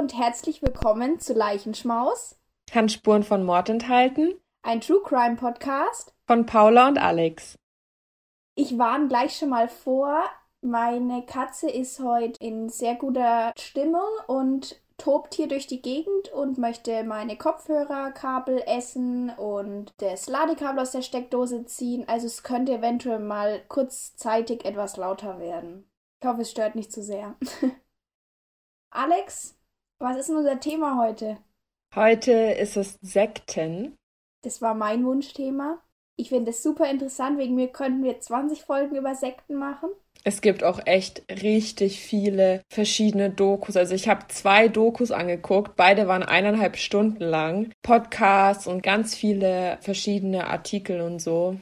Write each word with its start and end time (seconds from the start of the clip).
Und 0.00 0.16
herzlich 0.16 0.62
willkommen 0.62 1.20
zu 1.20 1.34
Leichenschmaus. 1.34 2.38
Kann 2.72 2.88
Spuren 2.88 3.22
von 3.22 3.44
Mord 3.44 3.68
enthalten? 3.68 4.32
Ein 4.62 4.80
True 4.80 5.02
Crime 5.04 5.36
Podcast 5.36 6.14
von 6.26 6.46
Paula 6.46 6.88
und 6.88 6.96
Alex. 6.96 7.58
Ich 8.54 8.78
warne 8.78 9.08
gleich 9.08 9.36
schon 9.36 9.50
mal 9.50 9.68
vor, 9.68 10.24
meine 10.62 11.26
Katze 11.26 11.68
ist 11.68 12.00
heute 12.00 12.42
in 12.42 12.70
sehr 12.70 12.94
guter 12.94 13.52
Stimmung 13.58 14.08
und 14.26 14.80
tobt 14.96 15.34
hier 15.34 15.48
durch 15.48 15.66
die 15.66 15.82
Gegend 15.82 16.32
und 16.32 16.56
möchte 16.56 17.04
meine 17.04 17.36
Kopfhörerkabel 17.36 18.62
essen 18.66 19.28
und 19.28 19.92
das 19.98 20.28
Ladekabel 20.28 20.80
aus 20.80 20.92
der 20.92 21.02
Steckdose 21.02 21.66
ziehen. 21.66 22.08
Also 22.08 22.26
es 22.26 22.42
könnte 22.42 22.72
eventuell 22.72 23.18
mal 23.18 23.60
kurzzeitig 23.68 24.64
etwas 24.64 24.96
lauter 24.96 25.38
werden. 25.38 25.90
Ich 26.22 26.26
hoffe, 26.26 26.40
es 26.40 26.50
stört 26.50 26.74
nicht 26.74 26.90
zu 26.90 27.02
sehr. 27.02 27.36
Alex, 28.90 29.59
was 30.00 30.16
ist 30.16 30.28
denn 30.28 30.36
unser 30.36 30.58
Thema 30.58 30.98
heute? 30.98 31.38
Heute 31.94 32.32
ist 32.32 32.76
es 32.76 32.98
Sekten. 33.02 33.96
Das 34.42 34.62
war 34.62 34.74
mein 34.74 35.04
Wunschthema. 35.04 35.80
Ich 36.16 36.30
finde 36.30 36.50
es 36.50 36.62
super 36.62 36.90
interessant. 36.90 37.38
Wegen 37.38 37.54
mir 37.54 37.68
könnten 37.68 38.02
wir 38.02 38.20
20 38.20 38.62
Folgen 38.62 38.96
über 38.96 39.14
Sekten 39.14 39.54
machen. 39.54 39.90
Es 40.22 40.42
gibt 40.42 40.64
auch 40.64 40.80
echt 40.86 41.22
richtig 41.30 42.00
viele 42.00 42.62
verschiedene 42.70 43.30
Dokus. 43.30 43.76
Also 43.76 43.94
ich 43.94 44.08
habe 44.08 44.28
zwei 44.28 44.68
Dokus 44.68 45.12
angeguckt. 45.12 45.76
Beide 45.76 46.08
waren 46.08 46.22
eineinhalb 46.22 46.76
Stunden 46.76 47.24
lang. 47.24 47.72
Podcasts 47.82 48.66
und 48.66 48.82
ganz 48.82 49.14
viele 49.14 49.78
verschiedene 49.80 50.46
Artikel 50.46 51.00
und 51.00 51.20
so. 51.20 51.56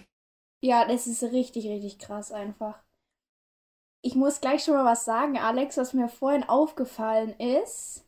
Ja, 0.61 0.85
das 0.87 1.07
ist 1.07 1.23
richtig, 1.23 1.69
richtig 1.69 1.99
krass 2.01 2.33
einfach. 2.33 2.83
Ich 4.03 4.15
muss 4.17 4.41
gleich 4.41 4.65
schon 4.65 4.75
mal 4.75 4.85
was 4.85 5.05
sagen, 5.05 5.39
Alex, 5.39 5.77
was 5.77 5.93
mir 5.93 6.09
vorhin 6.09 6.45
aufgefallen 6.45 7.35
ist. 7.39 8.08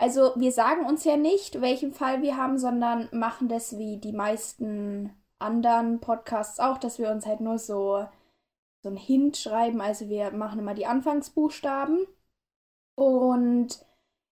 Also, 0.00 0.32
wir 0.36 0.50
sagen 0.50 0.86
uns 0.86 1.04
ja 1.04 1.18
nicht, 1.18 1.60
welchen 1.60 1.92
Fall 1.92 2.22
wir 2.22 2.38
haben, 2.38 2.56
sondern 2.56 3.10
machen 3.12 3.48
das 3.48 3.76
wie 3.76 3.98
die 3.98 4.14
meisten 4.14 5.12
anderen 5.38 6.00
Podcasts 6.00 6.58
auch, 6.58 6.78
dass 6.78 6.98
wir 6.98 7.10
uns 7.10 7.26
halt 7.26 7.40
nur 7.40 7.58
so, 7.58 8.06
so 8.82 8.88
ein 8.88 8.96
Hint 8.96 9.36
schreiben. 9.36 9.82
Also, 9.82 10.08
wir 10.08 10.30
machen 10.30 10.58
immer 10.58 10.72
die 10.72 10.86
Anfangsbuchstaben. 10.86 12.06
Und 12.94 13.84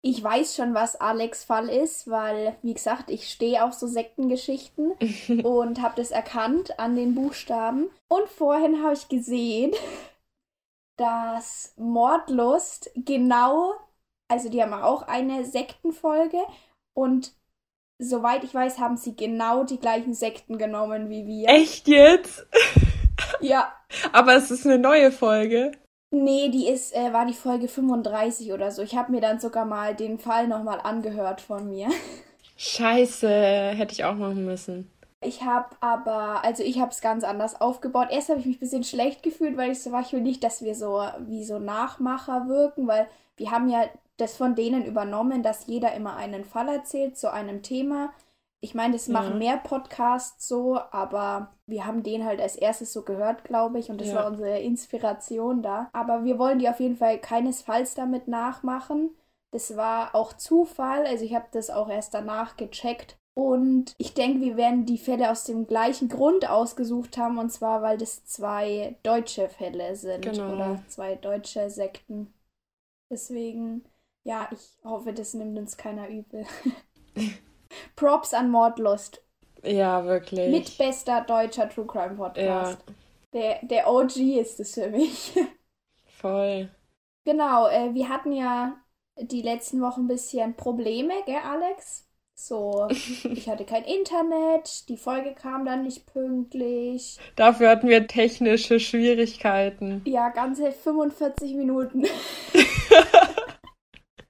ich 0.02 0.22
weiß 0.22 0.54
schon, 0.54 0.74
was 0.74 0.96
Alex 0.96 1.44
Fall 1.44 1.70
ist, 1.70 2.10
weil, 2.10 2.58
wie 2.60 2.74
gesagt, 2.74 3.08
ich 3.08 3.30
stehe 3.30 3.64
auf 3.64 3.72
so 3.72 3.86
Sektengeschichten 3.86 4.92
und 5.44 5.80
habe 5.80 5.94
das 5.96 6.10
erkannt 6.10 6.78
an 6.78 6.94
den 6.94 7.14
Buchstaben. 7.14 7.88
Und 8.08 8.28
vorhin 8.28 8.82
habe 8.82 8.92
ich 8.92 9.08
gesehen, 9.08 9.72
dass 10.98 11.72
Mordlust 11.78 12.90
genau, 12.96 13.72
also 14.34 14.48
die 14.48 14.60
haben 14.60 14.72
auch 14.72 15.02
eine 15.02 15.44
Sektenfolge 15.44 16.38
und 16.92 17.32
soweit 18.00 18.42
ich 18.42 18.52
weiß, 18.52 18.80
haben 18.80 18.96
sie 18.96 19.14
genau 19.14 19.62
die 19.62 19.78
gleichen 19.78 20.12
Sekten 20.12 20.58
genommen 20.58 21.08
wie 21.08 21.24
wir. 21.24 21.48
Echt 21.48 21.86
jetzt? 21.86 22.44
ja. 23.40 23.72
Aber 24.12 24.34
es 24.34 24.50
ist 24.50 24.66
eine 24.66 24.78
neue 24.78 25.12
Folge. 25.12 25.70
Nee, 26.10 26.48
die 26.48 26.66
ist, 26.66 26.96
äh, 26.96 27.12
war 27.12 27.26
die 27.26 27.32
Folge 27.32 27.68
35 27.68 28.52
oder 28.52 28.72
so. 28.72 28.82
Ich 28.82 28.96
habe 28.96 29.12
mir 29.12 29.20
dann 29.20 29.38
sogar 29.38 29.66
mal 29.66 29.94
den 29.94 30.18
Fall 30.18 30.48
nochmal 30.48 30.80
angehört 30.82 31.40
von 31.40 31.68
mir. 31.68 31.88
Scheiße, 32.56 33.28
hätte 33.28 33.92
ich 33.92 34.04
auch 34.04 34.16
machen 34.16 34.44
müssen. 34.44 34.90
Ich 35.20 35.44
habe 35.44 35.68
aber, 35.80 36.44
also 36.44 36.64
ich 36.64 36.80
habe 36.80 36.90
es 36.90 37.00
ganz 37.00 37.22
anders 37.22 37.60
aufgebaut. 37.60 38.08
Erst 38.10 38.30
habe 38.30 38.40
ich 38.40 38.46
mich 38.46 38.56
ein 38.56 38.60
bisschen 38.60 38.84
schlecht 38.84 39.22
gefühlt, 39.22 39.56
weil 39.56 39.70
ich 39.70 39.80
so 39.80 39.92
war, 39.92 40.00
ich 40.00 40.12
will 40.12 40.20
nicht, 40.20 40.42
dass 40.42 40.62
wir 40.62 40.74
so 40.74 41.04
wie 41.20 41.44
so 41.44 41.60
Nachmacher 41.60 42.48
wirken, 42.48 42.88
weil 42.88 43.06
wir 43.36 43.50
haben 43.50 43.68
ja 43.68 43.84
das 44.16 44.36
von 44.36 44.54
denen 44.54 44.84
übernommen, 44.84 45.42
dass 45.42 45.66
jeder 45.66 45.94
immer 45.94 46.16
einen 46.16 46.44
Fall 46.44 46.68
erzählt 46.68 47.16
zu 47.16 47.32
einem 47.32 47.62
Thema. 47.62 48.12
Ich 48.60 48.74
meine, 48.74 48.94
das 48.94 49.08
machen 49.08 49.32
ja. 49.32 49.38
mehr 49.38 49.56
Podcasts 49.58 50.48
so, 50.48 50.78
aber 50.90 51.54
wir 51.66 51.84
haben 51.86 52.02
den 52.02 52.24
halt 52.24 52.40
als 52.40 52.56
erstes 52.56 52.92
so 52.92 53.02
gehört, 53.02 53.44
glaube 53.44 53.78
ich, 53.78 53.90
und 53.90 54.00
das 54.00 54.08
ja. 54.08 54.16
war 54.16 54.26
unsere 54.26 54.60
Inspiration 54.60 55.62
da. 55.62 55.90
Aber 55.92 56.24
wir 56.24 56.38
wollen 56.38 56.58
die 56.58 56.68
auf 56.68 56.80
jeden 56.80 56.96
Fall 56.96 57.18
keinesfalls 57.18 57.94
damit 57.94 58.28
nachmachen. 58.28 59.10
Das 59.52 59.76
war 59.76 60.14
auch 60.14 60.32
Zufall, 60.32 61.06
also 61.06 61.24
ich 61.24 61.34
habe 61.34 61.46
das 61.52 61.70
auch 61.70 61.88
erst 61.88 62.14
danach 62.14 62.56
gecheckt, 62.56 63.16
und 63.36 63.94
ich 63.98 64.14
denke, 64.14 64.40
wir 64.40 64.56
werden 64.56 64.86
die 64.86 64.98
Fälle 64.98 65.30
aus 65.30 65.42
dem 65.42 65.66
gleichen 65.66 66.08
Grund 66.08 66.48
ausgesucht 66.48 67.18
haben, 67.18 67.38
und 67.38 67.50
zwar, 67.50 67.82
weil 67.82 67.98
das 67.98 68.24
zwei 68.24 68.96
deutsche 69.02 69.48
Fälle 69.48 69.96
sind 69.96 70.22
genau. 70.22 70.52
oder 70.52 70.82
zwei 70.86 71.16
deutsche 71.16 71.68
Sekten. 71.68 72.32
Deswegen, 73.10 73.84
ja, 74.24 74.48
ich 74.50 74.78
hoffe, 74.82 75.12
das 75.12 75.34
nimmt 75.34 75.58
uns 75.58 75.76
keiner 75.76 76.08
übel. 76.08 76.44
Props 77.96 78.34
an 78.34 78.50
Mordlust. 78.50 79.22
Ja, 79.62 80.04
wirklich. 80.04 80.50
Mit 80.50 80.76
bester 80.76 81.22
deutscher 81.22 81.68
True 81.68 81.86
Crime 81.86 82.16
Podcast. 82.16 82.78
Ja. 82.86 82.94
Der, 83.32 83.58
der 83.62 83.90
OG 83.90 84.16
ist 84.16 84.60
es 84.60 84.74
für 84.74 84.88
mich. 84.88 85.32
Voll. 86.04 86.70
Genau, 87.24 87.68
äh, 87.68 87.92
wir 87.94 88.08
hatten 88.08 88.32
ja 88.32 88.76
die 89.18 89.42
letzten 89.42 89.80
Wochen 89.80 90.02
ein 90.02 90.08
bisschen 90.08 90.54
Probleme, 90.54 91.14
gell, 91.26 91.40
Alex? 91.44 92.08
So, 92.34 92.88
ich 92.90 93.48
hatte 93.48 93.64
kein 93.64 93.84
Internet, 93.84 94.88
die 94.88 94.96
Folge 94.96 95.34
kam 95.34 95.64
dann 95.64 95.84
nicht 95.84 96.06
pünktlich. 96.06 97.18
Dafür 97.36 97.70
hatten 97.70 97.88
wir 97.88 98.06
technische 98.06 98.80
Schwierigkeiten. 98.80 100.02
Ja, 100.04 100.30
ganze 100.30 100.72
45 100.72 101.54
Minuten. 101.54 102.04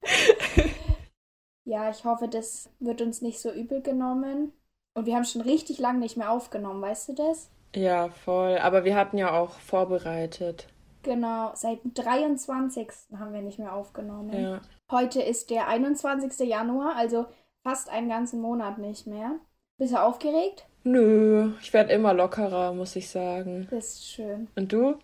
ja, 1.65 1.91
ich 1.91 2.05
hoffe, 2.05 2.29
das 2.29 2.71
wird 2.81 3.01
uns 3.03 3.23
nicht 3.23 3.41
so 3.41 3.53
übel 3.53 3.83
genommen. 3.83 4.53
Und 4.95 5.07
wir 5.07 5.17
haben 5.17 5.25
schon 5.25 5.43
richtig 5.43 5.79
lange 5.79 5.99
nicht 5.99 6.17
mehr 6.17 6.31
aufgenommen, 6.31 6.81
weißt 6.81 7.11
du 7.11 7.13
das? 7.15 7.51
Ja, 7.75 8.09
voll. 8.09 8.59
Aber 8.59 8.85
wir 8.85 8.95
hatten 8.95 9.19
ja 9.19 9.33
auch 9.33 9.59
vorbereitet. 9.59 10.69
Genau, 11.03 11.53
seit 11.55 11.85
dem 11.85 11.93
23. 11.93 12.89
haben 13.19 13.35
wir 13.35 13.43
nicht 13.43 13.59
mehr 13.59 13.75
aufgenommen. 13.75 14.33
Ja. 14.33 14.61
Heute 14.91 15.21
ist 15.21 15.51
der 15.51 15.69
21. 15.69 16.49
Januar, 16.49 16.97
also 16.97 17.27
fast 17.63 17.91
einen 17.91 18.09
ganzen 18.09 18.41
Monat 18.41 18.79
nicht 18.79 19.07
mehr. 19.07 19.39
Bist 19.77 19.93
du 19.93 20.01
aufgeregt? 20.01 20.67
Nö, 20.85 21.53
ich 21.61 21.73
werde 21.73 21.93
immer 21.93 22.15
lockerer, 22.15 22.73
muss 22.73 22.95
ich 22.95 23.11
sagen. 23.11 23.67
Das 23.71 23.95
ist 23.95 24.07
schön. 24.07 24.49
Und 24.55 24.73
du? 24.73 24.99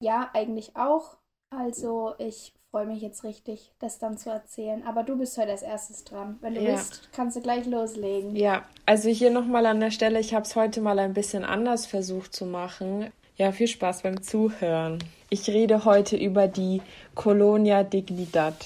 Ja, 0.00 0.30
eigentlich 0.32 0.76
auch. 0.76 1.18
Also 1.50 2.14
ich 2.18 2.54
freue 2.74 2.86
mich 2.86 3.02
jetzt 3.02 3.22
richtig, 3.22 3.70
das 3.78 4.00
dann 4.00 4.18
zu 4.18 4.30
erzählen. 4.30 4.82
Aber 4.84 5.04
du 5.04 5.16
bist 5.16 5.38
heute 5.38 5.52
als 5.52 5.62
erstes 5.62 6.02
dran. 6.02 6.38
Wenn 6.40 6.56
du 6.56 6.60
ja. 6.60 6.72
willst, 6.72 7.08
kannst 7.12 7.36
du 7.36 7.40
gleich 7.40 7.66
loslegen. 7.66 8.34
Ja, 8.34 8.64
also 8.84 9.08
hier 9.10 9.30
nochmal 9.30 9.66
an 9.66 9.78
der 9.78 9.92
Stelle, 9.92 10.18
ich 10.18 10.34
habe 10.34 10.44
es 10.44 10.56
heute 10.56 10.80
mal 10.80 10.98
ein 10.98 11.14
bisschen 11.14 11.44
anders 11.44 11.86
versucht 11.86 12.34
zu 12.34 12.46
machen. 12.46 13.12
Ja, 13.36 13.52
viel 13.52 13.68
Spaß 13.68 14.02
beim 14.02 14.24
Zuhören. 14.24 14.98
Ich 15.30 15.48
rede 15.48 15.84
heute 15.84 16.16
über 16.16 16.48
die 16.48 16.82
Colonia 17.14 17.84
Dignidad. 17.84 18.56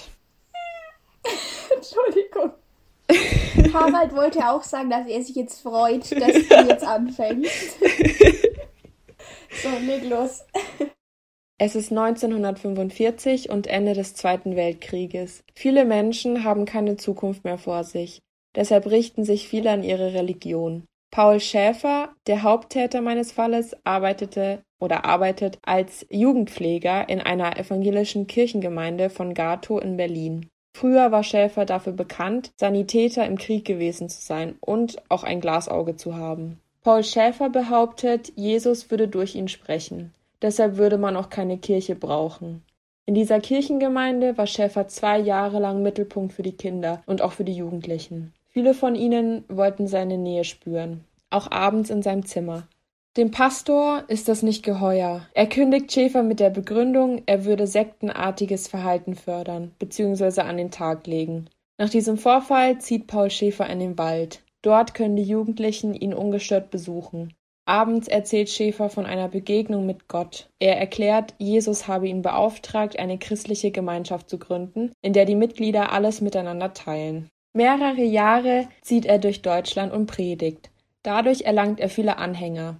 Entschuldigung. 1.75 2.53
Harald 3.75 4.15
wollte 4.15 4.39
auch 4.49 4.63
sagen, 4.63 4.89
dass 4.89 5.07
er 5.07 5.21
sich 5.21 5.35
jetzt 5.35 5.61
freut, 5.61 6.11
dass 6.19 6.33
du 6.33 6.67
jetzt 6.67 6.83
anfängst. 6.83 7.79
so, 9.61 9.69
leg 9.85 10.03
los. 10.09 10.41
Es 11.61 11.75
ist 11.75 11.91
1945 11.91 13.49
und 13.49 13.67
Ende 13.67 13.91
des 13.91 14.15
Zweiten 14.15 14.55
Weltkrieges. 14.55 15.43
Viele 15.53 15.83
Menschen 15.83 16.45
haben 16.45 16.63
keine 16.63 16.95
Zukunft 16.95 17.43
mehr 17.43 17.57
vor 17.57 17.83
sich. 17.83 18.21
Deshalb 18.55 18.85
richten 18.85 19.25
sich 19.25 19.49
viele 19.49 19.69
an 19.69 19.83
ihre 19.83 20.13
Religion. 20.13 20.85
Paul 21.11 21.41
Schäfer, 21.41 22.13
der 22.27 22.43
Haupttäter 22.43 23.01
meines 23.01 23.33
Falles, 23.33 23.75
arbeitete 23.83 24.61
oder 24.79 25.03
arbeitet 25.03 25.59
als 25.61 26.05
Jugendpfleger 26.09 27.09
in 27.09 27.19
einer 27.19 27.59
evangelischen 27.59 28.25
Kirchengemeinde 28.27 29.09
von 29.09 29.33
Gato 29.33 29.79
in 29.79 29.97
Berlin. 29.97 30.47
Früher 30.73 31.11
war 31.11 31.23
Schäfer 31.23 31.65
dafür 31.65 31.91
bekannt, 31.91 32.51
Sanitäter 32.57 33.25
im 33.25 33.37
Krieg 33.37 33.65
gewesen 33.65 34.07
zu 34.07 34.21
sein 34.21 34.55
und 34.61 35.01
auch 35.09 35.25
ein 35.25 35.41
Glasauge 35.41 35.97
zu 35.97 36.15
haben. 36.15 36.61
Paul 36.83 37.03
Schäfer 37.03 37.49
behauptet, 37.49 38.31
Jesus 38.37 38.89
würde 38.89 39.09
durch 39.09 39.35
ihn 39.35 39.49
sprechen. 39.49 40.13
Deshalb 40.41 40.77
würde 40.77 40.97
man 40.97 41.15
auch 41.15 41.29
keine 41.29 41.57
Kirche 41.57 41.95
brauchen. 41.95 42.63
In 43.05 43.15
dieser 43.15 43.39
Kirchengemeinde 43.39 44.37
war 44.37 44.47
Schäfer 44.47 44.87
zwei 44.87 45.19
Jahre 45.19 45.59
lang 45.59 45.81
Mittelpunkt 45.81 46.33
für 46.33 46.43
die 46.43 46.55
Kinder 46.55 47.01
und 47.07 47.21
auch 47.21 47.31
für 47.31 47.43
die 47.43 47.55
Jugendlichen. 47.55 48.33
Viele 48.47 48.73
von 48.73 48.95
ihnen 48.95 49.43
wollten 49.47 49.87
seine 49.87 50.17
Nähe 50.17 50.43
spüren, 50.43 51.03
auch 51.29 51.49
abends 51.49 51.89
in 51.89 52.01
seinem 52.01 52.25
Zimmer. 52.25 52.67
Dem 53.17 53.31
Pastor 53.31 54.03
ist 54.07 54.27
das 54.27 54.43
nicht 54.43 54.63
geheuer. 54.63 55.25
Er 55.33 55.47
kündigt 55.47 55.91
Schäfer 55.91 56.21
mit 56.21 56.39
der 56.39 56.51
Begründung, 56.51 57.23
er 57.25 57.45
würde 57.45 57.65
sektenartiges 57.65 58.67
Verhalten 58.67 59.15
fördern 59.15 59.71
bzw. 59.79 60.41
an 60.41 60.57
den 60.57 60.69
Tag 60.69 61.07
legen. 61.07 61.49
Nach 61.79 61.89
diesem 61.89 62.17
Vorfall 62.17 62.77
zieht 62.79 63.07
Paul 63.07 63.31
Schäfer 63.31 63.67
in 63.67 63.79
den 63.79 63.97
Wald. 63.97 64.43
Dort 64.61 64.93
können 64.93 65.15
die 65.15 65.23
Jugendlichen 65.23 65.93
ihn 65.93 66.13
ungestört 66.13 66.69
besuchen. 66.69 67.33
Abends 67.69 68.07
erzählt 68.07 68.49
Schäfer 68.49 68.89
von 68.89 69.05
einer 69.05 69.27
Begegnung 69.27 69.85
mit 69.85 70.07
Gott. 70.07 70.49
Er 70.57 70.79
erklärt, 70.79 71.35
Jesus 71.37 71.87
habe 71.87 72.07
ihn 72.07 72.23
beauftragt, 72.23 72.97
eine 72.97 73.19
christliche 73.19 73.69
Gemeinschaft 73.69 74.27
zu 74.27 74.39
gründen, 74.39 74.91
in 75.03 75.13
der 75.13 75.25
die 75.25 75.35
Mitglieder 75.35 75.91
alles 75.91 76.19
miteinander 76.19 76.73
teilen. 76.73 77.29
Mehrere 77.53 78.01
Jahre 78.01 78.67
zieht 78.81 79.05
er 79.05 79.19
durch 79.19 79.43
Deutschland 79.43 79.93
und 79.93 80.07
predigt. 80.07 80.71
Dadurch 81.03 81.41
erlangt 81.41 81.79
er 81.79 81.89
viele 81.89 82.17
Anhänger. 82.17 82.79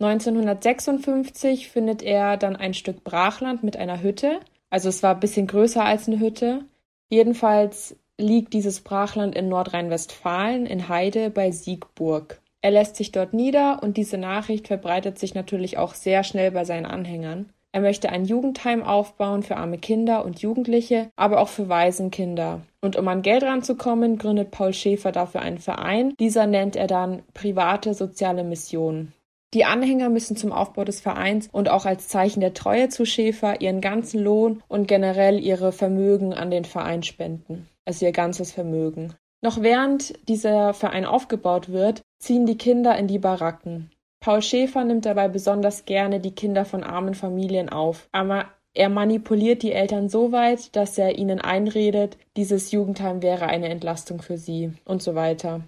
1956 0.00 1.68
findet 1.68 2.02
er 2.02 2.38
dann 2.38 2.56
ein 2.56 2.72
Stück 2.72 3.04
Brachland 3.04 3.62
mit 3.62 3.76
einer 3.76 4.02
Hütte. 4.02 4.40
Also 4.70 4.88
es 4.88 5.02
war 5.02 5.14
ein 5.14 5.20
bisschen 5.20 5.48
größer 5.48 5.84
als 5.84 6.08
eine 6.08 6.18
Hütte. 6.18 6.64
Jedenfalls 7.10 7.94
liegt 8.16 8.54
dieses 8.54 8.80
Brachland 8.80 9.34
in 9.34 9.50
Nordrhein-Westfalen 9.50 10.64
in 10.64 10.88
Heide 10.88 11.28
bei 11.28 11.50
Siegburg. 11.50 12.40
Er 12.62 12.70
lässt 12.70 12.96
sich 12.96 13.10
dort 13.12 13.32
nieder 13.32 13.82
und 13.82 13.96
diese 13.96 14.18
Nachricht 14.18 14.66
verbreitet 14.66 15.18
sich 15.18 15.34
natürlich 15.34 15.78
auch 15.78 15.94
sehr 15.94 16.24
schnell 16.24 16.50
bei 16.50 16.64
seinen 16.64 16.86
Anhängern. 16.86 17.50
Er 17.72 17.80
möchte 17.80 18.10
ein 18.10 18.24
Jugendheim 18.24 18.82
aufbauen 18.82 19.42
für 19.42 19.56
arme 19.56 19.78
Kinder 19.78 20.24
und 20.24 20.40
Jugendliche, 20.40 21.10
aber 21.16 21.40
auch 21.40 21.48
für 21.48 21.68
Waisenkinder. 21.68 22.62
Und 22.80 22.96
um 22.96 23.06
an 23.06 23.22
Geld 23.22 23.44
ranzukommen, 23.44 24.18
gründet 24.18 24.50
Paul 24.50 24.72
Schäfer 24.72 25.12
dafür 25.12 25.42
einen 25.42 25.58
Verein. 25.58 26.14
Dieser 26.18 26.46
nennt 26.46 26.74
er 26.74 26.88
dann 26.88 27.22
private 27.32 27.94
soziale 27.94 28.42
Mission. 28.42 29.12
Die 29.54 29.64
Anhänger 29.64 30.10
müssen 30.10 30.36
zum 30.36 30.52
Aufbau 30.52 30.84
des 30.84 31.00
Vereins 31.00 31.48
und 31.50 31.68
auch 31.68 31.84
als 31.84 32.08
Zeichen 32.08 32.40
der 32.40 32.54
Treue 32.54 32.88
zu 32.88 33.04
Schäfer 33.04 33.60
ihren 33.60 33.80
ganzen 33.80 34.20
Lohn 34.20 34.62
und 34.68 34.86
generell 34.86 35.40
ihre 35.40 35.72
Vermögen 35.72 36.34
an 36.34 36.50
den 36.50 36.64
Verein 36.64 37.02
spenden. 37.02 37.68
Also 37.84 38.06
ihr 38.06 38.12
ganzes 38.12 38.52
Vermögen. 38.52 39.14
Noch 39.42 39.62
während 39.62 40.14
dieser 40.28 40.74
Verein 40.74 41.04
aufgebaut 41.04 41.70
wird, 41.70 42.02
ziehen 42.20 42.46
die 42.46 42.56
Kinder 42.56 42.96
in 42.96 43.08
die 43.08 43.18
Baracken. 43.18 43.90
Paul 44.20 44.42
Schäfer 44.42 44.84
nimmt 44.84 45.06
dabei 45.06 45.28
besonders 45.28 45.86
gerne 45.86 46.20
die 46.20 46.34
Kinder 46.34 46.64
von 46.64 46.84
armen 46.84 47.14
Familien 47.14 47.68
auf, 47.68 48.08
aber 48.12 48.46
er 48.74 48.88
manipuliert 48.88 49.62
die 49.62 49.72
Eltern 49.72 50.08
so 50.08 50.30
weit, 50.30 50.76
dass 50.76 50.96
er 50.98 51.18
ihnen 51.18 51.40
einredet, 51.40 52.16
dieses 52.36 52.70
Jugendheim 52.70 53.22
wäre 53.22 53.46
eine 53.46 53.68
Entlastung 53.68 54.22
für 54.22 54.38
sie 54.38 54.72
und 54.84 55.02
so 55.02 55.14
weiter. 55.14 55.62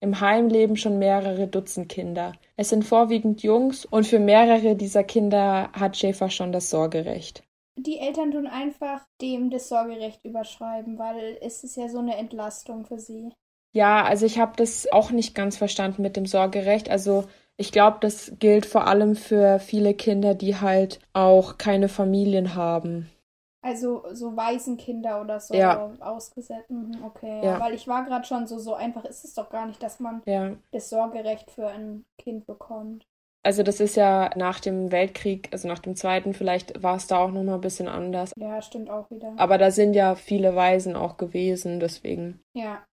Im 0.00 0.20
Heim 0.20 0.48
leben 0.48 0.76
schon 0.76 0.98
mehrere 0.98 1.48
Dutzend 1.48 1.88
Kinder. 1.88 2.32
Es 2.56 2.68
sind 2.68 2.84
vorwiegend 2.84 3.42
Jungs 3.42 3.84
und 3.84 4.06
für 4.06 4.20
mehrere 4.20 4.76
dieser 4.76 5.02
Kinder 5.04 5.70
hat 5.72 5.96
Schäfer 5.96 6.30
schon 6.30 6.52
das 6.52 6.70
Sorgerecht 6.70 7.42
die 7.82 7.98
Eltern 7.98 8.32
tun 8.32 8.46
einfach 8.46 9.06
dem 9.20 9.50
das 9.50 9.68
Sorgerecht 9.68 10.24
überschreiben, 10.24 10.98
weil 10.98 11.38
es 11.40 11.62
ist 11.62 11.76
ja 11.76 11.88
so 11.88 11.98
eine 11.98 12.16
Entlastung 12.16 12.84
für 12.84 12.98
sie. 12.98 13.30
Ja, 13.72 14.04
also 14.04 14.26
ich 14.26 14.38
habe 14.38 14.52
das 14.56 14.90
auch 14.90 15.10
nicht 15.10 15.34
ganz 15.34 15.56
verstanden 15.56 16.02
mit 16.02 16.16
dem 16.16 16.26
Sorgerecht. 16.26 16.90
Also 16.90 17.24
ich 17.56 17.72
glaube, 17.72 17.98
das 18.00 18.32
gilt 18.38 18.66
vor 18.66 18.86
allem 18.86 19.16
für 19.16 19.58
viele 19.58 19.94
Kinder, 19.94 20.34
die 20.34 20.60
halt 20.60 21.00
auch 21.12 21.58
keine 21.58 21.88
Familien 21.88 22.54
haben. 22.54 23.10
Also 23.60 24.04
so 24.12 24.36
Waisenkinder 24.36 25.20
oder 25.20 25.40
so 25.40 25.54
ja. 25.54 25.92
ausgesetzt. 26.00 26.70
Mhm, 26.70 27.02
okay, 27.04 27.44
ja. 27.44 27.58
weil 27.58 27.74
ich 27.74 27.88
war 27.88 28.04
gerade 28.04 28.24
schon 28.24 28.46
so, 28.46 28.58
so 28.58 28.74
einfach 28.74 29.04
ist 29.04 29.24
es 29.24 29.34
doch 29.34 29.50
gar 29.50 29.66
nicht, 29.66 29.82
dass 29.82 29.98
man 29.98 30.22
ja. 30.26 30.52
das 30.70 30.88
Sorgerecht 30.88 31.50
für 31.50 31.66
ein 31.66 32.04
Kind 32.16 32.46
bekommt. 32.46 33.04
Also 33.42 33.62
das 33.62 33.80
ist 33.80 33.96
ja 33.96 34.30
nach 34.36 34.60
dem 34.60 34.92
Weltkrieg, 34.92 35.48
also 35.52 35.68
nach 35.68 35.78
dem 35.78 35.96
Zweiten, 35.96 36.34
vielleicht 36.34 36.82
war 36.82 36.96
es 36.96 37.06
da 37.06 37.18
auch 37.18 37.30
nochmal 37.30 37.56
ein 37.56 37.60
bisschen 37.60 37.88
anders. 37.88 38.32
Ja, 38.36 38.62
stimmt 38.62 38.90
auch 38.90 39.10
wieder. 39.10 39.32
Aber 39.36 39.58
da 39.58 39.70
sind 39.70 39.94
ja 39.94 40.14
viele 40.14 40.54
Waisen 40.54 40.96
auch 40.96 41.16
gewesen, 41.16 41.80
deswegen. 41.80 42.40
Ja. 42.52 42.84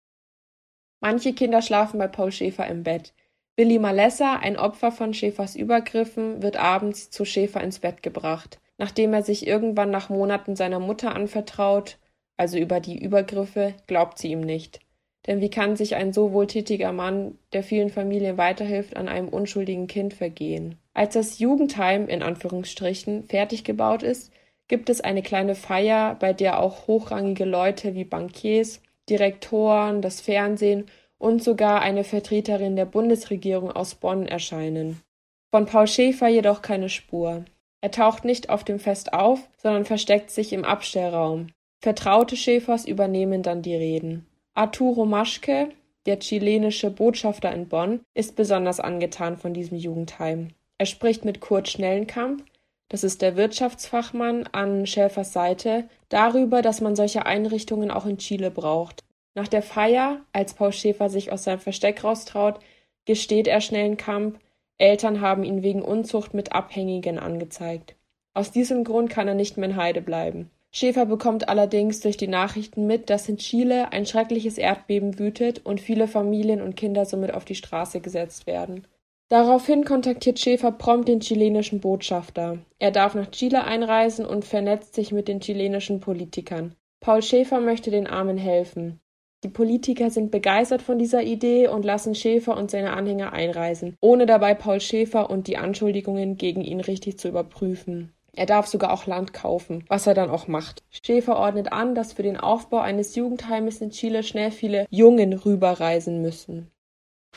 Manche 1.06 1.34
Kinder 1.34 1.62
schlafen 1.62 2.00
bei 2.00 2.08
Paul 2.08 2.32
Schäfer 2.32 2.66
im 2.66 2.82
Bett. 2.82 3.14
Billy 3.56 3.78
Malessa, 3.78 4.38
ein 4.38 4.58
Opfer 4.58 4.92
von 4.92 5.14
Schäfers 5.14 5.56
Übergriffen, 5.56 6.42
wird 6.42 6.58
abends 6.58 7.12
zu 7.12 7.26
Schäfer 7.26 7.62
ins 7.62 7.78
Bett 7.78 8.02
gebracht. 8.02 8.60
Nachdem 8.80 9.14
er 9.14 9.22
sich 9.22 9.46
irgendwann 9.46 9.92
nach 9.92 10.10
Monaten 10.10 10.56
seiner 10.56 10.80
Mutter 10.80 11.14
anvertraut, 11.14 12.00
also 12.38 12.58
über 12.58 12.80
die 12.80 12.98
Übergriffe, 12.98 13.76
glaubt 13.86 14.18
sie 14.18 14.32
ihm 14.32 14.42
nicht. 14.42 14.80
Denn 15.28 15.42
wie 15.42 15.52
kann 15.52 15.76
sich 15.76 15.94
ein 15.94 16.12
so 16.12 16.34
wohltätiger 16.34 16.92
Mann, 16.92 17.38
der 17.54 17.62
vielen 17.62 17.92
Familien 17.92 18.40
weiterhilft, 18.40 18.98
an 18.98 19.08
einem 19.08 19.30
unschuldigen 19.30 19.86
Kind 19.86 20.16
vergehen? 20.16 20.80
Als 20.96 21.14
das 21.14 21.38
Jugendheim 21.38 22.08
in 22.08 22.24
Anführungsstrichen 22.24 23.26
fertig 23.26 23.64
gebaut 23.64 24.02
ist, 24.02 24.34
gibt 24.68 24.90
es 24.90 25.02
eine 25.02 25.22
kleine 25.22 25.54
Feier, 25.54 26.16
bei 26.20 26.34
der 26.34 26.60
auch 26.60 26.88
hochrangige 26.88 27.46
Leute 27.46 27.94
wie 27.94 28.06
Bankiers, 28.06 28.82
Direktoren, 29.10 30.02
das 30.02 30.22
Fernsehen 30.22 30.86
und 31.18 31.44
sogar 31.44 31.82
eine 31.82 32.04
Vertreterin 32.04 32.76
der 32.76 32.86
Bundesregierung 32.86 33.72
aus 33.72 33.96
Bonn 33.96 34.28
erscheinen. 34.28 35.02
Von 35.52 35.66
Paul 35.66 35.88
Schäfer 35.88 36.28
jedoch 36.28 36.62
keine 36.62 36.90
Spur. 36.90 37.46
Er 37.82 37.92
taucht 37.92 38.26
nicht 38.26 38.50
auf 38.50 38.64
dem 38.64 38.80
Fest 38.80 39.14
auf, 39.14 39.48
sondern 39.58 39.86
versteckt 39.86 40.32
sich 40.32 40.54
im 40.54 40.66
Abstellraum. 40.66 41.48
Vertraute 41.82 42.36
Schäfers 42.36 42.86
übernehmen 42.86 43.44
dann 43.44 43.62
die 43.62 43.76
Reden. 43.76 44.26
Arturo 44.56 45.06
Maschke, 45.06 45.70
der 46.06 46.20
chilenische 46.20 46.90
Botschafter 46.90 47.52
in 47.52 47.68
Bonn, 47.68 48.02
ist 48.14 48.36
besonders 48.36 48.80
angetan 48.80 49.38
von 49.38 49.54
diesem 49.54 49.78
Jugendheim. 49.78 50.50
Er 50.78 50.86
spricht 50.86 51.26
mit 51.26 51.42
Kurt 51.42 51.70
Schnellenkamp, 51.70 52.44
das 52.90 53.04
ist 53.04 53.22
der 53.22 53.36
Wirtschaftsfachmann 53.36 54.48
an 54.52 54.86
Schäfers 54.86 55.34
Seite, 55.34 55.90
darüber, 56.10 56.62
dass 56.62 56.82
man 56.82 56.96
solche 56.96 57.26
Einrichtungen 57.26 57.92
auch 57.92 58.06
in 58.06 58.18
Chile 58.18 58.52
braucht. 58.52 59.04
Nach 59.34 59.48
der 59.48 59.62
Feier, 59.62 60.22
als 60.32 60.54
Paul 60.54 60.72
Schäfer 60.72 61.10
sich 61.10 61.32
aus 61.32 61.44
seinem 61.44 61.60
Versteck 61.60 62.04
raustraut, 62.04 62.60
gesteht 63.06 63.48
er 63.48 63.62
Schnellenkamp, 63.62 64.40
Eltern 64.78 65.22
haben 65.22 65.44
ihn 65.44 65.64
wegen 65.64 65.82
Unzucht 65.82 66.34
mit 66.34 66.54
Abhängigen 66.54 67.18
angezeigt. 67.18 67.96
Aus 68.34 68.52
diesem 68.52 68.84
Grund 68.84 69.10
kann 69.10 69.28
er 69.28 69.34
nicht 69.34 69.58
mehr 69.58 69.70
in 69.70 69.76
Heide 69.78 70.02
bleiben. 70.02 70.52
Schäfer 70.72 71.06
bekommt 71.06 71.48
allerdings 71.48 72.02
durch 72.02 72.18
die 72.18 72.28
Nachrichten 72.28 72.86
mit, 72.86 73.10
dass 73.10 73.30
in 73.30 73.38
Chile 73.38 73.94
ein 73.94 74.06
schreckliches 74.06 74.58
Erdbeben 74.58 75.18
wütet 75.18 75.66
und 75.66 75.80
viele 75.80 76.10
Familien 76.10 76.62
und 76.62 76.76
Kinder 76.76 77.06
somit 77.06 77.34
auf 77.34 77.46
die 77.46 77.56
Straße 77.56 78.02
gesetzt 78.02 78.46
werden. 78.46 78.86
Daraufhin 79.30 79.86
kontaktiert 79.86 80.40
Schäfer 80.40 80.72
prompt 80.72 81.08
den 81.08 81.20
chilenischen 81.20 81.80
Botschafter. 81.80 82.60
Er 82.78 82.92
darf 82.92 83.16
nach 83.16 83.32
Chile 83.32 83.64
einreisen 83.64 84.26
und 84.26 84.46
vernetzt 84.46 84.94
sich 84.94 85.12
mit 85.12 85.28
den 85.28 85.40
chilenischen 85.40 86.00
Politikern. 86.00 86.76
Paul 87.00 87.24
Schäfer 87.24 87.60
möchte 87.60 87.90
den 87.90 88.06
Armen 88.06 88.38
helfen. 88.38 89.00
Die 89.44 89.50
Politiker 89.50 90.10
sind 90.10 90.32
begeistert 90.32 90.82
von 90.82 91.00
dieser 91.00 91.24
Idee 91.24 91.68
und 91.68 91.86
lassen 91.86 92.16
Schäfer 92.16 92.56
und 92.56 92.72
seine 92.72 92.94
Anhänger 92.94 93.34
einreisen, 93.34 93.96
ohne 94.00 94.26
dabei 94.26 94.54
Paul 94.54 94.80
Schäfer 94.80 95.30
und 95.30 95.48
die 95.48 95.58
Anschuldigungen 95.58 96.38
gegen 96.38 96.62
ihn 96.62 96.80
richtig 96.80 97.20
zu 97.20 97.28
überprüfen. 97.28 98.14
Er 98.36 98.46
darf 98.46 98.68
sogar 98.68 98.92
auch 98.92 99.06
Land 99.06 99.34
kaufen, 99.34 99.86
was 99.88 100.08
er 100.08 100.14
dann 100.14 100.30
auch 100.30 100.48
macht. 100.48 100.84
Schäfer 100.90 101.38
ordnet 101.38 101.72
an, 101.72 101.96
dass 101.96 102.14
für 102.14 102.24
den 102.24 102.38
Aufbau 102.38 102.80
eines 102.80 103.16
Jugendheimes 103.16 103.82
in 103.82 103.92
Chile 103.92 104.24
schnell 104.24 104.52
viele 104.52 104.86
Jungen 104.90 105.34
rüberreisen 105.34 106.22
müssen. 106.22 106.72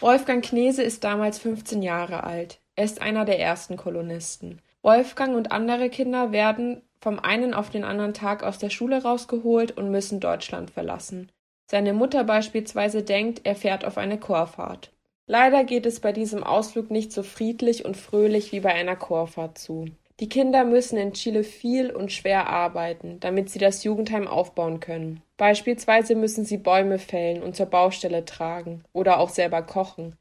Wolfgang 0.01 0.45
Knese 0.45 0.83
ist 0.85 1.03
damals 1.03 1.41
15 1.41 1.83
Jahre 1.83 2.23
alt. 2.23 2.61
Er 2.77 2.85
ist 2.85 3.03
einer 3.03 3.25
der 3.25 3.41
ersten 3.41 3.77
Kolonisten. 3.77 4.61
Wolfgang 4.81 5.35
und 5.35 5.51
andere 5.51 5.91
Kinder 5.91 6.31
werden 6.31 6.83
vom 7.01 7.19
einen 7.19 7.53
auf 7.53 7.71
den 7.71 7.83
anderen 7.83 8.15
Tag 8.15 8.45
aus 8.45 8.59
der 8.59 8.71
Schule 8.71 9.03
rausgeholt 9.03 9.77
und 9.77 9.91
müssen 9.91 10.21
Deutschland 10.21 10.71
verlassen. 10.71 11.33
Seine 11.67 11.95
Mutter 11.95 12.23
beispielsweise 12.23 13.03
denkt, 13.03 13.41
er 13.43 13.57
fährt 13.57 13.85
auf 13.85 13.99
eine 13.99 14.19
Chorfahrt. 14.19 14.93
Leider 15.27 15.65
geht 15.65 15.85
es 15.85 15.99
bei 15.99 16.13
diesem 16.13 16.45
Ausflug 16.45 16.93
nicht 16.93 17.13
so 17.13 17.25
friedlich 17.25 17.85
und 17.85 17.97
fröhlich 17.97 18.53
wie 18.53 18.61
bei 18.61 18.73
einer 18.73 18.97
Chorfahrt 18.97 19.59
zu. 19.59 19.87
Die 20.21 20.29
Kinder 20.29 20.65
müssen 20.65 20.97
in 20.97 21.13
Chile 21.13 21.43
viel 21.43 21.91
und 21.91 22.13
schwer 22.13 22.49
arbeiten, 22.49 23.19
damit 23.19 23.51
sie 23.51 23.59
das 23.59 23.83
Jugendheim 23.83 24.29
aufbauen 24.29 24.79
können. 24.79 25.23
Beispielsweise 25.39 26.17
müssen 26.17 26.45
sie 26.45 26.59
Bäume 26.59 26.99
fällen 26.99 27.43
und 27.43 27.57
zur 27.57 27.67
Baustelle 27.67 28.25
tragen 28.25 28.83
oder 28.93 29.21
auch 29.21 29.31
selber 29.31 29.63
kochen. 29.63 30.17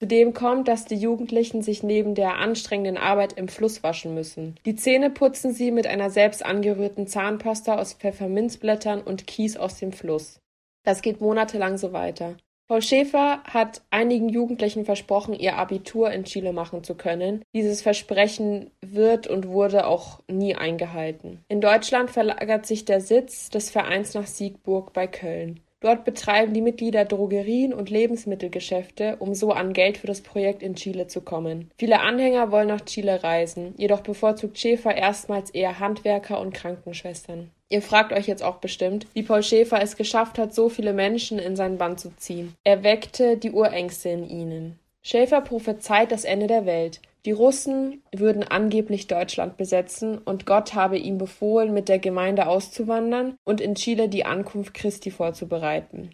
Zudem 0.00 0.32
kommt, 0.34 0.66
dass 0.66 0.84
die 0.84 0.96
Jugendlichen 0.96 1.62
sich 1.62 1.82
neben 1.82 2.14
der 2.14 2.36
anstrengenden 2.36 2.96
Arbeit 2.96 3.34
im 3.34 3.48
Fluss 3.48 3.82
waschen 3.82 4.14
müssen. 4.14 4.56
Die 4.64 4.74
Zähne 4.74 5.10
putzen 5.10 5.52
sie 5.52 5.70
mit 5.70 5.86
einer 5.86 6.10
selbst 6.10 6.44
angerührten 6.44 7.06
Zahnpasta 7.06 7.78
aus 7.78 7.94
Pfefferminzblättern 7.94 9.02
und 9.02 9.26
Kies 9.26 9.56
aus 9.56 9.78
dem 9.78 9.92
Fluss. 9.92 10.40
Das 10.84 11.02
geht 11.02 11.20
monatelang 11.20 11.76
so 11.76 11.92
weiter. 11.92 12.36
Paul 12.68 12.80
Schäfer 12.80 13.42
hat 13.44 13.82
einigen 13.90 14.28
Jugendlichen 14.28 14.84
versprochen, 14.84 15.34
ihr 15.34 15.58
Abitur 15.58 16.10
in 16.10 16.24
Chile 16.24 16.52
machen 16.52 16.82
zu 16.84 16.94
können. 16.94 17.44
Dieses 17.52 17.82
Versprechen 17.82 18.70
wird 18.80 19.26
und 19.26 19.48
wurde 19.48 19.86
auch 19.86 20.20
nie 20.26 20.54
eingehalten. 20.54 21.44
In 21.48 21.60
Deutschland 21.60 22.10
verlagert 22.10 22.64
sich 22.64 22.84
der 22.84 23.00
Sitz 23.00 23.50
des 23.50 23.70
Vereins 23.70 24.14
nach 24.14 24.26
Siegburg 24.26 24.92
bei 24.92 25.06
Köln. 25.06 25.60
Dort 25.82 26.04
betreiben 26.04 26.54
die 26.54 26.62
Mitglieder 26.62 27.04
Drogerien 27.04 27.74
und 27.74 27.90
Lebensmittelgeschäfte, 27.90 29.16
um 29.18 29.34
so 29.34 29.50
an 29.50 29.72
Geld 29.72 29.98
für 29.98 30.06
das 30.06 30.20
Projekt 30.20 30.62
in 30.62 30.76
Chile 30.76 31.08
zu 31.08 31.22
kommen. 31.22 31.72
Viele 31.76 32.00
Anhänger 32.00 32.52
wollen 32.52 32.68
nach 32.68 32.82
Chile 32.82 33.24
reisen, 33.24 33.74
jedoch 33.76 34.00
bevorzugt 34.00 34.58
Schäfer 34.58 34.94
erstmals 34.94 35.50
eher 35.50 35.80
Handwerker 35.80 36.40
und 36.40 36.54
Krankenschwestern. 36.54 37.50
Ihr 37.72 37.80
fragt 37.80 38.12
euch 38.12 38.26
jetzt 38.26 38.42
auch 38.42 38.56
bestimmt, 38.56 39.06
wie 39.14 39.22
Paul 39.22 39.42
Schäfer 39.42 39.80
es 39.80 39.96
geschafft 39.96 40.38
hat, 40.38 40.54
so 40.54 40.68
viele 40.68 40.92
Menschen 40.92 41.38
in 41.38 41.56
seinen 41.56 41.78
Bann 41.78 41.96
zu 41.96 42.14
ziehen. 42.18 42.54
Er 42.64 42.82
weckte 42.82 43.38
die 43.38 43.50
Urängste 43.50 44.10
in 44.10 44.28
ihnen. 44.28 44.78
Schäfer 45.00 45.40
prophezeit 45.40 46.12
das 46.12 46.24
Ende 46.24 46.48
der 46.48 46.66
Welt. 46.66 47.00
Die 47.24 47.30
Russen 47.30 48.02
würden 48.14 48.42
angeblich 48.42 49.06
Deutschland 49.06 49.56
besetzen 49.56 50.18
und 50.18 50.44
Gott 50.44 50.74
habe 50.74 50.98
ihm 50.98 51.16
befohlen, 51.16 51.72
mit 51.72 51.88
der 51.88 51.98
Gemeinde 51.98 52.46
auszuwandern 52.46 53.36
und 53.44 53.62
in 53.62 53.74
Chile 53.74 54.10
die 54.10 54.26
Ankunft 54.26 54.74
Christi 54.74 55.10
vorzubereiten. 55.10 56.10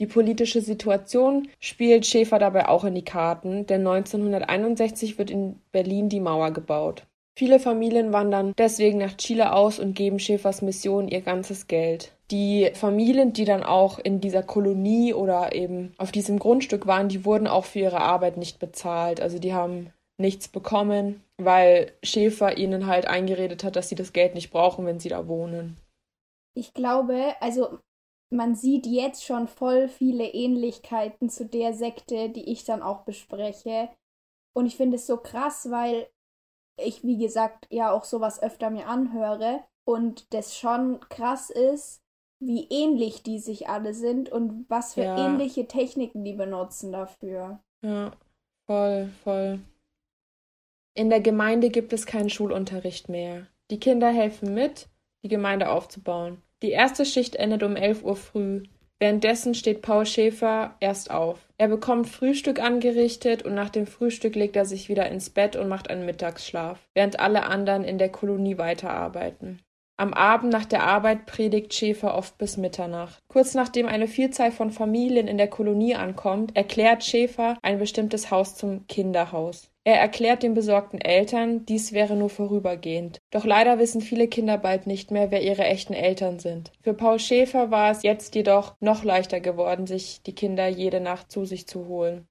Die 0.00 0.06
politische 0.08 0.62
Situation 0.62 1.46
spielt 1.60 2.06
Schäfer 2.06 2.40
dabei 2.40 2.68
auch 2.68 2.82
in 2.82 2.96
die 2.96 3.04
Karten, 3.04 3.66
denn 3.66 3.86
1961 3.86 5.16
wird 5.16 5.30
in 5.30 5.60
Berlin 5.70 6.08
die 6.08 6.18
Mauer 6.18 6.50
gebaut. 6.50 7.04
Viele 7.38 7.60
Familien 7.60 8.12
wandern 8.12 8.52
deswegen 8.58 8.98
nach 8.98 9.16
Chile 9.16 9.52
aus 9.52 9.78
und 9.78 9.94
geben 9.94 10.18
Schäfers 10.18 10.60
Mission 10.60 11.06
ihr 11.06 11.20
ganzes 11.20 11.68
Geld. 11.68 12.10
Die 12.32 12.72
Familien, 12.74 13.32
die 13.32 13.44
dann 13.44 13.62
auch 13.62 14.00
in 14.00 14.20
dieser 14.20 14.42
Kolonie 14.42 15.14
oder 15.14 15.54
eben 15.54 15.94
auf 15.98 16.10
diesem 16.10 16.40
Grundstück 16.40 16.88
waren, 16.88 17.08
die 17.08 17.24
wurden 17.24 17.46
auch 17.46 17.64
für 17.64 17.78
ihre 17.78 18.00
Arbeit 18.00 18.38
nicht 18.38 18.58
bezahlt. 18.58 19.20
Also 19.20 19.38
die 19.38 19.54
haben 19.54 19.92
nichts 20.20 20.48
bekommen, 20.48 21.22
weil 21.36 21.92
Schäfer 22.02 22.58
ihnen 22.58 22.88
halt 22.88 23.06
eingeredet 23.06 23.62
hat, 23.62 23.76
dass 23.76 23.88
sie 23.88 23.94
das 23.94 24.12
Geld 24.12 24.34
nicht 24.34 24.50
brauchen, 24.50 24.84
wenn 24.84 24.98
sie 24.98 25.10
da 25.10 25.28
wohnen. 25.28 25.76
Ich 26.56 26.74
glaube, 26.74 27.36
also 27.38 27.78
man 28.30 28.56
sieht 28.56 28.84
jetzt 28.84 29.24
schon 29.24 29.46
voll 29.46 29.86
viele 29.86 30.26
Ähnlichkeiten 30.26 31.30
zu 31.30 31.46
der 31.46 31.72
Sekte, 31.72 32.30
die 32.30 32.50
ich 32.50 32.64
dann 32.64 32.82
auch 32.82 33.02
bespreche. 33.02 33.90
Und 34.56 34.66
ich 34.66 34.76
finde 34.76 34.96
es 34.96 35.06
so 35.06 35.18
krass, 35.18 35.68
weil 35.70 36.08
ich, 36.78 37.04
wie 37.04 37.18
gesagt, 37.18 37.66
ja 37.70 37.92
auch 37.92 38.04
sowas 38.04 38.42
öfter 38.42 38.70
mir 38.70 38.86
anhöre 38.86 39.60
und 39.84 40.32
das 40.34 40.56
schon 40.56 41.00
krass 41.08 41.50
ist, 41.50 42.02
wie 42.40 42.68
ähnlich 42.70 43.22
die 43.22 43.38
sich 43.38 43.68
alle 43.68 43.94
sind 43.94 44.30
und 44.30 44.66
was 44.68 44.94
für 44.94 45.02
ja. 45.02 45.26
ähnliche 45.26 45.66
Techniken 45.66 46.24
die 46.24 46.34
benutzen 46.34 46.92
dafür. 46.92 47.60
Ja, 47.82 48.12
voll, 48.66 49.10
voll. 49.24 49.60
In 50.94 51.10
der 51.10 51.20
Gemeinde 51.20 51.70
gibt 51.70 51.92
es 51.92 52.06
keinen 52.06 52.30
Schulunterricht 52.30 53.08
mehr. 53.08 53.46
Die 53.70 53.80
Kinder 53.80 54.10
helfen 54.10 54.54
mit, 54.54 54.88
die 55.22 55.28
Gemeinde 55.28 55.70
aufzubauen. 55.70 56.42
Die 56.62 56.70
erste 56.70 57.04
Schicht 57.04 57.36
endet 57.36 57.62
um 57.62 57.76
11 57.76 58.02
Uhr 58.04 58.16
früh. 58.16 58.64
Währenddessen 59.00 59.54
steht 59.54 59.82
Paul 59.82 60.06
Schäfer 60.06 60.74
erst 60.80 61.10
auf. 61.10 61.38
Er 61.56 61.68
bekommt 61.68 62.08
Frühstück 62.08 62.60
angerichtet 62.60 63.44
und 63.44 63.54
nach 63.54 63.70
dem 63.70 63.86
Frühstück 63.86 64.34
legt 64.34 64.56
er 64.56 64.64
sich 64.64 64.88
wieder 64.88 65.08
ins 65.08 65.30
Bett 65.30 65.54
und 65.54 65.68
macht 65.68 65.88
einen 65.88 66.04
Mittagsschlaf, 66.04 66.80
während 66.94 67.20
alle 67.20 67.44
anderen 67.44 67.84
in 67.84 67.98
der 67.98 68.08
Kolonie 68.08 68.58
weiterarbeiten. 68.58 69.60
Am 70.00 70.14
Abend 70.14 70.52
nach 70.52 70.64
der 70.64 70.84
Arbeit 70.84 71.26
predigt 71.26 71.74
Schäfer 71.74 72.14
oft 72.16 72.38
bis 72.38 72.56
Mitternacht. 72.56 73.18
Kurz 73.26 73.54
nachdem 73.54 73.86
eine 73.86 74.06
Vielzahl 74.06 74.52
von 74.52 74.70
Familien 74.70 75.26
in 75.26 75.38
der 75.38 75.48
Kolonie 75.48 75.96
ankommt, 75.96 76.56
erklärt 76.56 77.02
Schäfer 77.02 77.58
ein 77.62 77.80
bestimmtes 77.80 78.30
Haus 78.30 78.54
zum 78.54 78.86
Kinderhaus. 78.86 79.72
Er 79.82 79.98
erklärt 79.98 80.44
den 80.44 80.54
besorgten 80.54 81.00
Eltern, 81.00 81.66
dies 81.66 81.92
wäre 81.92 82.14
nur 82.14 82.30
vorübergehend. 82.30 83.18
Doch 83.32 83.44
leider 83.44 83.80
wissen 83.80 84.00
viele 84.00 84.28
Kinder 84.28 84.56
bald 84.56 84.86
nicht 84.86 85.10
mehr, 85.10 85.32
wer 85.32 85.42
ihre 85.42 85.64
echten 85.64 85.94
Eltern 85.94 86.38
sind. 86.38 86.70
Für 86.80 86.94
Paul 86.94 87.18
Schäfer 87.18 87.72
war 87.72 87.90
es 87.90 88.04
jetzt 88.04 88.36
jedoch 88.36 88.76
noch 88.78 89.02
leichter 89.02 89.40
geworden, 89.40 89.88
sich 89.88 90.22
die 90.22 90.34
Kinder 90.34 90.68
jede 90.68 91.00
Nacht 91.00 91.32
zu 91.32 91.44
sich 91.44 91.66
zu 91.66 91.88
holen. 91.88 92.28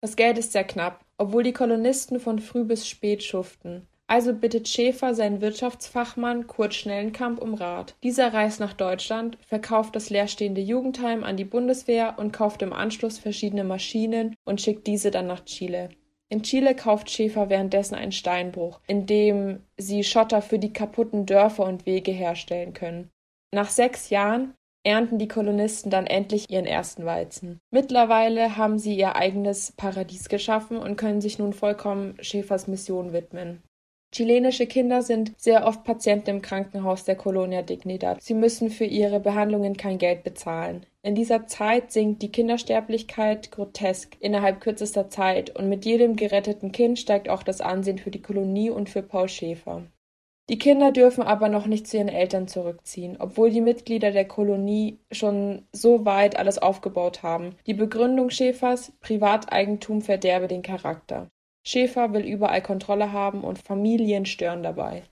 Das 0.00 0.16
Geld 0.16 0.38
ist 0.38 0.52
sehr 0.52 0.64
knapp, 0.64 1.04
obwohl 1.18 1.42
die 1.42 1.52
Kolonisten 1.52 2.20
von 2.20 2.38
früh 2.38 2.64
bis 2.64 2.88
spät 2.88 3.22
schuften. 3.22 3.86
Also 4.12 4.34
bittet 4.34 4.68
Schäfer 4.68 5.14
seinen 5.14 5.40
Wirtschaftsfachmann 5.40 6.46
Kurt 6.46 6.74
Schnellenkamp 6.74 7.40
um 7.40 7.54
Rat. 7.54 7.94
Dieser 8.02 8.34
reist 8.34 8.60
nach 8.60 8.74
Deutschland, 8.74 9.38
verkauft 9.46 9.96
das 9.96 10.10
leerstehende 10.10 10.60
Jugendheim 10.60 11.24
an 11.24 11.38
die 11.38 11.46
Bundeswehr 11.46 12.16
und 12.18 12.30
kauft 12.30 12.60
im 12.60 12.74
Anschluss 12.74 13.18
verschiedene 13.18 13.64
Maschinen 13.64 14.34
und 14.44 14.60
schickt 14.60 14.86
diese 14.86 15.10
dann 15.10 15.28
nach 15.28 15.46
Chile. 15.46 15.88
In 16.28 16.42
Chile 16.42 16.74
kauft 16.74 17.10
Schäfer 17.10 17.48
währenddessen 17.48 17.94
einen 17.94 18.12
Steinbruch, 18.12 18.80
in 18.86 19.06
dem 19.06 19.60
sie 19.78 20.04
Schotter 20.04 20.42
für 20.42 20.58
die 20.58 20.74
kaputten 20.74 21.24
Dörfer 21.24 21.64
und 21.64 21.86
Wege 21.86 22.12
herstellen 22.12 22.74
können. 22.74 23.08
Nach 23.50 23.70
sechs 23.70 24.10
Jahren 24.10 24.52
ernten 24.84 25.18
die 25.18 25.28
Kolonisten 25.28 25.90
dann 25.90 26.06
endlich 26.06 26.50
ihren 26.50 26.66
ersten 26.66 27.06
Weizen. 27.06 27.60
Mittlerweile 27.70 28.58
haben 28.58 28.78
sie 28.78 28.94
ihr 28.94 29.16
eigenes 29.16 29.72
Paradies 29.72 30.28
geschaffen 30.28 30.76
und 30.76 30.96
können 30.96 31.22
sich 31.22 31.38
nun 31.38 31.54
vollkommen 31.54 32.14
Schäfers 32.20 32.68
Mission 32.68 33.14
widmen. 33.14 33.62
Chilenische 34.14 34.66
Kinder 34.66 35.00
sind 35.00 35.32
sehr 35.38 35.66
oft 35.66 35.84
Patienten 35.84 36.28
im 36.28 36.42
Krankenhaus 36.42 37.04
der 37.04 37.16
Colonia 37.16 37.62
Dignidad. 37.62 38.20
Sie 38.20 38.34
müssen 38.34 38.68
für 38.68 38.84
ihre 38.84 39.20
Behandlungen 39.20 39.74
kein 39.74 39.96
Geld 39.96 40.22
bezahlen. 40.22 40.84
In 41.02 41.14
dieser 41.14 41.46
Zeit 41.46 41.92
sinkt 41.92 42.20
die 42.20 42.30
Kindersterblichkeit 42.30 43.50
grotesk 43.50 44.18
innerhalb 44.20 44.60
kürzester 44.60 45.08
Zeit 45.08 45.56
und 45.56 45.70
mit 45.70 45.86
jedem 45.86 46.16
geretteten 46.16 46.72
Kind 46.72 46.98
steigt 46.98 47.30
auch 47.30 47.42
das 47.42 47.62
Ansehen 47.62 47.96
für 47.96 48.10
die 48.10 48.20
Kolonie 48.20 48.68
und 48.68 48.90
für 48.90 49.02
Paul 49.02 49.30
Schäfer. 49.30 49.84
Die 50.50 50.58
Kinder 50.58 50.92
dürfen 50.92 51.22
aber 51.22 51.48
noch 51.48 51.66
nicht 51.66 51.86
zu 51.86 51.96
ihren 51.96 52.08
Eltern 52.08 52.48
zurückziehen, 52.48 53.16
obwohl 53.18 53.48
die 53.48 53.62
Mitglieder 53.62 54.10
der 54.10 54.28
Kolonie 54.28 54.98
schon 55.10 55.62
so 55.72 56.04
weit 56.04 56.36
alles 56.36 56.58
aufgebaut 56.58 57.22
haben. 57.22 57.56
Die 57.66 57.72
Begründung 57.72 58.28
Schäfers 58.28 58.92
Privateigentum 59.00 60.02
verderbe 60.02 60.48
den 60.48 60.60
Charakter. 60.60 61.30
Schäfer 61.64 62.12
will 62.12 62.24
überall 62.24 62.62
Kontrolle 62.62 63.12
haben 63.12 63.44
und 63.44 63.58
Familien 63.58 64.26
stören 64.26 64.62
dabei. 64.62 65.02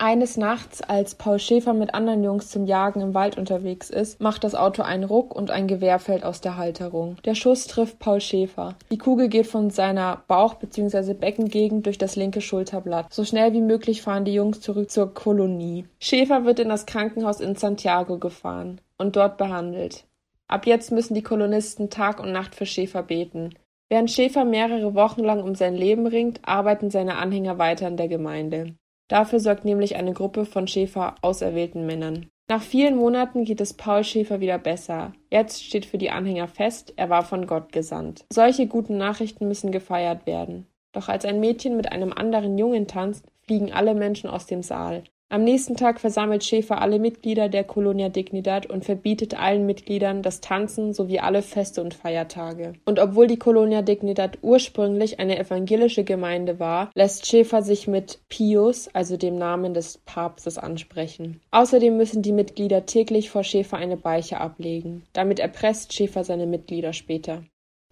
Eines 0.00 0.36
Nachts, 0.36 0.80
als 0.80 1.16
Paul 1.16 1.40
Schäfer 1.40 1.74
mit 1.74 1.92
anderen 1.92 2.22
Jungs 2.22 2.50
zum 2.50 2.66
Jagen 2.66 3.00
im 3.00 3.14
Wald 3.14 3.36
unterwegs 3.36 3.90
ist, 3.90 4.20
macht 4.20 4.44
das 4.44 4.54
Auto 4.54 4.82
einen 4.82 5.02
Ruck 5.02 5.34
und 5.34 5.50
ein 5.50 5.66
Gewehr 5.66 5.98
fällt 5.98 6.22
aus 6.22 6.40
der 6.40 6.56
Halterung. 6.56 7.16
Der 7.24 7.34
Schuss 7.34 7.66
trifft 7.66 7.98
Paul 7.98 8.20
Schäfer. 8.20 8.76
Die 8.92 8.98
Kugel 8.98 9.28
geht 9.28 9.48
von 9.48 9.70
seiner 9.70 10.22
Bauch- 10.28 10.54
bzw. 10.54 11.14
Beckengegend 11.14 11.84
durch 11.84 11.98
das 11.98 12.14
linke 12.14 12.40
Schulterblatt. 12.40 13.12
So 13.12 13.24
schnell 13.24 13.52
wie 13.54 13.60
möglich 13.60 14.02
fahren 14.02 14.24
die 14.24 14.34
Jungs 14.34 14.60
zurück 14.60 14.88
zur 14.88 15.12
Kolonie. 15.12 15.84
Schäfer 15.98 16.44
wird 16.44 16.60
in 16.60 16.68
das 16.68 16.86
Krankenhaus 16.86 17.40
in 17.40 17.56
Santiago 17.56 18.18
gefahren 18.18 18.80
und 18.98 19.16
dort 19.16 19.36
behandelt. 19.36 20.04
Ab 20.46 20.64
jetzt 20.64 20.92
müssen 20.92 21.14
die 21.14 21.24
Kolonisten 21.24 21.90
Tag 21.90 22.20
und 22.20 22.30
Nacht 22.30 22.54
für 22.54 22.66
Schäfer 22.66 23.02
beten. 23.02 23.54
Während 23.90 24.10
Schäfer 24.10 24.44
mehrere 24.44 24.94
Wochen 24.94 25.24
lang 25.24 25.42
um 25.42 25.54
sein 25.54 25.74
Leben 25.74 26.06
ringt, 26.06 26.40
arbeiten 26.42 26.90
seine 26.90 27.16
Anhänger 27.16 27.58
weiter 27.58 27.88
in 27.88 27.96
der 27.96 28.08
Gemeinde. 28.08 28.74
Dafür 29.08 29.40
sorgt 29.40 29.64
nämlich 29.64 29.96
eine 29.96 30.12
Gruppe 30.12 30.44
von 30.44 30.66
Schäfer 30.66 31.14
auserwählten 31.22 31.86
Männern. 31.86 32.26
Nach 32.50 32.62
vielen 32.62 32.96
Monaten 32.96 33.44
geht 33.44 33.60
es 33.60 33.74
Paul 33.74 34.04
Schäfer 34.04 34.40
wieder 34.40 34.58
besser. 34.58 35.12
Jetzt 35.30 35.64
steht 35.64 35.86
für 35.86 35.98
die 35.98 36.10
Anhänger 36.10 36.48
fest, 36.48 36.94
er 36.96 37.10
war 37.10 37.22
von 37.22 37.46
Gott 37.46 37.72
gesandt. 37.72 38.24
Solche 38.32 38.66
guten 38.66 38.96
Nachrichten 38.96 39.48
müssen 39.48 39.72
gefeiert 39.72 40.26
werden. 40.26 40.66
Doch 40.92 41.08
als 41.08 41.24
ein 41.24 41.40
Mädchen 41.40 41.76
mit 41.76 41.92
einem 41.92 42.12
anderen 42.12 42.56
Jungen 42.56 42.86
tanzt, 42.86 43.26
fliegen 43.42 43.72
alle 43.72 43.94
Menschen 43.94 44.30
aus 44.30 44.46
dem 44.46 44.62
Saal. 44.62 45.04
Am 45.30 45.44
nächsten 45.44 45.76
Tag 45.76 46.00
versammelt 46.00 46.42
Schäfer 46.42 46.80
alle 46.80 46.98
Mitglieder 46.98 47.50
der 47.50 47.62
Colonia 47.62 48.08
Dignidad 48.08 48.64
und 48.64 48.86
verbietet 48.86 49.38
allen 49.38 49.66
Mitgliedern 49.66 50.22
das 50.22 50.40
Tanzen 50.40 50.94
sowie 50.94 51.18
alle 51.18 51.42
Feste 51.42 51.82
und 51.82 51.92
Feiertage. 51.92 52.72
Und 52.86 52.98
obwohl 52.98 53.26
die 53.26 53.38
Colonia 53.38 53.82
Dignidad 53.82 54.38
ursprünglich 54.40 55.20
eine 55.20 55.38
evangelische 55.38 56.02
Gemeinde 56.02 56.58
war, 56.58 56.90
lässt 56.94 57.26
Schäfer 57.26 57.60
sich 57.60 57.86
mit 57.86 58.20
Pius, 58.30 58.88
also 58.94 59.18
dem 59.18 59.36
Namen 59.36 59.74
des 59.74 59.98
Papstes, 59.98 60.56
ansprechen. 60.56 61.42
Außerdem 61.50 61.94
müssen 61.94 62.22
die 62.22 62.32
Mitglieder 62.32 62.86
täglich 62.86 63.28
vor 63.28 63.44
Schäfer 63.44 63.76
eine 63.76 63.98
Beiche 63.98 64.40
ablegen. 64.40 65.02
Damit 65.12 65.40
erpresst 65.40 65.92
Schäfer 65.92 66.24
seine 66.24 66.46
Mitglieder 66.46 66.94
später. 66.94 67.42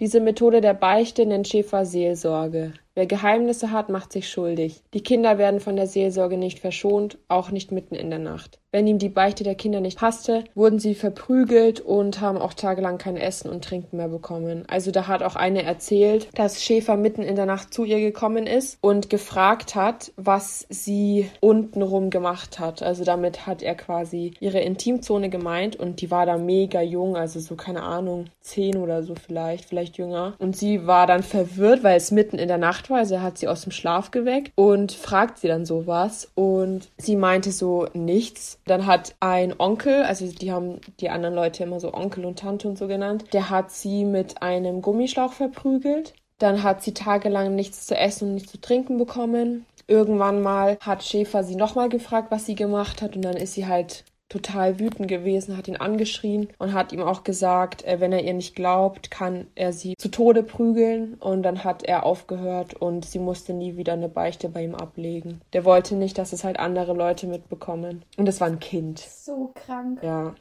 Diese 0.00 0.20
Methode 0.20 0.62
der 0.62 0.74
Beichte 0.74 1.26
nennt 1.26 1.48
Schäfer 1.48 1.84
Seelsorge. 1.84 2.72
Wer 2.96 3.04
Geheimnisse 3.04 3.72
hat, 3.72 3.90
macht 3.90 4.10
sich 4.10 4.30
schuldig. 4.30 4.82
Die 4.94 5.02
Kinder 5.02 5.36
werden 5.36 5.60
von 5.60 5.76
der 5.76 5.86
Seelsorge 5.86 6.38
nicht 6.38 6.60
verschont, 6.60 7.18
auch 7.28 7.50
nicht 7.50 7.70
mitten 7.70 7.94
in 7.94 8.08
der 8.08 8.18
Nacht. 8.18 8.58
Wenn 8.76 8.86
ihm 8.86 8.98
die 8.98 9.08
Beichte 9.08 9.42
der 9.42 9.54
Kinder 9.54 9.80
nicht 9.80 9.98
passte, 9.98 10.44
wurden 10.54 10.78
sie 10.78 10.94
verprügelt 10.94 11.80
und 11.80 12.20
haben 12.20 12.36
auch 12.36 12.52
tagelang 12.52 12.98
kein 12.98 13.16
Essen 13.16 13.48
und 13.50 13.64
Trinken 13.64 13.96
mehr 13.96 14.08
bekommen. 14.08 14.64
Also 14.68 14.90
da 14.90 15.06
hat 15.06 15.22
auch 15.22 15.34
eine 15.34 15.62
erzählt, 15.62 16.28
dass 16.34 16.62
Schäfer 16.62 16.96
mitten 16.96 17.22
in 17.22 17.36
der 17.36 17.46
Nacht 17.46 17.72
zu 17.72 17.84
ihr 17.84 18.00
gekommen 18.00 18.46
ist 18.46 18.78
und 18.82 19.08
gefragt 19.08 19.74
hat, 19.74 20.12
was 20.16 20.66
sie 20.68 21.30
untenrum 21.40 22.10
gemacht 22.10 22.60
hat. 22.60 22.82
Also 22.82 23.04
damit 23.04 23.46
hat 23.46 23.62
er 23.62 23.74
quasi 23.74 24.34
ihre 24.40 24.60
Intimzone 24.60 25.30
gemeint 25.30 25.76
und 25.76 26.02
die 26.02 26.10
war 26.10 26.26
da 26.26 26.36
mega 26.36 26.82
jung, 26.82 27.16
also 27.16 27.40
so 27.40 27.56
keine 27.56 27.82
Ahnung, 27.82 28.26
zehn 28.42 28.76
oder 28.76 29.02
so 29.02 29.14
vielleicht, 29.14 29.64
vielleicht 29.64 29.96
jünger. 29.96 30.34
Und 30.38 30.54
sie 30.54 30.86
war 30.86 31.06
dann 31.06 31.22
verwirrt, 31.22 31.82
weil 31.82 31.96
es 31.96 32.10
mitten 32.10 32.38
in 32.38 32.48
der 32.48 32.58
Nacht 32.58 32.76
Nachtweise 32.76 33.22
hat 33.22 33.38
sie 33.38 33.48
aus 33.48 33.62
dem 33.62 33.72
Schlaf 33.72 34.10
geweckt 34.10 34.52
und 34.54 34.92
fragt 34.92 35.38
sie 35.38 35.48
dann 35.48 35.64
sowas 35.64 36.30
und 36.34 36.88
sie 36.98 37.16
meinte 37.16 37.50
so 37.50 37.88
nichts. 37.94 38.60
Dann 38.66 38.86
hat 38.86 39.14
ein 39.20 39.54
Onkel, 39.58 40.02
also 40.02 40.26
die 40.26 40.50
haben 40.50 40.80
die 41.00 41.08
anderen 41.08 41.36
Leute 41.36 41.62
immer 41.62 41.78
so 41.78 41.94
Onkel 41.94 42.24
und 42.24 42.40
Tante 42.40 42.68
und 42.68 42.76
so 42.76 42.88
genannt, 42.88 43.32
der 43.32 43.48
hat 43.48 43.70
sie 43.70 44.04
mit 44.04 44.42
einem 44.42 44.82
Gummischlauch 44.82 45.32
verprügelt. 45.32 46.14
Dann 46.38 46.62
hat 46.62 46.82
sie 46.82 46.92
tagelang 46.92 47.54
nichts 47.54 47.86
zu 47.86 47.96
essen 47.96 48.28
und 48.28 48.34
nichts 48.34 48.52
zu 48.52 48.60
trinken 48.60 48.98
bekommen. 48.98 49.64
Irgendwann 49.86 50.42
mal 50.42 50.78
hat 50.80 51.04
Schäfer 51.04 51.44
sie 51.44 51.54
nochmal 51.54 51.88
gefragt, 51.88 52.30
was 52.30 52.44
sie 52.44 52.56
gemacht 52.56 53.02
hat 53.02 53.14
und 53.14 53.22
dann 53.22 53.36
ist 53.36 53.54
sie 53.54 53.66
halt 53.66 54.04
total 54.28 54.78
wütend 54.78 55.08
gewesen, 55.08 55.56
hat 55.56 55.68
ihn 55.68 55.76
angeschrien 55.76 56.48
und 56.58 56.72
hat 56.72 56.92
ihm 56.92 57.02
auch 57.02 57.24
gesagt, 57.24 57.84
äh, 57.84 58.00
wenn 58.00 58.12
er 58.12 58.24
ihr 58.24 58.34
nicht 58.34 58.54
glaubt, 58.56 59.10
kann 59.10 59.46
er 59.54 59.72
sie 59.72 59.94
zu 59.96 60.08
Tode 60.08 60.42
prügeln. 60.42 61.14
Und 61.14 61.42
dann 61.42 61.64
hat 61.64 61.82
er 61.84 62.04
aufgehört 62.04 62.74
und 62.74 63.04
sie 63.04 63.18
musste 63.18 63.52
nie 63.52 63.76
wieder 63.76 63.92
eine 63.92 64.08
Beichte 64.08 64.48
bei 64.48 64.64
ihm 64.64 64.74
ablegen. 64.74 65.40
Der 65.52 65.64
wollte 65.64 65.94
nicht, 65.94 66.18
dass 66.18 66.32
es 66.32 66.44
halt 66.44 66.58
andere 66.58 66.92
Leute 66.92 67.26
mitbekommen. 67.26 68.04
Und 68.16 68.28
es 68.28 68.40
war 68.40 68.48
ein 68.48 68.60
Kind. 68.60 68.98
So 68.98 69.52
krank. 69.54 70.02
Ja. 70.02 70.34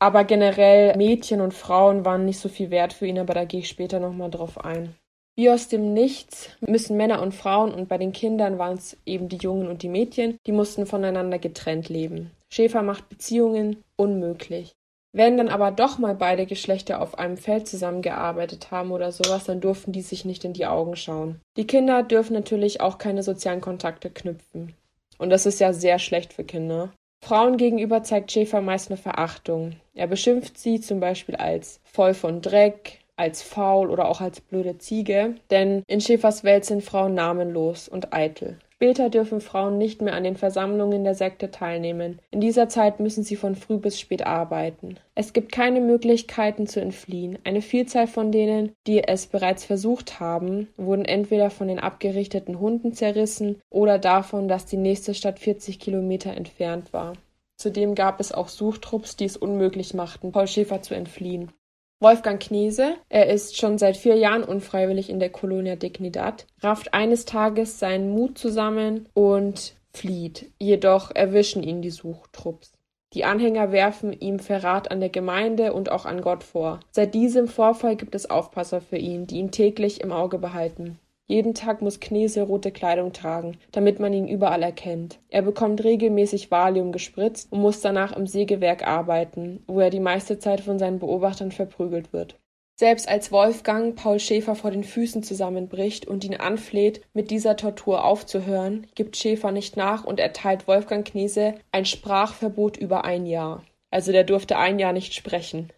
Aber 0.00 0.24
generell 0.24 0.96
Mädchen 0.96 1.40
und 1.40 1.54
Frauen 1.54 2.04
waren 2.04 2.24
nicht 2.24 2.38
so 2.38 2.48
viel 2.48 2.70
wert 2.70 2.92
für 2.92 3.06
ihn, 3.06 3.18
aber 3.18 3.34
da 3.34 3.44
gehe 3.44 3.60
ich 3.60 3.68
später 3.68 3.98
nochmal 3.98 4.30
drauf 4.30 4.64
ein. 4.64 4.94
Wie 5.36 5.50
aus 5.50 5.68
dem 5.68 5.92
Nichts 5.92 6.50
müssen 6.60 6.96
Männer 6.96 7.22
und 7.22 7.32
Frauen 7.32 7.72
und 7.72 7.88
bei 7.88 7.98
den 7.98 8.12
Kindern 8.12 8.58
waren 8.58 8.76
es 8.76 8.96
eben 9.06 9.28
die 9.28 9.36
Jungen 9.36 9.68
und 9.68 9.82
die 9.82 9.88
Mädchen, 9.88 10.38
die 10.46 10.52
mussten 10.52 10.86
voneinander 10.86 11.38
getrennt 11.38 11.88
leben. 11.88 12.32
Schäfer 12.50 12.82
macht 12.82 13.08
Beziehungen 13.08 13.82
unmöglich. 13.96 14.72
Wenn 15.12 15.36
dann 15.36 15.48
aber 15.48 15.70
doch 15.70 15.98
mal 15.98 16.14
beide 16.14 16.46
Geschlechter 16.46 17.00
auf 17.00 17.18
einem 17.18 17.36
Feld 17.36 17.66
zusammengearbeitet 17.66 18.70
haben 18.70 18.92
oder 18.92 19.10
sowas, 19.10 19.44
dann 19.44 19.60
durften 19.60 19.92
die 19.92 20.02
sich 20.02 20.24
nicht 20.24 20.44
in 20.44 20.52
die 20.52 20.66
Augen 20.66 20.96
schauen. 20.96 21.40
Die 21.56 21.66
Kinder 21.66 22.02
dürfen 22.02 22.34
natürlich 22.34 22.80
auch 22.80 22.98
keine 22.98 23.22
sozialen 23.22 23.60
Kontakte 23.60 24.10
knüpfen. 24.10 24.74
Und 25.18 25.30
das 25.30 25.46
ist 25.46 25.60
ja 25.60 25.72
sehr 25.72 25.98
schlecht 25.98 26.32
für 26.32 26.44
Kinder. 26.44 26.92
Frauen 27.24 27.56
gegenüber 27.56 28.02
zeigt 28.02 28.30
Schäfer 28.30 28.60
meist 28.60 28.90
eine 28.90 28.96
Verachtung. 28.96 29.76
Er 29.94 30.06
beschimpft 30.06 30.58
sie 30.58 30.80
zum 30.80 31.00
Beispiel 31.00 31.36
als 31.36 31.80
voll 31.84 32.14
von 32.14 32.40
Dreck, 32.42 33.00
als 33.16 33.42
faul 33.42 33.90
oder 33.90 34.08
auch 34.08 34.20
als 34.20 34.40
blöde 34.40 34.78
Ziege, 34.78 35.34
denn 35.50 35.82
in 35.88 36.00
Schäfers 36.00 36.44
Welt 36.44 36.64
sind 36.64 36.84
Frauen 36.84 37.14
namenlos 37.14 37.88
und 37.88 38.12
eitel. 38.12 38.58
Später 38.80 39.10
dürfen 39.10 39.40
Frauen 39.40 39.76
nicht 39.76 40.02
mehr 40.02 40.14
an 40.14 40.22
den 40.22 40.36
Versammlungen 40.36 41.02
der 41.02 41.16
Sekte 41.16 41.50
teilnehmen. 41.50 42.20
In 42.30 42.40
dieser 42.40 42.68
Zeit 42.68 43.00
müssen 43.00 43.24
sie 43.24 43.34
von 43.34 43.56
früh 43.56 43.76
bis 43.76 43.98
spät 43.98 44.24
arbeiten. 44.24 45.00
Es 45.16 45.32
gibt 45.32 45.50
keine 45.50 45.80
Möglichkeiten 45.80 46.68
zu 46.68 46.80
entfliehen. 46.80 47.40
Eine 47.42 47.60
Vielzahl 47.60 48.06
von 48.06 48.30
denen, 48.30 48.70
die 48.86 49.02
es 49.02 49.26
bereits 49.26 49.64
versucht 49.64 50.20
haben, 50.20 50.68
wurden 50.76 51.04
entweder 51.04 51.50
von 51.50 51.66
den 51.66 51.80
abgerichteten 51.80 52.60
Hunden 52.60 52.92
zerrissen 52.92 53.60
oder 53.68 53.98
davon, 53.98 54.46
dass 54.46 54.64
die 54.64 54.76
nächste 54.76 55.12
Stadt 55.12 55.40
40 55.40 55.80
Kilometer 55.80 56.32
entfernt 56.32 56.92
war. 56.92 57.14
Zudem 57.56 57.96
gab 57.96 58.20
es 58.20 58.30
auch 58.30 58.46
Suchtrupps, 58.46 59.16
die 59.16 59.24
es 59.24 59.36
unmöglich 59.36 59.92
machten, 59.92 60.30
Paul 60.30 60.46
Schäfer 60.46 60.82
zu 60.82 60.94
entfliehen. 60.94 61.50
Wolfgang 62.00 62.40
Knese, 62.40 62.94
er 63.08 63.28
ist 63.28 63.56
schon 63.56 63.76
seit 63.76 63.96
vier 63.96 64.14
Jahren 64.14 64.44
unfreiwillig 64.44 65.10
in 65.10 65.18
der 65.18 65.30
Colonia 65.30 65.74
Dignidad, 65.74 66.46
rafft 66.60 66.94
eines 66.94 67.24
Tages 67.24 67.80
seinen 67.80 68.10
Mut 68.10 68.38
zusammen 68.38 69.08
und 69.14 69.74
flieht. 69.92 70.52
Jedoch 70.60 71.10
erwischen 71.12 71.64
ihn 71.64 71.82
die 71.82 71.90
Suchtrupps. 71.90 72.72
Die 73.14 73.24
Anhänger 73.24 73.72
werfen 73.72 74.12
ihm 74.12 74.38
Verrat 74.38 74.92
an 74.92 75.00
der 75.00 75.08
Gemeinde 75.08 75.72
und 75.72 75.90
auch 75.90 76.06
an 76.06 76.20
Gott 76.20 76.44
vor. 76.44 76.78
Seit 76.92 77.14
diesem 77.14 77.48
Vorfall 77.48 77.96
gibt 77.96 78.14
es 78.14 78.30
Aufpasser 78.30 78.80
für 78.80 78.98
ihn, 78.98 79.26
die 79.26 79.38
ihn 79.38 79.50
täglich 79.50 80.00
im 80.00 80.12
Auge 80.12 80.38
behalten. 80.38 81.00
Jeden 81.28 81.52
Tag 81.52 81.82
muss 81.82 82.00
Knese 82.00 82.40
rote 82.40 82.72
Kleidung 82.72 83.12
tragen, 83.12 83.58
damit 83.70 84.00
man 84.00 84.14
ihn 84.14 84.28
überall 84.28 84.62
erkennt. 84.62 85.20
Er 85.28 85.42
bekommt 85.42 85.84
regelmäßig 85.84 86.50
Valium 86.50 86.90
gespritzt 86.90 87.52
und 87.52 87.60
muss 87.60 87.82
danach 87.82 88.16
im 88.16 88.26
Sägewerk 88.26 88.86
arbeiten, 88.86 89.62
wo 89.66 89.78
er 89.78 89.90
die 89.90 90.00
meiste 90.00 90.38
Zeit 90.38 90.62
von 90.62 90.78
seinen 90.78 90.98
Beobachtern 90.98 91.52
verprügelt 91.52 92.14
wird. 92.14 92.36
Selbst 92.76 93.08
als 93.08 93.30
Wolfgang 93.30 93.94
Paul 93.94 94.20
Schäfer 94.20 94.54
vor 94.54 94.70
den 94.70 94.84
Füßen 94.84 95.22
zusammenbricht 95.22 96.06
und 96.06 96.24
ihn 96.24 96.36
anfleht, 96.36 97.02
mit 97.12 97.30
dieser 97.30 97.56
Tortur 97.56 98.04
aufzuhören, 98.04 98.86
gibt 98.94 99.16
Schäfer 99.16 99.52
nicht 99.52 99.76
nach 99.76 100.04
und 100.04 100.20
erteilt 100.20 100.66
Wolfgang 100.66 101.06
Knese 101.06 101.56
ein 101.72 101.84
Sprachverbot 101.84 102.78
über 102.78 103.04
ein 103.04 103.26
Jahr. 103.26 103.64
Also 103.90 104.12
der 104.12 104.24
durfte 104.24 104.56
ein 104.56 104.78
Jahr 104.78 104.94
nicht 104.94 105.12
sprechen. 105.12 105.72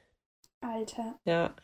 Alter. 0.60 1.14
Ja. 1.24 1.54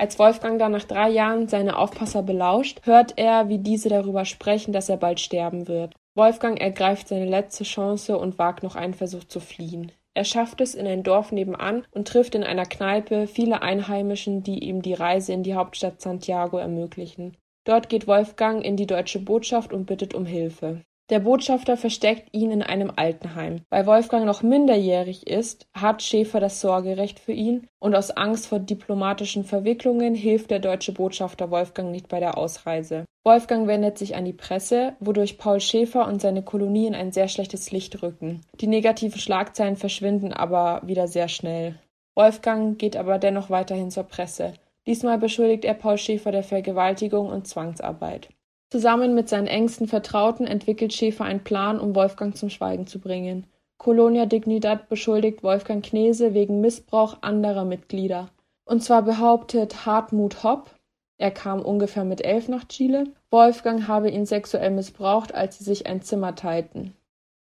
Als 0.00 0.18
Wolfgang 0.18 0.58
dann 0.58 0.72
nach 0.72 0.84
drei 0.84 1.10
Jahren 1.10 1.46
seine 1.46 1.76
Aufpasser 1.76 2.22
belauscht, 2.22 2.80
hört 2.84 3.18
er, 3.18 3.50
wie 3.50 3.58
diese 3.58 3.90
darüber 3.90 4.24
sprechen, 4.24 4.72
dass 4.72 4.88
er 4.88 4.96
bald 4.96 5.20
sterben 5.20 5.68
wird. 5.68 5.92
Wolfgang 6.14 6.58
ergreift 6.58 7.08
seine 7.08 7.26
letzte 7.26 7.64
Chance 7.64 8.16
und 8.16 8.38
wagt 8.38 8.62
noch 8.62 8.76
einen 8.76 8.94
Versuch 8.94 9.24
zu 9.24 9.40
fliehen. 9.40 9.92
Er 10.14 10.24
schafft 10.24 10.62
es 10.62 10.74
in 10.74 10.86
ein 10.86 11.02
Dorf 11.02 11.32
nebenan 11.32 11.84
und 11.90 12.08
trifft 12.08 12.34
in 12.34 12.44
einer 12.44 12.64
Kneipe 12.64 13.26
viele 13.26 13.60
Einheimischen, 13.60 14.42
die 14.42 14.60
ihm 14.64 14.80
die 14.80 14.94
Reise 14.94 15.34
in 15.34 15.42
die 15.42 15.54
Hauptstadt 15.54 16.00
Santiago 16.00 16.56
ermöglichen. 16.56 17.36
Dort 17.64 17.90
geht 17.90 18.06
Wolfgang 18.06 18.64
in 18.64 18.76
die 18.76 18.86
deutsche 18.86 19.18
Botschaft 19.18 19.70
und 19.70 19.84
bittet 19.84 20.14
um 20.14 20.24
Hilfe. 20.24 20.80
Der 21.10 21.18
Botschafter 21.18 21.76
versteckt 21.76 22.28
ihn 22.32 22.52
in 22.52 22.62
einem 22.62 22.92
Altenheim. 22.94 23.62
Weil 23.68 23.86
Wolfgang 23.86 24.24
noch 24.24 24.44
minderjährig 24.44 25.26
ist, 25.26 25.66
hat 25.74 26.02
Schäfer 26.02 26.38
das 26.38 26.60
Sorgerecht 26.60 27.18
für 27.18 27.32
ihn 27.32 27.66
und 27.80 27.96
aus 27.96 28.12
Angst 28.12 28.46
vor 28.46 28.60
diplomatischen 28.60 29.42
Verwicklungen 29.42 30.14
hilft 30.14 30.52
der 30.52 30.60
deutsche 30.60 30.92
Botschafter 30.92 31.50
Wolfgang 31.50 31.90
nicht 31.90 32.06
bei 32.06 32.20
der 32.20 32.38
Ausreise. 32.38 33.06
Wolfgang 33.24 33.66
wendet 33.66 33.98
sich 33.98 34.14
an 34.14 34.24
die 34.24 34.32
Presse, 34.32 34.94
wodurch 35.00 35.36
Paul 35.36 35.60
Schäfer 35.60 36.06
und 36.06 36.22
seine 36.22 36.42
Kolonie 36.42 36.86
in 36.86 36.94
ein 36.94 37.10
sehr 37.10 37.26
schlechtes 37.26 37.72
Licht 37.72 38.02
rücken. 38.02 38.42
Die 38.60 38.68
negativen 38.68 39.18
Schlagzeilen 39.18 39.76
verschwinden 39.76 40.32
aber 40.32 40.80
wieder 40.84 41.08
sehr 41.08 41.26
schnell. 41.26 41.74
Wolfgang 42.14 42.78
geht 42.78 42.96
aber 42.96 43.18
dennoch 43.18 43.50
weiterhin 43.50 43.90
zur 43.90 44.04
Presse. 44.04 44.52
Diesmal 44.86 45.18
beschuldigt 45.18 45.64
er 45.64 45.74
Paul 45.74 45.98
Schäfer 45.98 46.30
der 46.30 46.44
Vergewaltigung 46.44 47.28
und 47.28 47.48
Zwangsarbeit. 47.48 48.28
Zusammen 48.70 49.16
mit 49.16 49.28
seinen 49.28 49.48
engsten 49.48 49.88
Vertrauten 49.88 50.46
entwickelt 50.46 50.92
Schäfer 50.92 51.24
einen 51.24 51.42
Plan, 51.42 51.80
um 51.80 51.96
Wolfgang 51.96 52.36
zum 52.36 52.50
Schweigen 52.50 52.86
zu 52.86 53.00
bringen. 53.00 53.46
Colonia 53.78 54.26
Dignidad 54.26 54.88
beschuldigt 54.88 55.42
Wolfgang 55.42 55.84
Knese 55.84 56.34
wegen 56.34 56.60
Missbrauch 56.60 57.18
anderer 57.22 57.64
Mitglieder. 57.64 58.30
Und 58.64 58.84
zwar 58.84 59.02
behauptet 59.02 59.86
Hartmut 59.86 60.44
Hopp, 60.44 60.70
er 61.18 61.32
kam 61.32 61.62
ungefähr 61.62 62.04
mit 62.04 62.24
elf 62.24 62.48
nach 62.48 62.68
Chile, 62.68 63.04
Wolfgang 63.30 63.88
habe 63.88 64.08
ihn 64.08 64.24
sexuell 64.24 64.70
missbraucht, 64.70 65.34
als 65.34 65.58
sie 65.58 65.64
sich 65.64 65.86
ein 65.86 66.02
Zimmer 66.02 66.36
teilten. 66.36 66.94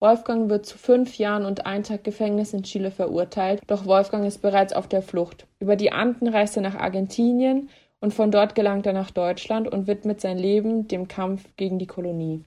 Wolfgang 0.01 0.49
wird 0.49 0.65
zu 0.65 0.79
fünf 0.79 1.19
Jahren 1.19 1.45
und 1.45 1.67
ein 1.67 1.83
Tag 1.83 2.05
Gefängnis 2.05 2.53
in 2.53 2.63
Chile 2.63 2.93
verurteilt, 2.93 3.61
doch 3.67 3.85
Wolfgang 3.85 4.25
ist 4.25 4.41
bereits 4.41 4.73
auf 4.73 4.87
der 4.87 5.03
Flucht. 5.03 5.49
Über 5.59 5.75
die 5.75 5.91
Anden 5.91 6.29
reist 6.29 6.57
er 6.57 6.63
nach 6.63 6.77
Argentinien 6.77 7.69
und 8.01 8.15
von 8.15 8.31
dort 8.31 8.55
gelangt 8.55 8.87
er 8.87 8.93
nach 8.93 9.11
Deutschland 9.11 9.69
und 9.69 9.87
widmet 9.87 10.21
sein 10.21 10.39
Leben 10.39 10.89
dem 10.89 11.09
Kampf 11.09 11.45
gegen 11.57 11.79
die 11.79 11.87
Kolonie. 11.87 12.45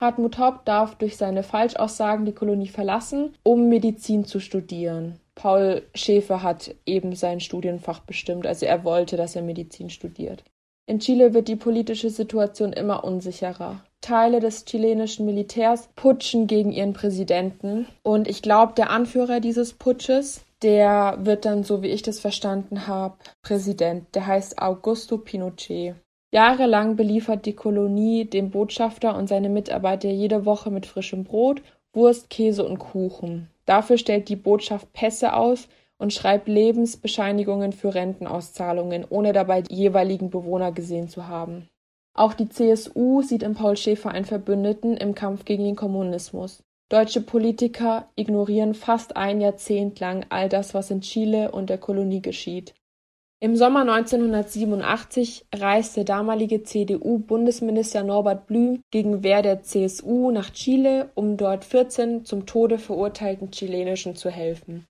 Hartmut 0.00 0.38
Hopp 0.38 0.64
darf 0.64 0.96
durch 0.96 1.16
seine 1.16 1.44
Falschaussagen 1.44 2.26
die 2.26 2.32
Kolonie 2.32 2.68
verlassen, 2.68 3.34
um 3.44 3.68
Medizin 3.68 4.24
zu 4.24 4.40
studieren. 4.40 5.20
Paul 5.34 5.82
Schäfer 5.94 6.42
hat 6.42 6.74
eben 6.84 7.14
sein 7.14 7.40
Studienfach 7.40 8.00
bestimmt, 8.00 8.46
also 8.46 8.66
er 8.66 8.84
wollte, 8.84 9.16
dass 9.16 9.36
er 9.36 9.42
Medizin 9.42 9.90
studiert. 9.90 10.44
In 10.86 10.98
Chile 10.98 11.32
wird 11.32 11.46
die 11.46 11.56
politische 11.56 12.10
Situation 12.10 12.72
immer 12.72 13.04
unsicherer. 13.04 13.84
Teile 14.00 14.40
des 14.40 14.64
chilenischen 14.64 15.24
Militärs 15.24 15.88
putschen 15.94 16.48
gegen 16.48 16.72
ihren 16.72 16.92
Präsidenten 16.92 17.86
und 18.02 18.26
ich 18.26 18.42
glaube, 18.42 18.72
der 18.76 18.90
Anführer 18.90 19.38
dieses 19.38 19.72
Putsches 19.74 20.44
der 20.62 21.18
wird 21.20 21.44
dann, 21.44 21.64
so 21.64 21.82
wie 21.82 21.88
ich 21.88 22.02
das 22.02 22.20
verstanden 22.20 22.86
habe, 22.86 23.16
Präsident. 23.42 24.14
Der 24.14 24.26
heißt 24.26 24.60
Augusto 24.60 25.18
Pinochet. 25.18 25.94
Jahrelang 26.32 26.96
beliefert 26.96 27.44
die 27.44 27.54
Kolonie 27.54 28.24
den 28.24 28.50
Botschafter 28.50 29.16
und 29.16 29.28
seine 29.28 29.50
Mitarbeiter 29.50 30.08
jede 30.08 30.46
Woche 30.46 30.70
mit 30.70 30.86
frischem 30.86 31.24
Brot, 31.24 31.62
Wurst, 31.92 32.30
Käse 32.30 32.64
und 32.64 32.78
Kuchen. 32.78 33.48
Dafür 33.66 33.98
stellt 33.98 34.28
die 34.28 34.36
Botschaft 34.36 34.92
Pässe 34.92 35.34
aus 35.36 35.68
und 35.98 36.12
schreibt 36.12 36.48
Lebensbescheinigungen 36.48 37.72
für 37.72 37.94
Rentenauszahlungen, 37.94 39.04
ohne 39.08 39.32
dabei 39.32 39.62
die 39.62 39.74
jeweiligen 39.74 40.30
Bewohner 40.30 40.72
gesehen 40.72 41.08
zu 41.08 41.28
haben. 41.28 41.68
Auch 42.14 42.34
die 42.34 42.48
CSU 42.48 43.22
sieht 43.22 43.42
in 43.42 43.54
Paul 43.54 43.76
Schäfer 43.76 44.10
einen 44.10 44.24
Verbündeten 44.24 44.96
im 44.96 45.14
Kampf 45.14 45.44
gegen 45.44 45.64
den 45.64 45.76
Kommunismus. 45.76 46.62
Deutsche 46.92 47.22
Politiker 47.22 48.10
ignorieren 48.16 48.74
fast 48.74 49.16
ein 49.16 49.40
Jahrzehnt 49.40 49.98
lang 49.98 50.26
all 50.28 50.50
das, 50.50 50.74
was 50.74 50.90
in 50.90 51.00
Chile 51.00 51.50
und 51.50 51.70
der 51.70 51.78
Kolonie 51.78 52.20
geschieht. 52.20 52.74
Im 53.40 53.56
Sommer 53.56 53.80
1987 53.80 55.46
reiste 55.54 56.04
damalige 56.04 56.64
CDU-Bundesminister 56.64 58.02
Norbert 58.02 58.46
Blüm 58.46 58.82
gegen 58.90 59.22
Wehr 59.22 59.40
der 59.40 59.62
CSU 59.62 60.30
nach 60.32 60.50
Chile, 60.50 61.10
um 61.14 61.38
dort 61.38 61.64
14 61.64 62.26
zum 62.26 62.44
Tode 62.44 62.78
verurteilten 62.78 63.50
Chilenischen 63.50 64.14
zu 64.14 64.28
helfen. 64.28 64.84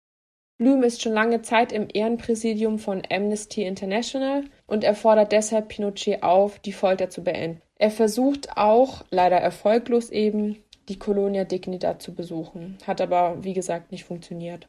Blüm 0.58 0.82
ist 0.82 1.02
schon 1.02 1.12
lange 1.12 1.42
Zeit 1.42 1.70
im 1.70 1.86
Ehrenpräsidium 1.88 2.80
von 2.80 3.02
Amnesty 3.12 3.62
International 3.62 4.42
und 4.66 4.82
er 4.82 4.96
fordert 4.96 5.30
deshalb 5.30 5.68
Pinochet 5.68 6.24
auf, 6.24 6.58
die 6.58 6.72
Folter 6.72 7.10
zu 7.10 7.22
beenden. 7.22 7.62
Er 7.76 7.92
versucht 7.92 8.56
auch, 8.56 9.04
leider 9.10 9.36
erfolglos 9.36 10.10
eben, 10.10 10.61
die 10.88 10.98
Colonia 10.98 11.44
Dignidad 11.44 12.02
zu 12.02 12.14
besuchen, 12.14 12.78
hat 12.86 13.00
aber 13.00 13.42
wie 13.44 13.54
gesagt 13.54 13.92
nicht 13.92 14.04
funktioniert. 14.04 14.68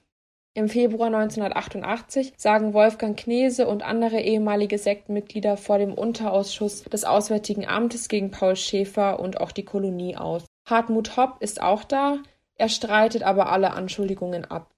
Im 0.55 0.69
Februar 0.69 1.07
1988 1.07 2.33
sagen 2.37 2.75
Wolfgang 2.75 3.17
Knese 3.17 3.67
und 3.67 3.81
andere 3.81 4.19
ehemalige 4.19 4.77
Sektenmitglieder 4.77 5.57
vor 5.57 5.79
dem 5.79 5.95
Unterausschuss 5.95 6.83
des 6.83 7.05
Auswärtigen 7.05 7.65
Amtes 7.65 8.07
gegen 8.07 8.29
Paul 8.29 8.55
Schäfer 8.55 9.19
und 9.19 9.41
auch 9.41 9.51
die 9.51 9.65
Kolonie 9.65 10.15
aus. 10.15 10.45
Hartmut 10.65 11.17
Hopp 11.17 11.41
ist 11.41 11.59
auch 11.59 11.83
da. 11.83 12.19
Er 12.55 12.69
streitet 12.69 13.23
aber 13.23 13.51
alle 13.51 13.71
Anschuldigungen 13.71 14.45
ab. 14.45 14.69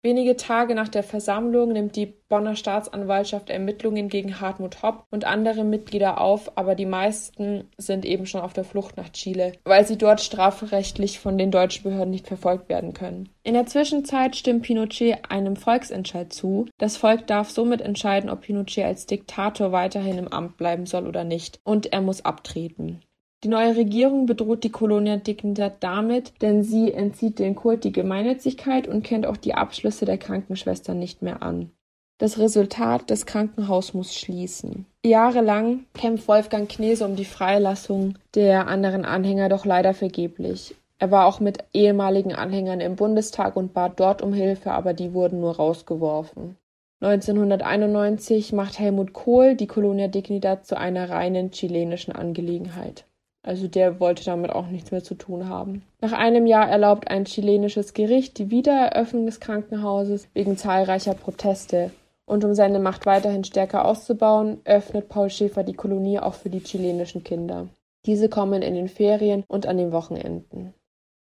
Wenige 0.00 0.36
Tage 0.36 0.76
nach 0.76 0.88
der 0.88 1.02
Versammlung 1.02 1.72
nimmt 1.72 1.96
die 1.96 2.06
Bonner 2.06 2.54
Staatsanwaltschaft 2.54 3.50
Ermittlungen 3.50 4.08
gegen 4.08 4.40
Hartmut 4.40 4.80
Hopp 4.80 5.06
und 5.10 5.24
andere 5.24 5.64
Mitglieder 5.64 6.20
auf, 6.20 6.56
aber 6.56 6.76
die 6.76 6.86
meisten 6.86 7.64
sind 7.78 8.04
eben 8.04 8.24
schon 8.24 8.42
auf 8.42 8.52
der 8.52 8.62
Flucht 8.62 8.96
nach 8.96 9.08
Chile, 9.08 9.54
weil 9.64 9.84
sie 9.84 9.98
dort 9.98 10.20
strafrechtlich 10.20 11.18
von 11.18 11.36
den 11.36 11.50
deutschen 11.50 11.82
Behörden 11.82 12.10
nicht 12.10 12.28
verfolgt 12.28 12.68
werden 12.68 12.92
können. 12.92 13.28
In 13.42 13.54
der 13.54 13.66
Zwischenzeit 13.66 14.36
stimmt 14.36 14.62
Pinochet 14.62 15.18
einem 15.30 15.56
Volksentscheid 15.56 16.32
zu. 16.32 16.66
Das 16.78 16.96
Volk 16.96 17.26
darf 17.26 17.50
somit 17.50 17.80
entscheiden, 17.80 18.30
ob 18.30 18.42
Pinochet 18.42 18.84
als 18.84 19.06
Diktator 19.06 19.72
weiterhin 19.72 20.18
im 20.18 20.28
Amt 20.28 20.58
bleiben 20.58 20.86
soll 20.86 21.08
oder 21.08 21.24
nicht, 21.24 21.58
und 21.64 21.92
er 21.92 22.02
muss 22.02 22.24
abtreten. 22.24 23.00
Die 23.44 23.48
neue 23.48 23.76
Regierung 23.76 24.26
bedroht 24.26 24.64
die 24.64 24.70
Colonia 24.70 25.16
Dignidad 25.16 25.74
damit, 25.80 26.32
denn 26.42 26.64
sie 26.64 26.92
entzieht 26.92 27.38
den 27.38 27.54
Kult 27.54 27.84
die 27.84 27.92
Gemeinnützigkeit 27.92 28.88
und 28.88 29.04
kennt 29.04 29.26
auch 29.26 29.36
die 29.36 29.54
Abschlüsse 29.54 30.06
der 30.06 30.18
Krankenschwestern 30.18 30.98
nicht 30.98 31.22
mehr 31.22 31.40
an. 31.40 31.70
Das 32.18 32.40
Resultat, 32.40 33.10
das 33.12 33.26
Krankenhaus 33.26 33.94
muss 33.94 34.12
schließen. 34.12 34.86
Jahrelang 35.06 35.84
kämpft 35.94 36.26
Wolfgang 36.26 36.68
Knese 36.68 37.04
um 37.04 37.14
die 37.14 37.24
Freilassung 37.24 38.18
der 38.34 38.66
anderen 38.66 39.04
Anhänger, 39.04 39.48
doch 39.48 39.64
leider 39.64 39.94
vergeblich. 39.94 40.74
Er 40.98 41.12
war 41.12 41.26
auch 41.26 41.38
mit 41.38 41.58
ehemaligen 41.72 42.34
Anhängern 42.34 42.80
im 42.80 42.96
Bundestag 42.96 43.54
und 43.54 43.72
bat 43.72 44.00
dort 44.00 44.20
um 44.20 44.32
Hilfe, 44.32 44.72
aber 44.72 44.94
die 44.94 45.14
wurden 45.14 45.38
nur 45.40 45.54
rausgeworfen. 45.54 46.56
1991 47.00 48.52
macht 48.52 48.80
Helmut 48.80 49.12
Kohl 49.12 49.54
die 49.54 49.68
Colonia 49.68 50.08
Dignidad 50.08 50.66
zu 50.66 50.76
einer 50.76 51.08
reinen 51.08 51.52
chilenischen 51.52 52.10
Angelegenheit. 52.10 53.04
Also 53.48 53.66
der 53.66 53.98
wollte 53.98 54.26
damit 54.26 54.52
auch 54.52 54.66
nichts 54.66 54.90
mehr 54.90 55.02
zu 55.02 55.14
tun 55.14 55.48
haben. 55.48 55.80
Nach 56.02 56.12
einem 56.12 56.44
Jahr 56.44 56.68
erlaubt 56.68 57.10
ein 57.10 57.24
chilenisches 57.24 57.94
Gericht 57.94 58.36
die 58.36 58.50
Wiedereröffnung 58.50 59.24
des 59.24 59.40
Krankenhauses 59.40 60.28
wegen 60.34 60.58
zahlreicher 60.58 61.14
Proteste. 61.14 61.90
Und 62.26 62.44
um 62.44 62.52
seine 62.52 62.78
Macht 62.78 63.06
weiterhin 63.06 63.44
stärker 63.44 63.86
auszubauen, 63.86 64.60
öffnet 64.66 65.08
Paul 65.08 65.30
Schäfer 65.30 65.62
die 65.62 65.72
Kolonie 65.72 66.18
auch 66.18 66.34
für 66.34 66.50
die 66.50 66.62
chilenischen 66.62 67.24
Kinder. 67.24 67.68
Diese 68.04 68.28
kommen 68.28 68.60
in 68.60 68.74
den 68.74 68.88
Ferien 68.88 69.44
und 69.48 69.66
an 69.66 69.78
den 69.78 69.92
Wochenenden. 69.92 70.74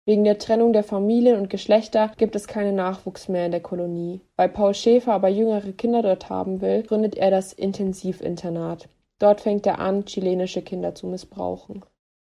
Wegen 0.05 0.25
der 0.25 0.37
Trennung 0.37 0.73
der 0.73 0.83
Familien 0.83 1.39
und 1.39 1.49
Geschlechter 1.49 2.11
gibt 2.17 2.35
es 2.35 2.45
keinen 2.45 2.75
Nachwuchs 2.75 3.29
mehr 3.29 3.45
in 3.45 3.51
der 3.51 3.61
Kolonie. 3.61 4.19
Weil 4.35 4.49
Paul 4.49 4.73
Schäfer 4.73 5.13
aber 5.13 5.29
jüngere 5.29 5.71
Kinder 5.71 6.01
dort 6.01 6.29
haben 6.29 6.59
will, 6.59 6.83
gründet 6.83 7.15
er 7.15 7.31
das 7.31 7.53
Intensivinternat. 7.53 8.89
Dort 9.17 9.39
fängt 9.39 9.65
er 9.65 9.79
an, 9.79 10.03
chilenische 10.03 10.61
Kinder 10.61 10.93
zu 10.93 11.07
missbrauchen. 11.07 11.85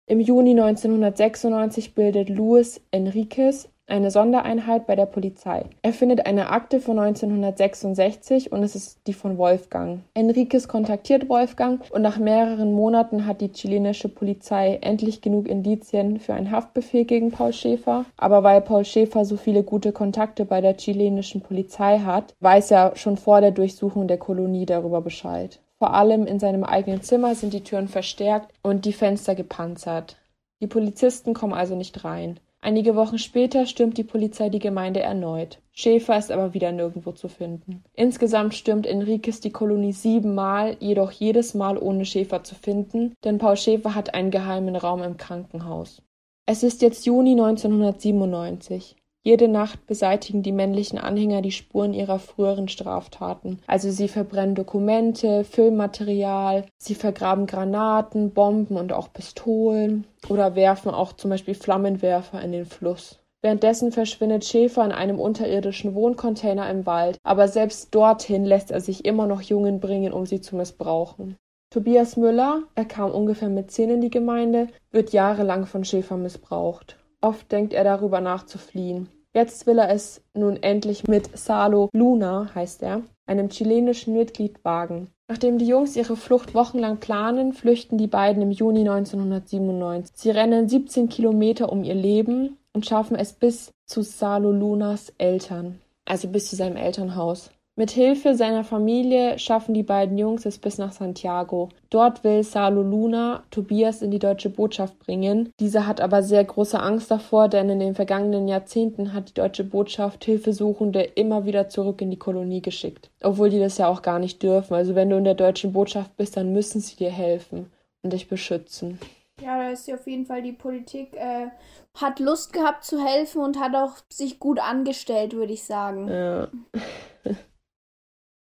Im 0.09 0.21
Juni 0.21 0.51
1996 0.51 1.97
bildet 1.97 2.29
Luis 2.29 2.81
Enriquez 2.93 3.69
eine 3.89 4.13
Sondereinheit 4.13 4.87
bei 4.87 4.95
der 4.95 5.07
Polizei. 5.07 5.65
Er 5.83 5.93
findet 5.93 6.27
eine 6.27 6.51
Akte 6.51 6.79
von 6.79 6.97
1966 7.01 8.53
und 8.53 8.63
es 8.63 8.77
ist 8.77 9.01
die 9.09 9.13
von 9.13 9.37
Wolfgang. 9.37 10.03
Enriquez 10.15 10.69
kontaktiert 10.69 11.29
Wolfgang 11.29 11.83
und 11.91 12.03
nach 12.03 12.19
mehreren 12.19 12.73
Monaten 12.73 13.27
hat 13.27 13.41
die 13.41 13.51
chilenische 13.51 14.09
Polizei 14.09 14.79
endlich 14.81 15.23
genug 15.23 15.49
Indizien 15.49 16.21
für 16.21 16.35
einen 16.35 16.53
Haftbefehl 16.53 17.05
gegen 17.05 17.33
Paul 17.33 17.53
Schäfer. 17.53 18.05
Aber 18.17 18.45
weil 18.45 18.61
Paul 18.61 18.85
Schäfer 18.85 19.25
so 19.25 19.37
viele 19.37 19.65
gute 19.65 19.91
Kontakte 19.91 20.45
bei 20.45 20.61
der 20.61 20.77
chilenischen 20.77 21.41
Polizei 21.41 21.99
hat, 21.99 22.33
weiß 22.39 22.71
er 22.71 22.95
schon 22.95 23.17
vor 23.17 23.41
der 23.41 23.51
Durchsuchung 23.51 24.07
der 24.07 24.19
Kolonie 24.19 24.67
darüber 24.67 25.01
Bescheid. 25.01 25.59
Vor 25.79 25.93
allem 25.93 26.27
in 26.27 26.39
seinem 26.39 26.65
eigenen 26.65 27.03
Zimmer 27.03 27.35
sind 27.35 27.53
die 27.53 27.63
Türen 27.63 27.89
verstärkt 27.89 28.53
und 28.63 28.85
die 28.85 28.93
Fenster 28.93 29.35
gepanzert. 29.35 30.17
Die 30.61 30.67
Polizisten 30.67 31.35
kommen 31.35 31.53
also 31.53 31.77
nicht 31.77 32.05
rein. 32.05 32.41
Einige 32.61 32.97
Wochen 32.97 33.19
später 33.19 33.67
stürmt 33.67 33.99
die 33.99 34.03
Polizei 34.03 34.49
die 34.49 34.59
Gemeinde 34.59 35.01
erneut. 35.01 35.61
Schäfer 35.73 36.19
ist 36.19 36.33
aber 36.33 36.55
wieder 36.55 36.73
nirgendwo 36.73 37.13
zu 37.13 37.29
finden. 37.29 37.85
Insgesamt 37.93 38.55
stürmt 38.55 38.87
Enriquez 38.87 39.41
die 39.41 39.53
Kolonie 39.53 39.93
siebenmal, 39.93 40.77
jedoch 40.81 41.13
jedes 41.13 41.55
Mal 41.55 41.79
ohne 41.79 42.07
Schäfer 42.07 42.43
zu 42.43 42.55
finden, 42.55 43.15
denn 43.23 43.39
Paul 43.39 43.57
Schäfer 43.57 43.95
hat 43.95 44.15
einen 44.15 44.31
geheimen 44.31 44.75
Raum 44.75 45.03
im 45.03 45.19
Krankenhaus. 45.19 46.03
Es 46.47 46.63
ist 46.63 46.81
jetzt 46.81 47.05
Juni 47.05 47.33
1997. 47.33 48.97
Jede 49.27 49.49
Nacht 49.49 49.89
beseitigen 49.89 50.45
die 50.45 50.53
männlichen 50.53 51.01
Anhänger 51.01 51.43
die 51.43 51.51
Spuren 51.51 51.95
ihrer 51.95 52.21
früheren 52.21 52.69
Straftaten. 52.69 53.59
Also 53.67 53.91
sie 53.91 54.07
verbrennen 54.07 54.55
Dokumente, 54.55 55.43
Filmmaterial, 55.43 56.67
sie 56.79 56.95
vergraben 56.95 57.49
Granaten, 57.49 58.31
Bomben 58.31 58.77
und 58.77 58.93
auch 58.93 59.13
Pistolen 59.13 60.07
oder 60.29 60.55
werfen 60.55 60.93
auch 60.93 61.13
zum 61.13 61.31
Beispiel 61.31 61.55
Flammenwerfer 61.55 62.41
in 62.41 62.53
den 62.53 62.67
Fluss. 62.67 63.19
Währenddessen 63.43 63.91
verschwindet 63.91 64.45
Schäfer 64.45 64.85
in 64.85 64.93
einem 64.93 65.19
unterirdischen 65.19 65.97
Wohncontainer 65.97 66.71
im 66.71 66.87
Wald, 66.87 67.19
aber 67.25 67.49
selbst 67.49 67.93
dorthin 67.93 68.45
lässt 68.45 68.71
er 68.71 68.81
sich 68.81 69.05
immer 69.05 69.27
noch 69.27 69.43
Jungen 69.43 69.81
bringen, 69.81 70.13
um 70.13 70.25
sie 70.25 70.41
zu 70.41 70.55
missbrauchen. 70.55 71.35
Tobias 71.71 72.17
Müller, 72.17 72.63
er 72.77 72.85
kam 72.85 73.11
ungefähr 73.11 73.49
mit 73.49 73.73
zehn 73.73 73.91
in 73.91 74.01
die 74.03 74.11
Gemeinde, 74.11 74.69
wird 74.93 75.13
jahrelang 75.13 75.67
von 75.67 75.83
Schäfer 75.83 76.17
missbraucht. 76.17 76.97
Oft 77.21 77.51
denkt 77.51 77.73
er 77.73 77.83
darüber 77.83 78.21
nach 78.21 78.47
zu 78.47 78.59
fliehen. 78.59 79.09
Jetzt 79.37 79.67
will 79.67 79.77
er 79.77 79.91
es 79.91 80.23
nun 80.33 80.57
endlich 80.63 81.07
mit 81.09 81.37
Salo 81.37 81.91
Luna, 81.93 82.55
heißt 82.55 82.83
er, 82.83 83.03
einem 83.27 83.51
chilenischen 83.51 84.15
Mitglied 84.15 84.65
wagen. 84.65 85.11
Nachdem 85.29 85.59
die 85.59 85.67
Jungs 85.67 85.95
ihre 85.95 86.17
Flucht 86.17 86.55
wochenlang 86.55 87.01
planen, 87.01 87.53
flüchten 87.53 87.99
die 87.99 88.07
beiden 88.07 88.41
im 88.41 88.51
Juni 88.51 88.89
1997. 88.89 90.17
Sie 90.17 90.31
rennen 90.31 90.71
17 90.71 91.11
Kilometer 91.11 91.71
um 91.71 91.85
ihr 91.85 91.95
Leben 91.95 92.57
und 92.73 92.87
schaffen 92.87 93.15
es 93.15 93.35
bis 93.35 93.73
zu 93.85 94.01
Salo 94.01 94.53
Lunas 94.53 95.13
Eltern, 95.19 95.81
also 96.07 96.29
bis 96.29 96.49
zu 96.49 96.57
seinem 96.57 96.79
Elternhaus. 96.79 97.51
Mit 97.79 97.91
Hilfe 97.91 98.35
seiner 98.35 98.65
Familie 98.65 99.39
schaffen 99.39 99.75
die 99.75 99.83
beiden 99.83 100.17
Jungs 100.17 100.47
es 100.47 100.57
bis 100.57 100.79
nach 100.79 100.93
Santiago. 100.93 101.69
Dort 101.91 102.25
will 102.25 102.43
Salo 102.43 102.81
Luna 102.81 103.43
Tobias 103.51 104.01
in 104.01 104.11
die 104.11 104.19
deutsche 104.19 104.49
Botschaft 104.49 104.99
bringen. 104.99 105.51
Dieser 105.61 105.87
hat 105.87 106.01
aber 106.01 106.23
sehr 106.23 106.43
große 106.43 106.81
Angst 106.81 107.11
davor, 107.11 107.49
denn 107.49 107.69
in 107.69 107.79
den 107.79 107.95
vergangenen 107.95 108.49
Jahrzehnten 108.49 109.13
hat 109.13 109.29
die 109.29 109.35
deutsche 109.35 109.63
Botschaft 109.63 110.25
Hilfesuchende 110.25 111.03
immer 111.03 111.45
wieder 111.45 111.69
zurück 111.69 112.01
in 112.01 112.11
die 112.11 112.19
Kolonie 112.19 112.63
geschickt. 112.63 113.11
Obwohl 113.23 113.51
die 113.51 113.59
das 113.59 113.77
ja 113.77 113.89
auch 113.89 114.01
gar 114.01 114.21
nicht 114.21 114.43
dürfen. 114.43 114.73
Also 114.73 114.95
wenn 114.95 115.11
du 115.11 115.19
in 115.19 115.25
der 115.25 115.35
deutschen 115.35 115.75
Botschaft 115.75 116.17
bist, 116.17 116.39
dann 116.39 116.55
müssen 116.55 116.81
sie 116.81 116.97
dir 116.97 117.11
helfen 117.11 117.71
und 118.03 118.15
dich 118.15 118.27
beschützen. 118.27 118.99
Ja, 119.43 119.59
da 119.59 119.69
ist 119.69 119.87
ja 119.87 119.97
auf 119.97 120.07
jeden 120.07 120.25
Fall 120.25 120.41
die 120.41 120.53
Politik, 120.53 121.13
äh, 121.13 121.49
hat 121.93 122.21
Lust 122.21 122.55
gehabt 122.55 122.85
zu 122.85 123.05
helfen 123.05 123.43
und 123.43 123.61
hat 123.61 123.75
auch 123.75 123.99
sich 124.09 124.39
gut 124.39 124.59
angestellt, 124.61 125.35
würde 125.35 125.53
ich 125.53 125.65
sagen. 125.65 126.09
Ja. 126.09 126.49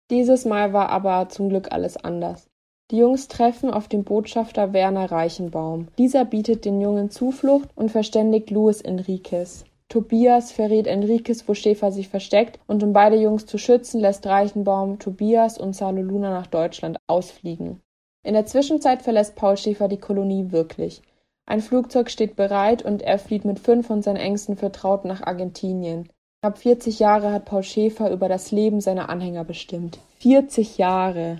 Dieses 0.09 0.45
Mal 0.45 0.73
war 0.73 0.89
aber 0.89 1.29
zum 1.29 1.49
Glück 1.49 1.71
alles 1.71 1.97
anders. 1.97 2.49
Die 2.91 2.97
Jungs 2.97 3.27
treffen 3.27 3.71
auf 3.71 3.87
den 3.87 4.03
Botschafter 4.03 4.73
Werner 4.73 5.11
Reichenbaum. 5.11 5.87
Dieser 5.97 6.25
bietet 6.25 6.65
den 6.65 6.81
Jungen 6.81 7.09
Zuflucht 7.09 7.69
und 7.75 7.89
verständigt 7.89 8.51
Luis 8.51 8.81
Enriquez. 8.81 9.65
Tobias 9.89 10.51
verrät 10.51 10.87
Enriquez, 10.87 11.47
wo 11.47 11.53
Schäfer 11.53 11.91
sich 11.91 12.09
versteckt, 12.09 12.59
und 12.67 12.83
um 12.83 12.93
beide 12.93 13.15
Jungs 13.15 13.45
zu 13.45 13.57
schützen, 13.57 14.01
lässt 14.01 14.25
Reichenbaum 14.25 14.99
Tobias 14.99 15.57
und 15.57 15.75
Salo 15.75 16.01
Luna 16.01 16.31
nach 16.31 16.47
Deutschland 16.47 16.97
ausfliegen. 17.07 17.79
In 18.23 18.33
der 18.33 18.45
Zwischenzeit 18.45 19.01
verlässt 19.01 19.35
Paul 19.35 19.55
Schäfer 19.55 19.87
die 19.87 19.99
Kolonie 19.99 20.51
wirklich. 20.51 21.01
Ein 21.45 21.61
Flugzeug 21.61 22.09
steht 22.09 22.35
bereit 22.35 22.83
und 22.83 23.01
er 23.01 23.19
flieht 23.19 23.45
mit 23.45 23.59
fünf 23.59 23.87
von 23.87 24.01
seinen 24.01 24.17
engsten 24.17 24.55
Vertrauten 24.55 25.07
nach 25.07 25.21
Argentinien. 25.21 26.09
Knapp 26.43 26.58
40 26.58 26.99
Jahre 26.99 27.32
hat 27.32 27.45
Paul 27.45 27.63
Schäfer 27.63 28.12
über 28.12 28.27
das 28.27 28.51
Leben 28.51 28.82
seiner 28.82 29.08
Anhänger 29.08 29.45
bestimmt. 29.45 29.99
40 30.19 30.77
Jahre. 30.77 31.39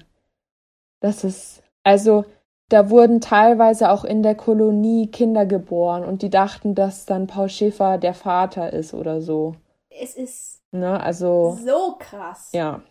Das 1.02 1.26
ist, 1.26 1.62
also, 1.84 2.24
da 2.70 2.90
wurden 2.90 3.20
teilweise 3.20 3.92
auch 3.92 4.06
in 4.06 4.24
der 4.24 4.36
Kolonie 4.36 5.08
Kinder 5.08 5.46
geboren 5.46 6.06
und 6.06 6.22
die 6.22 6.30
dachten, 6.30 6.74
dass 6.74 7.06
dann 7.06 7.28
Paul 7.28 7.50
Schäfer 7.50 7.98
der 7.98 8.14
Vater 8.14 8.72
ist 8.72 8.94
oder 8.94 9.20
so. 9.20 9.56
Es 9.90 10.16
ist 10.16 10.62
ne, 10.72 10.98
also, 11.04 11.58
so 11.62 11.98
krass. 12.00 12.52
Ja. 12.54 12.82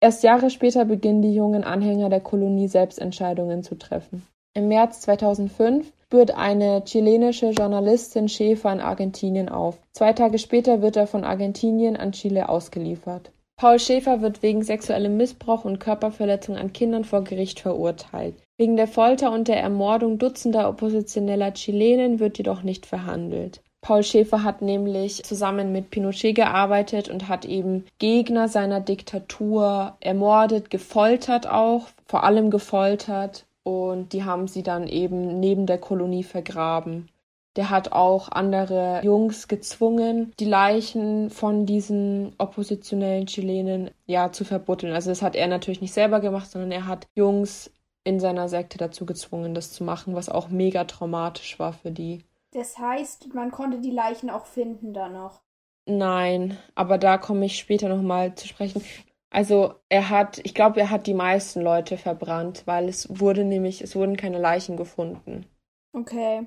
Erst 0.00 0.22
Jahre 0.22 0.48
später 0.48 0.86
beginnen 0.86 1.20
die 1.20 1.34
jungen 1.34 1.64
Anhänger 1.64 2.08
der 2.08 2.20
Kolonie 2.20 2.68
selbst 2.68 2.98
Entscheidungen 2.98 3.62
zu 3.62 3.74
treffen. 3.74 4.26
Im 4.52 4.66
März 4.66 5.02
2005 5.02 5.92
spürt 6.06 6.32
eine 6.32 6.82
chilenische 6.84 7.50
Journalistin 7.50 8.28
Schäfer 8.28 8.72
in 8.72 8.80
Argentinien 8.80 9.48
auf. 9.48 9.78
Zwei 9.92 10.12
Tage 10.12 10.38
später 10.38 10.82
wird 10.82 10.96
er 10.96 11.06
von 11.06 11.22
Argentinien 11.22 11.96
an 11.96 12.10
Chile 12.10 12.48
ausgeliefert. 12.48 13.30
Paul 13.56 13.78
Schäfer 13.78 14.22
wird 14.22 14.42
wegen 14.42 14.64
sexuellem 14.64 15.16
Missbrauch 15.16 15.64
und 15.64 15.78
Körperverletzung 15.78 16.56
an 16.56 16.72
Kindern 16.72 17.04
vor 17.04 17.22
Gericht 17.22 17.60
verurteilt. 17.60 18.34
Wegen 18.56 18.76
der 18.76 18.88
Folter 18.88 19.30
und 19.30 19.46
der 19.46 19.60
Ermordung 19.60 20.18
dutzender 20.18 20.68
oppositioneller 20.68 21.54
Chilenen 21.54 22.18
wird 22.18 22.38
jedoch 22.38 22.64
nicht 22.64 22.86
verhandelt. 22.86 23.62
Paul 23.82 24.02
Schäfer 24.02 24.42
hat 24.42 24.62
nämlich 24.62 25.22
zusammen 25.22 25.70
mit 25.70 25.90
Pinochet 25.90 26.34
gearbeitet 26.34 27.08
und 27.08 27.28
hat 27.28 27.44
eben 27.44 27.84
Gegner 27.98 28.48
seiner 28.48 28.80
Diktatur 28.80 29.96
ermordet, 30.00 30.70
gefoltert 30.70 31.48
auch, 31.48 31.86
vor 32.04 32.24
allem 32.24 32.50
gefoltert 32.50 33.44
und 33.62 34.12
die 34.12 34.24
haben 34.24 34.48
sie 34.48 34.62
dann 34.62 34.86
eben 34.86 35.40
neben 35.40 35.66
der 35.66 35.78
Kolonie 35.78 36.24
vergraben. 36.24 37.08
Der 37.56 37.70
hat 37.70 37.92
auch 37.92 38.30
andere 38.30 39.00
Jungs 39.02 39.48
gezwungen, 39.48 40.32
die 40.38 40.44
Leichen 40.44 41.30
von 41.30 41.66
diesen 41.66 42.34
oppositionellen 42.38 43.26
Chilenen 43.26 43.90
ja 44.06 44.30
zu 44.30 44.44
verbuddeln. 44.44 44.94
Also 44.94 45.10
das 45.10 45.20
hat 45.20 45.34
er 45.34 45.48
natürlich 45.48 45.80
nicht 45.80 45.92
selber 45.92 46.20
gemacht, 46.20 46.50
sondern 46.50 46.70
er 46.70 46.86
hat 46.86 47.08
Jungs 47.14 47.72
in 48.04 48.20
seiner 48.20 48.48
Sekte 48.48 48.78
dazu 48.78 49.04
gezwungen, 49.04 49.54
das 49.54 49.72
zu 49.72 49.84
machen, 49.84 50.14
was 50.14 50.28
auch 50.28 50.48
mega 50.48 50.84
traumatisch 50.84 51.58
war 51.58 51.72
für 51.72 51.90
die. 51.90 52.24
Das 52.52 52.78
heißt, 52.78 53.34
man 53.34 53.50
konnte 53.50 53.80
die 53.80 53.90
Leichen 53.90 54.30
auch 54.30 54.46
finden 54.46 54.92
da 54.92 55.08
noch. 55.08 55.42
Nein, 55.86 56.56
aber 56.74 56.98
da 56.98 57.18
komme 57.18 57.46
ich 57.46 57.58
später 57.58 57.88
nochmal 57.88 58.34
zu 58.34 58.46
sprechen. 58.46 58.82
Also 59.30 59.74
er 59.88 60.10
hat, 60.10 60.40
ich 60.44 60.54
glaube, 60.54 60.80
er 60.80 60.90
hat 60.90 61.06
die 61.06 61.14
meisten 61.14 61.60
Leute 61.60 61.96
verbrannt, 61.96 62.64
weil 62.66 62.88
es 62.88 63.20
wurde 63.20 63.44
nämlich, 63.44 63.80
es 63.80 63.94
wurden 63.94 64.16
keine 64.16 64.38
Leichen 64.38 64.76
gefunden. 64.76 65.46
Okay. 65.92 66.46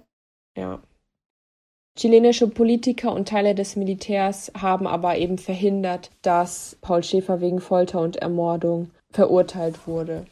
Ja. 0.57 0.81
Chilenische 1.95 2.47
Politiker 2.47 3.13
und 3.13 3.27
Teile 3.27 3.55
des 3.55 3.75
Militärs 3.75 4.51
haben 4.59 4.87
aber 4.87 5.17
eben 5.17 5.37
verhindert, 5.37 6.11
dass 6.23 6.77
Paul 6.81 7.03
Schäfer 7.03 7.39
wegen 7.39 7.61
Folter 7.61 8.01
und 8.01 8.17
Ermordung 8.17 8.89
verurteilt 9.11 9.87
wurde. 9.87 10.25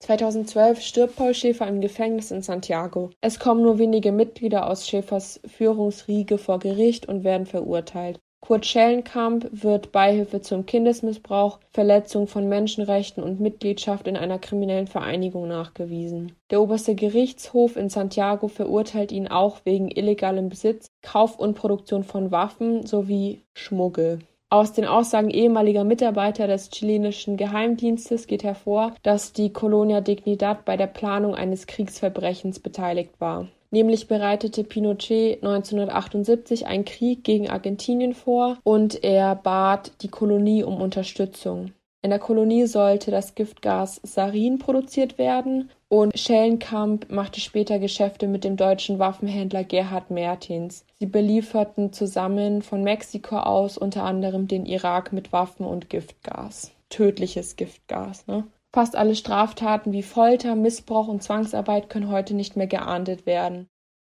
2012 0.00 0.80
stirbt 0.80 1.16
Paul 1.16 1.34
Schäfer 1.34 1.66
im 1.66 1.80
Gefängnis 1.80 2.30
in 2.30 2.40
Santiago. 2.42 3.10
Es 3.20 3.40
kommen 3.40 3.62
nur 3.62 3.78
wenige 3.78 4.12
Mitglieder 4.12 4.70
aus 4.70 4.86
Schäfers 4.86 5.40
Führungsriege 5.44 6.38
vor 6.38 6.60
Gericht 6.60 7.06
und 7.06 7.24
werden 7.24 7.46
verurteilt. 7.46 8.20
Kurt 8.40 8.64
Schellenkamp 8.64 9.48
wird 9.50 9.92
Beihilfe 9.92 10.40
zum 10.40 10.64
Kindesmissbrauch, 10.64 11.58
Verletzung 11.70 12.28
von 12.28 12.48
Menschenrechten 12.48 13.22
und 13.22 13.40
Mitgliedschaft 13.40 14.06
in 14.06 14.16
einer 14.16 14.38
kriminellen 14.38 14.86
Vereinigung 14.86 15.48
nachgewiesen. 15.48 16.32
Der 16.50 16.62
Oberste 16.62 16.94
Gerichtshof 16.94 17.76
in 17.76 17.90
Santiago 17.90 18.48
verurteilt 18.48 19.12
ihn 19.12 19.28
auch 19.28 19.58
wegen 19.64 19.90
illegalem 19.90 20.48
Besitz, 20.48 20.86
Kauf 21.02 21.38
und 21.38 21.54
Produktion 21.54 22.04
von 22.04 22.30
Waffen 22.30 22.86
sowie 22.86 23.42
Schmuggel. 23.54 24.20
Aus 24.50 24.72
den 24.72 24.86
Aussagen 24.86 25.28
ehemaliger 25.28 25.84
Mitarbeiter 25.84 26.46
des 26.46 26.70
chilenischen 26.70 27.36
Geheimdienstes 27.36 28.26
geht 28.26 28.44
hervor, 28.44 28.94
dass 29.02 29.34
die 29.34 29.52
Colonia 29.52 30.00
Dignidad 30.00 30.64
bei 30.64 30.78
der 30.78 30.86
Planung 30.86 31.34
eines 31.34 31.66
Kriegsverbrechens 31.66 32.60
beteiligt 32.60 33.20
war. 33.20 33.48
Nämlich 33.70 34.08
bereitete 34.08 34.64
Pinochet 34.64 35.42
1978 35.42 36.66
einen 36.66 36.84
Krieg 36.84 37.22
gegen 37.24 37.50
Argentinien 37.50 38.14
vor 38.14 38.58
und 38.64 39.04
er 39.04 39.34
bat 39.34 39.92
die 40.02 40.08
Kolonie 40.08 40.64
um 40.64 40.80
Unterstützung. 40.80 41.72
In 42.00 42.10
der 42.10 42.20
Kolonie 42.20 42.66
sollte 42.66 43.10
das 43.10 43.34
Giftgas 43.34 44.00
Sarin 44.04 44.58
produziert 44.58 45.18
werden 45.18 45.70
und 45.88 46.16
Schellenkamp 46.16 47.10
machte 47.10 47.40
später 47.40 47.80
Geschäfte 47.80 48.28
mit 48.28 48.44
dem 48.44 48.56
deutschen 48.56 49.00
Waffenhändler 49.00 49.64
Gerhard 49.64 50.10
Mertins. 50.10 50.84
Sie 51.00 51.06
belieferten 51.06 51.92
zusammen 51.92 52.62
von 52.62 52.84
Mexiko 52.84 53.38
aus 53.38 53.76
unter 53.76 54.04
anderem 54.04 54.46
den 54.46 54.64
Irak 54.64 55.12
mit 55.12 55.32
Waffen 55.32 55.66
und 55.66 55.90
Giftgas. 55.90 56.70
Tödliches 56.88 57.56
Giftgas, 57.56 58.26
ne? 58.28 58.44
Fast 58.74 58.96
alle 58.96 59.14
Straftaten 59.14 59.92
wie 59.92 60.02
Folter, 60.02 60.54
Missbrauch 60.54 61.08
und 61.08 61.22
Zwangsarbeit 61.22 61.88
können 61.88 62.10
heute 62.10 62.34
nicht 62.34 62.56
mehr 62.56 62.66
geahndet 62.66 63.24
werden. 63.24 63.68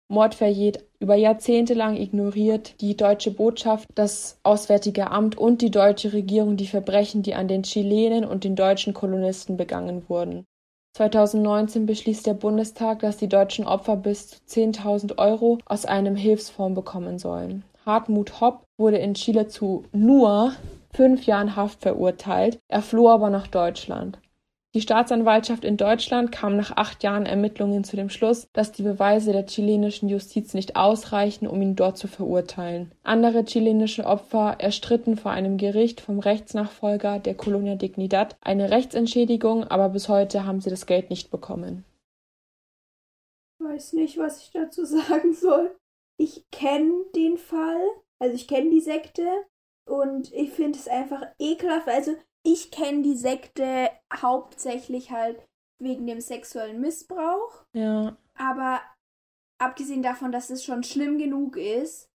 Mordverjährt 0.09 0.83
über 0.99 1.15
Jahrzehnte 1.15 1.73
lang 1.73 1.97
ignoriert 1.97 2.79
die 2.81 2.95
deutsche 2.95 3.31
Botschaft, 3.31 3.87
das 3.93 4.39
Auswärtige 4.43 5.11
Amt 5.11 5.37
und 5.37 5.61
die 5.61 5.69
deutsche 5.69 6.13
Regierung 6.13 6.57
die 6.57 6.67
Verbrechen, 6.67 7.23
die 7.23 7.35
an 7.35 7.47
den 7.47 7.63
Chilenen 7.63 8.23
und 8.23 8.43
den 8.43 8.55
deutschen 8.55 8.93
Kolonisten 8.93 9.57
begangen 9.57 10.07
wurden. 10.07 10.45
2019 10.95 11.85
beschließt 11.85 12.25
der 12.25 12.33
Bundestag, 12.33 12.99
dass 12.99 13.17
die 13.17 13.29
deutschen 13.29 13.65
Opfer 13.65 13.97
bis 13.97 14.29
zu 14.29 14.61
10.000 14.61 15.19
Euro 15.19 15.59
aus 15.65 15.85
einem 15.85 16.15
Hilfsfonds 16.15 16.73
bekommen 16.73 17.19
sollen. 17.19 17.63
Hartmut 17.85 18.41
Hopp 18.41 18.63
wurde 18.79 18.97
in 18.97 19.13
Chile 19.13 19.47
zu 19.47 19.83
nur 19.91 20.53
fünf 20.93 21.25
Jahren 21.27 21.55
Haft 21.55 21.83
verurteilt, 21.83 22.57
er 22.67 22.81
floh 22.81 23.09
aber 23.09 23.29
nach 23.29 23.47
Deutschland. 23.47 24.19
Die 24.75 24.81
Staatsanwaltschaft 24.81 25.63
in 25.63 25.77
Deutschland 25.77 26.31
kam 26.31 26.57
nach 26.57 26.75
acht 26.75 27.01
Jahren 27.01 27.25
Ermittlungen 27.25 27.83
zu 27.83 27.95
dem 27.95 28.09
Schluss, 28.09 28.47
dass 28.51 28.73
die 28.73 28.83
Beweise 28.83 29.31
der 29.31 29.45
chilenischen 29.45 30.09
Justiz 30.09 30.53
nicht 30.53 30.75
ausreichen, 30.75 31.47
um 31.47 31.61
ihn 31.61 31.75
dort 31.75 31.97
zu 31.97 32.07
verurteilen. 32.07 32.91
Andere 33.01 33.45
chilenische 33.45 34.05
Opfer 34.05 34.57
erstritten 34.59 35.15
vor 35.15 35.31
einem 35.31 35.57
Gericht 35.57 36.01
vom 36.01 36.19
Rechtsnachfolger 36.19 37.19
der 37.19 37.35
Colonia 37.35 37.75
Dignidad 37.75 38.37
eine 38.41 38.69
Rechtsentschädigung, 38.69 39.63
aber 39.63 39.89
bis 39.89 40.09
heute 40.09 40.45
haben 40.45 40.59
sie 40.59 40.69
das 40.69 40.85
Geld 40.85 41.09
nicht 41.09 41.31
bekommen. 41.31 41.85
Ich 43.59 43.65
weiß 43.65 43.93
nicht, 43.93 44.17
was 44.17 44.41
ich 44.43 44.51
dazu 44.51 44.85
sagen 44.85 45.33
soll. 45.33 45.75
Ich 46.19 46.43
kenne 46.51 47.05
den 47.15 47.37
Fall, 47.37 47.81
also 48.19 48.35
ich 48.35 48.47
kenne 48.47 48.69
die 48.69 48.81
Sekte 48.81 49.25
und 49.87 50.33
ich 50.33 50.51
finde 50.51 50.77
es 50.77 50.87
einfach 50.87 51.25
ekelhaft. 51.39 51.87
Also 51.87 52.15
ich 52.47 52.71
kenne 52.71 53.01
die 53.01 53.17
Sekte 53.17 53.91
hauptsächlich 54.13 55.11
halt 55.11 55.45
wegen 55.79 56.07
dem 56.07 56.21
sexuellen 56.21 56.79
Missbrauch. 56.79 57.65
Ja. 57.73 58.17
Aber 58.35 58.81
abgesehen 59.59 60.01
davon, 60.01 60.31
dass 60.31 60.49
es 60.49 60.63
schon 60.63 60.83
schlimm 60.83 61.17
genug 61.17 61.57
ist, 61.57 62.09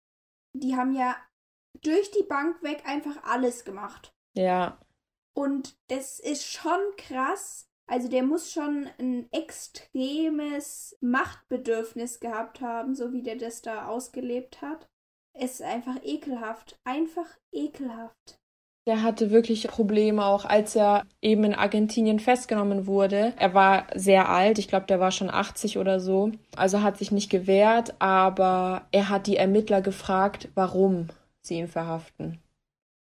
die 0.54 0.78
haben 0.78 0.94
ja 0.94 1.18
durch 1.82 2.12
die 2.12 2.24
Bank 2.24 2.64
weg 2.64 2.84
einfach 2.86 3.22
alles 3.24 3.66
gemacht. 3.66 4.14
Ja. 4.34 4.80
Und 5.36 5.76
das 5.90 6.20
ist 6.20 6.46
schon 6.46 6.80
krass. 6.98 7.68
Also 7.90 8.08
der 8.08 8.24
muss 8.24 8.54
schon 8.54 8.88
ein 9.00 9.30
extremes 9.34 10.98
Machtbedürfnis 11.02 12.22
gehabt 12.22 12.62
haben, 12.62 12.96
so 12.96 13.12
wie 13.12 13.22
der 13.22 13.36
das 13.36 13.62
da 13.62 13.88
ausgelebt 13.88 14.62
hat. 14.62 14.88
Es 15.34 15.56
ist 15.56 15.62
einfach 15.62 15.98
ekelhaft. 16.04 16.80
Einfach 16.86 17.38
ekelhaft. 17.52 18.41
Der 18.88 19.04
hatte 19.04 19.30
wirklich 19.30 19.68
Probleme, 19.68 20.26
auch 20.26 20.44
als 20.44 20.76
er 20.76 21.06
eben 21.22 21.44
in 21.44 21.54
Argentinien 21.54 22.20
festgenommen 22.20 22.88
wurde. 22.88 23.34
Er 23.38 23.54
war 23.54 23.86
sehr 23.94 24.30
alt, 24.30 24.58
ich 24.58 24.68
glaube, 24.68 24.88
der 24.88 25.00
war 25.00 25.12
schon 25.12 25.30
80 25.30 25.78
oder 25.78 26.00
so. 26.00 26.32
Also 26.56 26.82
hat 26.82 26.98
sich 26.98 27.12
nicht 27.12 27.30
gewehrt, 27.30 27.94
aber 28.00 28.88
er 28.92 29.10
hat 29.10 29.28
die 29.28 29.38
Ermittler 29.38 29.82
gefragt, 29.82 30.50
warum 30.56 31.08
sie 31.42 31.60
ihn 31.60 31.68
verhaften. 31.68 32.40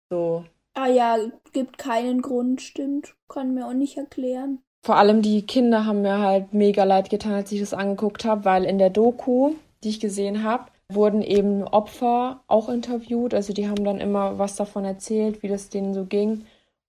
So. 0.10 0.43
Ah 0.73 0.88
ja, 0.88 1.17
gibt 1.54 1.78
keinen 1.78 2.21
Grund, 2.21 2.62
stimmt. 2.62 3.15
Kann 3.30 3.54
mir 3.54 3.67
auch 3.67 3.73
nicht 3.73 3.97
erklären. 3.97 4.60
Vor 4.86 4.97
allem 4.97 5.21
die 5.21 5.45
Kinder 5.45 5.86
haben 5.86 6.02
mir 6.02 6.19
halt 6.19 6.54
mega 6.54 6.84
leid 6.84 7.10
getan, 7.10 7.34
als 7.34 7.52
ich 7.54 7.62
das 7.62 7.73
angeguckt 7.73 8.26
habe, 8.26 8.43
weil 8.43 8.65
in 8.65 8.80
der 8.80 8.89
Doku, 8.89 9.54
die 9.84 9.89
ich 9.89 10.02
gesehen 10.02 10.43
habe, 10.43 10.65
wurden 10.89 11.22
eben 11.22 11.63
Opfer 11.63 12.41
auch 12.48 12.69
interviewt. 12.69 13.34
Also 13.34 13.54
die 13.54 13.67
haben 13.67 13.84
dann 13.84 14.00
immer 14.00 14.38
was 14.39 14.56
davon 14.56 14.86
erzählt, 14.86 15.43
wie 15.43 15.48
das 15.48 15.69
denen 15.69 15.93
so 15.93 16.06
ging. 16.06 16.46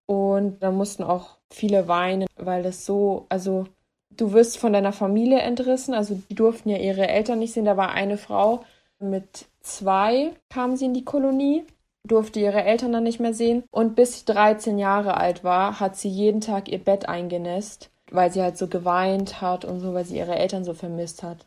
Und 0.07 0.63
da 0.63 0.71
mussten 0.71 1.03
auch 1.03 1.37
viele 1.51 1.89
weinen, 1.89 2.27
weil 2.37 2.63
das 2.63 2.85
so, 2.85 3.27
also 3.29 3.67
du 4.11 4.33
wirst 4.33 4.59
von 4.59 4.73
deiner 4.73 4.93
Familie 4.93 5.39
entrissen. 5.41 5.95
Also 5.95 6.21
die 6.29 6.35
durften 6.35 6.69
ja 6.69 6.79
ihre 6.79 7.09
Eltern 7.09 7.39
nicht 7.39 7.53
sehen. 7.53 7.65
Da 7.65 7.77
war 7.77 7.93
eine 7.93 8.19
Frau 8.19 8.65
mit 8.99 9.47
zwei, 9.61 10.33
kam 10.51 10.77
sie 10.77 10.87
in 10.87 10.95
die 10.95 11.05
Kolonie, 11.05 11.65
durfte 12.07 12.41
ihre 12.41 12.65
Eltern 12.65 12.93
dann 12.93 13.05
nicht 13.05 13.21
mehr 13.21 13.35
sehen. 13.35 13.65
Und 13.71 13.97
bis 13.97 14.21
sie 14.21 14.25
13 14.27 14.79
Jahre 14.79 15.17
alt 15.17 15.45
war, 15.45 15.81
hat 15.81 15.97
sie 15.97 16.09
jeden 16.09 16.41
Tag 16.41 16.69
ihr 16.69 16.79
Bett 16.79 17.09
eingenässt, 17.09 17.91
weil 18.11 18.33
sie 18.33 18.43
halt 18.43 18.59
so 18.59 18.69
geweint 18.69 19.41
hat 19.41 19.65
und 19.65 19.81
so, 19.81 19.95
weil 19.95 20.05
sie 20.05 20.19
ihre 20.19 20.37
Eltern 20.37 20.65
so 20.65 20.75
vermisst 20.75 21.23
hat. 21.23 21.47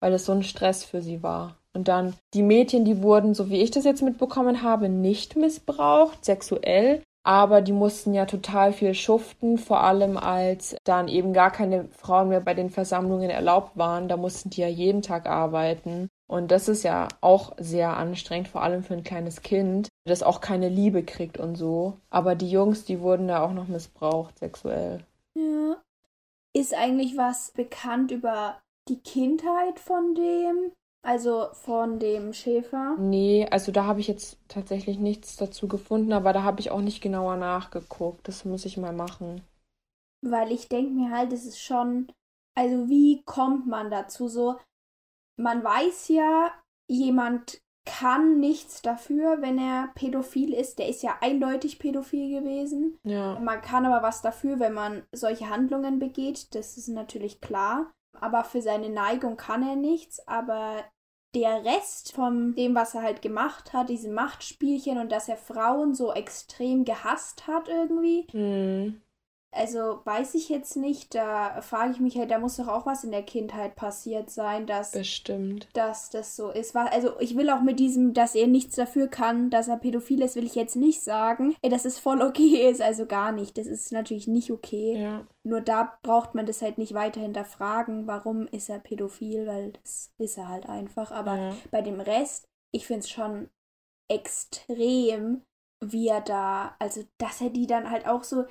Weil 0.00 0.12
es 0.12 0.26
so 0.26 0.32
ein 0.32 0.42
Stress 0.42 0.84
für 0.84 1.02
sie 1.02 1.22
war. 1.22 1.56
Und 1.76 1.88
dann 1.88 2.14
die 2.32 2.42
Mädchen, 2.42 2.86
die 2.86 3.02
wurden, 3.02 3.34
so 3.34 3.50
wie 3.50 3.60
ich 3.60 3.70
das 3.70 3.84
jetzt 3.84 4.00
mitbekommen 4.00 4.62
habe, 4.62 4.88
nicht 4.88 5.36
missbraucht, 5.36 6.24
sexuell. 6.24 7.02
Aber 7.22 7.60
die 7.60 7.72
mussten 7.72 8.14
ja 8.14 8.24
total 8.24 8.72
viel 8.72 8.94
schuften, 8.94 9.58
vor 9.58 9.80
allem 9.82 10.16
als 10.16 10.74
dann 10.84 11.06
eben 11.06 11.34
gar 11.34 11.50
keine 11.50 11.88
Frauen 11.90 12.30
mehr 12.30 12.40
bei 12.40 12.54
den 12.54 12.70
Versammlungen 12.70 13.28
erlaubt 13.28 13.76
waren. 13.76 14.08
Da 14.08 14.16
mussten 14.16 14.48
die 14.48 14.62
ja 14.62 14.68
jeden 14.68 15.02
Tag 15.02 15.26
arbeiten. 15.26 16.08
Und 16.26 16.50
das 16.50 16.66
ist 16.66 16.82
ja 16.82 17.08
auch 17.20 17.52
sehr 17.58 17.94
anstrengend, 17.98 18.48
vor 18.48 18.62
allem 18.62 18.82
für 18.82 18.94
ein 18.94 19.04
kleines 19.04 19.42
Kind, 19.42 19.90
das 20.06 20.22
auch 20.22 20.40
keine 20.40 20.70
Liebe 20.70 21.02
kriegt 21.02 21.38
und 21.38 21.56
so. 21.56 21.98
Aber 22.08 22.36
die 22.36 22.50
Jungs, 22.50 22.86
die 22.86 23.00
wurden 23.00 23.28
da 23.28 23.44
auch 23.44 23.52
noch 23.52 23.68
missbraucht, 23.68 24.38
sexuell. 24.38 25.04
Ja. 25.34 25.76
Ist 26.54 26.72
eigentlich 26.72 27.18
was 27.18 27.50
bekannt 27.50 28.12
über 28.12 28.56
die 28.88 29.00
Kindheit 29.00 29.78
von 29.78 30.14
dem? 30.14 30.72
Also 31.06 31.50
von 31.52 32.00
dem 32.00 32.32
Schäfer? 32.32 32.96
Nee, 32.98 33.46
also 33.48 33.70
da 33.70 33.84
habe 33.84 34.00
ich 34.00 34.08
jetzt 34.08 34.38
tatsächlich 34.48 34.98
nichts 34.98 35.36
dazu 35.36 35.68
gefunden, 35.68 36.12
aber 36.12 36.32
da 36.32 36.42
habe 36.42 36.58
ich 36.58 36.72
auch 36.72 36.80
nicht 36.80 37.00
genauer 37.00 37.36
nachgeguckt. 37.36 38.26
Das 38.26 38.44
muss 38.44 38.64
ich 38.64 38.76
mal 38.76 38.92
machen. 38.92 39.40
Weil 40.20 40.50
ich 40.50 40.68
denke 40.68 40.90
mir 40.90 41.12
halt, 41.12 41.32
es 41.32 41.46
ist 41.46 41.62
schon, 41.62 42.10
also 42.56 42.88
wie 42.88 43.22
kommt 43.24 43.68
man 43.68 43.88
dazu 43.88 44.26
so? 44.26 44.56
Man 45.36 45.62
weiß 45.62 46.08
ja, 46.08 46.50
jemand 46.88 47.60
kann 47.84 48.40
nichts 48.40 48.82
dafür, 48.82 49.40
wenn 49.42 49.58
er 49.58 49.90
pädophil 49.94 50.52
ist. 50.52 50.80
Der 50.80 50.88
ist 50.88 51.04
ja 51.04 51.18
eindeutig 51.20 51.78
pädophil 51.78 52.40
gewesen. 52.40 52.98
Ja. 53.04 53.38
Man 53.38 53.60
kann 53.62 53.86
aber 53.86 54.02
was 54.04 54.22
dafür, 54.22 54.58
wenn 54.58 54.72
man 54.72 55.04
solche 55.12 55.50
Handlungen 55.50 56.00
begeht. 56.00 56.52
Das 56.56 56.76
ist 56.76 56.88
natürlich 56.88 57.40
klar. 57.40 57.92
Aber 58.20 58.42
für 58.42 58.60
seine 58.60 58.88
Neigung 58.88 59.36
kann 59.36 59.62
er 59.62 59.76
nichts. 59.76 60.26
Aber 60.26 60.82
der 61.36 61.64
Rest 61.64 62.14
von 62.14 62.54
dem, 62.54 62.74
was 62.74 62.94
er 62.94 63.02
halt 63.02 63.20
gemacht 63.20 63.74
hat, 63.74 63.90
diese 63.90 64.10
Machtspielchen 64.10 64.98
und 64.98 65.12
dass 65.12 65.28
er 65.28 65.36
Frauen 65.36 65.94
so 65.94 66.12
extrem 66.12 66.84
gehasst 66.86 67.46
hat 67.46 67.68
irgendwie. 67.68 68.26
Hm. 68.30 69.02
Also 69.56 70.00
weiß 70.04 70.34
ich 70.34 70.48
jetzt 70.48 70.76
nicht, 70.76 71.14
da 71.14 71.60
frage 71.62 71.92
ich 71.92 72.00
mich 72.00 72.16
halt, 72.18 72.30
da 72.30 72.38
muss 72.38 72.56
doch 72.56 72.68
auch 72.68 72.86
was 72.86 73.04
in 73.04 73.10
der 73.10 73.22
Kindheit 73.22 73.74
passiert 73.74 74.30
sein, 74.30 74.66
dass, 74.66 74.92
Bestimmt. 74.92 75.68
dass 75.72 76.10
das 76.10 76.36
so 76.36 76.50
ist. 76.50 76.76
Also 76.76 77.18
ich 77.20 77.36
will 77.36 77.50
auch 77.50 77.62
mit 77.62 77.78
diesem, 77.80 78.14
dass 78.14 78.34
er 78.34 78.46
nichts 78.46 78.76
dafür 78.76 79.08
kann, 79.08 79.50
dass 79.50 79.68
er 79.68 79.76
pädophil 79.78 80.22
ist, 80.22 80.36
will 80.36 80.44
ich 80.46 80.54
jetzt 80.54 80.76
nicht 80.76 81.02
sagen, 81.02 81.56
dass 81.62 81.84
es 81.84 81.98
voll 81.98 82.22
okay 82.22 82.68
ist, 82.70 82.80
also 82.82 83.06
gar 83.06 83.32
nicht. 83.32 83.56
Das 83.58 83.66
ist 83.66 83.92
natürlich 83.92 84.28
nicht 84.28 84.50
okay. 84.50 85.00
Ja. 85.00 85.26
Nur 85.42 85.60
da 85.60 85.98
braucht 86.02 86.34
man 86.34 86.46
das 86.46 86.62
halt 86.62 86.78
nicht 86.78 86.94
weiter 86.94 87.20
hinterfragen, 87.20 88.06
warum 88.06 88.46
ist 88.48 88.68
er 88.68 88.78
pädophil, 88.78 89.46
weil 89.46 89.72
das 89.82 90.12
ist 90.18 90.38
er 90.38 90.48
halt 90.48 90.68
einfach. 90.68 91.10
Aber 91.10 91.36
Ja. 91.36 91.56
bei 91.70 91.82
dem 91.82 92.00
Rest, 92.00 92.44
ich 92.72 92.86
finde 92.86 93.00
es 93.00 93.10
schon 93.10 93.48
extrem, 94.08 95.42
wie 95.84 96.08
er 96.08 96.20
da, 96.20 96.74
also 96.78 97.02
dass 97.18 97.40
er 97.40 97.50
die 97.50 97.66
dann 97.66 97.90
halt 97.90 98.06
auch 98.06 98.24
so. 98.24 98.44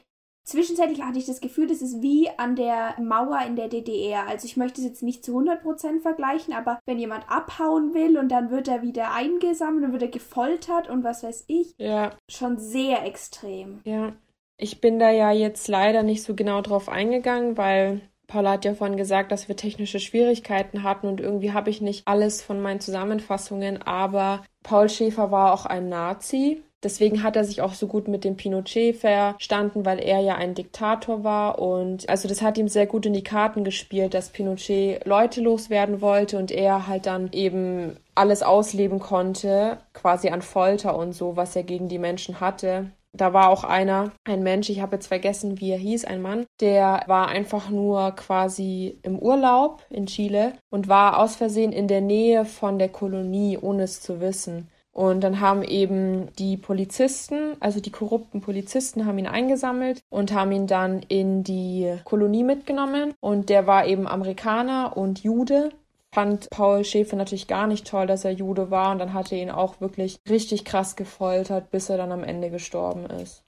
Zwischenzeitlich 0.46 1.02
hatte 1.02 1.18
ich 1.18 1.26
das 1.26 1.42
Gefühl, 1.42 1.66
das 1.68 1.82
ist 1.82 2.04
wie 2.04 2.30
an 2.38 2.56
der 2.56 2.96
Mauer 3.02 3.40
in 3.48 3.56
der 3.56 3.68
DDR. 3.68 4.28
Also 4.28 4.46
ich 4.46 4.58
möchte 4.58 4.80
es 4.80 4.86
jetzt 4.88 5.02
nicht 5.02 5.26
zu 5.26 5.38
100% 5.40 6.02
vergleichen, 6.02 6.54
aber 6.54 6.80
wenn 6.86 7.00
jemand 7.00 7.26
abhauen 7.30 7.96
will 7.96 8.18
und 8.18 8.30
dann 8.30 8.52
wird 8.52 8.68
er 8.68 8.84
wieder 8.84 9.12
eingesammelt 9.12 9.86
und 9.86 9.92
wird 9.92 10.04
er 10.04 10.08
gefoltert 10.10 10.88
und 10.88 11.04
was 11.04 11.24
weiß 11.24 11.46
ich, 11.48 11.74
Ja. 11.80 12.12
schon 12.30 12.60
sehr 12.60 13.04
extrem. 13.06 13.82
Ja, 13.86 14.14
ich 14.58 14.80
bin 14.82 15.00
da 15.00 15.10
ja 15.10 15.32
jetzt 15.32 15.68
leider 15.68 16.04
nicht 16.04 16.22
so 16.22 16.36
genau 16.36 16.62
drauf 16.62 16.90
eingegangen, 16.90 17.58
weil 17.58 18.02
Paula 18.28 18.52
hat 18.52 18.66
ja 18.66 18.74
vorhin 18.76 18.98
gesagt, 18.98 19.32
dass 19.32 19.48
wir 19.48 19.56
technische 19.56 20.00
Schwierigkeiten 20.00 20.84
hatten 20.84 21.08
und 21.08 21.22
irgendwie 21.22 21.54
habe 21.54 21.70
ich 21.72 21.82
nicht 21.82 22.08
alles 22.08 22.42
von 22.44 22.62
meinen 22.62 22.80
Zusammenfassungen, 22.80 23.82
aber 23.82 24.44
Paul 24.64 24.90
Schäfer 24.90 25.32
war 25.32 25.54
auch 25.54 25.66
ein 25.66 25.90
Nazi. 25.90 26.62
Deswegen 26.86 27.24
hat 27.24 27.36
er 27.36 27.44
sich 27.44 27.64
auch 27.64 27.74
so 27.74 27.88
gut 27.88 28.08
mit 28.08 28.24
dem 28.24 28.38
Pinochet 28.38 28.96
verstanden, 28.96 29.86
weil 29.86 29.98
er 29.98 30.20
ja 30.20 30.36
ein 30.36 30.54
Diktator 30.54 31.24
war 31.24 31.58
und 31.58 32.08
also 32.08 32.28
das 32.28 32.44
hat 32.44 32.60
ihm 32.60 32.68
sehr 32.68 32.86
gut 32.86 33.08
in 33.08 33.14
die 33.14 33.24
Karten 33.24 33.64
gespielt, 33.64 34.14
dass 34.14 34.30
Pinochet 34.30 35.04
Leute 35.04 35.42
loswerden 35.42 36.00
wollte 36.00 36.38
und 36.38 36.52
er 36.52 36.86
halt 36.86 37.08
dann 37.08 37.32
eben 37.32 37.98
alles 38.14 38.44
ausleben 38.44 39.00
konnte, 39.00 39.80
quasi 39.94 40.30
an 40.30 40.44
Folter 40.44 40.96
und 40.96 41.14
so, 41.14 41.36
was 41.36 41.56
er 41.56 41.64
gegen 41.64 41.90
die 41.90 41.98
Menschen 41.98 42.40
hatte. 42.40 42.92
Da 43.14 43.34
war 43.34 43.50
auch 43.50 43.64
einer, 43.64 44.12
ein 44.24 44.44
Mensch, 44.44 44.70
ich 44.70 44.82
habe 44.82 44.98
jetzt 44.98 45.08
vergessen, 45.08 45.60
wie 45.60 45.72
er 45.72 45.80
hieß, 45.80 46.06
ein 46.06 46.22
Mann, 46.22 46.46
der 46.62 47.02
war 47.08 47.30
einfach 47.30 47.72
nur 47.72 48.12
quasi 48.12 49.00
im 49.02 49.18
Urlaub 49.18 49.84
in 49.90 50.06
Chile 50.06 50.54
und 50.70 50.88
war 50.88 51.18
aus 51.18 51.36
Versehen 51.36 51.72
in 51.72 51.88
der 51.88 52.02
Nähe 52.02 52.46
von 52.46 52.78
der 52.78 52.90
Kolonie, 52.90 53.58
ohne 53.58 53.84
es 53.84 54.02
zu 54.02 54.22
wissen. 54.22 54.70
Und 54.96 55.26
dann 55.26 55.42
haben 55.42 55.62
eben 55.62 56.34
die 56.36 56.56
Polizisten, 56.56 57.58
also 57.60 57.82
die 57.82 57.92
korrupten 57.92 58.40
Polizisten, 58.40 59.06
haben 59.06 59.18
ihn 59.18 59.28
eingesammelt 59.28 60.00
und 60.10 60.32
haben 60.32 60.54
ihn 60.54 60.68
dann 60.68 61.02
in 61.02 61.44
die 61.44 61.94
Kolonie 62.06 62.46
mitgenommen. 62.46 63.14
Und 63.20 63.50
der 63.50 63.68
war 63.68 63.86
eben 63.88 64.08
Amerikaner 64.08 64.96
und 64.96 65.22
Jude. 65.22 65.72
Fand 66.14 66.50
Paul 66.50 66.86
Schäfer 66.86 67.18
natürlich 67.18 67.48
gar 67.48 67.68
nicht 67.68 67.86
toll, 67.86 68.08
dass 68.08 68.24
er 68.24 68.32
Jude 68.32 68.72
war. 68.72 68.94
Und 68.94 69.00
dann 69.00 69.14
hat 69.14 69.34
er 69.34 69.38
ihn 69.38 69.52
auch 69.52 69.82
wirklich 69.82 70.18
richtig 70.30 70.64
krass 70.64 70.96
gefoltert, 70.96 71.72
bis 71.72 71.90
er 71.90 71.98
dann 71.98 72.14
am 72.14 72.24
Ende 72.24 72.50
gestorben 72.50 73.06
ist. 73.08 73.44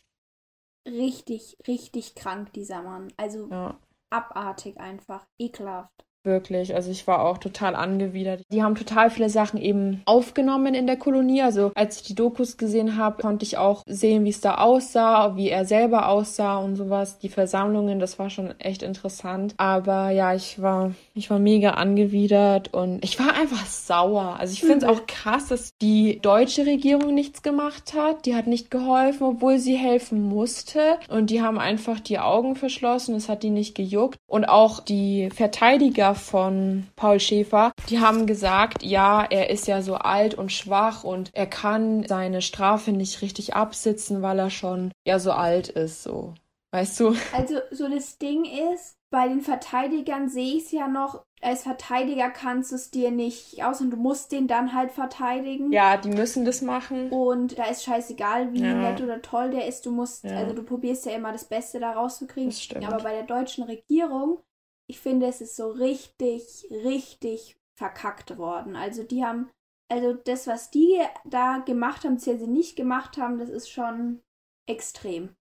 Richtig, 0.86 1.58
richtig 1.66 2.16
krank, 2.16 2.52
dieser 2.52 2.82
Mann. 2.82 3.08
Also 3.16 3.48
Ja. 3.50 3.78
abartig 4.10 4.78
einfach. 4.82 5.26
Ekelhaft. 5.40 6.06
Wirklich, 6.28 6.76
also 6.76 6.92
ich 6.92 7.08
war 7.08 7.24
auch 7.24 7.38
total 7.38 7.74
angewidert. 7.74 8.44
Die 8.52 8.62
haben 8.62 8.76
total 8.76 9.10
viele 9.10 9.30
Sachen 9.30 9.62
eben 9.62 10.02
aufgenommen 10.04 10.74
in 10.74 10.86
der 10.86 10.98
Kolonie. 10.98 11.42
Also 11.42 11.72
als 11.74 12.02
ich 12.02 12.04
die 12.04 12.16
Dokus 12.16 12.58
gesehen 12.58 12.98
habe, 12.98 13.22
konnte 13.22 13.46
ich 13.46 13.58
auch 13.58 13.82
sehen, 13.88 14.26
wie 14.26 14.30
es 14.30 14.42
da 14.42 14.56
aussah, 14.56 15.38
wie 15.38 15.48
er 15.48 15.64
selber 15.64 16.10
aussah 16.10 16.58
und 16.58 16.76
sowas. 16.76 17.18
Die 17.20 17.30
Versammlungen, 17.30 18.00
das 18.00 18.20
war 18.20 18.30
schon 18.30 18.60
echt 18.60 18.84
interessant. 18.84 19.54
Aber 19.56 20.10
ja, 20.10 20.34
ich 20.34 20.62
war, 20.62 20.92
ich 21.14 21.30
war 21.30 21.40
mega 21.40 21.72
angewidert 21.72 22.74
und 22.74 23.02
ich 23.06 23.18
war 23.20 23.34
einfach 23.34 23.66
sauer. 23.66 24.36
Also 24.38 24.52
ich 24.52 24.60
finde 24.60 24.80
es 24.80 24.84
auch 24.84 25.08
krass, 25.08 25.48
dass 25.48 25.78
die 25.82 26.20
deutsche 26.22 26.66
Regierung 26.66 27.16
nichts 27.16 27.42
gemacht 27.42 27.94
hat. 27.96 28.26
Die 28.26 28.36
hat 28.36 28.48
nicht 28.48 28.70
geholfen, 28.70 29.24
obwohl 29.24 29.60
sie 29.60 29.78
helfen 29.78 30.22
musste. 30.22 30.98
Und 31.08 31.30
die 31.30 31.42
haben 31.42 31.58
einfach 31.58 32.02
die 32.02 32.20
Augen 32.20 32.58
verschlossen. 32.58 33.16
Es 33.16 33.30
hat 33.30 33.44
die 33.44 33.50
nicht 33.50 33.76
gejuckt. 33.76 34.18
Und 34.28 34.44
auch 34.44 34.82
die 34.82 35.30
Verteidiger 35.34 36.17
von 36.18 36.88
Paul 36.96 37.20
Schäfer, 37.20 37.72
die 37.90 38.00
haben 38.00 38.26
gesagt, 38.28 38.84
ja, 38.84 39.24
er 39.24 39.50
ist 39.50 39.68
ja 39.68 39.82
so 39.82 39.96
alt 39.96 40.36
und 40.36 40.52
schwach 40.52 41.04
und 41.04 41.30
er 41.34 41.48
kann 41.48 42.06
seine 42.08 42.42
Strafe 42.42 42.92
nicht 42.92 43.22
richtig 43.22 43.56
absitzen, 43.56 44.22
weil 44.22 44.40
er 44.40 44.50
schon 44.50 44.92
ja 45.06 45.20
so 45.20 45.32
alt 45.32 45.70
ist, 45.70 46.04
so. 46.04 46.34
Weißt 46.72 47.00
du? 47.00 47.16
Also, 47.34 47.60
so 47.72 47.88
das 47.88 48.18
Ding 48.18 48.44
ist, 48.74 48.98
bei 49.10 49.30
den 49.30 49.40
Verteidigern 49.40 50.28
sehe 50.28 50.58
ich 50.58 50.66
es 50.66 50.72
ja 50.72 50.88
noch, 50.90 51.24
als 51.42 51.64
Verteidiger 51.64 52.30
kannst 52.30 52.72
du 52.72 52.76
es 52.76 52.92
dir 52.92 53.10
nicht 53.10 53.64
aus 53.64 53.80
und 53.80 53.92
du 53.92 53.96
musst 53.98 54.32
den 54.34 54.48
dann 54.48 54.74
halt 54.74 54.92
verteidigen. 54.92 55.72
Ja, 55.72 55.96
die 55.96 56.10
müssen 56.10 56.44
das 56.44 56.62
machen. 56.62 57.10
Und 57.10 57.58
da 57.58 57.66
ist 57.66 57.84
scheißegal, 57.84 58.52
wie 58.54 58.62
Ja. 58.62 58.74
nett 58.74 59.02
oder 59.02 59.22
toll 59.22 59.52
der 59.52 59.66
ist. 59.68 59.86
Du 59.86 59.92
musst, 59.92 60.26
Ja. 60.26 60.38
also 60.38 60.54
du 60.54 60.64
probierst 60.64 61.06
ja 61.06 61.14
immer 61.14 61.32
das 61.32 61.46
Beste 61.46 61.80
da 61.80 61.92
rauszukriegen. 61.94 62.50
Das 62.50 62.62
stimmt. 62.62 62.86
Aber 62.86 63.02
bei 63.02 63.14
der 63.14 63.24
deutschen 63.24 63.64
Regierung, 63.64 64.40
ich 64.88 65.00
finde, 65.00 65.28
es 65.28 65.42
ist 65.42 65.56
so 65.56 65.70
richtig, 65.70 66.68
richtig 66.72 67.58
verkackt 67.76 68.38
worden. 68.38 68.76
Also 68.76 69.04
die 69.04 69.24
haben, 69.24 69.50
also 69.90 70.14
das, 70.14 70.48
was 70.48 70.72
die 70.72 71.00
da 71.26 71.60
gemacht 71.60 72.04
haben, 72.04 72.16
beziehungsweise 72.16 72.50
nicht 72.50 72.76
gemacht 72.76 73.18
haben, 73.18 73.38
das 73.38 73.50
ist 73.50 73.70
schon 73.70 74.22
extrem. 74.66 75.36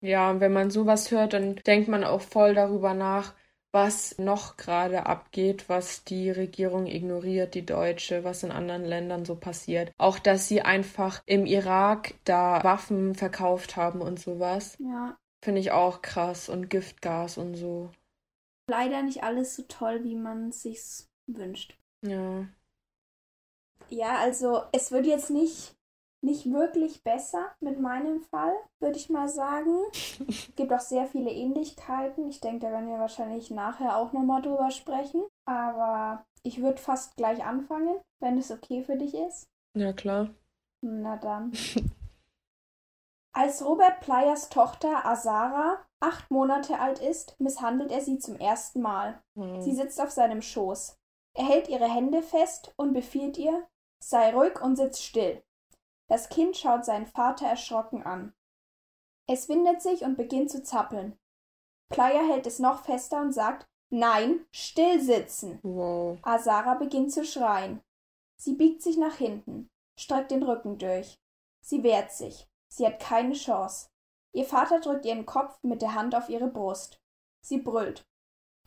Ja, 0.00 0.30
und 0.30 0.40
wenn 0.40 0.52
man 0.52 0.70
sowas 0.70 1.10
hört, 1.10 1.32
dann 1.32 1.56
denkt 1.66 1.88
man 1.88 2.04
auch 2.04 2.20
voll 2.20 2.54
darüber 2.54 2.94
nach, 2.94 3.34
was 3.72 4.18
noch 4.18 4.56
gerade 4.56 5.06
abgeht, 5.06 5.68
was 5.68 6.04
die 6.04 6.30
Regierung 6.30 6.86
ignoriert, 6.86 7.54
die 7.54 7.66
deutsche, 7.66 8.24
was 8.24 8.42
in 8.42 8.50
anderen 8.50 8.84
Ländern 8.84 9.24
so 9.24 9.36
passiert. 9.36 9.92
Auch, 9.98 10.18
dass 10.18 10.48
sie 10.48 10.62
einfach 10.62 11.22
im 11.26 11.44
Irak 11.46 12.14
da 12.24 12.62
Waffen 12.62 13.14
verkauft 13.14 13.76
haben 13.76 14.00
und 14.00 14.20
sowas. 14.20 14.76
Ja. 14.78 15.18
Finde 15.42 15.60
ich 15.60 15.72
auch 15.72 16.02
krass. 16.02 16.48
Und 16.48 16.70
Giftgas 16.70 17.36
und 17.36 17.54
so. 17.54 17.90
Leider 18.68 19.02
nicht 19.02 19.22
alles 19.22 19.54
so 19.54 19.62
toll, 19.62 20.02
wie 20.02 20.16
man 20.16 20.48
es 20.48 20.62
sich 20.62 20.80
wünscht. 21.26 21.78
Ja. 22.02 22.46
Ja, 23.88 24.16
also 24.18 24.62
es 24.72 24.90
wird 24.90 25.06
jetzt 25.06 25.30
nicht, 25.30 25.76
nicht 26.20 26.50
wirklich 26.52 27.04
besser 27.04 27.54
mit 27.60 27.80
meinem 27.80 28.22
Fall, 28.22 28.52
würde 28.80 28.96
ich 28.96 29.08
mal 29.08 29.28
sagen. 29.28 29.76
Es 29.92 30.50
gibt 30.56 30.72
auch 30.72 30.80
sehr 30.80 31.06
viele 31.06 31.30
Ähnlichkeiten. 31.30 32.28
Ich 32.28 32.40
denke, 32.40 32.66
da 32.66 32.72
werden 32.72 32.88
wir 32.88 32.98
wahrscheinlich 32.98 33.50
nachher 33.50 33.96
auch 33.96 34.12
nochmal 34.12 34.42
drüber 34.42 34.70
sprechen. 34.72 35.22
Aber 35.44 36.24
ich 36.42 36.60
würde 36.60 36.78
fast 36.78 37.16
gleich 37.16 37.44
anfangen, 37.44 38.00
wenn 38.20 38.38
es 38.38 38.50
okay 38.50 38.82
für 38.82 38.96
dich 38.96 39.14
ist. 39.14 39.48
Ja, 39.74 39.92
klar. 39.92 40.30
Na 40.80 41.16
dann. 41.16 41.52
Als 43.32 43.64
Robert 43.64 44.00
Players 44.00 44.48
Tochter 44.48 45.04
Azara 45.04 45.85
acht 46.00 46.30
Monate 46.30 46.78
alt 46.78 46.98
ist, 46.98 47.38
misshandelt 47.40 47.90
er 47.90 48.00
sie 48.00 48.18
zum 48.18 48.36
ersten 48.36 48.80
Mal. 48.80 49.22
Hm. 49.34 49.60
Sie 49.60 49.74
sitzt 49.74 50.00
auf 50.00 50.10
seinem 50.10 50.42
Schoß. 50.42 50.98
Er 51.34 51.44
hält 51.44 51.68
ihre 51.68 51.92
Hände 51.92 52.22
fest 52.22 52.72
und 52.76 52.92
befiehlt 52.92 53.36
ihr, 53.36 53.66
sei 53.98 54.32
ruhig 54.32 54.60
und 54.60 54.76
sitz 54.76 55.00
still. 55.00 55.42
Das 56.08 56.28
Kind 56.28 56.56
schaut 56.56 56.84
seinen 56.84 57.06
Vater 57.06 57.46
erschrocken 57.46 58.02
an. 58.02 58.34
Es 59.28 59.48
windet 59.48 59.82
sich 59.82 60.02
und 60.02 60.16
beginnt 60.16 60.50
zu 60.50 60.62
zappeln. 60.62 61.18
Playa 61.88 62.22
hält 62.22 62.46
es 62.46 62.58
noch 62.58 62.84
fester 62.84 63.20
und 63.20 63.32
sagt, 63.32 63.66
nein, 63.90 64.46
still 64.52 65.00
sitzen. 65.00 65.58
Wow. 65.62 66.18
Azara 66.22 66.74
beginnt 66.74 67.12
zu 67.12 67.24
schreien. 67.24 67.80
Sie 68.36 68.54
biegt 68.54 68.82
sich 68.82 68.96
nach 68.96 69.16
hinten, 69.16 69.68
streckt 69.98 70.30
den 70.30 70.42
Rücken 70.42 70.78
durch. 70.78 71.20
Sie 71.60 71.82
wehrt 71.82 72.12
sich. 72.12 72.48
Sie 72.68 72.86
hat 72.86 73.00
keine 73.00 73.32
Chance. 73.32 73.88
Ihr 74.36 74.44
Vater 74.44 74.80
drückt 74.80 75.06
ihren 75.06 75.24
Kopf 75.24 75.58
mit 75.62 75.80
der 75.80 75.94
Hand 75.94 76.14
auf 76.14 76.28
ihre 76.28 76.48
Brust. 76.48 77.00
Sie 77.40 77.56
brüllt. 77.56 78.04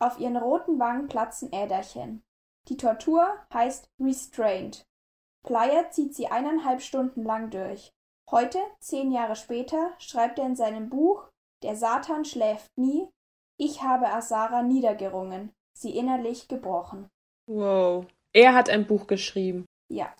Auf 0.00 0.18
ihren 0.18 0.36
roten 0.36 0.80
Wangen 0.80 1.06
platzen 1.06 1.52
Äderchen. 1.52 2.24
Die 2.66 2.76
Tortur 2.76 3.38
heißt 3.54 3.88
Restraint. 4.00 4.84
Playa 5.44 5.88
zieht 5.90 6.16
sie 6.16 6.26
eineinhalb 6.26 6.82
Stunden 6.82 7.22
lang 7.22 7.50
durch. 7.50 7.92
Heute, 8.32 8.58
zehn 8.80 9.12
Jahre 9.12 9.36
später, 9.36 9.92
schreibt 9.98 10.40
er 10.40 10.46
in 10.46 10.56
seinem 10.56 10.90
Buch 10.90 11.28
Der 11.62 11.76
Satan 11.76 12.24
schläft 12.24 12.76
nie, 12.76 13.08
ich 13.56 13.80
habe 13.80 14.08
Asara 14.08 14.64
niedergerungen, 14.64 15.52
sie 15.72 15.96
innerlich 15.96 16.48
gebrochen. 16.48 17.08
Wow. 17.46 18.06
Er 18.32 18.54
hat 18.54 18.68
ein 18.68 18.88
Buch 18.88 19.06
geschrieben. 19.06 19.66
Ja. 19.88 20.12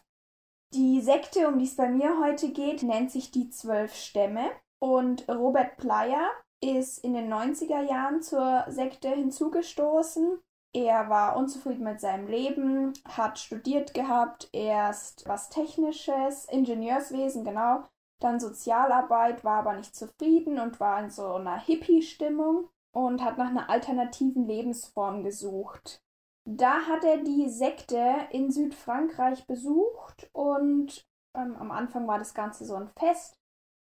Die 0.74 1.00
Sekte, 1.00 1.48
um 1.48 1.58
die 1.58 1.64
es 1.64 1.74
bei 1.74 1.88
mir 1.88 2.20
heute 2.20 2.52
geht, 2.52 2.84
nennt 2.84 3.10
sich 3.10 3.32
die 3.32 3.50
Zwölf 3.50 3.96
Stämme. 3.96 4.52
Und 4.80 5.28
Robert 5.28 5.76
Plyer 5.76 6.30
ist 6.62 7.04
in 7.04 7.14
den 7.14 7.32
90er 7.32 7.82
Jahren 7.82 8.22
zur 8.22 8.64
Sekte 8.68 9.10
hinzugestoßen. 9.10 10.40
Er 10.72 11.08
war 11.08 11.36
unzufrieden 11.36 11.84
mit 11.84 12.00
seinem 12.00 12.28
Leben, 12.28 12.92
hat 13.04 13.38
studiert 13.38 13.92
gehabt, 13.92 14.48
erst 14.52 15.26
was 15.28 15.50
Technisches, 15.50 16.44
Ingenieurswesen, 16.44 17.44
genau, 17.44 17.84
dann 18.20 18.38
Sozialarbeit, 18.38 19.42
war 19.42 19.60
aber 19.60 19.74
nicht 19.74 19.96
zufrieden 19.96 20.60
und 20.60 20.78
war 20.78 21.02
in 21.02 21.10
so 21.10 21.34
einer 21.34 21.58
Hippie-Stimmung 21.58 22.68
und 22.92 23.24
hat 23.24 23.36
nach 23.36 23.48
einer 23.48 23.68
alternativen 23.68 24.46
Lebensform 24.46 25.24
gesucht. 25.24 26.02
Da 26.44 26.82
hat 26.86 27.04
er 27.04 27.18
die 27.18 27.48
Sekte 27.48 28.28
in 28.30 28.50
Südfrankreich 28.50 29.46
besucht 29.46 30.30
und 30.32 31.06
ähm, 31.34 31.56
am 31.56 31.70
Anfang 31.70 32.06
war 32.06 32.18
das 32.18 32.34
Ganze 32.34 32.64
so 32.64 32.76
ein 32.76 32.88
Fest 32.96 33.39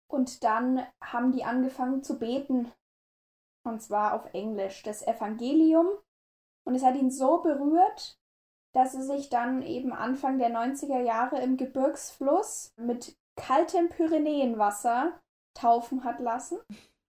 und 0.08 0.43
dann 0.43 0.86
haben 1.01 1.32
die 1.32 1.43
angefangen 1.43 2.03
zu 2.03 2.20
beten 2.20 2.72
und 3.64 3.82
zwar 3.82 4.14
auf 4.14 4.34
Englisch, 4.34 4.84
das 4.84 5.06
Evangelium 5.06 5.88
und 6.66 6.76
es 6.76 6.84
hat 6.84 6.95
ihn 6.95 7.12
so 7.12 7.39
berührt, 7.39 8.20
dass 8.74 8.93
er 8.93 9.03
sich 9.03 9.30
dann 9.30 9.62
eben 9.62 9.93
Anfang 9.93 10.38
der 10.38 10.49
90er 10.49 10.99
Jahre 10.99 11.41
im 11.41 11.58
Gebirgsfluss 11.58 12.74
mit 12.78 13.18
kaltem 13.36 13.89
Pyrenäenwasser 13.89 15.20
taufen 15.53 16.03
hat 16.03 16.20
lassen 16.20 16.60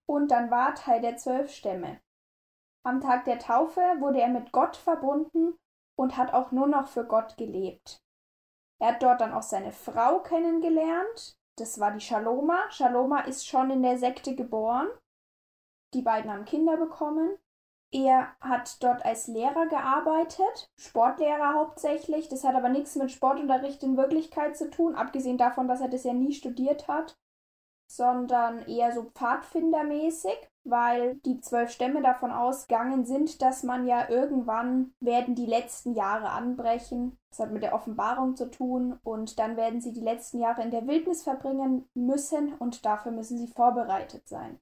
und 0.06 0.30
dann 0.30 0.50
war 0.50 0.74
Teil 0.74 1.00
der 1.00 1.16
zwölf 1.16 1.50
Stämme. 1.50 2.00
Am 2.84 3.00
Tag 3.00 3.24
der 3.24 3.40
Taufe 3.40 3.80
wurde 3.98 4.20
er 4.20 4.28
mit 4.28 4.52
Gott 4.52 4.76
verbunden 4.76 5.58
und 5.96 6.16
hat 6.16 6.32
auch 6.32 6.52
nur 6.52 6.68
noch 6.68 6.86
für 6.86 7.04
Gott 7.04 7.36
gelebt. 7.36 8.00
Er 8.78 8.92
hat 8.92 9.02
dort 9.02 9.20
dann 9.20 9.32
auch 9.32 9.42
seine 9.42 9.72
Frau 9.72 10.20
kennengelernt. 10.20 11.36
Das 11.56 11.80
war 11.80 11.90
die 11.90 12.00
Shaloma. 12.00 12.70
Shaloma 12.70 13.20
ist 13.20 13.46
schon 13.46 13.70
in 13.70 13.82
der 13.82 13.98
Sekte 13.98 14.34
geboren. 14.34 14.88
Die 15.94 16.02
beiden 16.02 16.30
haben 16.30 16.44
Kinder 16.44 16.76
bekommen. 16.76 17.38
Er 17.92 18.36
hat 18.40 18.82
dort 18.82 19.04
als 19.04 19.28
Lehrer 19.28 19.66
gearbeitet, 19.66 20.70
Sportlehrer 20.76 21.54
hauptsächlich. 21.54 22.28
Das 22.28 22.44
hat 22.44 22.54
aber 22.54 22.68
nichts 22.68 22.96
mit 22.96 23.10
Sportunterricht 23.10 23.82
in 23.82 23.96
Wirklichkeit 23.96 24.56
zu 24.56 24.70
tun, 24.70 24.96
abgesehen 24.96 25.38
davon, 25.38 25.68
dass 25.68 25.80
er 25.80 25.88
das 25.88 26.04
ja 26.04 26.12
nie 26.12 26.32
studiert 26.32 26.88
hat, 26.88 27.16
sondern 27.86 28.66
eher 28.66 28.92
so 28.92 29.04
Pfadfindermäßig, 29.14 30.36
weil 30.64 31.16
die 31.24 31.40
zwölf 31.40 31.70
Stämme 31.70 32.02
davon 32.02 32.32
ausgegangen 32.32 33.04
sind, 33.04 33.40
dass 33.40 33.62
man 33.62 33.86
ja 33.86 34.08
irgendwann 34.08 34.92
werden 35.00 35.34
die 35.34 35.46
letzten 35.46 35.94
Jahre 35.94 36.30
anbrechen. 36.30 37.18
Das 37.30 37.40
hat 37.40 37.52
mit 37.52 37.62
der 37.62 37.74
Offenbarung 37.74 38.34
zu 38.36 38.50
tun 38.50 38.98
und 39.04 39.38
dann 39.38 39.56
werden 39.56 39.80
sie 39.80 39.92
die 39.92 40.00
letzten 40.00 40.40
Jahre 40.40 40.62
in 40.62 40.70
der 40.70 40.86
Wildnis 40.86 41.22
verbringen 41.22 41.88
müssen 41.94 42.54
und 42.54 42.84
dafür 42.84 43.12
müssen 43.12 43.38
sie 43.38 43.48
vorbereitet 43.48 44.26
sein. 44.28 44.58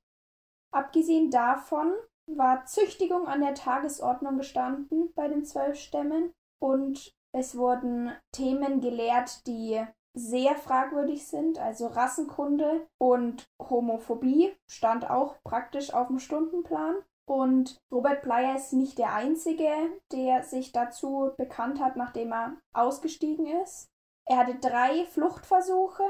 Abgesehen 0.70 1.30
davon 1.30 1.92
war 2.26 2.66
Züchtigung 2.66 3.26
an 3.26 3.40
der 3.40 3.54
Tagesordnung 3.54 4.36
gestanden 4.36 5.12
bei 5.14 5.28
den 5.28 5.44
zwölf 5.44 5.76
Stämmen 5.78 6.32
und 6.58 7.14
es 7.32 7.56
wurden 7.56 8.12
Themen 8.32 8.80
gelehrt, 8.80 9.46
die 9.46 9.84
sehr 10.14 10.54
fragwürdig 10.54 11.26
sind, 11.26 11.58
also 11.58 11.88
Rassenkunde 11.88 12.86
und 12.98 13.44
Homophobie 13.60 14.54
stand 14.70 15.10
auch 15.10 15.42
praktisch 15.42 15.92
auf 15.92 16.06
dem 16.06 16.20
Stundenplan. 16.20 16.96
Und 17.26 17.78
Robert 17.90 18.22
Bleier 18.22 18.56
ist 18.56 18.72
nicht 18.74 18.98
der 18.98 19.14
Einzige, 19.14 19.70
der 20.12 20.42
sich 20.44 20.72
dazu 20.72 21.32
bekannt 21.36 21.80
hat, 21.80 21.96
nachdem 21.96 22.32
er 22.32 22.56
ausgestiegen 22.72 23.46
ist. 23.62 23.88
Er 24.26 24.38
hatte 24.38 24.56
drei 24.56 25.04
Fluchtversuche, 25.06 26.04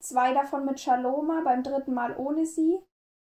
zwei 0.00 0.34
davon 0.34 0.64
mit 0.64 0.78
Shaloma, 0.78 1.40
beim 1.42 1.62
dritten 1.62 1.94
Mal 1.94 2.16
ohne 2.16 2.46
sie. 2.46 2.78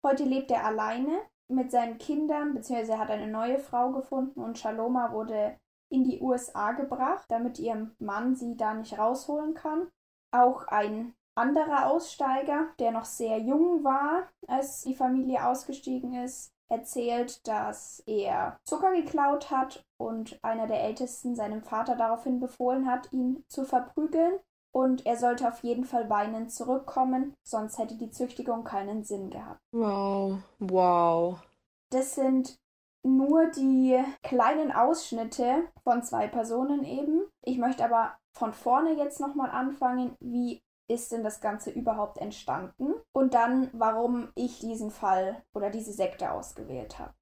Heute 0.05 0.23
lebt 0.23 0.51
er 0.51 0.65
alleine 0.65 1.19
mit 1.47 1.71
seinen 1.71 1.97
Kindern, 1.97 2.53
beziehungsweise 2.53 2.93
er 2.93 2.99
hat 2.99 3.09
eine 3.09 3.27
neue 3.27 3.59
Frau 3.59 3.91
gefunden 3.91 4.39
und 4.39 4.57
Shaloma 4.57 5.11
wurde 5.11 5.57
in 5.89 6.03
die 6.03 6.21
USA 6.21 6.71
gebracht, 6.71 7.25
damit 7.29 7.59
ihr 7.59 7.91
Mann 7.99 8.35
sie 8.35 8.55
da 8.55 8.73
nicht 8.73 8.97
rausholen 8.97 9.53
kann. 9.53 9.91
Auch 10.31 10.67
ein 10.67 11.13
anderer 11.35 11.87
Aussteiger, 11.89 12.67
der 12.79 12.91
noch 12.91 13.05
sehr 13.05 13.39
jung 13.39 13.83
war, 13.83 14.27
als 14.47 14.81
die 14.81 14.95
Familie 14.95 15.45
ausgestiegen 15.47 16.13
ist, 16.13 16.51
erzählt, 16.69 17.45
dass 17.47 18.01
er 18.05 18.57
Zucker 18.63 18.93
geklaut 18.93 19.51
hat 19.51 19.83
und 19.97 20.39
einer 20.41 20.67
der 20.67 20.81
Ältesten 20.83 21.35
seinem 21.35 21.61
Vater 21.61 21.95
daraufhin 21.95 22.39
befohlen 22.39 22.89
hat, 22.89 23.11
ihn 23.11 23.43
zu 23.47 23.65
verprügeln. 23.65 24.39
Und 24.73 25.05
er 25.05 25.17
sollte 25.17 25.49
auf 25.49 25.63
jeden 25.63 25.83
Fall 25.83 26.09
weinend 26.09 26.53
zurückkommen, 26.53 27.33
sonst 27.45 27.77
hätte 27.77 27.97
die 27.97 28.09
Züchtigung 28.09 28.63
keinen 28.63 29.03
Sinn 29.03 29.29
gehabt. 29.29 29.59
Wow, 29.73 30.37
wow. 30.59 31.41
Das 31.89 32.15
sind 32.15 32.57
nur 33.03 33.47
die 33.47 34.01
kleinen 34.23 34.71
Ausschnitte 34.71 35.67
von 35.83 36.03
zwei 36.03 36.27
Personen 36.27 36.85
eben. 36.85 37.23
Ich 37.43 37.57
möchte 37.57 37.83
aber 37.83 38.15
von 38.33 38.53
vorne 38.53 38.93
jetzt 38.93 39.19
nochmal 39.19 39.51
anfangen. 39.51 40.15
Wie 40.19 40.61
ist 40.87 41.11
denn 41.11 41.23
das 41.23 41.41
Ganze 41.41 41.71
überhaupt 41.71 42.17
entstanden? 42.17 42.93
Und 43.13 43.33
dann, 43.33 43.69
warum 43.73 44.31
ich 44.35 44.59
diesen 44.59 44.91
Fall 44.91 45.43
oder 45.53 45.69
diese 45.69 45.93
Sekte 45.93 46.31
ausgewählt 46.31 46.99
habe. 46.99 47.13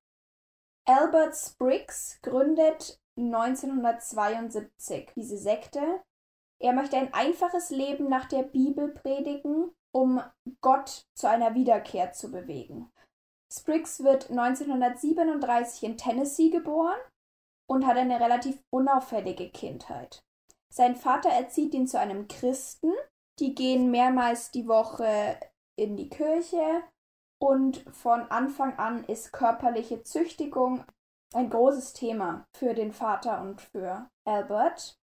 Albert 0.86 1.36
Spriggs 1.36 2.20
gründet 2.22 3.00
1972 3.18 5.12
diese 5.16 5.38
Sekte. 5.38 6.02
Er 6.60 6.74
möchte 6.74 6.98
ein 6.98 7.14
einfaches 7.14 7.70
Leben 7.70 8.10
nach 8.10 8.26
der 8.26 8.44
Bibel 8.44 8.90
predigen, 8.90 9.72
um 9.92 10.22
Gott 10.62 11.08
zu 11.14 11.30
einer 11.30 11.54
Wiederkehr 11.54 12.12
zu 12.12 12.32
bewegen. 12.32 12.92
Spriggs 13.52 14.04
wird 14.04 14.30
1937 14.30 15.84
in 15.84 15.98
Tennessee 15.98 16.50
geboren 16.50 17.00
und 17.68 17.86
hat 17.86 17.98
eine 17.98 18.20
relativ 18.20 18.64
unauffällige 18.72 19.50
Kindheit. 19.50 20.24
Sein 20.72 20.96
Vater 20.96 21.30
erzieht 21.30 21.74
ihn 21.74 21.88
zu 21.88 22.00
einem 22.00 22.28
Christen. 22.28 22.94
Die 23.40 23.56
gehen 23.56 23.90
mehrmals 23.92 24.52
die 24.52 24.68
Woche 24.68 25.40
in 25.76 25.96
die 25.96 26.10
Kirche 26.10 26.84
und 27.42 27.78
von 27.92 28.22
Anfang 28.30 28.78
an 28.78 29.04
ist 29.06 29.32
körperliche 29.32 30.04
Züchtigung 30.04 30.84
ein 31.34 31.50
großes 31.50 31.94
Thema 31.94 32.48
für 32.54 32.74
den 32.74 32.92
Vater 32.92 33.42
und 33.42 33.62
für 33.62 34.10
Albert. 34.26 35.00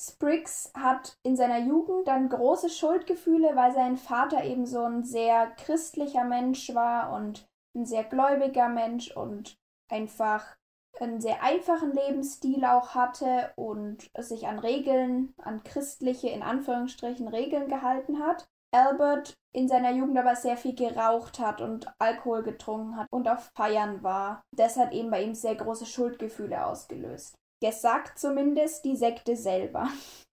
Spriggs 0.00 0.72
hat 0.74 1.18
in 1.24 1.36
seiner 1.36 1.58
Jugend 1.58 2.06
dann 2.06 2.28
große 2.28 2.70
Schuldgefühle, 2.70 3.56
weil 3.56 3.74
sein 3.74 3.96
Vater 3.96 4.44
eben 4.44 4.64
so 4.64 4.84
ein 4.84 5.02
sehr 5.02 5.50
christlicher 5.56 6.24
Mensch 6.24 6.72
war 6.74 7.12
und 7.12 7.48
ein 7.74 7.84
sehr 7.84 8.04
gläubiger 8.04 8.68
Mensch 8.68 9.10
und 9.10 9.58
einfach 9.90 10.56
einen 11.00 11.20
sehr 11.20 11.42
einfachen 11.42 11.92
Lebensstil 11.92 12.64
auch 12.64 12.94
hatte 12.94 13.52
und 13.56 14.10
sich 14.18 14.46
an 14.46 14.58
Regeln, 14.58 15.34
an 15.38 15.62
christliche, 15.64 16.28
in 16.28 16.42
Anführungsstrichen, 16.42 17.28
Regeln 17.28 17.68
gehalten 17.68 18.18
hat. 18.18 18.46
Albert 18.70 19.34
in 19.54 19.66
seiner 19.66 19.92
Jugend 19.92 20.18
aber 20.18 20.36
sehr 20.36 20.56
viel 20.56 20.74
geraucht 20.74 21.38
hat 21.38 21.60
und 21.60 21.90
Alkohol 21.98 22.42
getrunken 22.42 22.96
hat 22.96 23.06
und 23.10 23.28
auf 23.28 23.50
Feiern 23.54 24.02
war. 24.02 24.42
Das 24.54 24.76
hat 24.76 24.92
eben 24.92 25.10
bei 25.10 25.22
ihm 25.22 25.34
sehr 25.34 25.54
große 25.54 25.86
Schuldgefühle 25.86 26.66
ausgelöst. 26.66 27.34
Gesagt 27.60 28.18
zumindest 28.18 28.84
die 28.84 28.96
Sekte 28.96 29.36
selber. 29.36 29.88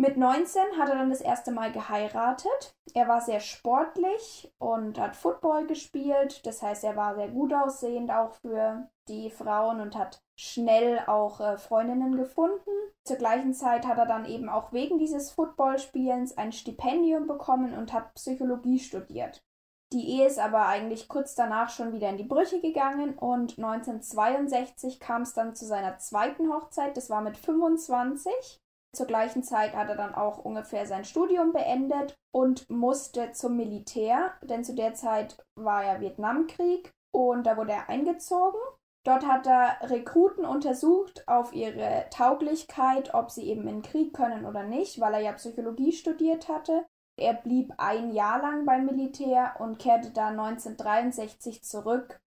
Mit 0.00 0.16
19 0.16 0.78
hat 0.78 0.88
er 0.88 0.94
dann 0.94 1.10
das 1.10 1.20
erste 1.20 1.52
Mal 1.52 1.72
geheiratet. 1.72 2.74
Er 2.94 3.06
war 3.06 3.20
sehr 3.20 3.38
sportlich 3.38 4.50
und 4.56 4.98
hat 4.98 5.14
Football 5.14 5.66
gespielt. 5.66 6.46
Das 6.46 6.62
heißt, 6.62 6.84
er 6.84 6.96
war 6.96 7.16
sehr 7.16 7.28
gut 7.28 7.52
aussehend 7.52 8.10
auch 8.10 8.32
für 8.32 8.88
die 9.08 9.28
Frauen 9.28 9.78
und 9.78 9.98
hat 9.98 10.22
schnell 10.36 11.00
auch 11.06 11.40
äh, 11.40 11.58
Freundinnen 11.58 12.16
gefunden. 12.16 12.70
Zur 13.04 13.18
gleichen 13.18 13.52
Zeit 13.52 13.86
hat 13.86 13.98
er 13.98 14.06
dann 14.06 14.24
eben 14.24 14.48
auch 14.48 14.72
wegen 14.72 14.98
dieses 14.98 15.32
Footballspielens 15.32 16.38
ein 16.38 16.52
Stipendium 16.52 17.26
bekommen 17.26 17.76
und 17.76 17.92
hat 17.92 18.14
Psychologie 18.14 18.78
studiert. 18.78 19.44
Die 19.92 20.08
Ehe 20.16 20.28
ist 20.28 20.38
aber 20.38 20.64
eigentlich 20.64 21.08
kurz 21.08 21.34
danach 21.34 21.68
schon 21.68 21.92
wieder 21.92 22.08
in 22.08 22.16
die 22.16 22.24
Brüche 22.24 22.62
gegangen 22.62 23.18
und 23.18 23.58
1962 23.58 24.98
kam 24.98 25.22
es 25.22 25.34
dann 25.34 25.54
zu 25.54 25.66
seiner 25.66 25.98
zweiten 25.98 26.50
Hochzeit. 26.50 26.96
Das 26.96 27.10
war 27.10 27.20
mit 27.20 27.36
25. 27.36 28.62
Zur 28.92 29.06
gleichen 29.06 29.42
Zeit 29.42 29.74
hat 29.74 29.88
er 29.88 29.96
dann 29.96 30.14
auch 30.14 30.38
ungefähr 30.44 30.84
sein 30.84 31.04
Studium 31.04 31.52
beendet 31.52 32.16
und 32.32 32.68
musste 32.68 33.32
zum 33.32 33.56
Militär, 33.56 34.32
denn 34.42 34.64
zu 34.64 34.74
der 34.74 34.94
Zeit 34.94 35.44
war 35.54 35.84
ja 35.84 36.00
Vietnamkrieg 36.00 36.92
und 37.12 37.44
da 37.44 37.56
wurde 37.56 37.72
er 37.72 37.88
eingezogen. 37.88 38.60
Dort 39.04 39.26
hat 39.26 39.46
er 39.46 39.78
Rekruten 39.88 40.44
untersucht 40.44 41.26
auf 41.26 41.54
ihre 41.54 42.06
Tauglichkeit, 42.10 43.14
ob 43.14 43.30
sie 43.30 43.48
eben 43.48 43.66
in 43.66 43.82
Krieg 43.82 44.12
können 44.12 44.44
oder 44.44 44.64
nicht, 44.64 45.00
weil 45.00 45.14
er 45.14 45.20
ja 45.20 45.32
Psychologie 45.32 45.92
studiert 45.92 46.48
hatte. 46.48 46.84
Er 47.16 47.34
blieb 47.34 47.72
ein 47.78 48.12
Jahr 48.12 48.42
lang 48.42 48.66
beim 48.66 48.84
Militär 48.84 49.54
und 49.58 49.78
kehrte 49.78 50.10
dann 50.10 50.38
1963 50.38 51.62
zurück. 51.62 52.20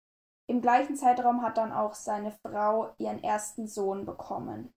Im 0.47 0.61
gleichen 0.61 0.97
Zeitraum 0.97 1.43
hat 1.43 1.59
dann 1.59 1.73
auch 1.73 1.95
seine 1.95 2.33
Frau 2.33 2.93
ihren 2.99 3.23
ersten 3.23 3.67
Sohn 3.67 4.05
bekommen. 4.05 4.73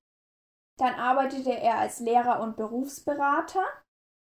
Dann 0.77 0.95
arbeitete 0.95 1.51
er 1.51 1.77
als 1.77 1.99
Lehrer 1.99 2.41
und 2.41 2.55
Berufsberater. 2.55 3.63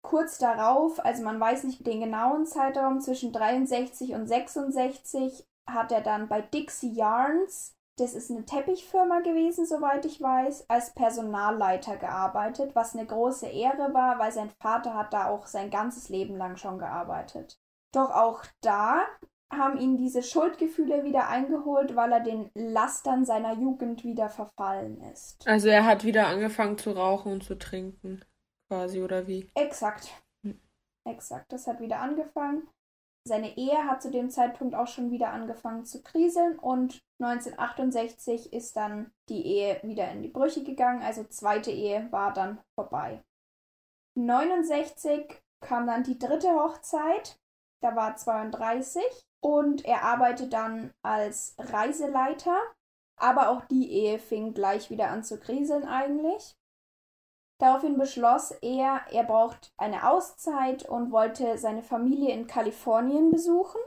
Kurz 0.02 0.38
darauf, 0.38 1.04
also 1.04 1.22
man 1.22 1.38
weiß 1.38 1.64
nicht 1.64 1.86
den 1.86 2.00
genauen 2.00 2.46
Zeitraum, 2.46 3.00
zwischen 3.00 3.32
63 3.32 4.14
und 4.14 4.26
66 4.26 5.46
hat 5.66 5.92
er 5.92 6.00
dann 6.00 6.28
bei 6.28 6.40
Dixie 6.40 6.92
Yarns 6.92 7.76
das 8.00 8.14
ist 8.14 8.30
eine 8.30 8.46
Teppichfirma 8.46 9.20
gewesen, 9.20 9.66
soweit 9.66 10.06
ich 10.06 10.22
weiß, 10.22 10.70
als 10.70 10.94
Personalleiter 10.94 11.98
gearbeitet, 11.98 12.74
was 12.74 12.94
eine 12.96 13.04
große 13.04 13.46
Ehre 13.46 13.92
war, 13.92 14.18
weil 14.18 14.32
sein 14.32 14.50
Vater 14.58 14.94
hat 14.94 15.12
da 15.12 15.28
auch 15.28 15.46
sein 15.46 15.70
ganzes 15.70 16.08
Leben 16.08 16.36
lang 16.36 16.56
schon 16.56 16.78
gearbeitet. 16.78 17.60
Doch 17.92 18.10
auch 18.10 18.42
da 18.62 19.02
haben 19.52 19.78
ihn 19.78 19.96
diese 19.96 20.22
Schuldgefühle 20.22 21.04
wieder 21.04 21.28
eingeholt, 21.28 21.96
weil 21.96 22.12
er 22.12 22.20
den 22.20 22.50
Lastern 22.54 23.24
seiner 23.24 23.54
Jugend 23.54 24.04
wieder 24.04 24.28
verfallen 24.28 25.00
ist. 25.12 25.46
Also 25.46 25.68
er 25.68 25.84
hat 25.84 26.04
wieder 26.04 26.28
angefangen 26.28 26.78
zu 26.78 26.92
rauchen 26.92 27.32
und 27.32 27.44
zu 27.44 27.58
trinken, 27.58 28.24
quasi, 28.68 29.02
oder 29.02 29.26
wie? 29.26 29.50
Exakt. 29.54 30.10
Hm. 30.44 30.60
Exakt, 31.04 31.52
das 31.52 31.66
hat 31.66 31.80
wieder 31.80 31.98
angefangen. 31.98 32.68
Seine 33.26 33.56
Ehe 33.56 33.84
hat 33.86 34.00
zu 34.00 34.10
dem 34.10 34.30
Zeitpunkt 34.30 34.74
auch 34.74 34.86
schon 34.86 35.10
wieder 35.10 35.30
angefangen 35.30 35.84
zu 35.84 36.02
kriseln 36.02 36.58
und 36.58 37.02
1968 37.20 38.52
ist 38.52 38.76
dann 38.76 39.12
die 39.28 39.44
Ehe 39.44 39.78
wieder 39.82 40.10
in 40.10 40.22
die 40.22 40.28
Brüche 40.28 40.64
gegangen, 40.64 41.02
also 41.02 41.24
zweite 41.24 41.70
Ehe 41.70 42.10
war 42.10 42.32
dann 42.32 42.60
vorbei. 42.74 43.22
69 44.14 45.42
kam 45.60 45.86
dann 45.86 46.02
die 46.02 46.18
dritte 46.18 46.50
Hochzeit, 46.54 47.38
da 47.82 47.94
war 47.94 48.16
32 48.16 49.02
und 49.42 49.84
er 49.84 50.02
arbeitet 50.02 50.52
dann 50.52 50.92
als 51.02 51.54
Reiseleiter, 51.58 52.58
aber 53.16 53.50
auch 53.50 53.64
die 53.66 53.90
Ehe 53.90 54.18
fing 54.18 54.54
gleich 54.54 54.90
wieder 54.90 55.10
an 55.10 55.24
zu 55.24 55.38
kriseln 55.38 55.86
eigentlich. 55.86 56.56
Daraufhin 57.60 57.98
beschloss 57.98 58.52
er, 58.62 59.02
er 59.10 59.24
braucht 59.24 59.72
eine 59.76 60.08
Auszeit 60.08 60.88
und 60.88 61.12
wollte 61.12 61.58
seine 61.58 61.82
Familie 61.82 62.32
in 62.32 62.46
Kalifornien 62.46 63.30
besuchen. 63.30 63.80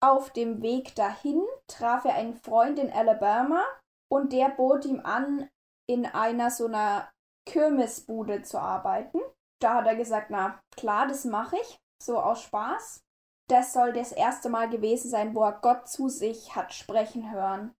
Auf 0.00 0.30
dem 0.30 0.62
Weg 0.62 0.94
dahin 0.94 1.42
traf 1.66 2.04
er 2.04 2.14
einen 2.14 2.34
Freund 2.34 2.78
in 2.78 2.92
Alabama 2.92 3.64
und 4.08 4.32
der 4.32 4.48
bot 4.50 4.84
ihm 4.84 5.00
an, 5.00 5.50
in 5.88 6.06
einer 6.06 6.50
so 6.50 6.66
einer 6.66 7.10
Kirmesbude 7.46 8.42
zu 8.42 8.58
arbeiten. 8.60 9.20
Da 9.60 9.74
hat 9.74 9.86
er 9.86 9.96
gesagt, 9.96 10.30
na 10.30 10.60
klar, 10.76 11.08
das 11.08 11.24
mache 11.24 11.56
ich, 11.56 11.80
so 12.00 12.18
aus 12.18 12.42
Spaß. 12.42 13.02
Das 13.50 13.72
soll 13.72 13.92
das 13.92 14.12
erste 14.12 14.48
Mal 14.48 14.70
gewesen 14.70 15.10
sein, 15.10 15.34
wo 15.34 15.42
er 15.42 15.58
Gott 15.60 15.88
zu 15.88 16.08
sich 16.08 16.54
hat 16.54 16.72
sprechen 16.72 17.32
hören. 17.32 17.74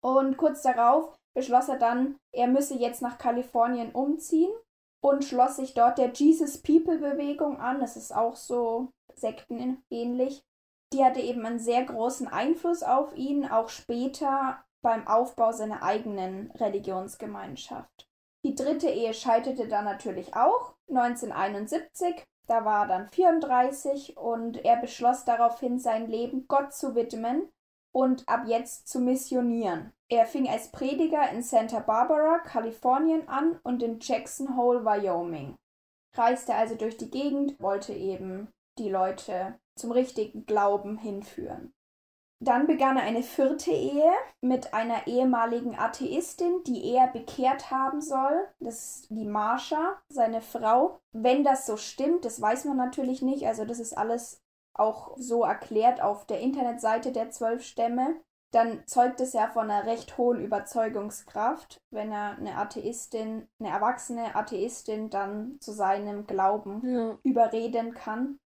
Und 0.00 0.36
kurz 0.36 0.62
darauf 0.62 1.18
beschloss 1.34 1.68
er 1.68 1.78
dann, 1.78 2.16
er 2.30 2.46
müsse 2.46 2.74
jetzt 2.74 3.02
nach 3.02 3.18
Kalifornien 3.18 3.90
umziehen 3.90 4.52
und 5.00 5.24
schloss 5.24 5.56
sich 5.56 5.74
dort 5.74 5.98
der 5.98 6.12
Jesus 6.12 6.62
People 6.62 6.98
Bewegung 6.98 7.58
an. 7.58 7.80
Das 7.80 7.96
ist 7.96 8.14
auch 8.14 8.36
so 8.36 8.92
sektenähnlich. 9.16 10.44
Die 10.92 11.04
hatte 11.04 11.18
eben 11.18 11.44
einen 11.44 11.58
sehr 11.58 11.84
großen 11.84 12.28
Einfluss 12.28 12.84
auf 12.84 13.12
ihn, 13.16 13.50
auch 13.50 13.68
später 13.68 14.64
beim 14.80 15.08
Aufbau 15.08 15.50
seiner 15.50 15.82
eigenen 15.82 16.52
Religionsgemeinschaft. 16.52 18.08
Die 18.44 18.54
dritte 18.54 18.88
Ehe 18.88 19.12
scheiterte 19.12 19.66
dann 19.66 19.86
natürlich 19.86 20.36
auch 20.36 20.76
1971. 20.88 22.24
Da 22.46 22.64
war 22.64 22.84
er 22.84 22.88
dann 22.88 23.08
34 23.08 24.16
und 24.16 24.64
er 24.64 24.76
beschloss 24.76 25.24
daraufhin 25.24 25.78
sein 25.78 26.08
Leben 26.08 26.46
Gott 26.46 26.72
zu 26.72 26.94
widmen 26.94 27.48
und 27.92 28.28
ab 28.28 28.44
jetzt 28.46 28.88
zu 28.88 29.00
missionieren. 29.00 29.92
Er 30.08 30.26
fing 30.26 30.48
als 30.48 30.70
Prediger 30.70 31.30
in 31.30 31.42
Santa 31.42 31.80
Barbara, 31.80 32.38
Kalifornien 32.38 33.28
an 33.28 33.58
und 33.64 33.82
in 33.82 33.98
Jackson 34.00 34.56
Hole, 34.56 34.84
Wyoming. 34.84 35.56
Reiste 36.14 36.54
also 36.54 36.76
durch 36.76 36.96
die 36.96 37.10
Gegend, 37.10 37.60
wollte 37.60 37.92
eben 37.92 38.48
die 38.78 38.90
Leute 38.90 39.58
zum 39.74 39.90
richtigen 39.90 40.46
Glauben 40.46 40.98
hinführen. 40.98 41.72
Dann 42.38 42.66
begann 42.66 42.96
er 42.96 43.04
eine 43.04 43.22
vierte 43.22 43.70
Ehe 43.70 44.12
mit 44.42 44.74
einer 44.74 45.06
ehemaligen 45.06 45.78
Atheistin, 45.78 46.62
die 46.66 46.92
er 46.92 47.06
bekehrt 47.06 47.70
haben 47.70 48.00
soll. 48.00 48.46
Das 48.60 48.74
ist 48.74 49.10
die 49.10 49.24
Marsha, 49.24 49.96
seine 50.08 50.42
Frau. 50.42 51.00
Wenn 51.12 51.44
das 51.44 51.66
so 51.66 51.76
stimmt, 51.76 52.24
das 52.24 52.40
weiß 52.40 52.66
man 52.66 52.76
natürlich 52.76 53.22
nicht. 53.22 53.46
Also 53.46 53.64
das 53.64 53.80
ist 53.80 53.96
alles 53.96 54.42
auch 54.74 55.16
so 55.16 55.44
erklärt 55.44 56.02
auf 56.02 56.26
der 56.26 56.40
Internetseite 56.40 57.12
der 57.12 57.30
zwölf 57.30 57.64
Stämme, 57.64 58.20
dann 58.52 58.86
zeugt 58.86 59.20
es 59.20 59.32
ja 59.32 59.48
von 59.48 59.70
einer 59.70 59.86
recht 59.86 60.16
hohen 60.18 60.40
Überzeugungskraft, 60.40 61.82
wenn 61.90 62.12
er 62.12 62.36
eine 62.38 62.56
Atheistin, 62.56 63.48
eine 63.58 63.70
erwachsene 63.70 64.34
Atheistin 64.34 65.10
dann 65.10 65.58
zu 65.60 65.72
seinem 65.72 66.26
Glauben 66.26 66.80
ja. 66.86 67.18
überreden 67.22 67.92
kann. 67.92 68.38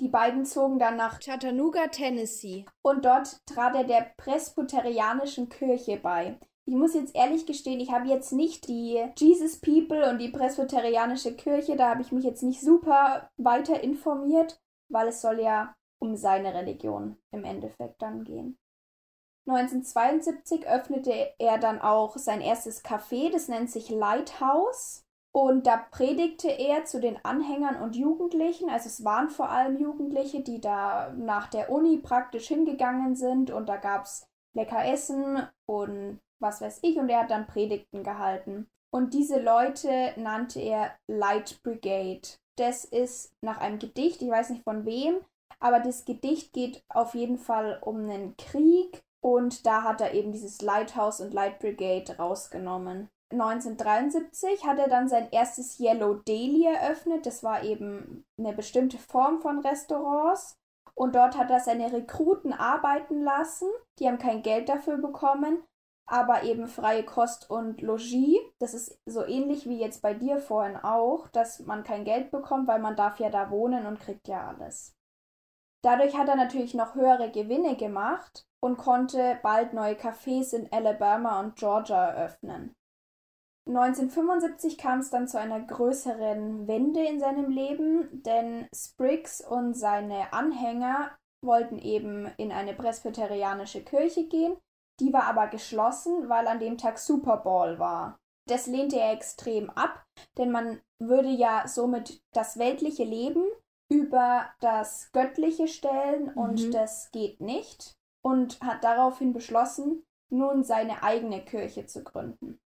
Die 0.00 0.08
beiden 0.08 0.44
zogen 0.44 0.78
dann 0.78 0.96
nach 0.96 1.20
Chattanooga, 1.20 1.88
Tennessee. 1.88 2.66
Und 2.82 3.04
dort 3.04 3.44
trat 3.46 3.74
er 3.74 3.84
der 3.84 4.12
Presbyterianischen 4.16 5.48
Kirche 5.48 5.96
bei. 5.96 6.38
Ich 6.66 6.74
muss 6.74 6.94
jetzt 6.94 7.16
ehrlich 7.16 7.46
gestehen, 7.46 7.80
ich 7.80 7.90
habe 7.90 8.08
jetzt 8.08 8.32
nicht 8.32 8.68
die 8.68 9.02
Jesus 9.16 9.58
People 9.60 10.08
und 10.08 10.18
die 10.18 10.28
Presbyterianische 10.28 11.34
Kirche, 11.34 11.76
da 11.76 11.88
habe 11.88 12.02
ich 12.02 12.12
mich 12.12 12.24
jetzt 12.24 12.42
nicht 12.42 12.60
super 12.60 13.30
weiter 13.38 13.82
informiert 13.82 14.60
weil 14.88 15.08
es 15.08 15.20
soll 15.20 15.40
ja 15.40 15.74
um 15.98 16.16
seine 16.16 16.54
Religion 16.54 17.16
im 17.30 17.44
Endeffekt 17.44 18.00
dann 18.02 18.24
gehen. 18.24 18.58
1972 19.46 20.66
öffnete 20.68 21.34
er 21.38 21.58
dann 21.58 21.80
auch 21.80 22.16
sein 22.18 22.40
erstes 22.40 22.84
Café, 22.84 23.30
das 23.32 23.48
nennt 23.48 23.70
sich 23.70 23.88
Lighthouse. 23.88 25.06
Und 25.38 25.68
da 25.68 25.76
predigte 25.76 26.48
er 26.48 26.84
zu 26.84 26.98
den 26.98 27.24
Anhängern 27.24 27.80
und 27.80 27.94
Jugendlichen, 27.94 28.68
also 28.68 28.88
es 28.88 29.04
waren 29.04 29.28
vor 29.28 29.50
allem 29.50 29.78
Jugendliche, 29.78 30.40
die 30.40 30.60
da 30.60 31.14
nach 31.16 31.46
der 31.46 31.70
Uni 31.70 31.98
praktisch 31.98 32.48
hingegangen 32.48 33.14
sind 33.14 33.52
und 33.52 33.68
da 33.68 33.76
gab 33.76 34.02
es 34.02 34.26
lecker 34.56 34.84
Essen 34.84 35.46
und 35.64 36.18
was 36.40 36.60
weiß 36.60 36.80
ich 36.82 36.98
und 36.98 37.08
er 37.08 37.20
hat 37.20 37.30
dann 37.30 37.46
Predigten 37.46 38.02
gehalten. 38.02 38.66
Und 38.92 39.14
diese 39.14 39.40
Leute 39.40 40.12
nannte 40.16 40.58
er 40.58 40.90
Light 41.06 41.62
Brigade. 41.62 42.26
Das 42.56 42.84
ist 42.84 43.30
nach 43.40 43.58
einem 43.58 43.78
Gedicht, 43.78 44.20
ich 44.20 44.30
weiß 44.30 44.50
nicht 44.50 44.64
von 44.64 44.86
wem, 44.86 45.18
aber 45.60 45.78
das 45.78 46.04
Gedicht 46.04 46.52
geht 46.52 46.82
auf 46.88 47.14
jeden 47.14 47.38
Fall 47.38 47.78
um 47.80 47.98
einen 47.98 48.36
Krieg 48.38 49.04
und 49.20 49.66
da 49.66 49.84
hat 49.84 50.00
er 50.00 50.14
eben 50.14 50.32
dieses 50.32 50.62
Lighthouse 50.62 51.20
und 51.20 51.32
Light 51.32 51.60
Brigade 51.60 52.16
rausgenommen. 52.16 53.08
1973 53.30 54.66
hat 54.66 54.78
er 54.78 54.88
dann 54.88 55.08
sein 55.08 55.28
erstes 55.30 55.78
Yellow 55.78 56.14
Daily 56.14 56.64
eröffnet. 56.64 57.26
Das 57.26 57.42
war 57.42 57.62
eben 57.62 58.24
eine 58.38 58.52
bestimmte 58.52 58.98
Form 58.98 59.40
von 59.40 59.58
Restaurants. 59.58 60.56
Und 60.94 61.14
dort 61.14 61.36
hat 61.36 61.50
er 61.50 61.60
seine 61.60 61.92
Rekruten 61.92 62.52
arbeiten 62.52 63.22
lassen. 63.22 63.68
Die 63.98 64.08
haben 64.08 64.18
kein 64.18 64.42
Geld 64.42 64.68
dafür 64.68 64.96
bekommen 64.96 65.62
aber 66.08 66.42
eben 66.42 66.66
freie 66.66 67.04
Kost 67.04 67.50
und 67.50 67.82
Logis. 67.82 68.38
Das 68.58 68.72
ist 68.72 68.98
so 69.04 69.24
ähnlich 69.24 69.68
wie 69.68 69.78
jetzt 69.78 70.00
bei 70.00 70.14
dir 70.14 70.38
vorhin 70.38 70.76
auch, 70.76 71.28
dass 71.28 71.60
man 71.60 71.84
kein 71.84 72.04
Geld 72.04 72.30
bekommt, 72.30 72.66
weil 72.66 72.80
man 72.80 72.96
darf 72.96 73.20
ja 73.20 73.28
da 73.28 73.50
wohnen 73.50 73.86
und 73.86 74.00
kriegt 74.00 74.26
ja 74.26 74.48
alles. 74.48 74.96
Dadurch 75.84 76.16
hat 76.16 76.28
er 76.28 76.36
natürlich 76.36 76.74
noch 76.74 76.94
höhere 76.94 77.30
Gewinne 77.30 77.76
gemacht 77.76 78.46
und 78.60 78.78
konnte 78.78 79.38
bald 79.42 79.74
neue 79.74 79.94
Cafés 79.94 80.54
in 80.54 80.72
Alabama 80.72 81.38
und 81.40 81.56
Georgia 81.56 82.08
eröffnen. 82.08 82.74
1975 83.68 84.78
kam 84.78 85.00
es 85.00 85.10
dann 85.10 85.28
zu 85.28 85.38
einer 85.38 85.60
größeren 85.60 86.66
Wende 86.66 87.04
in 87.04 87.20
seinem 87.20 87.50
Leben, 87.50 88.22
denn 88.24 88.66
Spriggs 88.74 89.40
und 89.40 89.74
seine 89.74 90.32
Anhänger 90.32 91.10
wollten 91.44 91.78
eben 91.78 92.26
in 92.36 92.50
eine 92.50 92.74
presbyterianische 92.74 93.84
Kirche 93.84 94.26
gehen 94.26 94.56
die 95.00 95.12
war 95.12 95.24
aber 95.24 95.46
geschlossen, 95.48 96.28
weil 96.28 96.46
an 96.46 96.60
dem 96.60 96.76
Tag 96.76 96.98
Super 96.98 97.38
Bowl 97.38 97.78
war. 97.78 98.18
Das 98.48 98.66
lehnte 98.66 98.98
er 98.98 99.12
extrem 99.12 99.70
ab, 99.70 100.04
denn 100.36 100.50
man 100.50 100.80
würde 100.98 101.28
ja 101.28 101.68
somit 101.68 102.22
das 102.32 102.58
weltliche 102.58 103.04
Leben 103.04 103.44
über 103.90 104.46
das 104.60 105.12
Göttliche 105.12 105.68
stellen 105.68 106.32
mhm. 106.32 106.38
und 106.38 106.74
das 106.74 107.10
geht 107.12 107.40
nicht 107.40 107.96
und 108.22 108.60
hat 108.60 108.84
daraufhin 108.84 109.32
beschlossen, 109.32 110.04
nun 110.30 110.64
seine 110.64 111.02
eigene 111.02 111.44
Kirche 111.44 111.86
zu 111.86 112.02
gründen. 112.02 112.58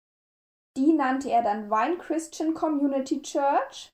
Die 0.81 0.95
nannte 0.95 1.31
er 1.31 1.43
dann 1.43 1.70
Vine 1.70 1.99
Christian 1.99 2.55
Community 2.55 3.20
Church 3.20 3.93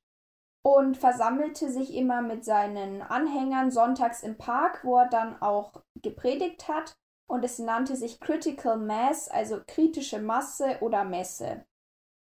und 0.64 0.96
versammelte 0.96 1.68
sich 1.68 1.92
immer 1.92 2.22
mit 2.22 2.44
seinen 2.44 3.02
Anhängern 3.02 3.72
sonntags 3.72 4.22
im 4.22 4.38
Park, 4.38 4.84
wo 4.84 4.96
er 4.98 5.08
dann 5.08 5.42
auch 5.42 5.82
gepredigt 6.00 6.68
hat 6.68 6.96
und 7.28 7.44
es 7.44 7.58
nannte 7.58 7.96
sich 7.96 8.20
Critical 8.20 8.76
Mass, 8.76 9.28
also 9.28 9.58
kritische 9.66 10.20
Masse 10.20 10.78
oder 10.80 11.02
Messe. 11.02 11.66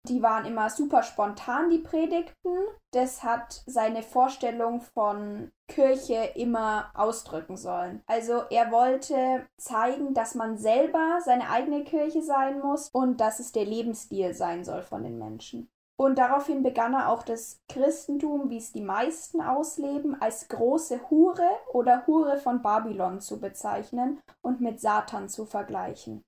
Die 0.07 0.23
waren 0.23 0.47
immer 0.47 0.71
super 0.71 1.03
spontan, 1.03 1.71
die 1.71 1.79
Predigten. 1.79 2.57
Das 2.93 3.23
hat 3.23 3.63
seine 3.67 4.03
Vorstellung 4.03 4.81
von 4.81 5.51
Kirche 5.69 6.33
immer 6.35 6.91
ausdrücken 6.95 7.57
sollen. 7.57 8.03
Also 8.07 8.45
er 8.51 8.71
wollte 8.71 9.47
zeigen, 9.59 10.15
dass 10.15 10.35
man 10.35 10.57
selber 10.57 11.19
seine 11.23 11.51
eigene 11.51 11.85
Kirche 11.85 12.23
sein 12.23 12.61
muss 12.61 12.89
und 12.91 13.21
dass 13.21 13.41
es 13.41 13.53
der 13.53 13.67
Lebensstil 13.67 14.33
sein 14.35 14.65
soll 14.65 14.83
von 14.83 15.03
den 15.03 15.19
Menschen. 15.19 15.69
Und 16.01 16.19
daraufhin 16.19 16.63
begann 16.63 16.95
er 16.95 17.11
auch 17.11 17.25
das 17.25 17.61
Christentum, 17.69 18.51
wie 18.51 18.59
es 18.59 18.73
die 18.73 18.83
meisten 18.83 19.41
ausleben, 19.41 20.21
als 20.23 20.47
große 20.47 21.11
Hure 21.11 21.51
oder 21.73 22.07
Hure 22.07 22.37
von 22.37 22.63
Babylon 22.63 23.21
zu 23.21 23.41
bezeichnen 23.41 24.21
und 24.41 24.61
mit 24.61 24.81
Satan 24.81 25.29
zu 25.29 25.45
vergleichen. 25.45 26.23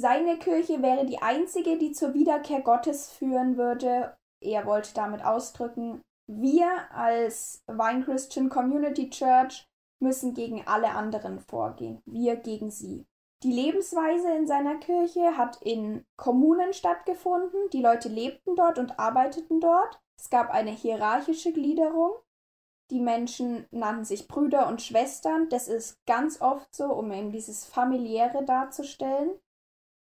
Seine 0.00 0.38
Kirche 0.38 0.80
wäre 0.80 1.04
die 1.06 1.22
einzige, 1.22 1.76
die 1.76 1.90
zur 1.90 2.14
Wiederkehr 2.14 2.60
Gottes 2.60 3.10
führen 3.10 3.56
würde. 3.56 4.16
Er 4.40 4.64
wollte 4.64 4.94
damit 4.94 5.24
ausdrücken, 5.24 6.02
wir 6.28 6.68
als 6.92 7.64
Vine 7.66 8.04
Christian 8.04 8.48
Community 8.48 9.10
Church 9.10 9.66
müssen 10.00 10.34
gegen 10.34 10.64
alle 10.68 10.90
anderen 10.90 11.40
vorgehen. 11.40 12.00
Wir 12.06 12.36
gegen 12.36 12.70
sie. 12.70 13.06
Die 13.42 13.50
Lebensweise 13.50 14.30
in 14.36 14.46
seiner 14.46 14.76
Kirche 14.76 15.36
hat 15.36 15.60
in 15.62 16.04
Kommunen 16.16 16.72
stattgefunden. 16.74 17.68
Die 17.72 17.82
Leute 17.82 18.08
lebten 18.08 18.54
dort 18.54 18.78
und 18.78 19.00
arbeiteten 19.00 19.58
dort. 19.58 19.98
Es 20.16 20.30
gab 20.30 20.50
eine 20.50 20.70
hierarchische 20.70 21.52
Gliederung. 21.52 22.12
Die 22.92 23.00
Menschen 23.00 23.66
nannten 23.72 24.04
sich 24.04 24.28
Brüder 24.28 24.68
und 24.68 24.80
Schwestern. 24.80 25.48
Das 25.48 25.66
ist 25.66 25.96
ganz 26.06 26.40
oft 26.40 26.72
so, 26.72 26.84
um 26.84 27.10
eben 27.10 27.32
dieses 27.32 27.64
familiäre 27.64 28.44
darzustellen. 28.44 29.32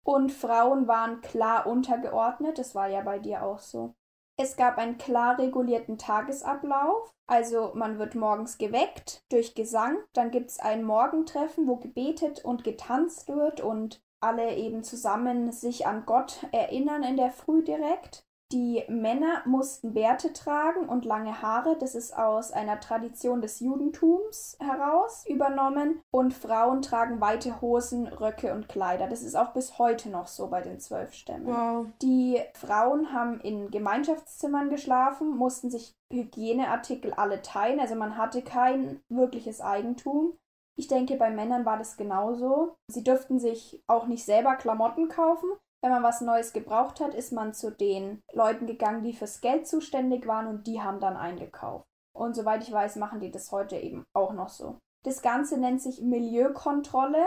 Und 0.07 0.31
Frauen 0.31 0.87
waren 0.87 1.19
klar 1.19 1.67
untergeordnet. 1.67 2.57
Das 2.57 2.75
war 2.75 2.87
ja 2.87 3.01
bei 3.01 3.19
dir 3.19 3.43
auch 3.43 3.59
so. 3.59 3.93
Es 4.37 4.55
gab 4.55 4.77
einen 4.77 4.97
klar 4.97 5.37
regulierten 5.37 5.97
Tagesablauf. 5.97 7.13
Also 7.27 7.71
man 7.73 7.99
wird 7.99 8.15
morgens 8.15 8.57
geweckt 8.57 9.25
durch 9.29 9.53
Gesang, 9.53 9.97
dann 10.13 10.31
gibt 10.31 10.51
es 10.51 10.59
ein 10.59 10.85
Morgentreffen, 10.85 11.67
wo 11.67 11.75
gebetet 11.75 12.45
und 12.45 12.63
getanzt 12.63 13.27
wird 13.27 13.59
und 13.59 14.01
alle 14.21 14.55
eben 14.55 14.81
zusammen 14.81 15.51
sich 15.51 15.85
an 15.85 16.05
Gott 16.05 16.39
erinnern 16.53 17.03
in 17.03 17.17
der 17.17 17.31
Früh 17.31 17.61
direkt. 17.61 18.26
Die 18.53 18.83
Männer 18.87 19.41
mussten 19.45 19.93
Bärte 19.93 20.31
tragen 20.31 20.87
und 20.87 21.03
lange 21.03 21.41
Haare, 21.41 21.77
das 21.77 21.95
ist 21.95 22.17
aus 22.17 22.53
einer 22.53 22.79
Tradition 22.79 23.41
des 23.41 23.59
Judentums 23.59 24.57
heraus 24.61 25.25
übernommen. 25.27 26.01
Und 26.11 26.33
Frauen 26.33 26.81
tragen 26.81 27.19
weite 27.19 27.59
Hosen, 27.59 28.07
Röcke 28.07 28.53
und 28.53 28.69
Kleider. 28.69 29.07
Das 29.07 29.21
ist 29.21 29.35
auch 29.35 29.51
bis 29.51 29.77
heute 29.77 30.09
noch 30.09 30.27
so 30.27 30.47
bei 30.47 30.61
den 30.61 30.79
zwölf 30.79 31.13
Stämmen. 31.13 31.47
Wow. 31.47 31.87
Die 32.01 32.39
Frauen 32.53 33.11
haben 33.11 33.41
in 33.41 33.69
Gemeinschaftszimmern 33.69 34.69
geschlafen, 34.69 35.35
mussten 35.35 35.69
sich 35.69 35.93
Hygieneartikel 36.09 37.13
alle 37.13 37.41
teilen, 37.41 37.81
also 37.81 37.95
man 37.95 38.17
hatte 38.17 38.41
kein 38.41 39.01
wirkliches 39.09 39.59
Eigentum. 39.59 40.37
Ich 40.79 40.87
denke, 40.87 41.17
bei 41.17 41.31
Männern 41.31 41.65
war 41.65 41.77
das 41.77 41.97
genauso. 41.97 42.75
Sie 42.87 43.03
dürften 43.03 43.39
sich 43.39 43.83
auch 43.87 44.05
nicht 44.07 44.23
selber 44.23 44.55
Klamotten 44.55 45.09
kaufen, 45.09 45.49
wenn 45.81 45.91
man 45.91 46.03
was 46.03 46.21
Neues 46.21 46.53
gebraucht 46.53 46.99
hat, 46.99 47.13
ist 47.13 47.31
man 47.31 47.53
zu 47.53 47.71
den 47.71 48.21
Leuten 48.33 48.65
gegangen, 48.65 49.03
die 49.03 49.13
fürs 49.13 49.41
Geld 49.41 49.67
zuständig 49.67 50.25
waren 50.27 50.47
und 50.47 50.67
die 50.67 50.81
haben 50.81 50.99
dann 50.99 51.17
eingekauft. 51.17 51.85
Und 52.13 52.35
soweit 52.35 52.63
ich 52.63 52.71
weiß, 52.71 52.95
machen 52.95 53.19
die 53.19 53.31
das 53.31 53.51
heute 53.51 53.77
eben 53.77 54.05
auch 54.13 54.33
noch 54.33 54.49
so. 54.49 54.79
Das 55.03 55.21
Ganze 55.21 55.59
nennt 55.59 55.81
sich 55.81 56.01
Milieukontrolle, 56.01 57.23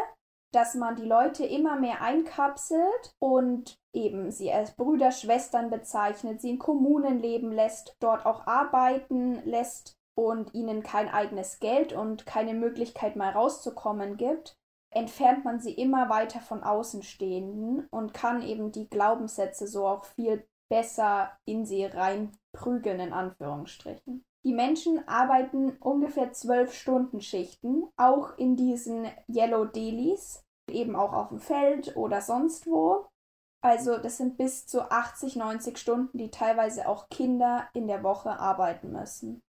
dass 0.53 0.75
man 0.75 0.97
die 0.97 1.05
Leute 1.05 1.47
immer 1.47 1.77
mehr 1.77 2.03
einkapselt 2.03 3.15
und 3.21 3.77
eben 3.93 4.33
sie 4.33 4.53
als 4.53 4.73
Brüder, 4.73 5.13
Schwestern 5.13 5.71
bezeichnet, 5.71 6.41
sie 6.41 6.51
in 6.51 6.59
Kommunen 6.59 7.21
leben 7.21 7.53
lässt, 7.53 7.97
dort 8.01 8.27
auch 8.27 8.49
arbeiten 8.49 9.41
lässt 9.45 9.95
und 10.17 10.53
ihnen 10.55 10.83
kein 10.83 11.09
eigenes 11.09 11.61
Geld 11.61 11.93
und 11.93 12.27
keine 12.27 12.55
Möglichkeit 12.55 13.15
mal 13.15 13.31
rauszukommen 13.31 14.17
gibt 14.17 14.60
entfernt 14.91 15.45
man 15.45 15.61
sie 15.61 15.72
immer 15.72 16.09
weiter 16.09 16.41
von 16.41 16.62
Außenstehenden 16.62 17.86
und 17.91 18.14
kann 18.14 18.43
eben 18.43 18.72
die 18.72 18.88
Glaubenssätze 18.88 19.66
so 19.66 19.86
auch 19.86 20.05
viel 20.05 20.47
besser 20.68 21.32
in 21.45 21.64
sie 21.64 21.84
reinprügeln, 21.84 23.01
in 23.01 23.12
Anführungsstrichen. 23.12 24.24
Die 24.45 24.55
Menschen 24.55 25.07
arbeiten 25.07 25.76
ungefähr 25.80 26.32
zwölf 26.32 26.72
Stunden 26.72 27.20
Schichten, 27.20 27.84
auch 27.97 28.38
in 28.38 28.57
diesen 28.57 29.07
Yellow 29.28 29.66
Dailies, 29.66 30.43
eben 30.70 30.97
auch 30.97 31.12
auf 31.12 31.28
dem 31.28 31.41
Feld 31.41 31.97
oder 31.97 32.22
sonst 32.22 32.66
wo. 32.66 33.07
Also 33.62 33.99
das 33.99 34.16
sind 34.16 34.38
bis 34.38 34.66
zu 34.66 34.91
80, 34.91 35.36
90 35.36 35.76
Stunden, 35.76 36.16
die 36.16 36.30
teilweise 36.30 36.88
auch 36.88 37.11
Kinder 37.11 37.68
in 37.74 37.86
der 37.86 38.03
Woche 38.03 38.38
arbeiten 38.38 38.93
müssen. 38.93 39.43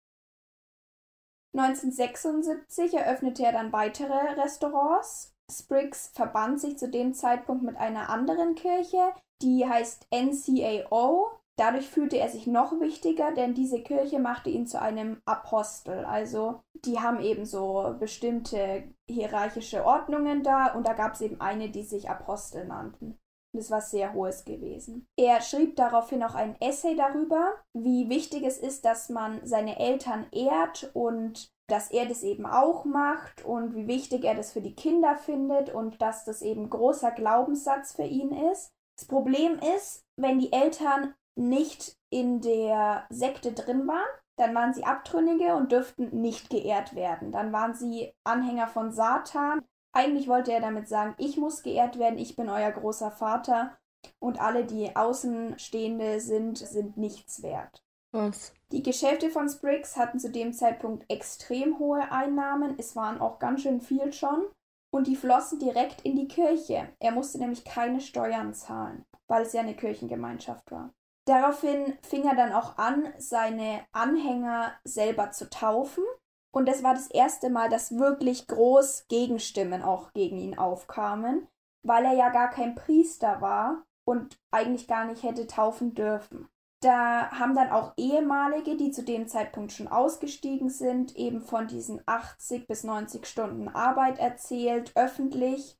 1976 1.58 2.94
eröffnete 2.94 3.44
er 3.44 3.52
dann 3.52 3.72
weitere 3.72 4.14
Restaurants. 4.40 5.34
Spriggs 5.52 6.12
verband 6.14 6.60
sich 6.60 6.78
zu 6.78 6.90
dem 6.90 7.14
Zeitpunkt 7.14 7.64
mit 7.64 7.76
einer 7.78 8.10
anderen 8.10 8.56
Kirche, 8.56 9.14
die 9.42 9.68
heißt 9.68 10.08
NCAO. 10.12 11.32
Dadurch 11.58 11.90
fühlte 11.90 12.18
er 12.18 12.30
sich 12.30 12.48
noch 12.48 12.80
wichtiger, 12.80 13.34
denn 13.34 13.54
diese 13.54 13.82
Kirche 13.82 14.20
machte 14.20 14.50
ihn 14.50 14.66
zu 14.66 14.80
einem 14.80 15.22
Apostel. 15.26 16.06
Also 16.06 16.62
die 16.86 17.00
haben 17.00 17.20
eben 17.20 17.46
so 17.46 17.96
bestimmte 18.00 18.84
hierarchische 19.10 19.84
Ordnungen 19.84 20.44
da 20.44 20.68
und 20.74 20.88
da 20.88 20.94
gab 20.94 21.16
es 21.16 21.22
eben 21.22 21.42
eine, 21.42 21.70
die 21.70 21.84
sich 21.84 22.10
Apostel 22.10 22.66
nannten. 22.66 23.18
Das 23.54 23.72
war 23.72 23.82
sehr 23.82 24.14
hohes 24.14 24.46
gewesen. 24.46 25.08
Er 25.18 25.42
schrieb 25.42 25.76
daraufhin 25.76 26.24
auch 26.24 26.36
ein 26.36 26.56
Essay 26.62 26.96
darüber, 26.96 27.56
wie 27.74 28.10
wichtig 28.10 28.44
es 28.44 28.58
ist, 28.58 28.86
dass 28.86 29.10
man 29.10 29.40
seine 29.44 29.80
Eltern 29.80 30.28
ehrt 30.32 30.92
und 30.94 31.52
dass 31.68 31.92
er 31.92 32.06
das 32.06 32.24
eben 32.24 32.46
auch 32.46 32.86
macht 32.86 33.44
und 33.46 33.76
wie 33.76 33.88
wichtig 33.88 34.24
er 34.24 34.36
das 34.36 34.52
für 34.52 34.62
die 34.62 34.76
Kinder 34.76 35.16
findet 35.16 35.74
und 35.74 36.02
dass 36.02 36.26
das 36.26 36.42
eben 36.42 36.70
großer 36.70 37.12
Glaubenssatz 37.12 37.94
für 37.94 38.04
ihn 38.04 38.32
ist. 38.52 38.72
Das 38.98 39.08
Problem 39.08 39.60
ist, 39.76 40.04
wenn 40.16 40.40
die 40.40 40.52
Eltern 40.52 41.16
nicht 41.36 41.96
in 42.10 42.42
der 42.42 43.06
Sekte 43.10 43.54
drin 43.54 43.88
waren, 43.88 44.10
dann 44.38 44.56
waren 44.56 44.74
sie 44.74 44.86
Abtrünnige 44.86 45.56
und 45.56 45.72
dürften 45.72 46.22
nicht 46.22 46.50
geehrt 46.50 46.96
werden. 46.96 47.32
Dann 47.32 47.52
waren 47.52 47.74
sie 47.74 48.14
Anhänger 48.24 48.68
von 48.68 48.92
Satan 48.92 49.62
eigentlich 49.92 50.28
wollte 50.28 50.52
er 50.52 50.62
damit 50.62 50.88
sagen, 50.88 51.16
ich 51.18 51.38
muss 51.38 51.64
geehrt 51.64 52.00
werden, 52.00 52.20
ich 52.20 52.36
bin 52.36 52.50
euer 52.50 52.72
großer 52.72 53.12
Vater 53.12 53.78
und 54.20 54.40
alle, 54.40 54.66
die 54.66 54.96
Außenstehende 54.96 56.20
sind, 56.20 56.58
sind 56.58 56.98
nichts 56.98 57.42
wert. 57.42 57.84
Was? 58.12 58.54
Die 58.72 58.84
Geschäfte 58.84 59.30
von 59.30 59.50
Spriggs 59.50 59.98
hatten 59.98 60.20
zu 60.20 60.32
dem 60.32 60.54
Zeitpunkt 60.54 61.06
extrem 61.12 61.80
hohe 61.80 62.12
Einnahmen, 62.12 62.76
es 62.78 62.96
waren 62.96 63.20
auch 63.20 63.40
ganz 63.40 63.62
schön 63.62 63.82
viel 63.82 64.14
schon, 64.14 64.46
und 64.92 65.08
die 65.08 65.16
flossen 65.16 65.60
direkt 65.60 66.02
in 66.02 66.16
die 66.16 66.28
Kirche. 66.28 66.90
Er 67.00 67.12
musste 67.12 67.38
nämlich 67.38 67.64
keine 67.64 68.02
Steuern 68.02 68.54
zahlen, 68.54 69.06
weil 69.28 69.44
es 69.44 69.54
ja 69.54 69.62
eine 69.62 69.76
Kirchengemeinschaft 69.76 70.72
war. 70.72 70.92
Daraufhin 71.26 71.98
fing 72.02 72.26
er 72.26 72.36
dann 72.36 72.54
auch 72.54 72.80
an, 72.80 73.14
seine 73.20 73.86
Anhänger 73.92 74.74
selber 74.84 75.30
zu 75.30 75.48
taufen 75.48 76.04
und 76.52 76.68
das 76.68 76.84
war 76.84 76.94
das 76.94 77.08
erste 77.08 77.50
Mal, 77.50 77.70
dass 77.70 77.98
wirklich 77.98 78.48
groß 78.48 79.08
Gegenstimmen 79.08 79.84
auch 79.84 80.14
gegen 80.14 80.38
ihn 80.38 80.58
aufkamen, 80.58 81.48
weil 81.84 82.06
er 82.06 82.14
ja 82.14 82.30
gar 82.30 82.50
kein 82.50 82.76
Priester 82.76 83.42
war 83.42 83.84
und 84.06 84.40
eigentlich 84.52 84.88
gar 84.88 85.06
nicht 85.06 85.24
hätte 85.24 85.46
taufen 85.46 85.94
dürfen. 85.94 86.50
Da 86.82 87.30
haben 87.32 87.56
dann 87.56 87.70
auch 87.72 87.94
ehemalige, 87.98 88.78
die 88.78 88.92
zu 88.92 89.04
dem 89.04 89.28
Zeitpunkt 89.28 89.74
schon 89.74 89.90
ausgestiegen 89.90 90.70
sind, 90.70 91.16
eben 91.18 91.42
von 91.42 91.68
diesen 91.68 92.02
80 92.06 92.68
bis 92.68 92.84
90 92.84 93.26
Stunden 93.26 93.68
Arbeit 93.68 94.18
erzählt, 94.18 94.94
öffentlich. 94.96 95.78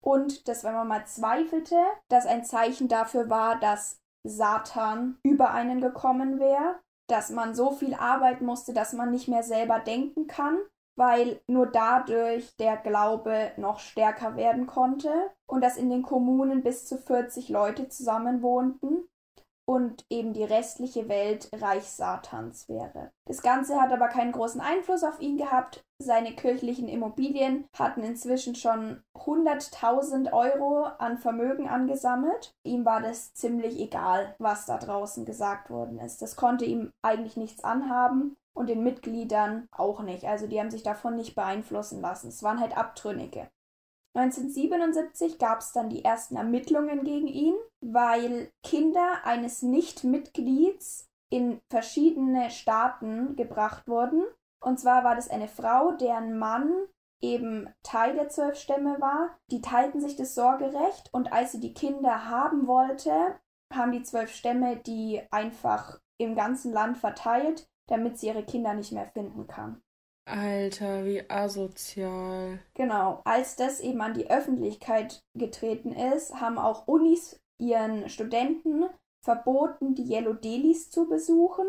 Und 0.00 0.48
dass, 0.48 0.64
wenn 0.64 0.74
man 0.74 0.88
mal 0.88 1.06
zweifelte, 1.06 1.76
dass 2.08 2.24
ein 2.24 2.44
Zeichen 2.44 2.88
dafür 2.88 3.28
war, 3.28 3.60
dass 3.60 4.00
Satan 4.24 5.18
über 5.22 5.50
einen 5.50 5.80
gekommen 5.80 6.40
wäre 6.40 6.80
dass 7.08 7.30
man 7.30 7.54
so 7.54 7.72
viel 7.72 7.94
arbeiten 7.94 8.46
musste, 8.46 8.72
dass 8.72 8.92
man 8.92 9.10
nicht 9.10 9.28
mehr 9.28 9.42
selber 9.42 9.80
denken 9.80 10.26
kann, 10.26 10.58
weil 10.96 11.40
nur 11.46 11.66
dadurch 11.66 12.56
der 12.56 12.76
Glaube 12.76 13.52
noch 13.56 13.78
stärker 13.80 14.36
werden 14.36 14.66
konnte 14.66 15.12
und 15.46 15.62
dass 15.62 15.76
in 15.76 15.90
den 15.90 16.02
Kommunen 16.02 16.62
bis 16.62 16.86
zu 16.86 16.98
40 16.98 17.48
Leute 17.48 17.88
zusammen 17.88 18.42
wohnten 18.42 19.08
und 19.68 20.06
eben 20.08 20.32
die 20.32 20.44
restliche 20.44 21.10
Welt 21.10 21.50
Reich 21.52 21.84
Satans 21.84 22.70
wäre. 22.70 23.12
Das 23.26 23.42
Ganze 23.42 23.78
hat 23.78 23.92
aber 23.92 24.08
keinen 24.08 24.32
großen 24.32 24.62
Einfluss 24.62 25.04
auf 25.04 25.20
ihn 25.20 25.36
gehabt. 25.36 25.84
Seine 25.98 26.34
kirchlichen 26.34 26.88
Immobilien 26.88 27.68
hatten 27.76 28.02
inzwischen 28.02 28.54
schon 28.54 29.02
100.000 29.14 30.32
Euro 30.32 30.84
an 30.84 31.18
Vermögen 31.18 31.68
angesammelt. 31.68 32.54
Ihm 32.64 32.86
war 32.86 33.02
das 33.02 33.34
ziemlich 33.34 33.78
egal, 33.78 34.34
was 34.38 34.64
da 34.64 34.78
draußen 34.78 35.26
gesagt 35.26 35.68
worden 35.68 35.98
ist. 35.98 36.22
Das 36.22 36.36
konnte 36.36 36.64
ihm 36.64 36.90
eigentlich 37.02 37.36
nichts 37.36 37.62
anhaben 37.62 38.38
und 38.54 38.70
den 38.70 38.82
Mitgliedern 38.82 39.68
auch 39.70 40.00
nicht. 40.00 40.24
Also 40.24 40.46
die 40.46 40.58
haben 40.58 40.70
sich 40.70 40.82
davon 40.82 41.14
nicht 41.14 41.34
beeinflussen 41.34 42.00
lassen. 42.00 42.28
Es 42.28 42.42
waren 42.42 42.60
halt 42.60 42.74
Abtrünnige. 42.74 43.50
1977 44.14 45.38
gab 45.38 45.60
es 45.60 45.72
dann 45.72 45.90
die 45.90 46.04
ersten 46.04 46.36
Ermittlungen 46.36 47.04
gegen 47.04 47.28
ihn, 47.28 47.54
weil 47.80 48.50
Kinder 48.62 49.20
eines 49.24 49.62
Nichtmitglieds 49.62 51.08
in 51.30 51.60
verschiedene 51.70 52.50
Staaten 52.50 53.36
gebracht 53.36 53.86
wurden. 53.86 54.24
Und 54.60 54.80
zwar 54.80 55.04
war 55.04 55.14
das 55.14 55.30
eine 55.30 55.48
Frau, 55.48 55.92
deren 55.92 56.38
Mann 56.38 56.72
eben 57.20 57.68
Teil 57.82 58.14
der 58.14 58.28
zwölf 58.28 58.56
Stämme 58.56 59.00
war. 59.00 59.38
Die 59.50 59.60
teilten 59.60 60.00
sich 60.00 60.16
das 60.16 60.34
Sorgerecht 60.34 61.10
und 61.12 61.32
als 61.32 61.52
sie 61.52 61.60
die 61.60 61.74
Kinder 61.74 62.28
haben 62.28 62.66
wollte, 62.66 63.38
haben 63.72 63.92
die 63.92 64.02
zwölf 64.02 64.32
Stämme 64.32 64.76
die 64.76 65.22
einfach 65.30 66.00
im 66.16 66.34
ganzen 66.34 66.72
Land 66.72 66.98
verteilt, 66.98 67.68
damit 67.86 68.18
sie 68.18 68.28
ihre 68.28 68.44
Kinder 68.44 68.74
nicht 68.74 68.92
mehr 68.92 69.06
finden 69.06 69.46
kann. 69.46 69.82
Alter, 70.28 71.04
wie 71.04 71.28
asozial. 71.28 72.58
Genau, 72.74 73.20
als 73.24 73.56
das 73.56 73.80
eben 73.80 74.00
an 74.00 74.14
die 74.14 74.30
Öffentlichkeit 74.30 75.20
getreten 75.34 75.92
ist, 75.92 76.40
haben 76.40 76.58
auch 76.58 76.86
Unis 76.86 77.40
ihren 77.58 78.08
Studenten 78.08 78.84
verboten, 79.24 79.94
die 79.94 80.10
Yellow 80.12 80.34
Delis 80.34 80.90
zu 80.90 81.08
besuchen 81.08 81.66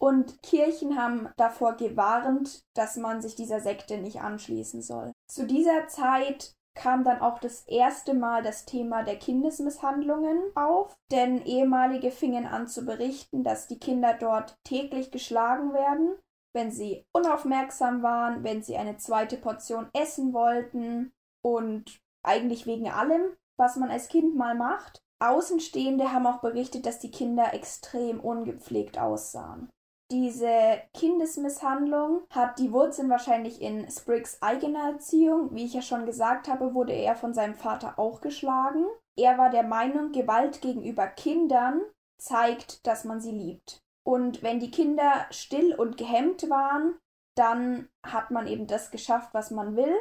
und 0.00 0.42
Kirchen 0.42 0.96
haben 0.96 1.28
davor 1.36 1.74
gewarnt, 1.74 2.64
dass 2.74 2.96
man 2.96 3.20
sich 3.20 3.34
dieser 3.34 3.60
Sekte 3.60 3.98
nicht 3.98 4.20
anschließen 4.20 4.82
soll. 4.82 5.12
Zu 5.30 5.46
dieser 5.46 5.88
Zeit 5.88 6.54
kam 6.74 7.04
dann 7.04 7.20
auch 7.20 7.38
das 7.38 7.62
erste 7.66 8.14
Mal 8.14 8.42
das 8.42 8.64
Thema 8.64 9.02
der 9.02 9.16
Kindesmisshandlungen 9.16 10.38
auf, 10.54 10.94
denn 11.10 11.44
ehemalige 11.44 12.10
fingen 12.10 12.46
an 12.46 12.66
zu 12.66 12.86
berichten, 12.86 13.44
dass 13.44 13.66
die 13.66 13.78
Kinder 13.78 14.14
dort 14.18 14.56
täglich 14.64 15.10
geschlagen 15.10 15.74
werden, 15.74 16.16
wenn 16.52 16.70
sie 16.70 17.04
unaufmerksam 17.12 18.02
waren, 18.02 18.44
wenn 18.44 18.62
sie 18.62 18.76
eine 18.76 18.96
zweite 18.96 19.36
Portion 19.36 19.88
essen 19.92 20.32
wollten 20.32 21.12
und 21.42 22.00
eigentlich 22.22 22.66
wegen 22.66 22.90
allem, 22.90 23.36
was 23.58 23.76
man 23.76 23.90
als 23.90 24.08
Kind 24.08 24.36
mal 24.36 24.54
macht. 24.54 25.02
Außenstehende 25.22 26.12
haben 26.12 26.26
auch 26.26 26.40
berichtet, 26.40 26.86
dass 26.86 26.98
die 26.98 27.10
Kinder 27.10 27.52
extrem 27.52 28.20
ungepflegt 28.20 28.98
aussahen. 28.98 29.68
Diese 30.10 30.80
Kindesmisshandlung 30.94 32.22
hat 32.30 32.58
die 32.58 32.72
Wurzeln 32.72 33.08
wahrscheinlich 33.10 33.62
in 33.62 33.88
Spriggs 33.88 34.42
eigener 34.42 34.92
Erziehung. 34.92 35.54
Wie 35.54 35.64
ich 35.64 35.74
ja 35.74 35.82
schon 35.82 36.04
gesagt 36.04 36.48
habe, 36.48 36.74
wurde 36.74 36.92
er 36.92 37.14
von 37.14 37.32
seinem 37.32 37.54
Vater 37.54 37.96
auch 37.96 38.20
geschlagen. 38.20 38.86
Er 39.16 39.38
war 39.38 39.50
der 39.50 39.62
Meinung, 39.62 40.10
Gewalt 40.10 40.62
gegenüber 40.62 41.06
Kindern 41.06 41.82
zeigt, 42.18 42.86
dass 42.86 43.04
man 43.04 43.20
sie 43.20 43.30
liebt. 43.30 43.84
Und 44.06 44.42
wenn 44.42 44.60
die 44.60 44.70
Kinder 44.70 45.26
still 45.30 45.74
und 45.74 45.96
gehemmt 45.96 46.48
waren, 46.48 46.98
dann 47.36 47.88
hat 48.04 48.30
man 48.30 48.46
eben 48.46 48.66
das 48.66 48.90
geschafft, 48.90 49.30
was 49.32 49.50
man 49.50 49.76
will. 49.76 49.94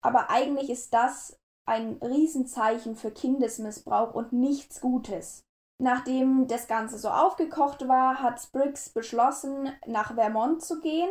Aber 0.00 0.30
eigentlich 0.30 0.70
ist 0.70 0.92
das 0.92 1.38
ein 1.66 1.98
Riesenzeichen 2.02 2.96
für 2.96 3.10
Kindesmissbrauch 3.10 4.14
und 4.14 4.32
nichts 4.32 4.80
Gutes. 4.80 5.44
Nachdem 5.80 6.46
das 6.46 6.68
Ganze 6.68 6.98
so 6.98 7.08
aufgekocht 7.08 7.88
war, 7.88 8.22
hat 8.22 8.40
Spriggs 8.40 8.90
beschlossen, 8.90 9.72
nach 9.86 10.14
Vermont 10.14 10.62
zu 10.62 10.80
gehen, 10.80 11.10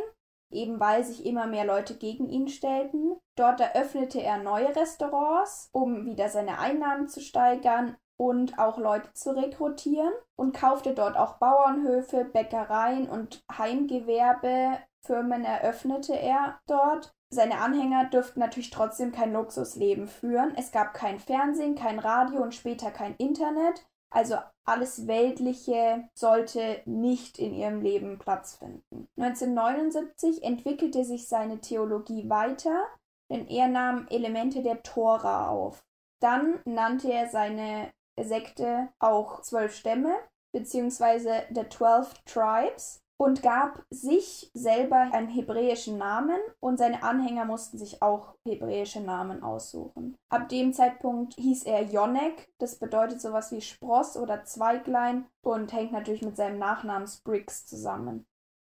eben 0.52 0.80
weil 0.80 1.04
sich 1.04 1.26
immer 1.26 1.48
mehr 1.48 1.66
Leute 1.66 1.98
gegen 1.98 2.30
ihn 2.30 2.48
stellten. 2.48 3.18
Dort 3.36 3.60
eröffnete 3.60 4.22
er 4.22 4.38
neue 4.38 4.76
Restaurants, 4.76 5.70
um 5.74 6.06
wieder 6.06 6.30
seine 6.30 6.60
Einnahmen 6.60 7.08
zu 7.08 7.20
steigern 7.20 7.98
und 8.18 8.60
auch 8.60 8.78
Leute 8.78 9.12
zu 9.14 9.32
rekrutieren 9.32 10.14
und 10.36 10.56
kaufte 10.56 10.94
dort 10.94 11.18
auch 11.18 11.38
Bauernhöfe, 11.38 12.26
Bäckereien 12.26 13.10
und 13.10 13.44
Heimgewerbefirmen 13.58 15.44
eröffnete 15.44 16.14
er 16.14 16.60
dort. 16.68 17.14
Seine 17.30 17.60
Anhänger 17.60 18.06
dürften 18.06 18.40
natürlich 18.40 18.70
trotzdem 18.70 19.12
kein 19.12 19.34
Luxusleben 19.34 20.08
führen. 20.08 20.54
Es 20.56 20.72
gab 20.72 20.94
kein 20.94 21.20
Fernsehen, 21.20 21.76
kein 21.76 22.00
Radio 22.00 22.42
und 22.42 22.54
später 22.54 22.92
kein 22.92 23.16
Internet. 23.16 23.86
Also 24.12 24.38
alles 24.66 25.08
Weltliche 25.08 26.08
sollte 26.14 26.82
nicht 26.86 27.40
in 27.40 27.54
ihrem 27.54 27.82
Leben 27.82 28.20
Platz 28.20 28.56
finden. 28.56 29.08
1979 29.18 30.44
entwickelte 30.44 31.04
sich 31.04 31.28
seine 31.28 31.60
Theologie 31.60 32.30
weiter, 32.30 32.86
denn 33.32 33.48
er 33.48 33.68
nahm 33.68 34.06
Elemente 34.12 34.62
der 34.62 34.84
Tora 34.84 35.50
auf. 35.50 35.84
Dann 36.22 36.62
nannte 36.66 37.12
er 37.12 37.28
seine 37.28 37.92
Sekte 38.20 38.90
auch 39.00 39.42
zwölf 39.42 39.76
Stämme, 39.76 40.16
beziehungsweise 40.52 41.44
The 41.54 41.64
Twelve 41.64 42.08
Tribes 42.26 43.04
und 43.18 43.42
gab 43.42 43.84
sich 43.90 44.52
selber 44.54 44.98
einen 44.98 45.30
hebräischen 45.30 45.98
Namen 45.98 46.40
und 46.60 46.78
seine 46.78 47.04
Anhänger 47.04 47.46
mussten 47.46 47.78
sich 47.78 48.02
auch 48.02 48.36
hebräische 48.46 49.02
Namen 49.02 49.44
aussuchen. 49.44 50.18
Ab 50.30 50.50
dem 50.50 50.74
Zeitpunkt 50.74 51.36
hieß 51.36 51.64
er 51.64 51.84
Jonek, 51.84 52.52
das 52.60 52.76
bedeutet 52.76 53.22
sowas 53.22 53.52
wie 53.52 53.62
Spross 53.62 54.18
oder 54.18 54.44
Zweiglein 54.44 55.26
und 55.42 55.72
hängt 55.72 55.92
natürlich 55.92 56.22
mit 56.24 56.36
seinem 56.36 56.60
Nachnamen 56.60 57.08
Spriggs 57.08 57.66
zusammen. 57.66 58.26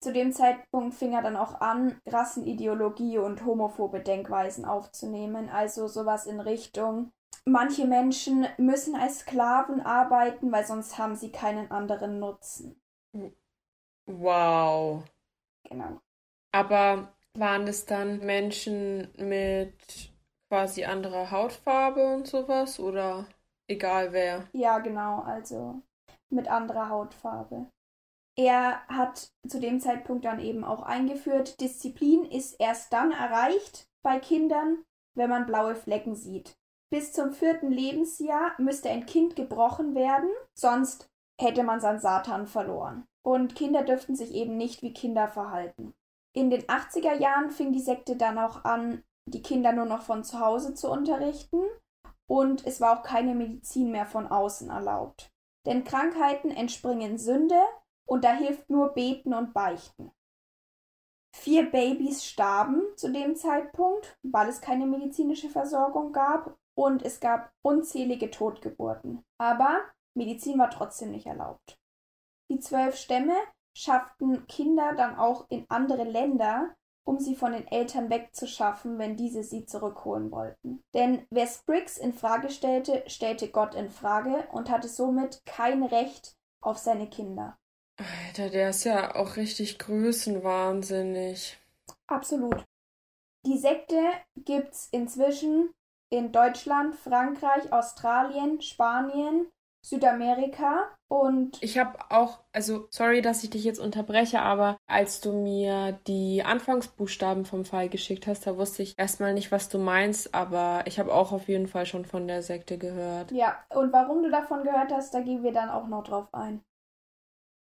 Zu 0.01 0.13
dem 0.13 0.31
Zeitpunkt 0.31 0.93
fing 0.93 1.13
er 1.13 1.23
dann 1.23 1.37
auch 1.37 1.61
an, 1.61 1.99
Rassenideologie 2.05 3.17
und 3.17 3.43
homophobe 3.45 4.01
Denkweisen 4.01 4.65
aufzunehmen, 4.65 5.49
also 5.49 5.87
sowas 5.87 6.27
in 6.27 6.39
Richtung 6.39 7.11
manche 7.45 7.85
Menschen 7.85 8.47
müssen 8.57 8.95
als 8.95 9.19
Sklaven 9.19 9.81
arbeiten, 9.81 10.51
weil 10.51 10.65
sonst 10.65 10.97
haben 10.97 11.15
sie 11.15 11.31
keinen 11.31 11.71
anderen 11.71 12.19
Nutzen. 12.19 12.81
Wow. 14.07 15.03
Genau. 15.69 15.99
Aber 16.51 17.13
waren 17.33 17.67
es 17.67 17.85
dann 17.85 18.19
Menschen 18.19 19.09
mit 19.17 20.13
quasi 20.49 20.85
anderer 20.85 21.31
Hautfarbe 21.31 22.15
und 22.15 22.27
sowas 22.27 22.79
oder 22.79 23.25
egal 23.67 24.13
wer? 24.13 24.47
Ja, 24.53 24.79
genau, 24.79 25.21
also 25.21 25.81
mit 26.29 26.47
anderer 26.47 26.89
Hautfarbe. 26.89 27.67
Er 28.37 28.85
hat 28.87 29.31
zu 29.47 29.59
dem 29.59 29.79
Zeitpunkt 29.79 30.25
dann 30.25 30.39
eben 30.39 30.63
auch 30.63 30.83
eingeführt, 30.83 31.59
Disziplin 31.61 32.25
ist 32.25 32.59
erst 32.59 32.91
dann 32.91 33.11
erreicht 33.11 33.89
bei 34.03 34.19
Kindern, 34.19 34.83
wenn 35.15 35.29
man 35.29 35.45
blaue 35.45 35.75
Flecken 35.75 36.15
sieht. 36.15 36.57
Bis 36.95 37.11
zum 37.11 37.33
vierten 37.33 37.71
Lebensjahr 37.71 38.53
müsste 38.57 38.89
ein 38.89 39.05
Kind 39.05 39.35
gebrochen 39.35 39.95
werden, 39.95 40.29
sonst 40.53 41.09
hätte 41.37 41.63
man 41.63 41.81
sein 41.81 41.99
Satan 41.99 42.47
verloren 42.47 43.05
und 43.21 43.53
Kinder 43.53 43.83
dürften 43.83 44.15
sich 44.15 44.33
eben 44.33 44.55
nicht 44.55 44.81
wie 44.81 44.93
Kinder 44.93 45.27
verhalten. 45.27 45.93
In 46.31 46.49
den 46.49 46.61
80er 46.61 47.15
Jahren 47.15 47.51
fing 47.51 47.73
die 47.73 47.81
Sekte 47.81 48.15
dann 48.15 48.37
auch 48.37 48.63
an, 48.63 49.03
die 49.25 49.41
Kinder 49.41 49.73
nur 49.73 49.83
noch 49.83 50.03
von 50.03 50.23
zu 50.23 50.39
Hause 50.39 50.73
zu 50.73 50.89
unterrichten 50.89 51.59
und 52.27 52.65
es 52.65 52.79
war 52.79 52.97
auch 52.97 53.03
keine 53.03 53.35
Medizin 53.35 53.91
mehr 53.91 54.05
von 54.05 54.27
außen 54.27 54.69
erlaubt. 54.69 55.33
Denn 55.65 55.83
Krankheiten 55.83 56.49
entspringen 56.49 57.17
Sünde 57.17 57.59
und 58.07 58.23
da 58.23 58.31
hilft 58.31 58.69
nur 58.69 58.93
Beten 58.93 59.33
und 59.33 59.53
Beichten. 59.53 60.11
Vier 61.35 61.69
Babys 61.69 62.23
starben 62.23 62.83
zu 62.95 63.11
dem 63.11 63.35
Zeitpunkt, 63.35 64.17
weil 64.23 64.47
es 64.47 64.61
keine 64.61 64.87
medizinische 64.87 65.49
Versorgung 65.49 66.13
gab 66.13 66.57
und 66.75 67.03
es 67.03 67.19
gab 67.19 67.51
unzählige 67.61 68.29
Totgeburten. 68.31 69.23
Aber 69.37 69.81
Medizin 70.13 70.59
war 70.59 70.69
trotzdem 70.69 71.11
nicht 71.11 71.25
erlaubt. 71.25 71.77
Die 72.49 72.59
zwölf 72.59 72.95
Stämme 72.95 73.35
schafften 73.75 74.45
Kinder 74.47 74.93
dann 74.95 75.17
auch 75.17 75.45
in 75.49 75.65
andere 75.69 76.03
Länder, 76.03 76.75
um 77.05 77.19
sie 77.19 77.35
von 77.35 77.51
den 77.51 77.67
Eltern 77.67 78.09
wegzuschaffen, 78.09 78.97
wenn 78.97 79.15
diese 79.15 79.43
sie 79.43 79.65
zurückholen 79.65 80.31
wollten. 80.31 80.83
Denn 80.93 81.25
wer 81.29 81.47
Spriggs 81.47 81.97
in 81.97 82.13
Frage 82.13 82.49
stellte, 82.49 83.03
stellte 83.07 83.49
Gott 83.49 83.75
in 83.75 83.89
Frage 83.89 84.47
und 84.51 84.69
hatte 84.69 84.87
somit 84.87 85.41
kein 85.45 85.83
Recht 85.83 86.35
auf 86.61 86.77
seine 86.77 87.07
Kinder. 87.07 87.57
Alter, 87.97 88.49
der 88.49 88.69
ist 88.69 88.83
ja 88.83 89.15
auch 89.15 89.37
richtig 89.37 89.79
größenwahnsinnig. 89.79 91.57
Absolut. 92.07 92.65
Die 93.45 93.57
Sekte 93.57 94.01
gibt's 94.35 94.89
inzwischen 94.91 95.69
in 96.15 96.31
Deutschland, 96.31 96.95
Frankreich, 96.95 97.71
Australien, 97.71 98.61
Spanien, 98.61 99.47
Südamerika 99.85 100.89
und 101.07 101.61
ich 101.61 101.77
habe 101.77 101.99
auch, 102.09 102.39
also 102.51 102.87
sorry, 102.89 103.21
dass 103.21 103.43
ich 103.43 103.51
dich 103.51 103.63
jetzt 103.63 103.79
unterbreche, 103.79 104.41
aber 104.41 104.77
als 104.87 105.21
du 105.21 105.33
mir 105.33 105.99
die 106.07 106.41
Anfangsbuchstaben 106.43 107.45
vom 107.45 107.63
Fall 107.63 107.89
geschickt 107.89 108.25
hast, 108.25 108.47
da 108.47 108.57
wusste 108.57 108.81
ich 108.81 108.97
erstmal 108.97 109.35
nicht, 109.35 109.51
was 109.51 109.69
du 109.69 109.77
meinst, 109.77 110.33
aber 110.33 110.81
ich 110.85 110.97
habe 110.97 111.13
auch 111.13 111.31
auf 111.31 111.47
jeden 111.47 111.67
Fall 111.67 111.85
schon 111.85 112.05
von 112.05 112.27
der 112.27 112.41
Sekte 112.41 112.79
gehört. 112.79 113.31
Ja, 113.31 113.63
und 113.69 113.93
warum 113.93 114.23
du 114.23 114.31
davon 114.31 114.63
gehört 114.63 114.91
hast, 114.91 115.13
da 115.13 115.21
gehen 115.21 115.43
wir 115.43 115.51
dann 115.51 115.69
auch 115.69 115.87
noch 115.87 116.03
drauf 116.03 116.33
ein. 116.33 116.61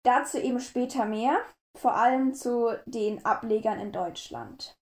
Dazu 0.02 0.38
eben 0.38 0.60
später 0.60 1.04
mehr, 1.04 1.36
vor 1.76 1.94
allem 1.94 2.32
zu 2.32 2.70
den 2.86 3.22
Ablegern 3.26 3.78
in 3.78 3.92
Deutschland. 3.92 4.78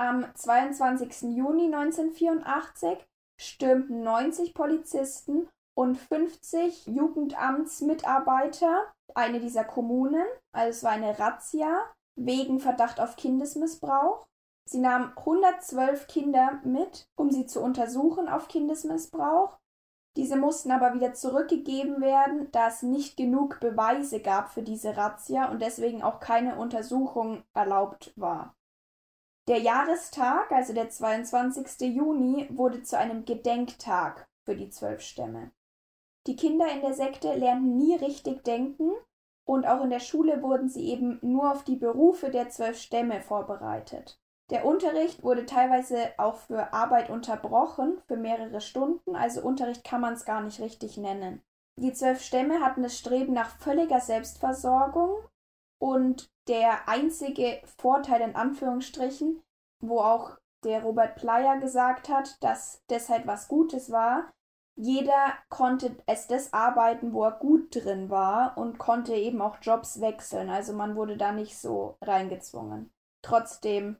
Am 0.00 0.32
22. 0.32 1.36
Juni 1.36 1.64
1984 1.74 3.04
stürmten 3.36 4.04
90 4.04 4.54
Polizisten 4.54 5.48
und 5.74 5.96
50 5.96 6.86
Jugendamtsmitarbeiter 6.86 8.84
eine 9.16 9.40
dieser 9.40 9.64
Kommunen. 9.64 10.24
Also 10.52 10.70
es 10.70 10.84
war 10.84 10.92
eine 10.92 11.18
Razzia 11.18 11.80
wegen 12.14 12.60
Verdacht 12.60 13.00
auf 13.00 13.16
Kindesmissbrauch. 13.16 14.28
Sie 14.66 14.78
nahmen 14.78 15.12
112 15.16 16.06
Kinder 16.06 16.60
mit, 16.62 17.08
um 17.16 17.32
sie 17.32 17.46
zu 17.46 17.60
untersuchen 17.60 18.28
auf 18.28 18.46
Kindesmissbrauch. 18.46 19.58
Diese 20.16 20.36
mussten 20.36 20.70
aber 20.70 20.94
wieder 20.94 21.14
zurückgegeben 21.14 22.00
werden, 22.00 22.52
da 22.52 22.68
es 22.68 22.82
nicht 22.82 23.16
genug 23.16 23.58
Beweise 23.58 24.20
gab 24.20 24.52
für 24.52 24.62
diese 24.62 24.96
Razzia 24.96 25.50
und 25.50 25.60
deswegen 25.60 26.04
auch 26.04 26.20
keine 26.20 26.54
Untersuchung 26.54 27.42
erlaubt 27.52 28.12
war. 28.14 28.54
Der 29.48 29.60
Jahrestag, 29.60 30.52
also 30.52 30.74
der 30.74 30.90
22. 30.90 31.96
Juni, 31.96 32.46
wurde 32.50 32.82
zu 32.82 32.98
einem 32.98 33.24
Gedenktag 33.24 34.28
für 34.44 34.54
die 34.54 34.68
zwölf 34.68 35.00
Stämme. 35.00 35.52
Die 36.26 36.36
Kinder 36.36 36.70
in 36.70 36.82
der 36.82 36.92
Sekte 36.92 37.34
lernten 37.34 37.78
nie 37.78 37.94
richtig 37.96 38.44
denken 38.44 38.90
und 39.46 39.66
auch 39.66 39.82
in 39.82 39.88
der 39.88 40.00
Schule 40.00 40.42
wurden 40.42 40.68
sie 40.68 40.90
eben 40.90 41.18
nur 41.22 41.50
auf 41.50 41.64
die 41.64 41.76
Berufe 41.76 42.28
der 42.28 42.50
zwölf 42.50 42.78
Stämme 42.78 43.22
vorbereitet. 43.22 44.20
Der 44.50 44.66
Unterricht 44.66 45.22
wurde 45.22 45.46
teilweise 45.46 46.12
auch 46.18 46.36
für 46.36 46.74
Arbeit 46.74 47.08
unterbrochen, 47.08 48.02
für 48.06 48.18
mehrere 48.18 48.60
Stunden, 48.60 49.16
also 49.16 49.40
Unterricht 49.40 49.82
kann 49.82 50.02
man 50.02 50.12
es 50.12 50.26
gar 50.26 50.42
nicht 50.42 50.60
richtig 50.60 50.98
nennen. 50.98 51.42
Die 51.76 51.94
zwölf 51.94 52.20
Stämme 52.20 52.60
hatten 52.60 52.82
das 52.82 52.98
Streben 52.98 53.32
nach 53.32 53.58
völliger 53.58 54.00
Selbstversorgung 54.00 55.16
und 55.80 56.30
der 56.48 56.88
einzige 56.88 57.60
Vorteil 57.76 58.22
in 58.22 58.34
Anführungsstrichen, 58.34 59.42
wo 59.80 60.00
auch 60.00 60.36
der 60.64 60.82
Robert 60.82 61.16
Plyer 61.16 61.58
gesagt 61.58 62.08
hat, 62.08 62.42
dass 62.42 62.82
das 62.88 63.08
halt 63.08 63.26
was 63.26 63.48
Gutes 63.48 63.90
war, 63.90 64.30
jeder 64.80 65.34
konnte 65.48 65.96
es 66.06 66.28
das 66.28 66.52
arbeiten, 66.52 67.12
wo 67.12 67.24
er 67.24 67.32
gut 67.32 67.74
drin 67.74 68.10
war 68.10 68.56
und 68.56 68.78
konnte 68.78 69.14
eben 69.14 69.42
auch 69.42 69.56
Jobs 69.60 70.00
wechseln. 70.00 70.48
Also 70.50 70.72
man 70.72 70.94
wurde 70.94 71.16
da 71.16 71.32
nicht 71.32 71.58
so 71.58 71.96
reingezwungen. 72.00 72.92
Trotzdem 73.22 73.96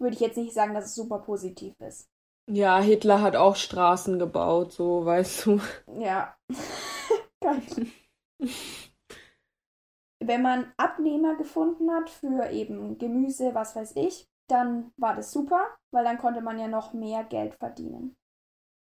würde 0.00 0.14
ich 0.14 0.20
jetzt 0.20 0.38
nicht 0.38 0.54
sagen, 0.54 0.72
dass 0.72 0.86
es 0.86 0.94
super 0.94 1.18
positiv 1.18 1.74
ist. 1.80 2.08
Ja, 2.50 2.78
Hitler 2.80 3.20
hat 3.20 3.36
auch 3.36 3.56
Straßen 3.56 4.18
gebaut, 4.18 4.72
so 4.72 5.04
weißt 5.04 5.46
du. 5.46 5.60
Ja. 5.98 6.34
Geil. 7.40 7.62
Wenn 10.26 10.40
man 10.40 10.72
Abnehmer 10.78 11.36
gefunden 11.36 11.90
hat 11.90 12.08
für 12.08 12.48
eben 12.50 12.96
Gemüse, 12.96 13.54
was 13.54 13.76
weiß 13.76 13.96
ich, 13.96 14.26
dann 14.48 14.90
war 14.96 15.14
das 15.14 15.32
super, 15.32 15.66
weil 15.90 16.04
dann 16.04 16.18
konnte 16.18 16.40
man 16.40 16.58
ja 16.58 16.66
noch 16.66 16.94
mehr 16.94 17.24
Geld 17.24 17.54
verdienen. 17.54 18.16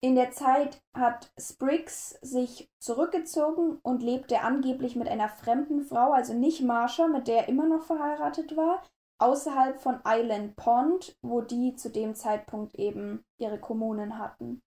In 0.03 0.15
der 0.15 0.31
Zeit 0.31 0.81
hat 0.95 1.31
Spriggs 1.39 2.19
sich 2.21 2.69
zurückgezogen 2.79 3.79
und 3.81 4.03
lebte 4.03 4.41
angeblich 4.41 4.95
mit 4.95 5.07
einer 5.07 5.29
fremden 5.29 5.81
Frau, 5.81 6.11
also 6.11 6.33
nicht 6.33 6.61
Marsha, 6.61 7.07
mit 7.07 7.27
der 7.27 7.41
er 7.41 7.49
immer 7.49 7.67
noch 7.67 7.83
verheiratet 7.83 8.55
war, 8.55 8.83
außerhalb 9.19 9.79
von 9.79 9.99
Island 10.05 10.55
Pond, 10.55 11.15
wo 11.23 11.41
die 11.41 11.75
zu 11.75 11.89
dem 11.89 12.13
Zeitpunkt 12.13 12.75
eben 12.75 13.23
ihre 13.39 13.59
Kommunen 13.59 14.19
hatten. 14.19 14.61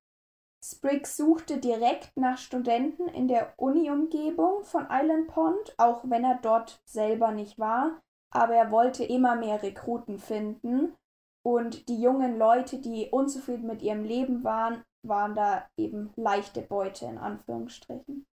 Spriggs 0.66 1.18
suchte 1.18 1.58
direkt 1.58 2.16
nach 2.16 2.38
Studenten 2.38 3.06
in 3.08 3.28
der 3.28 3.52
Uni-Umgebung 3.58 4.64
von 4.64 4.86
Island 4.90 5.28
Pond, 5.28 5.74
auch 5.76 6.00
wenn 6.04 6.24
er 6.24 6.38
dort 6.40 6.80
selber 6.86 7.32
nicht 7.32 7.58
war, 7.58 8.00
aber 8.30 8.54
er 8.54 8.70
wollte 8.70 9.04
immer 9.04 9.36
mehr 9.36 9.62
Rekruten 9.62 10.18
finden 10.18 10.96
und 11.42 11.90
die 11.90 12.00
jungen 12.00 12.38
Leute, 12.38 12.78
die 12.78 13.10
unzufrieden 13.10 13.66
mit 13.66 13.82
ihrem 13.82 14.04
Leben 14.04 14.42
waren, 14.42 14.82
waren 15.02 15.34
da 15.34 15.68
eben 15.76 16.14
leichte 16.16 16.62
Beute 16.62 17.04
in 17.04 17.18
Anführungsstrichen. 17.18 18.24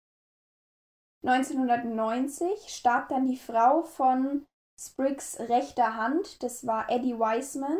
1990 1.23 2.69
starb 2.69 3.09
dann 3.09 3.27
die 3.27 3.37
Frau 3.37 3.83
von 3.83 4.47
Spriggs 4.79 5.37
rechter 5.37 5.97
Hand, 5.97 6.41
das 6.41 6.65
war 6.65 6.89
Eddie 6.89 7.19
Wiseman, 7.19 7.77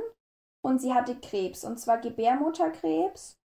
und 0.62 0.80
sie 0.80 0.93
hatte 0.93 1.18
Krebs, 1.20 1.64
und 1.64 1.80
zwar 1.80 1.99
Gebärmutterkrebs. 1.99 3.41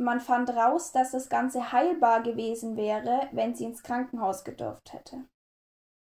Man 0.00 0.18
fand 0.20 0.48
raus, 0.48 0.92
dass 0.92 1.10
das 1.10 1.28
Ganze 1.28 1.72
heilbar 1.72 2.22
gewesen 2.22 2.78
wäre, 2.78 3.28
wenn 3.32 3.54
sie 3.54 3.64
ins 3.64 3.82
Krankenhaus 3.82 4.44
gedurft 4.44 4.94
hätte. 4.94 5.26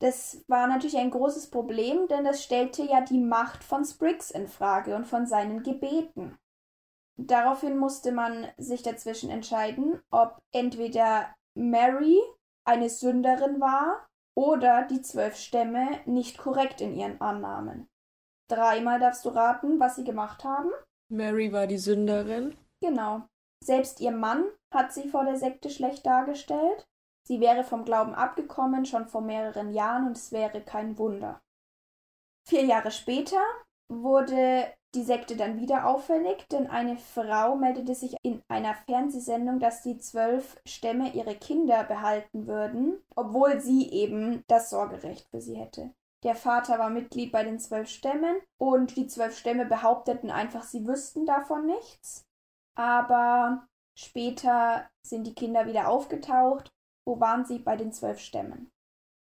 Das 0.01 0.43
war 0.49 0.67
natürlich 0.67 0.97
ein 0.97 1.09
großes 1.09 1.49
Problem, 1.49 2.09
denn 2.09 2.25
das 2.25 2.43
stellte 2.43 2.83
ja 2.83 2.99
die 2.99 3.17
Macht 3.17 3.63
von 3.63 3.85
Spriggs 3.85 4.29
in 4.29 4.49
Frage 4.49 4.93
und 4.93 5.05
von 5.05 5.25
seinen 5.25 5.63
Gebeten. 5.63 6.37
Daraufhin 7.17 7.77
musste 7.77 8.11
man 8.11 8.49
sich 8.57 8.83
dazwischen 8.83 9.29
entscheiden, 9.29 10.01
ob 10.11 10.37
entweder 10.51 11.33
Mary 11.55 12.19
eine 12.65 12.89
Sünderin 12.89 13.61
war 13.61 14.05
oder 14.35 14.83
die 14.83 15.01
zwölf 15.01 15.37
Stämme 15.37 16.01
nicht 16.05 16.37
korrekt 16.37 16.81
in 16.81 16.93
ihren 16.93 17.21
Annahmen. 17.21 17.87
Dreimal 18.49 18.99
darfst 18.99 19.23
du 19.23 19.29
raten, 19.29 19.79
was 19.79 19.95
sie 19.95 20.03
gemacht 20.03 20.43
haben. 20.43 20.71
Mary 21.09 21.53
war 21.53 21.67
die 21.67 21.77
Sünderin. 21.77 22.57
Genau. 22.81 23.23
Selbst 23.63 23.99
ihr 23.99 24.11
Mann 24.11 24.45
hat 24.71 24.93
sie 24.93 25.09
vor 25.09 25.25
der 25.25 25.37
Sekte 25.37 25.69
schlecht 25.69 26.05
dargestellt. 26.05 26.87
Sie 27.23 27.39
wäre 27.39 27.63
vom 27.63 27.83
Glauben 27.83 28.15
abgekommen, 28.15 28.85
schon 28.85 29.07
vor 29.07 29.21
mehreren 29.21 29.71
Jahren, 29.71 30.07
und 30.07 30.17
es 30.17 30.31
wäre 30.31 30.61
kein 30.61 30.97
Wunder. 30.97 31.41
Vier 32.47 32.63
Jahre 32.63 32.91
später 32.91 33.41
wurde 33.89 34.65
die 34.95 35.03
Sekte 35.03 35.35
dann 35.35 35.59
wieder 35.59 35.85
auffällig, 35.85 36.47
denn 36.49 36.67
eine 36.67 36.97
Frau 36.97 37.55
meldete 37.55 37.93
sich 37.93 38.15
in 38.23 38.41
einer 38.47 38.73
Fernsehsendung, 38.73 39.59
dass 39.59 39.81
die 39.81 39.97
zwölf 39.97 40.59
Stämme 40.65 41.13
ihre 41.13 41.35
Kinder 41.35 41.83
behalten 41.83 42.47
würden, 42.47 43.03
obwohl 43.15 43.59
sie 43.59 43.91
eben 43.91 44.43
das 44.47 44.69
Sorgerecht 44.69 45.27
für 45.29 45.41
sie 45.41 45.55
hätte. 45.55 45.93
Der 46.23 46.35
Vater 46.35 46.79
war 46.79 46.89
Mitglied 46.89 47.31
bei 47.31 47.43
den 47.43 47.59
zwölf 47.59 47.89
Stämmen 47.89 48.37
und 48.57 48.95
die 48.95 49.07
zwölf 49.07 49.37
Stämme 49.37 49.65
behaupteten 49.65 50.31
einfach, 50.31 50.63
sie 50.63 50.87
wüssten 50.87 51.25
davon 51.25 51.65
nichts. 51.65 52.26
Aber 52.77 53.67
später 53.97 54.89
sind 55.05 55.25
die 55.25 55.35
Kinder 55.35 55.65
wieder 55.65 55.89
aufgetaucht 55.89 56.71
wo 57.07 57.21
waren 57.21 57.45
sie 57.45 57.59
bei 57.59 57.77
den 57.77 57.93
zwölf 57.93 58.19
Stämmen? 58.19 58.69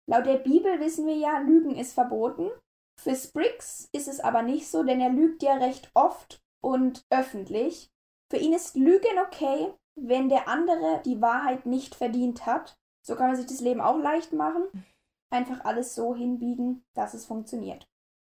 Laut 0.08 0.24
der 0.24 0.38
Bibel 0.38 0.80
wissen 0.80 1.06
wir 1.06 1.16
ja, 1.16 1.38
Lügen 1.40 1.76
ist 1.76 1.92
verboten. 1.92 2.50
Für 2.98 3.14
Spriggs 3.14 3.90
ist 3.92 4.08
es 4.08 4.20
aber 4.20 4.40
nicht 4.42 4.68
so, 4.68 4.82
denn 4.82 5.02
er 5.02 5.10
lügt 5.10 5.42
ja 5.42 5.54
recht 5.54 5.90
oft 5.92 6.42
und 6.64 7.04
öffentlich. 7.10 7.90
Für 8.30 8.38
ihn 8.38 8.54
ist 8.54 8.74
Lügen 8.74 9.18
okay, 9.22 9.74
wenn 9.96 10.30
der 10.30 10.48
andere 10.48 11.02
die 11.04 11.20
Wahrheit 11.20 11.66
nicht 11.66 11.94
verdient 11.94 12.46
hat. 12.46 12.78
So 13.06 13.16
kann 13.16 13.28
man 13.28 13.36
sich 13.36 13.46
das 13.46 13.60
Leben 13.60 13.82
auch 13.82 13.98
leicht 13.98 14.32
machen. 14.32 14.64
Einfach 15.30 15.66
alles 15.66 15.94
so 15.94 16.14
hinbiegen, 16.14 16.86
dass 16.94 17.12
es 17.12 17.26
funktioniert. 17.26 17.86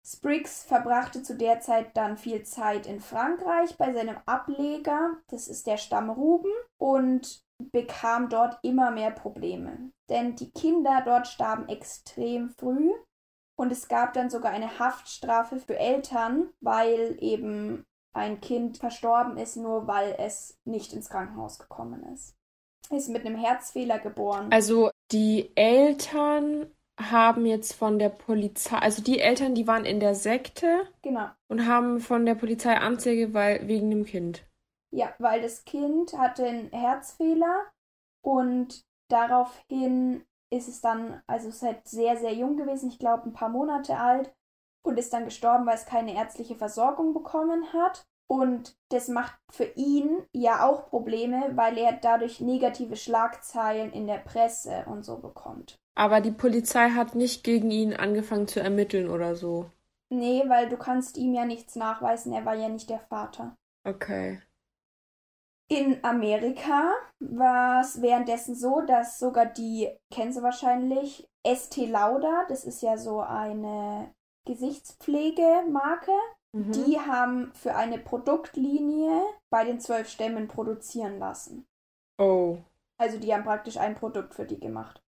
Spriggs 0.06 0.62
verbrachte 0.62 1.24
zu 1.24 1.36
der 1.36 1.60
Zeit 1.60 1.96
dann 1.96 2.16
viel 2.16 2.44
Zeit 2.44 2.86
in 2.86 3.00
Frankreich 3.00 3.76
bei 3.76 3.92
seinem 3.92 4.16
Ableger, 4.24 5.16
das 5.28 5.48
ist 5.48 5.66
der 5.66 5.78
Stamm 5.78 6.10
Ruben, 6.10 6.52
und 6.78 7.42
bekam 7.58 8.28
dort 8.28 8.58
immer 8.62 8.92
mehr 8.92 9.10
Probleme. 9.10 9.90
Denn 10.08 10.36
die 10.36 10.50
Kinder 10.52 11.02
dort 11.04 11.26
starben 11.26 11.68
extrem 11.68 12.50
früh 12.50 12.92
und 13.58 13.72
es 13.72 13.88
gab 13.88 14.12
dann 14.12 14.30
sogar 14.30 14.52
eine 14.52 14.78
Haftstrafe 14.78 15.58
für 15.58 15.76
Eltern, 15.76 16.50
weil 16.60 17.16
eben 17.20 17.84
ein 18.12 18.40
Kind 18.40 18.78
verstorben 18.78 19.36
ist, 19.38 19.56
nur 19.56 19.88
weil 19.88 20.14
es 20.18 20.56
nicht 20.64 20.92
ins 20.92 21.08
Krankenhaus 21.08 21.58
gekommen 21.58 22.04
ist. 22.14 22.36
Ist 22.90 23.08
mit 23.08 23.26
einem 23.26 23.36
Herzfehler 23.36 23.98
geboren. 23.98 24.52
Also 24.52 24.90
die 25.10 25.50
Eltern 25.56 26.70
haben 26.98 27.44
jetzt 27.46 27.74
von 27.74 27.98
der 27.98 28.08
Polizei, 28.08 28.78
also 28.78 29.02
die 29.02 29.20
Eltern, 29.20 29.54
die 29.54 29.66
waren 29.66 29.84
in 29.84 30.00
der 30.00 30.14
Sekte. 30.14 30.88
Genau. 31.02 31.28
Und 31.48 31.66
haben 31.66 32.00
von 32.00 32.24
der 32.24 32.34
Polizei 32.34 32.76
Anzeige 32.76 33.34
weil, 33.34 33.66
wegen 33.68 33.90
dem 33.90 34.04
Kind. 34.04 34.44
Ja, 34.90 35.12
weil 35.18 35.42
das 35.42 35.64
Kind 35.64 36.16
hatte 36.16 36.46
einen 36.46 36.70
Herzfehler 36.70 37.66
und 38.22 38.84
daraufhin 39.08 40.24
ist 40.50 40.68
es 40.68 40.80
dann, 40.80 41.22
also 41.26 41.48
es 41.48 41.56
ist 41.56 41.62
halt 41.62 41.88
sehr, 41.88 42.16
sehr 42.16 42.32
jung 42.32 42.56
gewesen, 42.56 42.88
ich 42.88 42.98
glaube 42.98 43.28
ein 43.28 43.32
paar 43.32 43.48
Monate 43.48 43.98
alt 43.98 44.32
und 44.82 44.98
ist 44.98 45.12
dann 45.12 45.24
gestorben, 45.24 45.66
weil 45.66 45.74
es 45.74 45.86
keine 45.86 46.14
ärztliche 46.14 46.54
Versorgung 46.54 47.12
bekommen 47.12 47.72
hat. 47.72 48.06
Und 48.28 48.76
das 48.88 49.06
macht 49.08 49.38
für 49.50 49.70
ihn 49.76 50.24
ja 50.32 50.66
auch 50.66 50.88
Probleme, 50.88 51.52
weil 51.54 51.78
er 51.78 51.92
dadurch 51.92 52.40
negative 52.40 52.96
Schlagzeilen 52.96 53.92
in 53.92 54.06
der 54.06 54.18
Presse 54.18 54.84
und 54.86 55.04
so 55.04 55.18
bekommt. 55.18 55.78
Aber 55.96 56.20
die 56.20 56.30
Polizei 56.30 56.90
hat 56.90 57.14
nicht 57.14 57.42
gegen 57.42 57.70
ihn 57.70 57.94
angefangen 57.94 58.46
zu 58.46 58.60
ermitteln 58.60 59.08
oder 59.10 59.34
so. 59.34 59.70
Nee, 60.10 60.44
weil 60.46 60.68
du 60.68 60.76
kannst 60.76 61.16
ihm 61.16 61.34
ja 61.34 61.44
nichts 61.44 61.74
nachweisen, 61.74 62.32
er 62.32 62.44
war 62.44 62.54
ja 62.54 62.68
nicht 62.68 62.90
der 62.90 63.00
Vater. 63.00 63.56
Okay. 63.82 64.40
In 65.68 66.04
Amerika 66.04 66.92
war 67.18 67.80
es 67.80 68.00
währenddessen 68.00 68.54
so, 68.54 68.82
dass 68.82 69.18
sogar 69.18 69.46
die, 69.46 69.88
kennst 70.12 70.38
du 70.38 70.42
wahrscheinlich, 70.42 71.28
Estee 71.42 71.86
Lauder, 71.86 72.44
das 72.48 72.64
ist 72.64 72.82
ja 72.82 72.98
so 72.98 73.20
eine 73.20 74.14
Gesichtspflegemarke, 74.44 76.12
mhm. 76.52 76.72
die 76.72 77.00
haben 77.00 77.52
für 77.54 77.74
eine 77.74 77.98
Produktlinie 77.98 79.22
bei 79.50 79.64
den 79.64 79.80
zwölf 79.80 80.08
Stämmen 80.08 80.46
produzieren 80.46 81.18
lassen. 81.18 81.66
Oh. 82.18 82.58
Also 82.98 83.18
die 83.18 83.34
haben 83.34 83.44
praktisch 83.44 83.76
ein 83.76 83.96
Produkt 83.96 84.34
für 84.34 84.44
die 84.44 84.60
gemacht. 84.60 85.02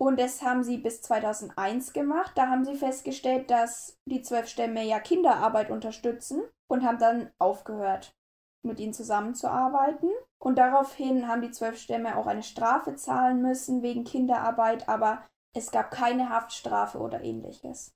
Und 0.00 0.20
das 0.20 0.42
haben 0.42 0.62
sie 0.62 0.78
bis 0.78 1.02
2001 1.02 1.92
gemacht. 1.92 2.32
Da 2.36 2.48
haben 2.48 2.64
sie 2.64 2.76
festgestellt, 2.76 3.50
dass 3.50 3.98
die 4.04 4.22
zwölf 4.22 4.46
Stämme 4.46 4.84
ja 4.84 5.00
Kinderarbeit 5.00 5.70
unterstützen 5.70 6.42
und 6.68 6.84
haben 6.84 6.98
dann 6.98 7.30
aufgehört 7.38 8.14
mit 8.62 8.78
ihnen 8.78 8.92
zusammenzuarbeiten. 8.92 10.10
Und 10.38 10.56
daraufhin 10.56 11.26
haben 11.26 11.42
die 11.42 11.50
zwölf 11.50 11.78
Stämme 11.78 12.16
auch 12.16 12.26
eine 12.26 12.42
Strafe 12.44 12.94
zahlen 12.94 13.42
müssen 13.42 13.82
wegen 13.82 14.04
Kinderarbeit, 14.04 14.88
aber 14.88 15.24
es 15.56 15.70
gab 15.72 15.90
keine 15.90 16.28
Haftstrafe 16.28 16.98
oder 16.98 17.22
ähnliches. 17.22 17.92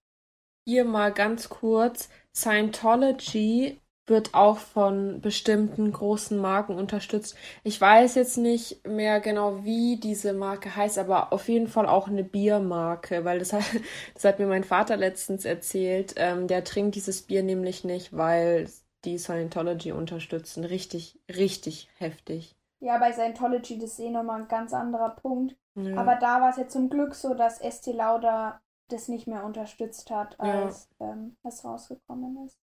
Hier 0.64 0.84
mal 0.84 1.12
ganz 1.12 1.48
kurz, 1.48 2.08
Scientology 2.34 3.81
wird 4.06 4.34
auch 4.34 4.58
von 4.58 5.20
bestimmten 5.20 5.92
großen 5.92 6.36
Marken 6.36 6.74
unterstützt. 6.74 7.36
Ich 7.62 7.80
weiß 7.80 8.16
jetzt 8.16 8.36
nicht 8.36 8.86
mehr 8.86 9.20
genau, 9.20 9.64
wie 9.64 9.96
diese 9.96 10.32
Marke 10.32 10.74
heißt, 10.74 10.98
aber 10.98 11.32
auf 11.32 11.48
jeden 11.48 11.68
Fall 11.68 11.86
auch 11.86 12.08
eine 12.08 12.24
Biermarke, 12.24 13.24
weil 13.24 13.38
das 13.38 13.52
hat, 13.52 13.62
das 14.14 14.24
hat 14.24 14.38
mir 14.38 14.46
mein 14.46 14.64
Vater 14.64 14.96
letztens 14.96 15.44
erzählt. 15.44 16.14
Ähm, 16.16 16.48
der 16.48 16.64
trinkt 16.64 16.96
dieses 16.96 17.22
Bier 17.22 17.42
nämlich 17.42 17.84
nicht, 17.84 18.16
weil 18.16 18.68
die 19.04 19.18
Scientology 19.18 19.92
unterstützen. 19.92 20.64
Richtig, 20.64 21.20
richtig 21.28 21.88
heftig. 21.98 22.56
Ja, 22.80 22.98
bei 22.98 23.12
Scientology, 23.12 23.78
das 23.78 23.92
ist 23.92 24.00
eh 24.00 24.10
nochmal 24.10 24.42
ein 24.42 24.48
ganz 24.48 24.72
anderer 24.72 25.10
Punkt. 25.10 25.56
Ja. 25.76 25.96
Aber 25.96 26.16
da 26.16 26.40
war 26.40 26.50
es 26.50 26.56
ja 26.56 26.66
zum 26.68 26.90
Glück 26.90 27.14
so, 27.14 27.34
dass 27.34 27.60
Estee 27.60 27.92
Lauder 27.92 28.60
das 28.88 29.08
nicht 29.08 29.26
mehr 29.26 29.44
unterstützt 29.44 30.10
hat, 30.10 30.38
als 30.38 30.88
ja. 31.00 31.12
ähm, 31.12 31.36
es 31.44 31.64
rausgekommen 31.64 32.44
ist. 32.44 32.61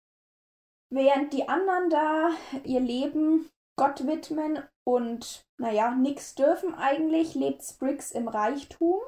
Während 0.95 1.33
die 1.33 1.49
anderen 1.49 1.89
da 1.89 2.31
ihr 2.65 2.81
Leben 2.81 3.49
Gott 3.77 4.07
widmen 4.07 4.63
und, 4.85 5.47
naja, 5.57 5.95
nichts 5.95 6.35
dürfen 6.35 6.75
eigentlich, 6.75 7.35
lebt 7.35 7.63
Spriggs 7.63 8.11
im 8.11 8.29
Reichtum. 8.29 9.01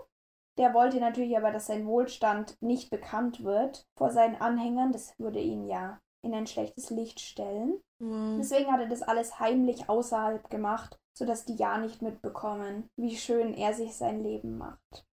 Der 0.56 0.72
wollte 0.72 0.98
natürlich 0.98 1.36
aber, 1.36 1.50
dass 1.50 1.66
sein 1.66 1.86
Wohlstand 1.86 2.56
nicht 2.62 2.88
bekannt 2.88 3.44
wird 3.44 3.86
vor 3.98 4.10
seinen 4.10 4.36
Anhängern. 4.36 4.92
Das 4.92 5.12
würde 5.18 5.40
ihn 5.40 5.66
ja 5.66 6.00
in 6.22 6.32
ein 6.32 6.46
schlechtes 6.46 6.88
Licht 6.88 7.20
stellen. 7.20 7.82
Mhm. 7.98 8.38
Deswegen 8.38 8.72
hat 8.72 8.80
er 8.80 8.88
das 8.88 9.02
alles 9.02 9.38
heimlich 9.38 9.90
außerhalb 9.90 10.48
gemacht, 10.48 10.98
sodass 11.12 11.44
die 11.44 11.56
ja 11.56 11.76
nicht 11.76 12.00
mitbekommen, 12.00 12.88
wie 12.96 13.14
schön 13.14 13.52
er 13.52 13.74
sich 13.74 13.94
sein 13.94 14.22
Leben 14.22 14.56
macht. 14.56 15.04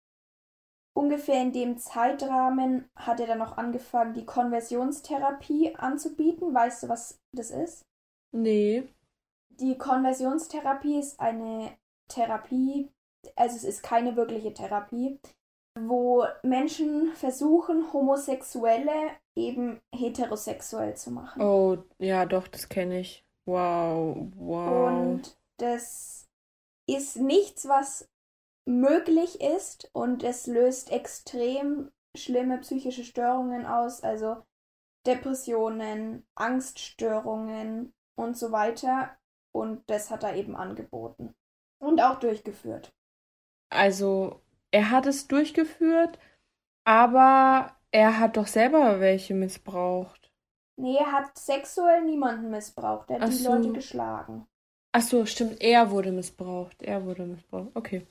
Ungefähr 1.01 1.41
in 1.41 1.53
dem 1.53 1.79
Zeitrahmen 1.79 2.91
hat 2.95 3.21
er 3.21 3.27
dann 3.27 3.39
noch 3.39 3.57
angefangen, 3.57 4.13
die 4.13 4.27
Konversionstherapie 4.27 5.75
anzubieten. 5.77 6.53
Weißt 6.53 6.83
du, 6.83 6.89
was 6.91 7.19
das 7.33 7.51
ist? 7.51 7.87
Nee. 8.33 8.87
Die 9.49 9.79
Konversionstherapie 9.79 10.99
ist 10.99 11.19
eine 11.19 11.71
Therapie, 12.09 12.91
also 13.35 13.57
es 13.57 13.65
ist 13.65 13.83
keine 13.83 14.15
wirkliche 14.15 14.53
Therapie, 14.53 15.19
wo 15.79 16.27
Menschen 16.43 17.15
versuchen, 17.15 17.95
Homosexuelle 17.95 18.93
eben 19.35 19.81
heterosexuell 19.95 20.99
zu 20.99 21.13
machen. 21.13 21.41
Oh, 21.41 21.79
ja, 21.99 22.27
doch, 22.27 22.47
das 22.47 22.69
kenne 22.69 23.01
ich. 23.01 23.25
Wow, 23.47 24.19
wow. 24.37 24.91
Und 24.91 25.35
das 25.57 26.29
ist 26.87 27.17
nichts, 27.17 27.67
was 27.67 28.07
möglich 28.67 29.41
ist 29.41 29.91
und 29.93 30.23
es 30.23 30.47
löst 30.47 30.91
extrem 30.93 31.91
schlimme 32.17 32.59
psychische 32.59 33.05
Störungen 33.05 33.67
aus, 33.67 34.03
also 34.03 34.43
Depressionen, 35.07 36.27
Angststörungen 36.35 37.93
und 38.17 38.37
so 38.37 38.53
weiter. 38.53 39.17
Und 39.53 39.83
das 39.91 40.11
hat 40.11 40.23
er 40.25 40.37
eben 40.37 40.57
angeboten 40.57 41.35
und 41.81 42.01
auch 42.03 42.21
durchgeführt. 42.21 42.93
Also, 43.71 44.43
er 44.71 44.91
hat 44.93 45.07
es 45.07 45.27
durchgeführt, 45.27 46.19
aber 46.85 47.77
er 47.93 48.19
hat 48.21 48.37
doch 48.37 48.47
selber 48.49 49.01
welche 49.01 49.35
missbraucht. 49.35 50.33
Nee, 50.77 50.97
er 50.97 51.13
hat 51.13 51.39
sexuell 51.39 52.03
niemanden 52.05 52.51
missbraucht. 52.51 53.09
Er 53.11 53.17
hat 53.19 53.23
Ach 53.23 53.29
die 53.29 53.37
so. 53.37 53.53
Leute 53.53 53.73
geschlagen. 53.73 54.49
Ach 54.93 55.03
so, 55.03 55.27
stimmt. 55.27 55.61
Er 55.61 55.91
wurde 55.91 56.13
missbraucht. 56.13 56.81
Er 56.83 57.05
wurde 57.05 57.27
missbraucht. 57.27 57.71
Okay. 57.75 58.07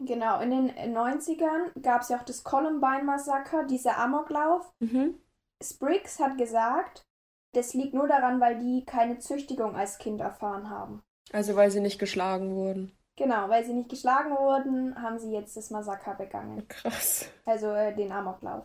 Genau, 0.00 0.40
in 0.40 0.50
den 0.50 0.70
90ern 0.96 1.80
gab 1.80 2.02
es 2.02 2.08
ja 2.08 2.18
auch 2.18 2.24
das 2.24 2.42
Columbine-Massaker, 2.44 3.64
dieser 3.64 3.96
Amoklauf. 3.98 4.72
Mhm. 4.80 5.20
Spriggs 5.62 6.18
hat 6.18 6.36
gesagt, 6.36 7.06
das 7.52 7.74
liegt 7.74 7.94
nur 7.94 8.08
daran, 8.08 8.40
weil 8.40 8.58
die 8.58 8.84
keine 8.84 9.18
Züchtigung 9.18 9.76
als 9.76 9.98
Kind 9.98 10.20
erfahren 10.20 10.68
haben. 10.68 11.02
Also 11.32 11.56
weil 11.56 11.70
sie 11.70 11.80
nicht 11.80 11.98
geschlagen 11.98 12.54
wurden. 12.54 12.96
Genau, 13.16 13.48
weil 13.48 13.64
sie 13.64 13.72
nicht 13.72 13.88
geschlagen 13.88 14.30
wurden, 14.32 15.00
haben 15.00 15.18
sie 15.18 15.32
jetzt 15.32 15.56
das 15.56 15.70
Massaker 15.70 16.14
begangen. 16.14 16.66
Krass. 16.68 17.30
Also 17.46 17.68
äh, 17.72 17.94
den 17.94 18.10
Amoklauf. 18.10 18.64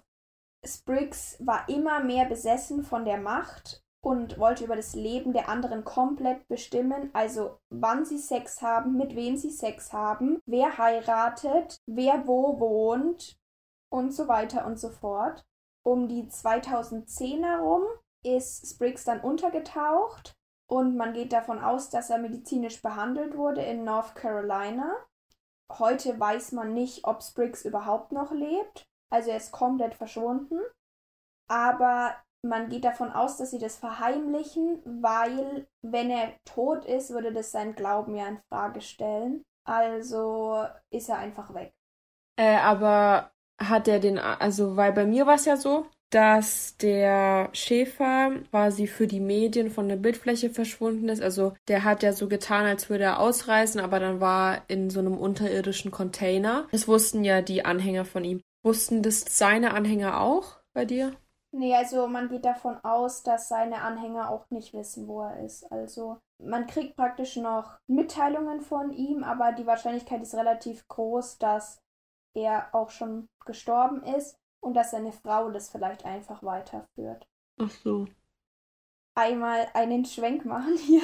Spriggs 0.66 1.38
war 1.40 1.70
immer 1.70 2.04
mehr 2.04 2.26
besessen 2.26 2.84
von 2.84 3.06
der 3.06 3.18
Macht 3.18 3.84
und 4.02 4.40
wollte 4.40 4.64
über 4.64 4.76
das 4.76 4.96
Leben 4.96 5.34
der 5.34 5.50
anderen 5.50 5.84
komplett 5.84 6.48
bestimmen, 6.48 7.10
also 7.14 7.60
wann 7.70 8.06
sie 8.06 8.18
Sex 8.18 8.62
haben, 8.62 8.96
mit 8.96 9.16
wem 9.16 9.36
sie 9.36 9.52
Sex 9.52 9.92
haben, 9.92 10.40
wer 10.46 10.78
heiratet, 10.78 11.82
wer 11.86 12.26
wo 12.26 12.60
wohnt 12.60 13.38
und 13.90 14.12
so 14.14 14.28
weiter 14.28 14.66
und 14.66 14.80
so 14.80 14.90
fort. 14.90 15.46
Um 15.84 16.08
die 16.08 16.28
2010 16.28 17.44
herum 17.44 17.84
ist 18.24 18.68
Spriggs 18.70 19.04
dann 19.04 19.22
untergetaucht 19.22 20.36
und 20.70 20.96
man 20.96 21.14
geht 21.14 21.34
davon 21.34 21.60
aus, 21.60 21.90
dass 21.90 22.10
er 22.10 22.20
medizinisch 22.20 22.82
behandelt 22.82 23.36
wurde 23.36 23.62
in 23.62 23.84
North 23.84 24.16
Carolina. 24.16 24.96
Heute 25.72 26.20
weiß 26.20 26.52
man 26.54 26.74
nicht, 26.74 27.06
ob 27.06 27.24
Spriggs 27.24 27.66
überhaupt 27.66 28.12
noch 28.12 28.32
lebt. 28.32 28.88
Also 29.12 29.32
er 29.32 29.38
ist 29.38 29.52
komplett 29.52 29.96
verschwunden. 29.96 30.60
Aber 31.48 32.16
man 32.42 32.70
geht 32.70 32.86
davon 32.86 33.12
aus, 33.12 33.38
dass 33.38 33.52
sie 33.52 33.60
das 33.60 33.78
verheimlichen, 33.78 34.80
weil 34.86 35.68
wenn 35.82 36.10
er 36.10 36.34
tot 36.46 36.86
ist, 36.86 37.12
würde 37.12 37.34
das 37.34 37.52
seinen 37.52 37.76
Glauben 37.76 38.16
ja 38.16 38.28
in 38.28 38.40
Frage 38.50 38.82
stellen. 38.82 39.44
Also 39.66 40.66
ist 40.90 41.10
er 41.10 41.18
einfach 41.18 41.54
weg. 41.54 41.74
Äh, 42.38 42.58
aber 42.58 43.32
hat 43.60 43.88
er 43.88 44.00
den, 44.00 44.18
also 44.18 44.78
weil 44.78 44.94
bei 44.94 45.06
mir 45.06 45.28
war 45.28 45.36
es 45.36 45.46
ja 45.46 45.58
so, 45.58 45.86
dass 46.10 46.76
der 46.78 47.50
Schäfer 47.54 48.32
quasi 48.50 48.88
für 48.88 49.06
die 49.06 49.20
Medien 49.20 49.70
von 49.70 49.88
der 49.88 49.98
Bildfläche 49.98 50.50
verschwunden 50.50 51.10
ist. 51.10 51.22
Also 51.22 51.54
der 51.68 51.84
hat 51.84 52.02
ja 52.02 52.14
so 52.14 52.28
getan, 52.28 52.66
als 52.66 52.90
würde 52.90 53.04
er 53.04 53.20
ausreisen, 53.20 53.80
aber 53.80 54.00
dann 54.00 54.20
war 54.20 54.56
er 54.56 54.64
in 54.68 54.90
so 54.90 55.00
einem 55.00 55.18
unterirdischen 55.18 55.92
Container. 55.92 56.68
Das 56.72 56.88
wussten 56.88 57.24
ja 57.24 57.42
die 57.42 57.66
Anhänger 57.66 58.06
von 58.06 58.24
ihm. 58.24 58.42
Wussten 58.64 59.04
das 59.04 59.24
seine 59.28 59.74
Anhänger 59.74 60.20
auch 60.20 60.60
bei 60.74 60.86
dir? 60.86 61.16
Nee, 61.52 61.76
also 61.76 62.08
man 62.08 62.30
geht 62.30 62.46
davon 62.46 62.78
aus, 62.84 63.24
dass 63.24 63.48
seine 63.48 63.82
Anhänger 63.82 64.30
auch 64.30 64.50
nicht 64.52 64.74
wissen, 64.74 65.08
wo 65.08 65.22
er 65.22 65.44
ist. 65.44 65.70
Also 65.72 66.20
man 66.38 66.68
kriegt 66.68 66.96
praktisch 66.96 67.38
noch 67.38 67.80
Mitteilungen 67.88 68.62
von 68.62 68.92
ihm, 68.92 69.24
aber 69.24 69.52
die 69.52 69.66
Wahrscheinlichkeit 69.66 70.22
ist 70.22 70.36
relativ 70.36 70.88
groß, 70.88 71.40
dass 71.40 71.82
er 72.36 72.70
auch 72.74 72.92
schon 72.92 73.28
gestorben 73.46 74.04
ist 74.04 74.38
und 74.62 74.76
dass 74.76 74.92
seine 74.92 75.12
Frau 75.12 75.50
das 75.50 75.70
vielleicht 75.70 76.06
einfach 76.06 76.44
weiterführt. 76.44 77.28
Ach 77.60 77.72
so. 77.72 78.06
Einmal 79.16 79.68
einen 79.74 80.06
Schwenk 80.06 80.46
machen 80.46 80.78
hier, 80.86 81.02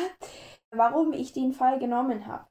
warum 0.72 1.14
ich 1.14 1.34
den 1.34 1.54
Fall 1.54 1.80
genommen 1.80 2.28
habe. 2.28 2.48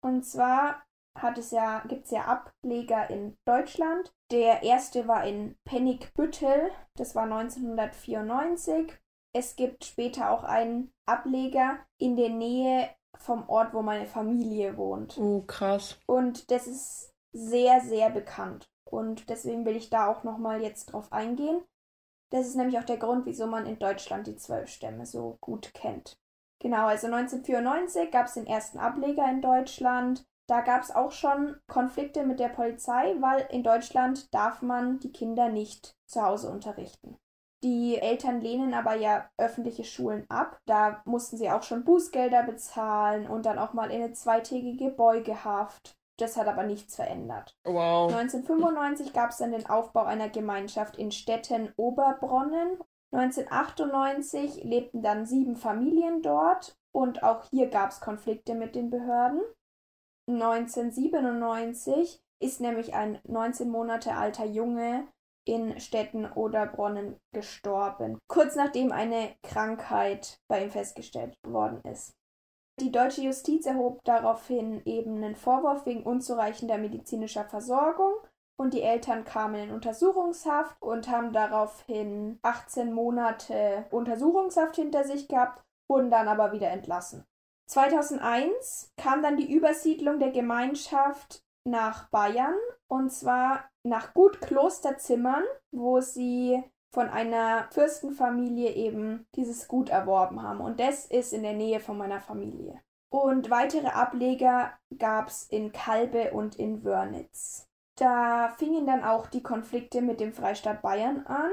Und 0.00 0.24
zwar 0.24 0.82
hat 1.22 1.38
es 1.38 1.50
ja, 1.50 1.80
gibt 1.88 2.06
es 2.06 2.10
ja 2.10 2.24
Ableger 2.24 3.10
in 3.10 3.36
Deutschland. 3.44 4.12
Der 4.30 4.62
erste 4.62 5.08
war 5.08 5.24
in 5.24 5.56
Pennigbüttel, 5.64 6.70
das 6.96 7.14
war 7.14 7.24
1994. 7.24 8.92
Es 9.32 9.56
gibt 9.56 9.84
später 9.84 10.30
auch 10.30 10.44
einen 10.44 10.92
Ableger 11.06 11.78
in 11.98 12.16
der 12.16 12.30
Nähe 12.30 12.88
vom 13.16 13.48
Ort, 13.48 13.74
wo 13.74 13.82
meine 13.82 14.06
Familie 14.06 14.76
wohnt. 14.76 15.18
Oh, 15.18 15.42
krass. 15.42 15.98
Und 16.06 16.50
das 16.50 16.66
ist 16.66 17.14
sehr, 17.32 17.80
sehr 17.80 18.10
bekannt. 18.10 18.70
Und 18.84 19.28
deswegen 19.28 19.66
will 19.66 19.76
ich 19.76 19.90
da 19.90 20.06
auch 20.06 20.24
nochmal 20.24 20.62
jetzt 20.62 20.86
drauf 20.86 21.12
eingehen. 21.12 21.62
Das 22.30 22.46
ist 22.46 22.56
nämlich 22.56 22.78
auch 22.78 22.84
der 22.84 22.98
Grund, 22.98 23.26
wieso 23.26 23.46
man 23.46 23.66
in 23.66 23.78
Deutschland 23.78 24.26
die 24.26 24.36
zwölf 24.36 24.68
Stämme 24.68 25.06
so 25.06 25.38
gut 25.40 25.72
kennt. 25.74 26.18
Genau, 26.60 26.86
also 26.86 27.06
1994 27.06 28.10
gab 28.10 28.26
es 28.26 28.34
den 28.34 28.46
ersten 28.46 28.78
Ableger 28.78 29.28
in 29.30 29.40
Deutschland. 29.40 30.26
Da 30.48 30.62
gab 30.62 30.82
es 30.82 30.90
auch 30.90 31.12
schon 31.12 31.56
Konflikte 31.66 32.24
mit 32.24 32.40
der 32.40 32.48
Polizei, 32.48 33.14
weil 33.20 33.46
in 33.50 33.62
Deutschland 33.62 34.32
darf 34.32 34.62
man 34.62 34.98
die 34.98 35.12
Kinder 35.12 35.50
nicht 35.50 35.94
zu 36.06 36.22
Hause 36.22 36.50
unterrichten. 36.50 37.18
Die 37.62 37.98
Eltern 37.98 38.40
lehnen 38.40 38.72
aber 38.72 38.94
ja 38.94 39.28
öffentliche 39.36 39.84
Schulen 39.84 40.24
ab. 40.30 40.60
Da 40.64 41.02
mussten 41.04 41.36
sie 41.36 41.50
auch 41.50 41.64
schon 41.64 41.84
Bußgelder 41.84 42.44
bezahlen 42.44 43.26
und 43.26 43.46
dann 43.46 43.58
auch 43.58 43.72
mal 43.72 43.90
in 43.90 44.02
eine 44.02 44.12
zweitägige 44.12 44.90
Beugehaft. 44.90 45.96
Das 46.18 46.36
hat 46.36 46.48
aber 46.48 46.62
nichts 46.62 46.96
verändert. 46.96 47.56
Wow. 47.64 48.12
1995 48.12 49.12
gab 49.12 49.30
es 49.30 49.38
dann 49.38 49.52
den 49.52 49.68
Aufbau 49.68 50.04
einer 50.04 50.28
Gemeinschaft 50.28 50.96
in 50.96 51.10
Stetten 51.10 51.72
Oberbronnen. 51.76 52.78
1998 53.12 54.64
lebten 54.64 55.02
dann 55.02 55.26
sieben 55.26 55.56
Familien 55.56 56.22
dort 56.22 56.76
und 56.92 57.22
auch 57.22 57.44
hier 57.50 57.68
gab 57.68 57.90
es 57.90 58.00
Konflikte 58.00 58.54
mit 58.54 58.74
den 58.74 58.90
Behörden. 58.90 59.40
1997 60.28 62.22
ist 62.40 62.60
nämlich 62.60 62.94
ein 62.94 63.18
19 63.24 63.70
Monate 63.70 64.14
alter 64.14 64.44
Junge 64.44 65.08
in 65.46 65.80
Stetten 65.80 66.30
oder 66.30 66.66
Bronnen 66.66 67.16
gestorben, 67.32 68.18
kurz 68.28 68.54
nachdem 68.54 68.92
eine 68.92 69.34
Krankheit 69.42 70.38
bei 70.46 70.62
ihm 70.62 70.70
festgestellt 70.70 71.34
worden 71.46 71.80
ist. 71.90 72.12
Die 72.80 72.92
deutsche 72.92 73.22
Justiz 73.22 73.66
erhob 73.66 74.04
daraufhin 74.04 74.82
eben 74.84 75.16
einen 75.16 75.34
Vorwurf 75.34 75.86
wegen 75.86 76.04
unzureichender 76.04 76.78
medizinischer 76.78 77.44
Versorgung 77.44 78.12
und 78.56 78.74
die 78.74 78.82
Eltern 78.82 79.24
kamen 79.24 79.54
in 79.56 79.72
Untersuchungshaft 79.72 80.76
und 80.80 81.08
haben 81.08 81.32
daraufhin 81.32 82.38
18 82.42 82.92
Monate 82.92 83.86
Untersuchungshaft 83.90 84.76
hinter 84.76 85.04
sich 85.04 85.26
gehabt, 85.26 85.64
wurden 85.88 86.10
dann 86.10 86.28
aber 86.28 86.52
wieder 86.52 86.68
entlassen. 86.68 87.24
2001 87.68 88.92
kam 88.96 89.22
dann 89.22 89.36
die 89.36 89.52
Übersiedlung 89.52 90.18
der 90.18 90.30
Gemeinschaft 90.30 91.44
nach 91.64 92.08
Bayern 92.08 92.56
und 92.88 93.10
zwar 93.10 93.68
nach 93.82 94.14
Gut 94.14 94.40
Klosterzimmern, 94.40 95.44
wo 95.70 96.00
sie 96.00 96.62
von 96.90 97.08
einer 97.08 97.68
Fürstenfamilie 97.70 98.72
eben 98.72 99.26
dieses 99.34 99.68
Gut 99.68 99.90
erworben 99.90 100.42
haben. 100.42 100.60
Und 100.60 100.80
das 100.80 101.04
ist 101.04 101.32
in 101.32 101.42
der 101.42 101.52
Nähe 101.52 101.80
von 101.80 101.98
meiner 101.98 102.20
Familie. 102.20 102.80
Und 103.10 103.50
weitere 103.50 103.88
Ableger 103.88 104.72
gab 104.98 105.28
es 105.28 105.44
in 105.44 105.72
Kalbe 105.72 106.32
und 106.32 106.56
in 106.56 106.84
Wörnitz. 106.84 107.66
Da 107.96 108.50
fingen 108.58 108.86
dann 108.86 109.04
auch 109.04 109.26
die 109.26 109.42
Konflikte 109.42 110.02
mit 110.02 110.20
dem 110.20 110.32
Freistaat 110.32 110.82
Bayern 110.82 111.26
an. 111.26 111.50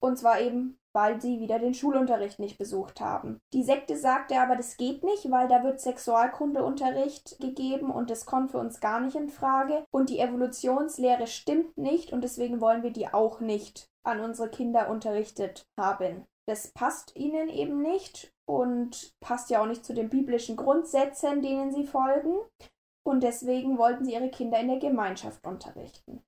Und 0.00 0.18
zwar 0.18 0.40
eben, 0.40 0.77
weil 0.94 1.20
sie 1.20 1.40
wieder 1.40 1.58
den 1.58 1.74
Schulunterricht 1.74 2.38
nicht 2.38 2.58
besucht 2.58 3.00
haben. 3.00 3.40
Die 3.52 3.62
Sekte 3.62 3.96
sagte 3.96 4.40
aber, 4.40 4.56
das 4.56 4.76
geht 4.76 5.04
nicht, 5.04 5.30
weil 5.30 5.48
da 5.48 5.62
wird 5.62 5.80
Sexualkundeunterricht 5.80 7.38
gegeben 7.40 7.90
und 7.90 8.10
das 8.10 8.26
kommt 8.26 8.50
für 8.50 8.58
uns 8.58 8.80
gar 8.80 9.00
nicht 9.00 9.16
in 9.16 9.28
Frage. 9.28 9.84
Und 9.90 10.10
die 10.10 10.18
Evolutionslehre 10.18 11.26
stimmt 11.26 11.76
nicht 11.76 12.12
und 12.12 12.22
deswegen 12.22 12.60
wollen 12.60 12.82
wir 12.82 12.92
die 12.92 13.08
auch 13.08 13.40
nicht 13.40 13.88
an 14.02 14.20
unsere 14.20 14.48
Kinder 14.48 14.88
unterrichtet 14.88 15.66
haben. 15.78 16.26
Das 16.46 16.68
passt 16.68 17.14
ihnen 17.14 17.50
eben 17.50 17.82
nicht 17.82 18.32
und 18.46 19.12
passt 19.20 19.50
ja 19.50 19.60
auch 19.60 19.66
nicht 19.66 19.84
zu 19.84 19.92
den 19.92 20.08
biblischen 20.08 20.56
Grundsätzen, 20.56 21.42
denen 21.42 21.72
sie 21.72 21.84
folgen. 21.84 22.38
Und 23.04 23.22
deswegen 23.22 23.76
wollten 23.76 24.04
sie 24.04 24.14
ihre 24.14 24.30
Kinder 24.30 24.58
in 24.58 24.68
der 24.68 24.78
Gemeinschaft 24.78 25.46
unterrichten. 25.46 26.22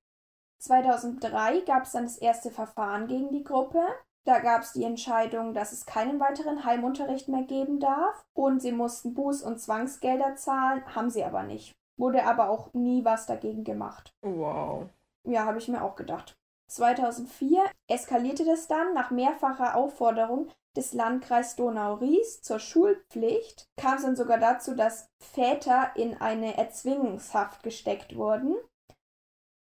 2003 0.61 1.61
gab 1.63 1.85
es 1.85 1.93
dann 1.93 2.05
das 2.05 2.19
erste 2.19 2.51
Verfahren 2.51 3.07
gegen 3.07 3.33
die 3.33 3.45
Gruppe. 3.45 3.83
Da 4.25 4.39
gab 4.39 4.63
es 4.63 4.73
die 4.73 4.85
Entscheidung, 4.85 5.55
dass 5.55 5.73
es 5.73 5.87
keinen 5.87 6.21
weiteren 6.21 6.65
Heimunterricht 6.65 7.29
mehr 7.29 7.43
geben 7.43 7.81
darf 7.81 8.25
und 8.35 8.61
sie 8.61 8.73
mussten 8.73 9.15
Buß- 9.15 9.43
und 9.43 9.59
Zwangsgelder 9.59 10.37
zahlen, 10.37 10.83
haben 10.95 11.11
sie 11.11 11.25
aber 11.25 11.43
nicht. 11.43 11.75
Wurde 11.97 12.25
aber 12.25 12.51
auch 12.51 12.73
nie 12.73 13.05
was 13.05 13.27
dagegen 13.27 13.65
gemacht. 13.65 14.13
Wow. 14.23 14.89
Ja, 15.25 15.45
habe 15.45 15.59
ich 15.59 15.69
mir 15.69 15.83
auch 15.83 15.97
gedacht. 15.97 16.37
2004 16.69 17.65
eskalierte 17.89 18.45
das 18.45 18.69
dann 18.69 18.95
nach 18.95 19.11
mehrfacher 19.11 19.75
Aufforderung 19.75 20.49
des 20.77 20.93
Landkreis 20.93 21.57
Donau-Ries 21.57 22.43
zur 22.43 22.61
Schulpflicht. 22.61 23.69
Kam 23.77 23.97
es 23.97 24.03
dann 24.03 24.17
sogar 24.17 24.39
dazu, 24.39 24.75
dass 24.75 25.09
Väter 25.19 25.91
in 25.97 26.21
eine 26.21 26.57
Erzwingungshaft 26.57 27.63
gesteckt 27.63 28.17
wurden. 28.17 28.57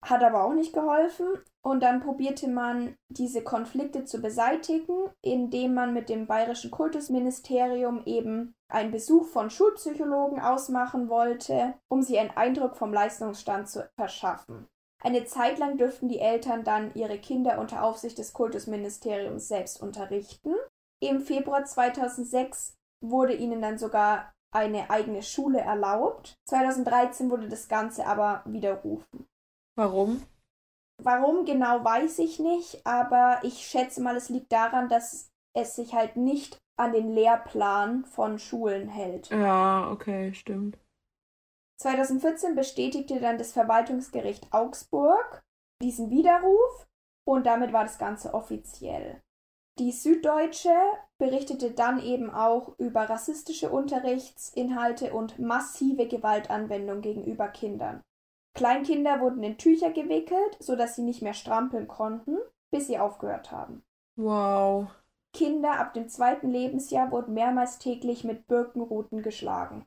Hat 0.05 0.23
aber 0.23 0.43
auch 0.43 0.53
nicht 0.53 0.73
geholfen. 0.73 1.27
Und 1.63 1.81
dann 1.81 1.99
probierte 1.99 2.47
man, 2.47 2.95
diese 3.09 3.43
Konflikte 3.43 4.05
zu 4.05 4.21
beseitigen, 4.21 5.09
indem 5.21 5.73
man 5.73 5.93
mit 5.93 6.07
dem 6.07 6.25
Bayerischen 6.25 6.71
Kultusministerium 6.71 8.03
eben 8.05 8.53
einen 8.71 8.91
Besuch 8.91 9.27
von 9.27 9.49
Schulpsychologen 9.49 10.39
ausmachen 10.39 11.09
wollte, 11.09 11.73
um 11.89 12.01
sie 12.01 12.19
einen 12.19 12.31
Eindruck 12.31 12.77
vom 12.77 12.93
Leistungsstand 12.93 13.67
zu 13.67 13.89
verschaffen. 13.99 14.67
Eine 15.03 15.25
Zeit 15.25 15.59
lang 15.59 15.77
dürften 15.77 16.07
die 16.07 16.19
Eltern 16.19 16.63
dann 16.63 16.93
ihre 16.95 17.19
Kinder 17.19 17.59
unter 17.59 17.83
Aufsicht 17.83 18.17
des 18.17 18.33
Kultusministeriums 18.33 19.47
selbst 19.47 19.81
unterrichten. 19.81 20.55
Im 21.01 21.21
Februar 21.21 21.65
2006 21.65 22.75
wurde 23.03 23.33
ihnen 23.33 23.61
dann 23.61 23.77
sogar 23.77 24.31
eine 24.51 24.89
eigene 24.89 25.21
Schule 25.21 25.59
erlaubt. 25.59 26.35
2013 26.49 27.29
wurde 27.29 27.47
das 27.47 27.67
Ganze 27.67 28.07
aber 28.07 28.41
widerrufen. 28.45 29.27
Warum? 29.77 30.23
Warum 31.03 31.45
genau 31.45 31.83
weiß 31.83 32.17
ich 32.19 32.39
nicht, 32.39 32.85
aber 32.85 33.39
ich 33.43 33.67
schätze 33.67 34.01
mal, 34.01 34.15
es 34.15 34.29
liegt 34.29 34.51
daran, 34.51 34.89
dass 34.89 35.29
es 35.55 35.75
sich 35.75 35.93
halt 35.93 36.15
nicht 36.15 36.57
an 36.77 36.93
den 36.93 37.11
Lehrplan 37.11 38.03
von 38.05 38.39
Schulen 38.39 38.89
hält. 38.89 39.29
Ja, 39.29 39.91
okay, 39.91 40.33
stimmt. 40.33 40.79
2014 41.79 42.55
bestätigte 42.55 43.19
dann 43.19 43.37
das 43.37 43.51
Verwaltungsgericht 43.51 44.51
Augsburg 44.51 45.43
diesen 45.81 46.09
Widerruf 46.09 46.87
und 47.27 47.45
damit 47.45 47.71
war 47.71 47.83
das 47.83 47.99
Ganze 47.99 48.33
offiziell. 48.33 49.21
Die 49.77 49.91
Süddeutsche 49.91 50.73
berichtete 51.19 51.69
dann 51.69 52.01
eben 52.01 52.31
auch 52.31 52.73
über 52.79 53.07
rassistische 53.07 53.69
Unterrichtsinhalte 53.69 55.13
und 55.13 55.37
massive 55.37 56.07
Gewaltanwendung 56.07 57.01
gegenüber 57.01 57.47
Kindern. 57.49 58.01
Kleinkinder 58.57 59.19
wurden 59.21 59.43
in 59.43 59.57
Tücher 59.59 59.91
gewickelt, 59.91 60.57
sodass 60.59 60.95
sie 60.95 61.03
nicht 61.03 61.21
mehr 61.21 61.35
strampeln 61.35 61.87
konnten, 61.87 62.37
bis 62.71 62.87
sie 62.87 62.97
aufgehört 62.97 63.51
haben. 63.51 63.83
Wow. 64.15 64.87
Kinder 65.31 65.79
ab 65.79 65.93
dem 65.93 66.09
zweiten 66.09 66.49
Lebensjahr 66.49 67.11
wurden 67.11 67.35
mehrmals 67.35 67.77
täglich 67.77 68.23
mit 68.23 68.47
Birkenruten 68.47 69.21
geschlagen. 69.21 69.85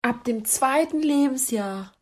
Ab 0.00 0.24
dem 0.24 0.46
zweiten 0.46 1.02
Lebensjahr. 1.02 1.92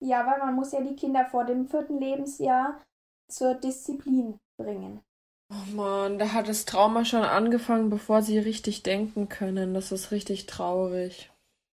Ja, 0.00 0.26
weil 0.26 0.38
man 0.38 0.54
muss 0.54 0.72
ja 0.72 0.80
die 0.80 0.96
Kinder 0.96 1.26
vor 1.26 1.44
dem 1.44 1.68
vierten 1.68 2.00
Lebensjahr 2.00 2.80
zur 3.28 3.54
Disziplin 3.54 4.38
bringen. 4.56 5.02
Oh 5.50 5.74
Mann, 5.74 6.18
da 6.18 6.32
hat 6.32 6.48
das 6.48 6.64
Trauma 6.64 7.04
schon 7.04 7.22
angefangen, 7.22 7.90
bevor 7.90 8.22
sie 8.22 8.38
richtig 8.38 8.84
denken 8.84 9.28
können. 9.28 9.74
Das 9.74 9.92
ist 9.92 10.12
richtig 10.12 10.46
traurig. 10.46 11.30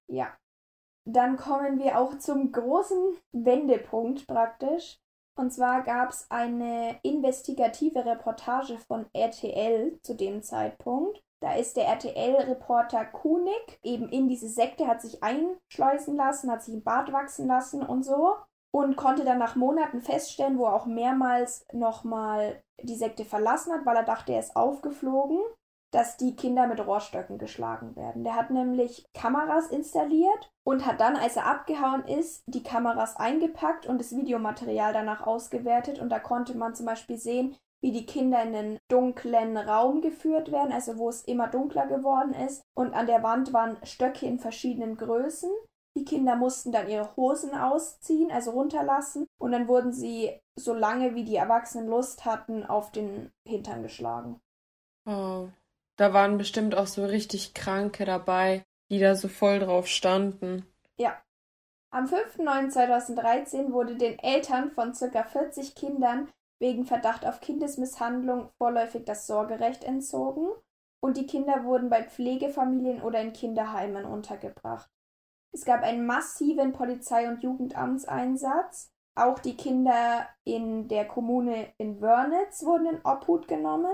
Ja. 0.07 0.35
Dann 1.05 1.37
kommen 1.37 1.79
wir 1.79 1.97
auch 1.99 2.17
zum 2.19 2.51
großen 2.51 3.17
Wendepunkt 3.31 4.27
praktisch. 4.27 4.99
Und 5.35 5.51
zwar 5.51 5.83
gab 5.83 6.09
es 6.09 6.29
eine 6.29 6.99
investigative 7.03 8.05
Reportage 8.05 8.77
von 8.77 9.05
RTL 9.13 9.99
zu 10.03 10.15
dem 10.15 10.43
Zeitpunkt. 10.43 11.23
Da 11.41 11.55
ist 11.55 11.75
der 11.75 11.85
RTL-Reporter 11.85 13.05
Kunig 13.05 13.79
eben 13.81 14.09
in 14.09 14.27
diese 14.27 14.47
Sekte, 14.47 14.87
hat 14.87 15.01
sich 15.01 15.23
einschleusen 15.23 16.15
lassen, 16.15 16.51
hat 16.51 16.63
sich 16.63 16.75
im 16.75 16.83
Bart 16.83 17.11
wachsen 17.11 17.47
lassen 17.47 17.81
und 17.81 18.03
so. 18.03 18.35
Und 18.73 18.95
konnte 18.95 19.25
dann 19.25 19.39
nach 19.39 19.55
Monaten 19.55 20.01
feststellen, 20.01 20.57
wo 20.57 20.65
er 20.65 20.75
auch 20.75 20.85
mehrmals 20.85 21.65
nochmal 21.73 22.63
die 22.81 22.95
Sekte 22.95 23.25
verlassen 23.25 23.73
hat, 23.73 23.85
weil 23.85 23.97
er 23.97 24.03
dachte, 24.03 24.31
er 24.31 24.39
ist 24.39 24.55
aufgeflogen, 24.55 25.39
dass 25.91 26.17
die 26.17 26.35
Kinder 26.35 26.67
mit 26.67 26.85
Rohrstöcken 26.85 27.37
geschlagen 27.37 27.95
werden. 27.95 28.23
Der 28.23 28.35
hat 28.35 28.49
nämlich 28.49 29.05
Kameras 29.13 29.67
installiert 29.67 30.51
und 30.63 30.85
hat 30.85 31.01
dann, 31.01 31.17
als 31.17 31.35
er 31.35 31.45
abgehauen 31.45 32.05
ist, 32.05 32.43
die 32.47 32.63
Kameras 32.63 33.17
eingepackt 33.17 33.85
und 33.85 33.99
das 33.99 34.15
Videomaterial 34.15 34.93
danach 34.93 35.27
ausgewertet. 35.27 35.99
Und 35.99 36.09
da 36.09 36.19
konnte 36.19 36.57
man 36.57 36.75
zum 36.75 36.85
Beispiel 36.85 37.17
sehen, 37.17 37.57
wie 37.81 37.91
die 37.91 38.05
Kinder 38.05 38.41
in 38.41 38.55
einen 38.55 38.79
dunklen 38.87 39.57
Raum 39.57 40.01
geführt 40.01 40.51
werden, 40.51 40.71
also 40.71 40.97
wo 40.97 41.09
es 41.09 41.23
immer 41.23 41.47
dunkler 41.47 41.87
geworden 41.87 42.33
ist. 42.33 42.63
Und 42.73 42.93
an 42.93 43.07
der 43.07 43.23
Wand 43.23 43.53
waren 43.53 43.77
Stöcke 43.83 44.25
in 44.25 44.39
verschiedenen 44.39 44.95
Größen. 44.95 45.49
Die 45.97 46.05
Kinder 46.05 46.37
mussten 46.37 46.71
dann 46.71 46.87
ihre 46.87 47.13
Hosen 47.17 47.53
ausziehen, 47.53 48.31
also 48.31 48.51
runterlassen. 48.51 49.27
Und 49.39 49.51
dann 49.51 49.67
wurden 49.67 49.91
sie, 49.91 50.39
so 50.55 50.73
lange 50.73 51.15
wie 51.15 51.25
die 51.25 51.35
Erwachsenen 51.35 51.87
Lust 51.87 52.23
hatten, 52.23 52.65
auf 52.65 52.91
den 52.91 53.31
Hintern 53.45 53.81
geschlagen. 53.81 54.39
Oh. 55.05 55.49
Da 55.97 56.13
waren 56.13 56.37
bestimmt 56.37 56.75
auch 56.75 56.87
so 56.87 57.05
richtig 57.05 57.53
Kranke 57.53 58.05
dabei, 58.05 58.63
die 58.89 58.99
da 58.99 59.15
so 59.15 59.27
voll 59.27 59.59
drauf 59.59 59.87
standen. 59.87 60.65
Ja. 60.97 61.21
Am 61.93 62.05
5.9.2013 62.05 63.71
wurde 63.71 63.97
den 63.97 64.17
Eltern 64.19 64.71
von 64.71 64.93
ca. 64.93 65.23
40 65.23 65.75
Kindern 65.75 66.29
wegen 66.59 66.85
Verdacht 66.85 67.25
auf 67.25 67.41
Kindesmisshandlung 67.41 68.49
vorläufig 68.57 69.03
das 69.03 69.27
Sorgerecht 69.27 69.83
entzogen 69.83 70.51
und 71.03 71.17
die 71.17 71.25
Kinder 71.25 71.63
wurden 71.63 71.89
bei 71.89 72.03
Pflegefamilien 72.03 73.01
oder 73.01 73.19
in 73.19 73.33
Kinderheimen 73.33 74.05
untergebracht. 74.05 74.89
Es 75.51 75.65
gab 75.65 75.81
einen 75.81 76.05
massiven 76.05 76.71
Polizei- 76.71 77.27
und 77.27 77.43
Jugendamtseinsatz. 77.43 78.91
Auch 79.15 79.39
die 79.39 79.57
Kinder 79.57 80.29
in 80.45 80.87
der 80.87 81.05
Kommune 81.05 81.73
in 81.77 81.99
Wörnitz 81.99 82.63
wurden 82.63 82.85
in 82.85 83.01
Obhut 83.03 83.47
genommen. 83.47 83.93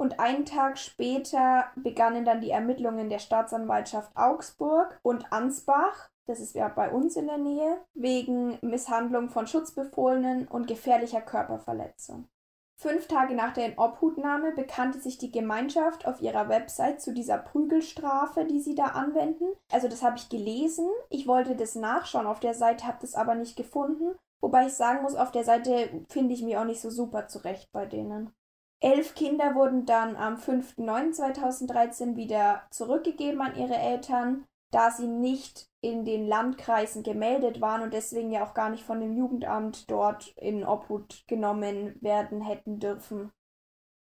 Und 0.00 0.18
einen 0.18 0.46
Tag 0.46 0.78
später 0.78 1.66
begannen 1.76 2.24
dann 2.24 2.40
die 2.40 2.50
Ermittlungen 2.50 3.10
der 3.10 3.18
Staatsanwaltschaft 3.18 4.10
Augsburg 4.16 4.98
und 5.02 5.30
Ansbach 5.30 6.08
das 6.30 6.38
ist 6.38 6.54
ja 6.54 6.68
bei 6.68 6.92
uns 6.92 7.16
in 7.16 7.26
der 7.26 7.38
Nähe, 7.38 7.80
wegen 7.92 8.56
Misshandlung 8.62 9.30
von 9.30 9.48
Schutzbefohlenen 9.48 10.46
und 10.46 10.68
gefährlicher 10.68 11.20
Körperverletzung. 11.20 12.28
Fünf 12.76 13.08
Tage 13.08 13.34
nach 13.34 13.52
der 13.52 13.72
Inobhutnahme 13.72 14.52
bekannte 14.52 15.00
sich 15.00 15.18
die 15.18 15.32
Gemeinschaft 15.32 16.06
auf 16.06 16.22
ihrer 16.22 16.48
Website 16.48 17.02
zu 17.02 17.12
dieser 17.12 17.36
Prügelstrafe, 17.36 18.44
die 18.44 18.60
sie 18.60 18.76
da 18.76 18.84
anwenden. 18.84 19.44
Also 19.72 19.88
das 19.88 20.04
habe 20.04 20.18
ich 20.18 20.28
gelesen. 20.28 20.88
Ich 21.08 21.26
wollte 21.26 21.56
das 21.56 21.74
nachschauen 21.74 22.28
auf 22.28 22.38
der 22.38 22.54
Seite, 22.54 22.86
habe 22.86 22.98
das 23.00 23.16
aber 23.16 23.34
nicht 23.34 23.56
gefunden. 23.56 24.14
Wobei 24.40 24.66
ich 24.66 24.74
sagen 24.74 25.02
muss, 25.02 25.16
auf 25.16 25.32
der 25.32 25.44
Seite 25.44 26.04
finde 26.08 26.32
ich 26.32 26.42
mich 26.42 26.56
auch 26.56 26.64
nicht 26.64 26.80
so 26.80 26.90
super 26.90 27.26
zurecht 27.26 27.72
bei 27.72 27.86
denen. 27.86 28.32
Elf 28.80 29.14
Kinder 29.14 29.54
wurden 29.54 29.84
dann 29.84 30.16
am 30.16 30.36
5.9.2013 30.36 32.16
wieder 32.16 32.62
zurückgegeben 32.70 33.40
an 33.42 33.56
ihre 33.56 33.76
Eltern 33.76 34.46
da 34.70 34.90
sie 34.90 35.06
nicht 35.06 35.68
in 35.80 36.04
den 36.04 36.26
Landkreisen 36.26 37.02
gemeldet 37.02 37.60
waren 37.60 37.82
und 37.82 37.92
deswegen 37.92 38.30
ja 38.30 38.44
auch 38.44 38.54
gar 38.54 38.70
nicht 38.70 38.84
von 38.84 39.00
dem 39.00 39.16
Jugendamt 39.16 39.90
dort 39.90 40.28
in 40.36 40.64
Obhut 40.64 41.24
genommen 41.26 41.96
werden 42.00 42.40
hätten 42.40 42.78
dürfen. 42.78 43.32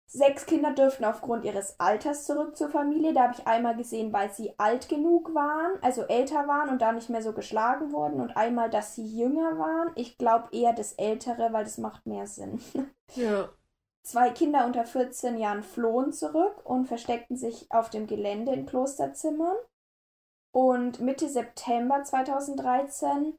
Sechs 0.08 0.46
Kinder 0.46 0.72
dürften 0.72 1.04
aufgrund 1.04 1.44
ihres 1.44 1.80
Alters 1.80 2.24
zurück 2.24 2.56
zur 2.56 2.70
Familie. 2.70 3.12
Da 3.12 3.24
habe 3.24 3.34
ich 3.36 3.46
einmal 3.46 3.76
gesehen, 3.76 4.12
weil 4.12 4.32
sie 4.32 4.56
alt 4.56 4.88
genug 4.88 5.34
waren, 5.34 5.82
also 5.82 6.02
älter 6.02 6.46
waren 6.46 6.68
und 6.68 6.80
da 6.80 6.92
nicht 6.92 7.10
mehr 7.10 7.22
so 7.22 7.32
geschlagen 7.32 7.90
wurden. 7.90 8.20
Und 8.20 8.36
einmal, 8.36 8.70
dass 8.70 8.94
sie 8.94 9.04
jünger 9.04 9.58
waren. 9.58 9.90
Ich 9.96 10.16
glaube 10.16 10.48
eher 10.52 10.72
das 10.72 10.92
Ältere, 10.92 11.52
weil 11.52 11.64
das 11.64 11.78
macht 11.78 12.06
mehr 12.06 12.26
Sinn. 12.26 12.60
Ja. 13.14 13.48
Zwei 14.06 14.30
Kinder 14.30 14.64
unter 14.66 14.84
14 14.84 15.36
Jahren 15.36 15.64
flohen 15.64 16.12
zurück 16.12 16.64
und 16.64 16.86
versteckten 16.86 17.36
sich 17.36 17.66
auf 17.72 17.90
dem 17.90 18.06
Gelände 18.06 18.52
in 18.52 18.64
Klosterzimmern. 18.64 19.56
Und 20.52 21.00
Mitte 21.00 21.28
September 21.28 22.04
2013 22.04 23.36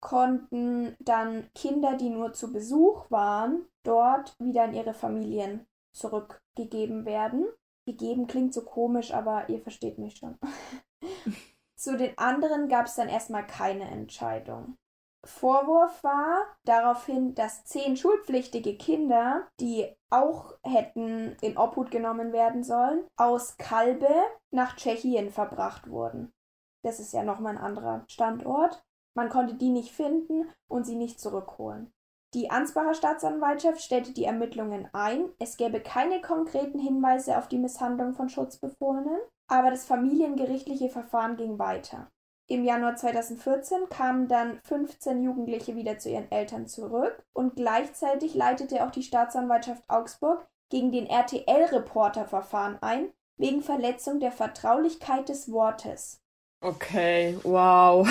konnten 0.00 0.96
dann 1.00 1.50
Kinder, 1.54 1.98
die 1.98 2.08
nur 2.08 2.32
zu 2.32 2.50
Besuch 2.50 3.10
waren, 3.10 3.66
dort 3.82 4.34
wieder 4.38 4.64
in 4.64 4.72
ihre 4.72 4.94
Familien 4.94 5.66
zurückgegeben 5.92 7.04
werden. 7.04 7.44
Gegeben 7.84 8.26
klingt 8.26 8.54
so 8.54 8.64
komisch, 8.64 9.12
aber 9.12 9.50
ihr 9.50 9.60
versteht 9.60 9.98
mich 9.98 10.16
schon. 10.16 10.38
Zu 11.76 11.98
den 11.98 12.16
anderen 12.16 12.68
gab 12.68 12.86
es 12.86 12.94
dann 12.94 13.10
erstmal 13.10 13.46
keine 13.46 13.84
Entscheidung. 13.90 14.78
Vorwurf 15.26 16.02
war 16.02 16.46
daraufhin, 16.64 17.34
dass 17.34 17.64
zehn 17.64 17.96
schulpflichtige 17.96 18.76
Kinder, 18.76 19.46
die 19.60 19.86
auch 20.10 20.54
hätten 20.62 21.36
in 21.40 21.58
Obhut 21.58 21.90
genommen 21.90 22.32
werden 22.32 22.62
sollen, 22.62 23.04
aus 23.16 23.56
Kalbe 23.58 24.08
nach 24.50 24.76
Tschechien 24.76 25.30
verbracht 25.30 25.90
wurden. 25.90 26.32
Das 26.82 27.00
ist 27.00 27.12
ja 27.12 27.24
nochmal 27.24 27.56
ein 27.56 27.62
anderer 27.62 28.04
Standort. 28.08 28.84
Man 29.14 29.28
konnte 29.28 29.54
die 29.54 29.70
nicht 29.70 29.92
finden 29.92 30.48
und 30.68 30.84
sie 30.84 30.96
nicht 30.96 31.20
zurückholen. 31.20 31.92
Die 32.34 32.50
Ansbacher 32.50 32.94
Staatsanwaltschaft 32.94 33.80
stellte 33.80 34.12
die 34.12 34.24
Ermittlungen 34.24 34.88
ein. 34.92 35.30
Es 35.38 35.56
gäbe 35.56 35.80
keine 35.80 36.20
konkreten 36.20 36.78
Hinweise 36.78 37.38
auf 37.38 37.48
die 37.48 37.58
Misshandlung 37.58 38.14
von 38.14 38.28
Schutzbefohlenen, 38.28 39.18
aber 39.48 39.70
das 39.70 39.84
familiengerichtliche 39.84 40.90
Verfahren 40.90 41.36
ging 41.36 41.58
weiter. 41.58 42.10
Im 42.48 42.64
Januar 42.64 42.96
2014 42.96 43.88
kamen 43.88 44.28
dann 44.28 44.60
15 44.62 45.22
Jugendliche 45.22 45.74
wieder 45.74 45.98
zu 45.98 46.10
ihren 46.10 46.30
Eltern 46.30 46.66
zurück 46.66 47.24
und 47.32 47.56
gleichzeitig 47.56 48.34
leitete 48.34 48.84
auch 48.84 48.90
die 48.90 49.02
Staatsanwaltschaft 49.02 49.82
Augsburg 49.88 50.46
gegen 50.70 50.92
den 50.92 51.06
RTL-Reporter 51.06 52.24
Verfahren 52.24 52.78
ein, 52.80 53.08
wegen 53.36 53.62
Verletzung 53.62 54.20
der 54.20 54.32
Vertraulichkeit 54.32 55.28
des 55.28 55.50
Wortes. 55.50 56.22
Okay, 56.60 57.36
wow. 57.42 58.08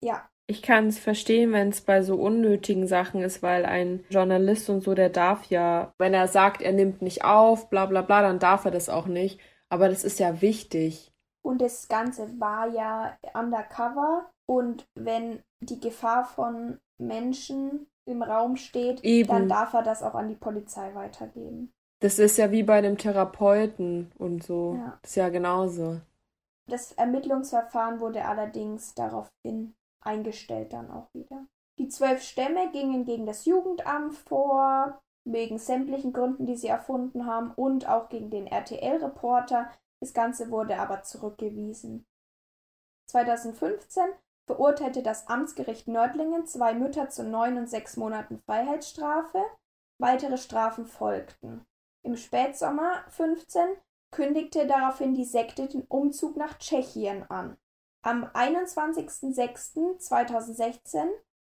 Ja, 0.00 0.28
ich 0.46 0.60
kann 0.60 0.88
es 0.88 0.98
verstehen, 0.98 1.52
wenn 1.52 1.70
es 1.70 1.80
bei 1.80 2.02
so 2.02 2.16
unnötigen 2.16 2.86
Sachen 2.86 3.22
ist, 3.22 3.42
weil 3.42 3.64
ein 3.64 4.04
Journalist 4.10 4.68
und 4.68 4.82
so, 4.82 4.94
der 4.94 5.08
darf 5.08 5.46
ja, 5.46 5.94
wenn 5.96 6.12
er 6.12 6.28
sagt, 6.28 6.60
er 6.60 6.72
nimmt 6.72 7.00
nicht 7.00 7.24
auf, 7.24 7.70
bla 7.70 7.86
bla 7.86 8.02
bla, 8.02 8.20
dann 8.20 8.38
darf 8.38 8.66
er 8.66 8.70
das 8.70 8.90
auch 8.90 9.06
nicht. 9.06 9.40
Aber 9.70 9.88
das 9.88 10.04
ist 10.04 10.18
ja 10.18 10.42
wichtig. 10.42 11.13
Und 11.44 11.60
das 11.60 11.88
Ganze 11.88 12.40
war 12.40 12.68
ja 12.68 13.16
undercover. 13.34 14.30
Und 14.46 14.86
wenn 14.94 15.42
die 15.60 15.80
Gefahr 15.80 16.24
von 16.24 16.78
Menschen 16.98 17.86
im 18.06 18.22
Raum 18.22 18.56
steht, 18.56 19.02
Eben. 19.04 19.28
dann 19.28 19.48
darf 19.48 19.74
er 19.74 19.82
das 19.82 20.02
auch 20.02 20.14
an 20.14 20.28
die 20.28 20.34
Polizei 20.34 20.94
weitergeben. 20.94 21.72
Das 22.00 22.18
ist 22.18 22.36
ja 22.36 22.50
wie 22.50 22.62
bei 22.62 22.78
einem 22.78 22.98
Therapeuten 22.98 24.12
und 24.18 24.42
so. 24.42 24.76
Ja. 24.78 24.98
Das 25.02 25.10
ist 25.12 25.16
ja 25.16 25.28
genauso. 25.28 26.00
Das 26.66 26.92
Ermittlungsverfahren 26.92 28.00
wurde 28.00 28.24
allerdings 28.24 28.94
daraufhin 28.94 29.74
eingestellt 30.00 30.72
dann 30.72 30.90
auch 30.90 31.08
wieder. 31.12 31.46
Die 31.78 31.88
zwölf 31.88 32.22
Stämme 32.22 32.70
gingen 32.72 33.04
gegen 33.04 33.26
das 33.26 33.44
Jugendamt 33.44 34.14
vor, 34.14 35.00
wegen 35.24 35.58
sämtlichen 35.58 36.12
Gründen, 36.12 36.46
die 36.46 36.56
sie 36.56 36.68
erfunden 36.68 37.26
haben, 37.26 37.52
und 37.56 37.88
auch 37.88 38.08
gegen 38.08 38.30
den 38.30 38.46
RTL-Reporter. 38.46 39.70
Das 40.04 40.12
Ganze 40.12 40.50
wurde 40.50 40.78
aber 40.78 41.02
zurückgewiesen. 41.02 42.06
2015 43.08 44.04
verurteilte 44.46 45.02
das 45.02 45.28
Amtsgericht 45.28 45.88
Nördlingen 45.88 46.44
zwei 46.44 46.74
Mütter 46.74 47.08
zu 47.08 47.24
neun 47.24 47.56
und 47.56 47.70
sechs 47.70 47.96
Monaten 47.96 48.38
Freiheitsstrafe. 48.44 49.42
Weitere 49.98 50.36
Strafen 50.36 50.84
folgten. 50.84 51.64
Im 52.02 52.18
Spätsommer 52.18 53.02
15 53.08 53.78
kündigte 54.10 54.66
daraufhin 54.66 55.14
die 55.14 55.24
Sekte 55.24 55.68
den 55.68 55.86
Umzug 55.88 56.36
nach 56.36 56.58
Tschechien 56.58 57.22
an. 57.30 57.56
Am 58.02 58.24
21.06.2016 58.24 61.08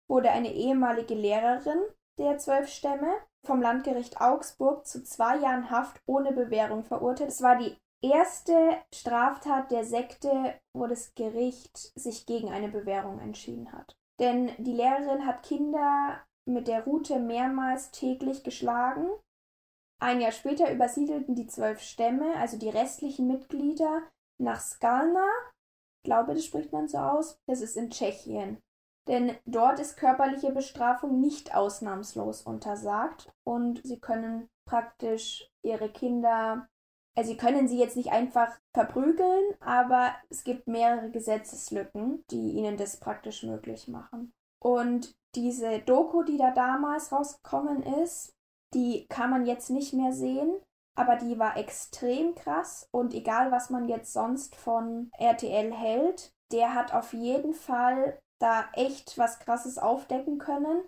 wurde 0.09 0.31
eine 0.31 0.53
ehemalige 0.53 1.15
Lehrerin 1.15 1.83
der 2.19 2.39
zwölf 2.39 2.69
Stämme 2.69 3.13
vom 3.45 3.61
Landgericht 3.61 4.21
Augsburg 4.21 4.87
zu 4.87 5.03
zwei 5.03 5.39
Jahren 5.39 5.73
Haft 5.73 6.01
ohne 6.07 6.31
Bewährung 6.31 6.85
verurteilt. 6.85 7.31
Es 7.31 7.43
war 7.43 7.57
die 7.57 7.77
erste 8.11 8.77
Straftat 8.93 9.71
der 9.71 9.85
Sekte, 9.85 10.55
wo 10.73 10.87
das 10.87 11.15
Gericht 11.15 11.77
sich 11.95 12.27
gegen 12.27 12.51
eine 12.51 12.69
Bewährung 12.69 13.19
entschieden 13.21 13.73
hat. 13.73 13.97
Denn 14.19 14.51
die 14.59 14.73
Lehrerin 14.73 15.27
hat 15.27 15.43
Kinder 15.43 16.21
mit 16.47 16.69
der 16.69 16.85
Rute 16.85 17.19
mehrmals 17.19 17.91
täglich 17.91 18.45
geschlagen. 18.45 19.09
Ein 20.01 20.21
Jahr 20.21 20.33
später 20.33 20.71
übersiedelten 20.73 21.35
die 21.35 21.47
zwölf 21.47 21.81
Stämme, 21.81 22.37
also 22.37 22.59
die 22.59 22.69
restlichen 22.69 23.27
Mitglieder, 23.27 24.03
nach 24.39 24.61
Skalna 24.61 25.27
glaube, 26.05 26.35
das 26.35 26.45
spricht 26.45 26.73
man 26.73 26.87
so 26.87 26.99
aus, 26.99 27.41
das 27.47 27.61
ist 27.61 27.77
in 27.77 27.91
Tschechien. 27.91 28.63
Denn 29.09 29.37
dort 29.45 29.81
ist 29.81 29.97
körperliche 29.97 30.53
Bestrafung 30.53 31.21
nicht 31.21 31.55
ausnahmslos 31.55 32.43
untersagt 32.43 33.33
und 33.45 33.83
sie 33.85 33.99
können 33.99 34.49
praktisch 34.67 35.51
ihre 35.63 35.91
Kinder, 35.91 36.69
also 37.17 37.31
sie 37.31 37.37
können 37.37 37.69
sie 37.69 37.79
jetzt 37.79 37.97
nicht 37.97 38.11
einfach 38.11 38.59
verprügeln, 38.73 39.55
aber 39.61 40.15
es 40.31 40.45
gibt 40.45 40.67
mehrere 40.67 41.11
Gesetzeslücken, 41.11 42.25
die 42.31 42.53
ihnen 42.53 42.77
das 42.77 42.99
praktisch 42.99 43.43
möglich 43.45 43.89
machen. 43.89 44.33
Und 44.61 45.15
diese 45.35 45.81
Doku, 45.81 46.23
die 46.23 46.39
da 46.39 46.51
damals 46.51 47.13
rausgekommen 47.13 47.83
ist, 47.83 48.35
die 48.73 49.07
kann 49.09 49.31
man 49.31 49.47
jetzt 49.47 49.71
nicht 49.71 49.93
mehr 49.93 50.13
sehen, 50.13 50.61
aber 50.97 51.17
die 51.17 51.39
war 51.39 51.57
extrem 51.57 52.35
krass 52.35 52.89
und 52.91 53.15
egal 53.15 53.53
was 53.53 53.71
man 53.71 53.89
jetzt 53.89 54.13
sonst 54.13 54.57
von 54.57 55.11
RTL 55.19 55.73
hält, 55.73 56.33
der 56.53 56.75
hat 56.75 56.95
auf 56.95 57.13
jeden 57.13 57.55
Fall 57.55 58.19
da 58.41 58.65
echt 58.75 59.19
was 59.19 59.39
krasses 59.39 59.79
aufdecken 59.79 60.39
können 60.39 60.83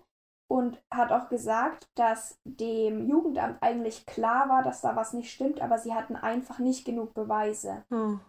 und 0.49 0.81
hat 0.91 1.11
auch 1.11 1.29
gesagt, 1.29 1.89
dass 1.95 2.39
dem 2.43 3.07
Jugendamt 3.07 3.61
eigentlich 3.61 4.05
klar 4.05 4.49
war, 4.49 4.63
dass 4.63 4.81
da 4.81 4.95
was 4.95 5.13
nicht 5.13 5.31
stimmt, 5.31 5.61
aber 5.61 5.77
sie 5.77 5.93
hatten 5.93 6.15
einfach 6.15 6.59
nicht 6.59 6.85
genug 6.85 7.13
Beweise. 7.13 7.83
Hm. 7.89 8.21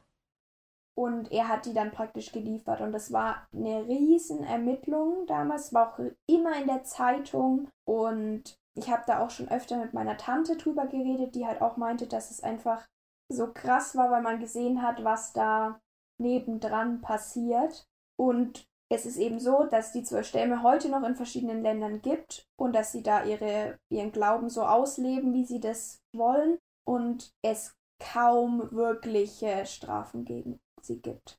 Und 0.97 1.31
er 1.31 1.47
hat 1.47 1.65
die 1.65 1.75
dann 1.75 1.93
praktisch 1.93 2.33
geliefert. 2.33 2.81
Und 2.81 2.91
das 2.91 3.13
war 3.13 3.47
eine 3.53 3.87
riesen 3.87 4.43
Ermittlung 4.43 5.27
damals, 5.29 5.73
war 5.73 5.93
auch 5.93 6.01
immer 6.27 6.57
in 6.61 6.67
der 6.67 6.83
Zeitung. 6.83 7.69
Und 7.85 8.59
ich 8.75 8.91
habe 8.91 9.05
da 9.07 9.21
auch 9.21 9.31
schon 9.31 9.49
öfter 9.49 9.77
mit 9.77 9.95
meiner 9.95 10.17
Tante 10.17 10.57
drüber 10.57 10.87
geredet, 10.87 11.37
die 11.37 11.47
halt 11.47 11.63
auch 11.63 11.77
meinte, 11.77 12.09
dass 12.09 12.33
es 12.33 12.43
einfach 12.43 12.85
so 13.29 13.53
krass 13.53 13.95
war, 13.97 14.11
weil 14.11 14.23
man 14.23 14.41
gesehen 14.41 14.83
hat, 14.83 15.05
was 15.05 15.33
da 15.33 15.81
nebendran 16.19 17.01
passiert. 17.01 17.87
Und 18.17 18.69
es 18.91 19.05
ist 19.05 19.19
eben 19.19 19.39
so, 19.39 19.65
dass 19.65 19.93
die 19.93 20.03
zwölf 20.03 20.27
Stämme 20.27 20.63
heute 20.63 20.89
noch 20.89 21.03
in 21.03 21.15
verschiedenen 21.15 21.63
Ländern 21.63 22.01
gibt 22.01 22.47
und 22.57 22.75
dass 22.75 22.93
sie 22.93 23.03
da 23.03 23.25
ihre, 23.25 23.79
ihren 23.91 24.13
Glauben 24.13 24.49
so 24.49 24.63
ausleben, 24.63 25.35
wie 25.35 25.45
sie 25.45 25.61
das 25.61 26.03
wollen 26.13 26.59
und 26.87 27.33
es 27.43 27.77
kaum 27.99 28.71
wirkliche 28.73 29.67
Strafen 29.67 30.25
gegen 30.25 30.61
sie 30.81 31.01
gibt. 31.01 31.39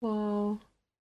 Wow. 0.00 0.58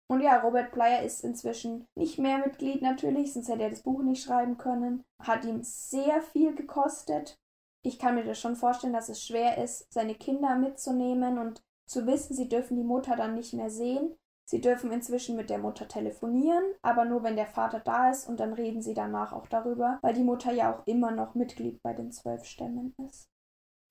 Und 0.09 0.21
ja, 0.21 0.39
Robert 0.39 0.71
Plyer 0.71 1.03
ist 1.03 1.23
inzwischen 1.23 1.85
nicht 1.95 2.17
mehr 2.17 2.37
Mitglied 2.37 2.81
natürlich, 2.81 3.33
sonst 3.33 3.49
hätte 3.49 3.63
er 3.63 3.69
das 3.69 3.83
Buch 3.83 4.01
nicht 4.01 4.23
schreiben 4.23 4.57
können. 4.57 5.03
Hat 5.21 5.43
ihm 5.43 5.61
sehr 5.63 6.21
viel 6.21 6.55
gekostet. 6.55 7.37
Ich 7.83 7.99
kann 7.99 8.15
mir 8.15 8.23
das 8.23 8.39
schon 8.39 8.55
vorstellen, 8.55 8.93
dass 8.93 9.09
es 9.09 9.23
schwer 9.23 9.61
ist, 9.61 9.91
seine 9.91 10.15
Kinder 10.15 10.55
mitzunehmen 10.55 11.37
und 11.37 11.61
zu 11.85 12.07
wissen, 12.07 12.35
sie 12.35 12.49
dürfen 12.49 12.77
die 12.77 12.83
Mutter 12.83 13.15
dann 13.15 13.35
nicht 13.35 13.53
mehr 13.53 13.69
sehen. 13.69 14.15
Sie 14.49 14.61
dürfen 14.61 14.91
inzwischen 14.91 15.35
mit 15.35 15.49
der 15.49 15.57
Mutter 15.57 15.89
telefonieren, 15.89 16.63
aber 16.81 17.03
nur 17.03 17.21
wenn 17.23 17.35
der 17.35 17.47
Vater 17.47 17.81
da 17.81 18.09
ist 18.09 18.29
und 18.29 18.39
dann 18.39 18.53
reden 18.53 18.81
sie 18.81 18.93
danach 18.93 19.33
auch 19.33 19.47
darüber, 19.47 19.99
weil 20.01 20.13
die 20.13 20.23
Mutter 20.23 20.53
ja 20.53 20.73
auch 20.73 20.87
immer 20.87 21.11
noch 21.11 21.35
Mitglied 21.35 21.81
bei 21.83 21.93
den 21.93 22.11
zwölf 22.13 22.45
Stämmen 22.45 22.95
ist. 23.05 23.29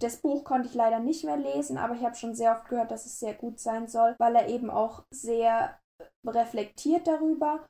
Das 0.01 0.17
Buch 0.17 0.45
konnte 0.45 0.69
ich 0.69 0.75
leider 0.75 0.99
nicht 0.99 1.25
mehr 1.25 1.37
lesen, 1.37 1.77
aber 1.77 1.95
ich 1.95 2.03
habe 2.03 2.15
schon 2.15 2.35
sehr 2.35 2.53
oft 2.53 2.69
gehört, 2.69 2.91
dass 2.91 3.05
es 3.07 3.19
sehr 3.19 3.35
gut 3.35 3.61
sein 3.61 3.87
soll, 3.87 4.15
weil 4.19 4.35
er 4.35 4.49
eben 4.49 4.71
auch 4.71 5.05
sehr 5.11 5.79
reflektiert 6.27 7.07
darüber 7.07 7.67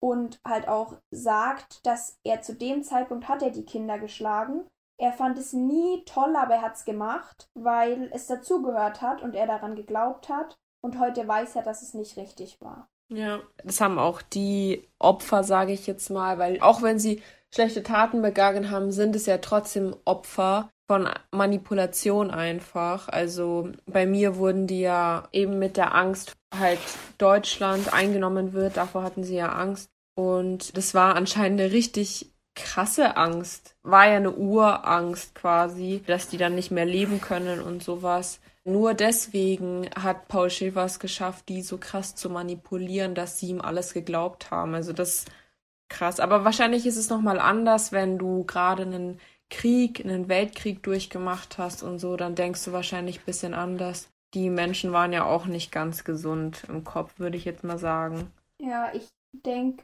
und 0.00 0.40
halt 0.46 0.68
auch 0.68 0.96
sagt, 1.10 1.84
dass 1.86 2.18
er 2.24 2.42
zu 2.42 2.54
dem 2.54 2.84
Zeitpunkt 2.84 3.28
hat 3.28 3.42
er 3.42 3.50
die 3.50 3.64
Kinder 3.64 3.98
geschlagen. 3.98 4.66
Er 5.00 5.12
fand 5.12 5.38
es 5.38 5.52
nie 5.52 6.04
toll, 6.04 6.34
aber 6.36 6.54
er 6.54 6.62
hat 6.62 6.76
es 6.76 6.84
gemacht, 6.84 7.48
weil 7.54 8.10
es 8.12 8.26
dazugehört 8.26 9.00
hat 9.02 9.22
und 9.22 9.34
er 9.34 9.46
daran 9.46 9.74
geglaubt 9.76 10.28
hat. 10.28 10.56
Und 10.80 10.98
heute 10.98 11.26
weiß 11.26 11.56
er, 11.56 11.62
dass 11.62 11.82
es 11.82 11.94
nicht 11.94 12.16
richtig 12.16 12.60
war. 12.60 12.88
Ja, 13.10 13.40
das 13.64 13.80
haben 13.80 13.98
auch 13.98 14.20
die 14.20 14.86
Opfer, 14.98 15.42
sage 15.42 15.72
ich 15.72 15.86
jetzt 15.86 16.10
mal, 16.10 16.38
weil 16.38 16.60
auch 16.60 16.82
wenn 16.82 16.98
sie 16.98 17.22
schlechte 17.54 17.82
Taten 17.82 18.20
begangen 18.20 18.70
haben, 18.70 18.92
sind 18.92 19.16
es 19.16 19.26
ja 19.26 19.38
trotzdem 19.38 19.96
Opfer 20.04 20.68
von 20.86 21.08
Manipulation 21.30 22.30
einfach. 22.30 23.08
Also 23.08 23.70
bei 23.86 24.06
mir 24.06 24.36
wurden 24.36 24.66
die 24.66 24.80
ja 24.80 25.28
eben 25.32 25.58
mit 25.58 25.76
der 25.76 25.94
Angst 25.94 26.32
halt 26.54 26.80
Deutschland 27.18 27.92
eingenommen 27.92 28.52
wird, 28.52 28.76
davor 28.76 29.02
hatten 29.02 29.24
sie 29.24 29.36
ja 29.36 29.52
Angst. 29.52 29.90
Und 30.14 30.76
das 30.76 30.94
war 30.94 31.14
anscheinend 31.14 31.60
eine 31.60 31.72
richtig 31.72 32.32
krasse 32.54 33.16
Angst. 33.16 33.76
War 33.82 34.08
ja 34.08 34.16
eine 34.16 34.32
Urangst 34.32 35.34
quasi, 35.34 36.02
dass 36.06 36.28
die 36.28 36.38
dann 36.38 36.56
nicht 36.56 36.70
mehr 36.70 36.86
leben 36.86 37.20
können 37.20 37.60
und 37.60 37.82
sowas. 37.82 38.40
Nur 38.68 38.92
deswegen 38.92 39.88
hat 39.96 40.28
Paul 40.28 40.50
Schäfer 40.50 40.84
es 40.84 41.00
geschafft, 41.00 41.48
die 41.48 41.62
so 41.62 41.78
krass 41.78 42.14
zu 42.14 42.28
manipulieren, 42.28 43.14
dass 43.14 43.38
sie 43.38 43.48
ihm 43.48 43.62
alles 43.62 43.94
geglaubt 43.94 44.50
haben. 44.50 44.74
Also 44.74 44.92
das 44.92 45.20
ist 45.20 45.30
krass. 45.88 46.20
Aber 46.20 46.44
wahrscheinlich 46.44 46.84
ist 46.84 46.98
es 46.98 47.08
nochmal 47.08 47.40
anders, 47.40 47.92
wenn 47.92 48.18
du 48.18 48.44
gerade 48.44 48.82
einen 48.82 49.20
Krieg, 49.48 50.04
einen 50.04 50.28
Weltkrieg 50.28 50.82
durchgemacht 50.82 51.56
hast 51.56 51.82
und 51.82 51.98
so, 51.98 52.16
dann 52.18 52.34
denkst 52.34 52.62
du 52.66 52.72
wahrscheinlich 52.72 53.20
ein 53.20 53.24
bisschen 53.24 53.54
anders. 53.54 54.10
Die 54.34 54.50
Menschen 54.50 54.92
waren 54.92 55.14
ja 55.14 55.24
auch 55.24 55.46
nicht 55.46 55.72
ganz 55.72 56.04
gesund 56.04 56.64
im 56.68 56.84
Kopf, 56.84 57.18
würde 57.18 57.38
ich 57.38 57.46
jetzt 57.46 57.64
mal 57.64 57.78
sagen. 57.78 58.30
Ja, 58.60 58.92
ich 58.92 59.08
denke 59.32 59.82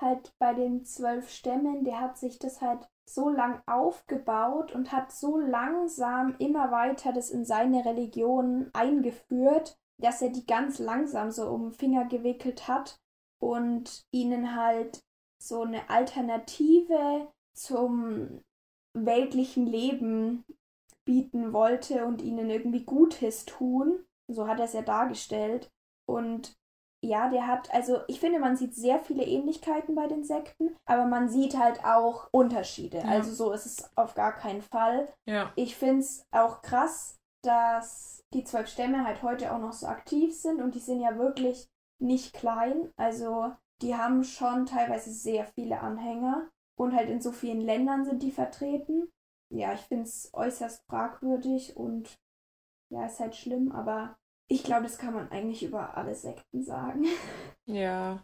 halt 0.00 0.32
bei 0.38 0.54
den 0.54 0.86
zwölf 0.86 1.28
Stämmen, 1.28 1.84
der 1.84 2.00
hat 2.00 2.16
sich 2.16 2.38
das 2.38 2.62
halt 2.62 2.88
so 3.06 3.28
lang 3.28 3.62
aufgebaut 3.66 4.72
und 4.72 4.92
hat 4.92 5.12
so 5.12 5.38
langsam 5.38 6.34
immer 6.38 6.70
weiter 6.70 7.12
das 7.12 7.30
in 7.30 7.44
seine 7.44 7.84
Religion 7.84 8.70
eingeführt, 8.72 9.78
dass 9.98 10.22
er 10.22 10.30
die 10.30 10.46
ganz 10.46 10.78
langsam 10.78 11.30
so 11.30 11.48
um 11.48 11.70
den 11.70 11.72
Finger 11.72 12.06
gewickelt 12.06 12.66
hat 12.66 13.00
und 13.38 14.04
ihnen 14.10 14.56
halt 14.56 15.02
so 15.38 15.62
eine 15.62 15.90
Alternative 15.90 17.28
zum 17.54 18.42
weltlichen 18.94 19.66
Leben 19.66 20.44
bieten 21.04 21.52
wollte 21.52 22.06
und 22.06 22.22
ihnen 22.22 22.48
irgendwie 22.48 22.84
Gutes 22.84 23.44
tun. 23.44 24.04
So 24.28 24.48
hat 24.48 24.58
er 24.58 24.64
es 24.64 24.72
ja 24.72 24.82
dargestellt. 24.82 25.70
Und 26.06 26.56
ja, 27.04 27.28
der 27.28 27.46
hat, 27.46 27.72
also 27.72 28.00
ich 28.08 28.20
finde, 28.20 28.38
man 28.38 28.56
sieht 28.56 28.74
sehr 28.74 28.98
viele 28.98 29.24
Ähnlichkeiten 29.24 29.94
bei 29.94 30.06
den 30.06 30.24
Sekten, 30.24 30.74
aber 30.86 31.04
man 31.06 31.28
sieht 31.28 31.58
halt 31.58 31.84
auch 31.84 32.28
Unterschiede. 32.32 32.98
Ja. 32.98 33.04
Also 33.04 33.32
so 33.32 33.52
ist 33.52 33.66
es 33.66 33.90
auf 33.96 34.14
gar 34.14 34.32
keinen 34.32 34.62
Fall. 34.62 35.12
Ja. 35.26 35.52
Ich 35.56 35.76
finde 35.76 36.00
es 36.00 36.24
auch 36.30 36.62
krass, 36.62 37.18
dass 37.42 38.24
die 38.32 38.44
zwölf 38.44 38.68
Stämme 38.68 39.04
halt 39.04 39.22
heute 39.22 39.52
auch 39.52 39.58
noch 39.58 39.72
so 39.72 39.86
aktiv 39.86 40.34
sind 40.34 40.62
und 40.62 40.74
die 40.74 40.80
sind 40.80 41.00
ja 41.00 41.18
wirklich 41.18 41.68
nicht 42.00 42.32
klein. 42.32 42.90
Also 42.96 43.52
die 43.82 43.94
haben 43.94 44.24
schon 44.24 44.66
teilweise 44.66 45.12
sehr 45.12 45.44
viele 45.44 45.80
Anhänger 45.80 46.48
und 46.76 46.94
halt 46.94 47.10
in 47.10 47.20
so 47.20 47.32
vielen 47.32 47.60
Ländern 47.60 48.04
sind 48.04 48.22
die 48.22 48.32
vertreten. 48.32 49.12
Ja, 49.50 49.74
ich 49.74 49.82
finde 49.82 50.04
es 50.04 50.30
äußerst 50.32 50.82
fragwürdig 50.88 51.76
und 51.76 52.18
ja, 52.90 53.04
ist 53.04 53.20
halt 53.20 53.36
schlimm, 53.36 53.72
aber 53.72 54.16
ich 54.48 54.62
glaube, 54.62 54.84
das 54.84 54.98
kann 54.98 55.14
man 55.14 55.30
eigentlich 55.30 55.62
über 55.62 55.96
alle 55.96 56.14
Sekten 56.14 56.62
sagen. 56.62 57.06
Ja. 57.66 58.22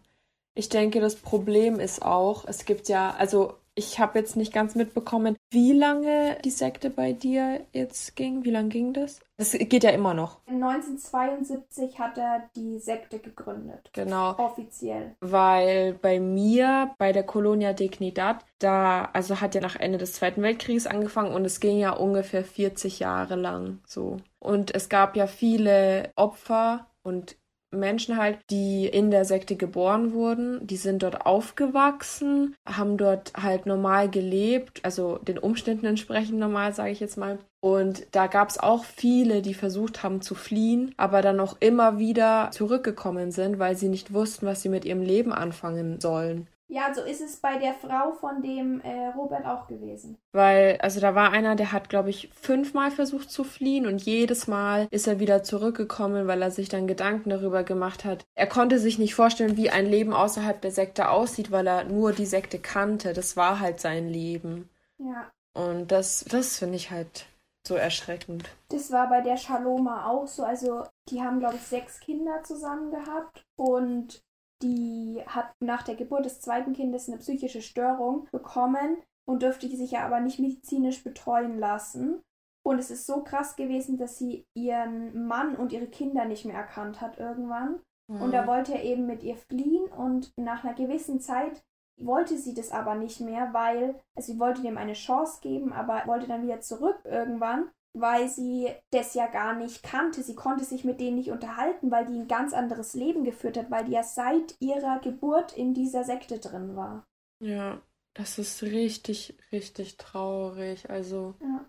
Ich 0.54 0.68
denke, 0.68 1.00
das 1.00 1.16
Problem 1.16 1.78
ist 1.78 2.02
auch, 2.02 2.44
es 2.46 2.64
gibt 2.64 2.88
ja, 2.88 3.14
also 3.16 3.54
ich 3.80 3.98
habe 3.98 4.18
jetzt 4.18 4.36
nicht 4.36 4.52
ganz 4.52 4.74
mitbekommen, 4.74 5.36
wie 5.50 5.72
lange 5.72 6.36
die 6.44 6.50
Sekte 6.50 6.90
bei 6.90 7.14
dir 7.14 7.64
jetzt 7.72 8.14
ging. 8.14 8.44
Wie 8.44 8.50
lange 8.50 8.68
ging 8.68 8.92
das? 8.92 9.20
Das 9.38 9.52
geht 9.52 9.84
ja 9.84 9.90
immer 9.90 10.12
noch. 10.12 10.36
1972 10.48 11.98
hat 11.98 12.18
er 12.18 12.50
die 12.54 12.78
Sekte 12.78 13.18
gegründet. 13.18 13.88
Genau. 13.94 14.36
Offiziell. 14.36 15.16
Weil 15.20 15.94
bei 15.94 16.20
mir, 16.20 16.94
bei 16.98 17.12
der 17.12 17.22
Colonia 17.22 17.72
Dignidad, 17.72 18.44
da, 18.58 19.08
also 19.14 19.40
hat 19.40 19.54
ja 19.54 19.62
nach 19.62 19.76
Ende 19.76 19.96
des 19.96 20.12
Zweiten 20.12 20.42
Weltkrieges 20.42 20.86
angefangen 20.86 21.32
und 21.32 21.46
es 21.46 21.58
ging 21.58 21.78
ja 21.78 21.92
ungefähr 21.92 22.44
40 22.44 22.98
Jahre 22.98 23.36
lang 23.36 23.78
so. 23.86 24.18
Und 24.38 24.74
es 24.74 24.90
gab 24.90 25.16
ja 25.16 25.26
viele 25.26 26.12
Opfer 26.16 26.86
und 27.02 27.36
Menschen 27.70 28.16
halt, 28.16 28.38
die 28.50 28.86
in 28.86 29.10
der 29.10 29.24
Sekte 29.24 29.56
geboren 29.56 30.12
wurden, 30.12 30.66
die 30.66 30.76
sind 30.76 31.02
dort 31.02 31.24
aufgewachsen, 31.26 32.54
haben 32.66 32.96
dort 32.96 33.32
halt 33.34 33.66
normal 33.66 34.10
gelebt, 34.10 34.84
also 34.84 35.18
den 35.18 35.38
Umständen 35.38 35.86
entsprechend 35.86 36.38
normal, 36.38 36.72
sage 36.72 36.90
ich 36.90 37.00
jetzt 37.00 37.16
mal. 37.16 37.38
Und 37.60 38.06
da 38.12 38.26
gab 38.26 38.48
es 38.48 38.58
auch 38.58 38.84
viele, 38.84 39.42
die 39.42 39.54
versucht 39.54 40.02
haben 40.02 40.22
zu 40.22 40.34
fliehen, 40.34 40.94
aber 40.96 41.22
dann 41.22 41.40
auch 41.40 41.56
immer 41.60 41.98
wieder 41.98 42.50
zurückgekommen 42.52 43.32
sind, 43.32 43.58
weil 43.58 43.76
sie 43.76 43.88
nicht 43.88 44.12
wussten, 44.12 44.46
was 44.46 44.62
sie 44.62 44.68
mit 44.68 44.84
ihrem 44.84 45.02
Leben 45.02 45.32
anfangen 45.32 46.00
sollen. 46.00 46.48
Ja, 46.72 46.94
so 46.94 47.02
ist 47.02 47.20
es 47.20 47.38
bei 47.38 47.58
der 47.58 47.74
Frau 47.74 48.12
von 48.12 48.42
dem 48.42 48.80
äh, 48.82 49.08
Robert 49.08 49.44
auch 49.44 49.66
gewesen. 49.66 50.16
Weil, 50.30 50.78
also 50.80 51.00
da 51.00 51.16
war 51.16 51.32
einer, 51.32 51.56
der 51.56 51.72
hat, 51.72 51.88
glaube 51.88 52.10
ich, 52.10 52.30
fünfmal 52.32 52.92
versucht 52.92 53.28
zu 53.28 53.42
fliehen 53.42 53.86
und 53.86 54.00
jedes 54.00 54.46
Mal 54.46 54.86
ist 54.92 55.08
er 55.08 55.18
wieder 55.18 55.42
zurückgekommen, 55.42 56.28
weil 56.28 56.40
er 56.40 56.52
sich 56.52 56.68
dann 56.68 56.86
Gedanken 56.86 57.30
darüber 57.30 57.64
gemacht 57.64 58.04
hat. 58.04 58.24
Er 58.36 58.46
konnte 58.46 58.78
sich 58.78 59.00
nicht 59.00 59.16
vorstellen, 59.16 59.56
wie 59.56 59.70
ein 59.70 59.84
Leben 59.84 60.12
außerhalb 60.12 60.60
der 60.60 60.70
Sekte 60.70 61.10
aussieht, 61.10 61.50
weil 61.50 61.66
er 61.66 61.82
nur 61.84 62.12
die 62.12 62.26
Sekte 62.26 62.60
kannte. 62.60 63.14
Das 63.14 63.36
war 63.36 63.58
halt 63.58 63.80
sein 63.80 64.08
Leben. 64.08 64.70
Ja. 64.98 65.28
Und 65.54 65.90
das, 65.90 66.24
das 66.30 66.56
finde 66.56 66.76
ich 66.76 66.92
halt 66.92 67.26
so 67.66 67.74
erschreckend. 67.74 68.48
Das 68.68 68.92
war 68.92 69.08
bei 69.08 69.22
der 69.22 69.36
Shaloma 69.36 70.08
auch 70.08 70.28
so. 70.28 70.44
Also, 70.44 70.84
die 71.08 71.20
haben, 71.20 71.40
glaube 71.40 71.56
ich, 71.56 71.62
sechs 71.62 71.98
Kinder 71.98 72.44
zusammen 72.44 72.92
gehabt 72.92 73.44
und 73.56 74.22
die 74.62 75.22
hat 75.26 75.52
nach 75.60 75.82
der 75.82 75.94
Geburt 75.94 76.24
des 76.24 76.40
zweiten 76.40 76.72
Kindes 76.72 77.08
eine 77.08 77.18
psychische 77.18 77.62
Störung 77.62 78.28
bekommen 78.30 78.96
und 79.26 79.42
dürfte 79.42 79.68
sich 79.68 79.92
ja 79.92 80.04
aber 80.04 80.20
nicht 80.20 80.38
medizinisch 80.38 81.02
betreuen 81.04 81.58
lassen. 81.58 82.22
Und 82.62 82.78
es 82.78 82.90
ist 82.90 83.06
so 83.06 83.22
krass 83.22 83.56
gewesen, 83.56 83.96
dass 83.96 84.18
sie 84.18 84.46
ihren 84.54 85.26
Mann 85.26 85.56
und 85.56 85.72
ihre 85.72 85.86
Kinder 85.86 86.24
nicht 86.26 86.44
mehr 86.44 86.56
erkannt 86.56 87.00
hat 87.00 87.18
irgendwann. 87.18 87.80
Mhm. 88.08 88.20
Und 88.20 88.32
da 88.32 88.46
wollte 88.46 88.74
er 88.74 88.84
eben 88.84 89.06
mit 89.06 89.22
ihr 89.22 89.36
fliehen 89.36 89.86
und 89.86 90.32
nach 90.36 90.64
einer 90.64 90.74
gewissen 90.74 91.20
Zeit 91.20 91.62
wollte 91.98 92.36
sie 92.36 92.54
das 92.54 92.72
aber 92.72 92.94
nicht 92.94 93.20
mehr, 93.20 93.52
weil 93.52 93.94
also 94.16 94.32
sie 94.32 94.40
wollte 94.40 94.66
ihm 94.66 94.78
eine 94.78 94.94
Chance 94.94 95.40
geben, 95.42 95.72
aber 95.72 96.02
wollte 96.06 96.26
dann 96.26 96.42
wieder 96.42 96.60
zurück 96.60 96.98
irgendwann 97.04 97.70
weil 97.92 98.28
sie 98.28 98.68
das 98.90 99.14
ja 99.14 99.26
gar 99.26 99.54
nicht 99.54 99.82
kannte. 99.82 100.22
Sie 100.22 100.34
konnte 100.34 100.64
sich 100.64 100.84
mit 100.84 101.00
denen 101.00 101.16
nicht 101.16 101.30
unterhalten, 101.30 101.90
weil 101.90 102.06
die 102.06 102.18
ein 102.18 102.28
ganz 102.28 102.52
anderes 102.52 102.94
Leben 102.94 103.24
geführt 103.24 103.56
hat, 103.56 103.70
weil 103.70 103.84
die 103.84 103.92
ja 103.92 104.02
seit 104.02 104.56
ihrer 104.60 105.00
Geburt 105.00 105.56
in 105.56 105.74
dieser 105.74 106.04
Sekte 106.04 106.38
drin 106.38 106.76
war. 106.76 107.06
Ja, 107.40 107.80
das 108.14 108.38
ist 108.38 108.62
richtig, 108.62 109.36
richtig 109.52 109.96
traurig. 109.96 110.90
Also, 110.90 111.34
ja. 111.40 111.68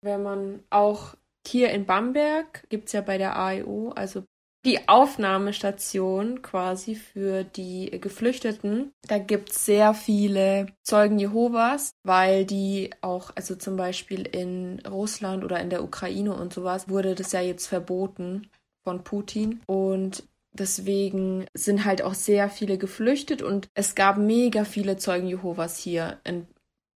wenn 0.00 0.22
man 0.22 0.64
auch 0.70 1.16
hier 1.46 1.70
in 1.70 1.86
Bamberg 1.86 2.68
gibt 2.68 2.86
es 2.86 2.92
ja 2.92 3.00
bei 3.00 3.18
der 3.18 3.36
AEO, 3.36 3.90
also 3.90 4.24
die 4.64 4.88
Aufnahmestation 4.88 6.40
quasi 6.42 6.94
für 6.94 7.42
die 7.42 7.90
Geflüchteten. 8.00 8.92
Da 9.08 9.18
gibt 9.18 9.50
es 9.50 9.64
sehr 9.64 9.92
viele 9.92 10.66
Zeugen 10.82 11.18
Jehovas, 11.18 11.94
weil 12.04 12.44
die 12.44 12.90
auch, 13.00 13.32
also 13.34 13.56
zum 13.56 13.76
Beispiel 13.76 14.22
in 14.22 14.80
Russland 14.86 15.44
oder 15.44 15.58
in 15.60 15.70
der 15.70 15.82
Ukraine 15.82 16.34
und 16.34 16.52
sowas, 16.52 16.88
wurde 16.88 17.14
das 17.14 17.32
ja 17.32 17.40
jetzt 17.40 17.66
verboten 17.66 18.48
von 18.84 19.02
Putin. 19.02 19.60
Und 19.66 20.24
deswegen 20.52 21.46
sind 21.54 21.84
halt 21.84 22.02
auch 22.02 22.14
sehr 22.14 22.48
viele 22.48 22.78
geflüchtet 22.78 23.42
und 23.42 23.68
es 23.74 23.94
gab 23.96 24.16
mega 24.16 24.64
viele 24.64 24.96
Zeugen 24.96 25.26
Jehovas 25.26 25.78
hier. 25.78 26.20
Und 26.26 26.46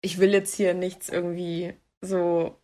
ich 0.01 0.19
will 0.19 0.31
jetzt 0.31 0.55
hier 0.55 0.73
nichts 0.73 1.09
irgendwie 1.09 1.73
so 2.01 2.55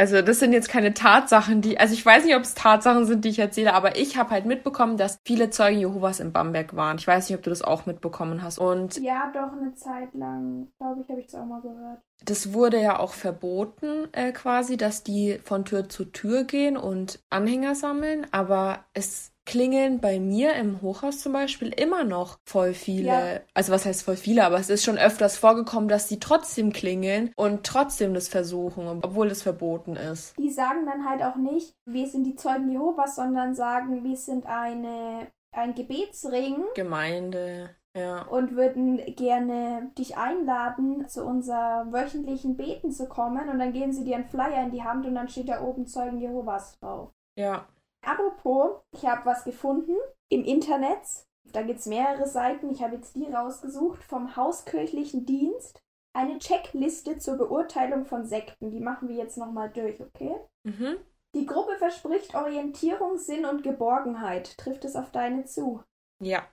also 0.00 0.22
das 0.22 0.38
sind 0.38 0.54
jetzt 0.54 0.70
keine 0.70 0.94
Tatsachen, 0.94 1.60
die, 1.60 1.78
also 1.78 1.92
ich 1.92 2.06
weiß 2.06 2.24
nicht, 2.24 2.34
ob 2.34 2.40
es 2.40 2.54
Tatsachen 2.54 3.04
sind, 3.04 3.22
die 3.22 3.28
ich 3.28 3.38
erzähle, 3.38 3.74
aber 3.74 3.98
ich 3.98 4.16
habe 4.16 4.30
halt 4.30 4.46
mitbekommen, 4.46 4.96
dass 4.96 5.18
viele 5.26 5.50
Zeugen 5.50 5.78
Jehovas 5.78 6.20
in 6.20 6.32
Bamberg 6.32 6.74
waren. 6.74 6.96
Ich 6.96 7.06
weiß 7.06 7.28
nicht, 7.28 7.36
ob 7.36 7.42
du 7.42 7.50
das 7.50 7.60
auch 7.60 7.84
mitbekommen 7.84 8.42
hast. 8.42 8.58
Und 8.58 8.96
ja, 8.96 9.30
doch 9.34 9.52
eine 9.52 9.74
Zeit 9.74 10.14
lang, 10.14 10.68
glaube 10.78 11.02
ich, 11.02 11.08
habe 11.10 11.20
ich 11.20 11.26
es 11.26 11.34
auch 11.34 11.44
mal 11.44 11.60
gehört. 11.60 11.98
Das 12.24 12.54
wurde 12.54 12.80
ja 12.80 12.98
auch 12.98 13.12
verboten, 13.12 14.08
äh, 14.12 14.32
quasi, 14.32 14.78
dass 14.78 15.02
die 15.02 15.38
von 15.44 15.66
Tür 15.66 15.90
zu 15.90 16.06
Tür 16.06 16.44
gehen 16.44 16.78
und 16.78 17.20
Anhänger 17.28 17.74
sammeln, 17.74 18.26
aber 18.30 18.86
es 18.94 19.32
klingeln 19.50 20.00
bei 20.00 20.20
mir 20.20 20.54
im 20.54 20.80
Hochhaus 20.80 21.18
zum 21.18 21.32
Beispiel 21.32 21.68
immer 21.68 22.04
noch 22.04 22.38
voll 22.44 22.72
viele. 22.72 23.06
Ja. 23.06 23.40
Also 23.52 23.72
was 23.72 23.84
heißt 23.84 24.04
voll 24.04 24.16
viele, 24.16 24.44
aber 24.44 24.58
es 24.60 24.70
ist 24.70 24.84
schon 24.84 24.96
öfters 24.96 25.36
vorgekommen, 25.36 25.88
dass 25.88 26.08
sie 26.08 26.20
trotzdem 26.20 26.72
klingeln 26.72 27.32
und 27.34 27.64
trotzdem 27.64 28.14
das 28.14 28.28
versuchen, 28.28 28.86
obwohl 29.02 29.26
es 29.26 29.42
verboten 29.42 29.96
ist. 29.96 30.38
Die 30.38 30.50
sagen 30.50 30.86
dann 30.86 31.08
halt 31.08 31.22
auch 31.22 31.34
nicht, 31.34 31.74
wir 31.84 32.06
sind 32.06 32.24
die 32.24 32.36
Zeugen 32.36 32.70
Jehovas, 32.70 33.16
sondern 33.16 33.56
sagen, 33.56 34.04
wir 34.04 34.16
sind 34.16 34.46
eine 34.46 35.26
ein 35.52 35.74
Gebetsring. 35.74 36.64
Gemeinde. 36.76 37.70
Ja. 37.96 38.22
Und 38.22 38.54
würden 38.54 38.98
gerne 39.16 39.90
dich 39.98 40.16
einladen, 40.16 41.08
zu 41.08 41.24
unser 41.24 41.88
wöchentlichen 41.90 42.56
Beten 42.56 42.92
zu 42.92 43.08
kommen. 43.08 43.48
Und 43.48 43.58
dann 43.58 43.72
geben 43.72 43.92
sie 43.92 44.04
dir 44.04 44.14
einen 44.14 44.28
Flyer 44.28 44.62
in 44.62 44.70
die 44.70 44.84
Hand 44.84 45.06
und 45.06 45.16
dann 45.16 45.28
steht 45.28 45.48
da 45.48 45.60
oben 45.60 45.86
Zeugen 45.86 46.20
Jehovas 46.20 46.78
drauf. 46.78 47.10
Ja. 47.36 47.66
Apropos, 48.02 48.82
ich 48.92 49.06
habe 49.06 49.26
was 49.26 49.44
gefunden 49.44 49.96
im 50.28 50.44
Internet. 50.44 51.26
Da 51.52 51.62
gibt 51.62 51.80
es 51.80 51.86
mehrere 51.86 52.26
Seiten. 52.26 52.70
Ich 52.70 52.82
habe 52.82 52.96
jetzt 52.96 53.16
die 53.16 53.26
rausgesucht 53.26 54.02
vom 54.04 54.36
Hauskirchlichen 54.36 55.26
Dienst. 55.26 55.82
Eine 56.12 56.38
Checkliste 56.38 57.18
zur 57.18 57.36
Beurteilung 57.36 58.04
von 58.04 58.26
Sekten. 58.26 58.70
Die 58.70 58.80
machen 58.80 59.08
wir 59.08 59.16
jetzt 59.16 59.36
nochmal 59.36 59.70
durch, 59.70 60.00
okay? 60.00 60.34
Mhm. 60.64 60.96
Die 61.34 61.46
Gruppe 61.46 61.76
verspricht 61.76 62.34
Orientierung, 62.34 63.16
Sinn 63.16 63.44
und 63.44 63.62
Geborgenheit. 63.62 64.58
Trifft 64.58 64.84
es 64.84 64.96
auf 64.96 65.12
deine 65.12 65.44
zu? 65.44 65.82
Ja. 66.20 66.48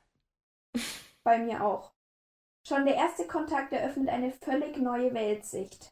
Bei 1.24 1.40
mir 1.40 1.64
auch. 1.66 1.92
Schon 2.68 2.86
der 2.86 2.96
erste 2.96 3.26
Kontakt 3.26 3.74
eröffnet 3.74 4.10
eine 4.10 4.32
völlig 4.32 4.78
neue 4.78 5.14
Weltsicht. 5.14 5.90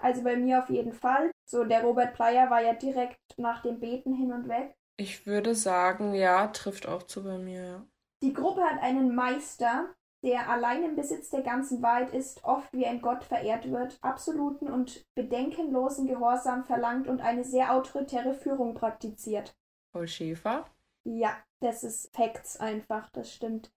Also 0.00 0.22
bei 0.22 0.36
mir 0.36 0.60
auf 0.60 0.70
jeden 0.70 0.92
Fall. 0.92 1.30
So, 1.48 1.64
der 1.64 1.82
Robert 1.82 2.14
Plyer 2.14 2.50
war 2.50 2.62
ja 2.62 2.74
direkt 2.74 3.18
nach 3.36 3.62
dem 3.62 3.80
Beten 3.80 4.14
hin 4.14 4.32
und 4.32 4.48
weg. 4.48 4.74
Ich 5.00 5.26
würde 5.26 5.54
sagen, 5.54 6.12
ja, 6.12 6.48
trifft 6.48 6.86
auch 6.86 7.04
zu 7.04 7.24
bei 7.24 7.38
mir, 7.38 7.64
ja. 7.64 7.86
Die 8.22 8.34
Gruppe 8.34 8.62
hat 8.62 8.82
einen 8.82 9.14
Meister, 9.14 9.94
der 10.22 10.50
allein 10.50 10.84
im 10.84 10.94
Besitz 10.94 11.30
der 11.30 11.40
ganzen 11.40 11.80
Wahrheit 11.80 12.12
ist, 12.12 12.44
oft 12.44 12.70
wie 12.74 12.84
ein 12.84 13.00
Gott 13.00 13.24
verehrt 13.24 13.70
wird, 13.70 13.96
absoluten 14.02 14.68
und 14.68 15.06
bedenkenlosen 15.14 16.06
Gehorsam 16.06 16.64
verlangt 16.64 17.08
und 17.08 17.22
eine 17.22 17.44
sehr 17.44 17.72
autoritäre 17.72 18.34
Führung 18.34 18.74
praktiziert. 18.74 19.56
Paul 19.90 20.06
Schäfer? 20.06 20.66
Ja, 21.04 21.34
das 21.60 21.82
ist 21.82 22.14
Facts 22.14 22.58
einfach, 22.58 23.08
das 23.08 23.32
stimmt. 23.32 23.72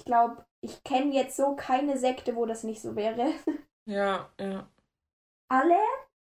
Ich 0.00 0.06
glaube, 0.06 0.44
ich 0.60 0.82
kenne 0.82 1.14
jetzt 1.14 1.36
so 1.36 1.54
keine 1.54 1.98
Sekte, 1.98 2.34
wo 2.34 2.46
das 2.46 2.64
nicht 2.64 2.82
so 2.82 2.96
wäre. 2.96 3.28
Ja, 3.86 4.30
ja. 4.40 4.66
Alle 5.48 5.78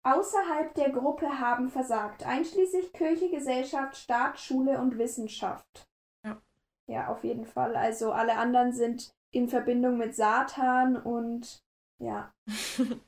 außerhalb 0.06 0.73
der 0.76 0.91
Gruppe 0.91 1.40
haben 1.40 1.69
versagt, 1.69 2.26
einschließlich 2.26 2.94
Kirche, 2.94 3.30
Gesellschaft, 3.30 3.98
Staat, 3.98 4.40
Schule 4.40 4.80
und 4.80 4.98
Wissenschaft. 4.98 5.88
Ja. 6.23 6.41
Ja, 6.88 7.07
auf 7.07 7.23
jeden 7.23 7.45
Fall. 7.45 7.76
Also 7.76 8.11
alle 8.11 8.38
anderen 8.38 8.72
sind 8.72 9.14
in 9.32 9.49
Verbindung 9.49 9.98
mit 9.98 10.15
Satan 10.15 10.95
und 10.95 11.64
ja. 11.99 12.34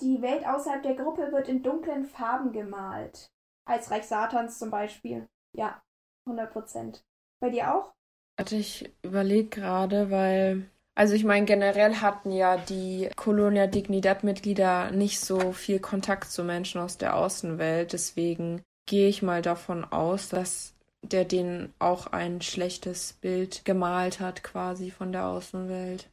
Die 0.00 0.20
Welt 0.22 0.46
außerhalb 0.46 0.82
der 0.82 0.96
Gruppe 0.96 1.32
wird 1.32 1.48
in 1.48 1.62
dunklen 1.62 2.04
Farben 2.04 2.52
gemalt. 2.52 3.30
Als 3.64 3.90
Reich 3.90 4.06
Satans 4.06 4.58
zum 4.58 4.70
Beispiel. 4.70 5.26
Ja, 5.56 5.80
100 6.26 6.52
Prozent. 6.52 7.04
Bei 7.40 7.48
dir 7.48 7.74
auch? 7.74 7.94
Warte, 8.36 8.56
ich 8.56 8.92
überlege 9.02 9.48
gerade, 9.48 10.10
weil. 10.10 10.68
Also 10.96 11.14
ich 11.14 11.24
meine, 11.24 11.44
generell 11.44 11.96
hatten 11.96 12.30
ja 12.30 12.56
die 12.56 13.10
Colonia 13.16 13.66
Dignidad-Mitglieder 13.66 14.92
nicht 14.92 15.18
so 15.18 15.52
viel 15.52 15.80
Kontakt 15.80 16.30
zu 16.30 16.44
Menschen 16.44 16.80
aus 16.80 16.98
der 16.98 17.16
Außenwelt. 17.16 17.92
Deswegen 17.92 18.62
gehe 18.86 19.08
ich 19.08 19.22
mal 19.22 19.42
davon 19.42 19.84
aus, 19.84 20.28
dass 20.28 20.74
der 21.02 21.24
denen 21.24 21.74
auch 21.78 22.06
ein 22.06 22.40
schlechtes 22.40 23.14
Bild 23.14 23.64
gemalt 23.64 24.20
hat, 24.20 24.44
quasi 24.44 24.90
von 24.90 25.12
der 25.12 25.26
Außenwelt. 25.26 26.10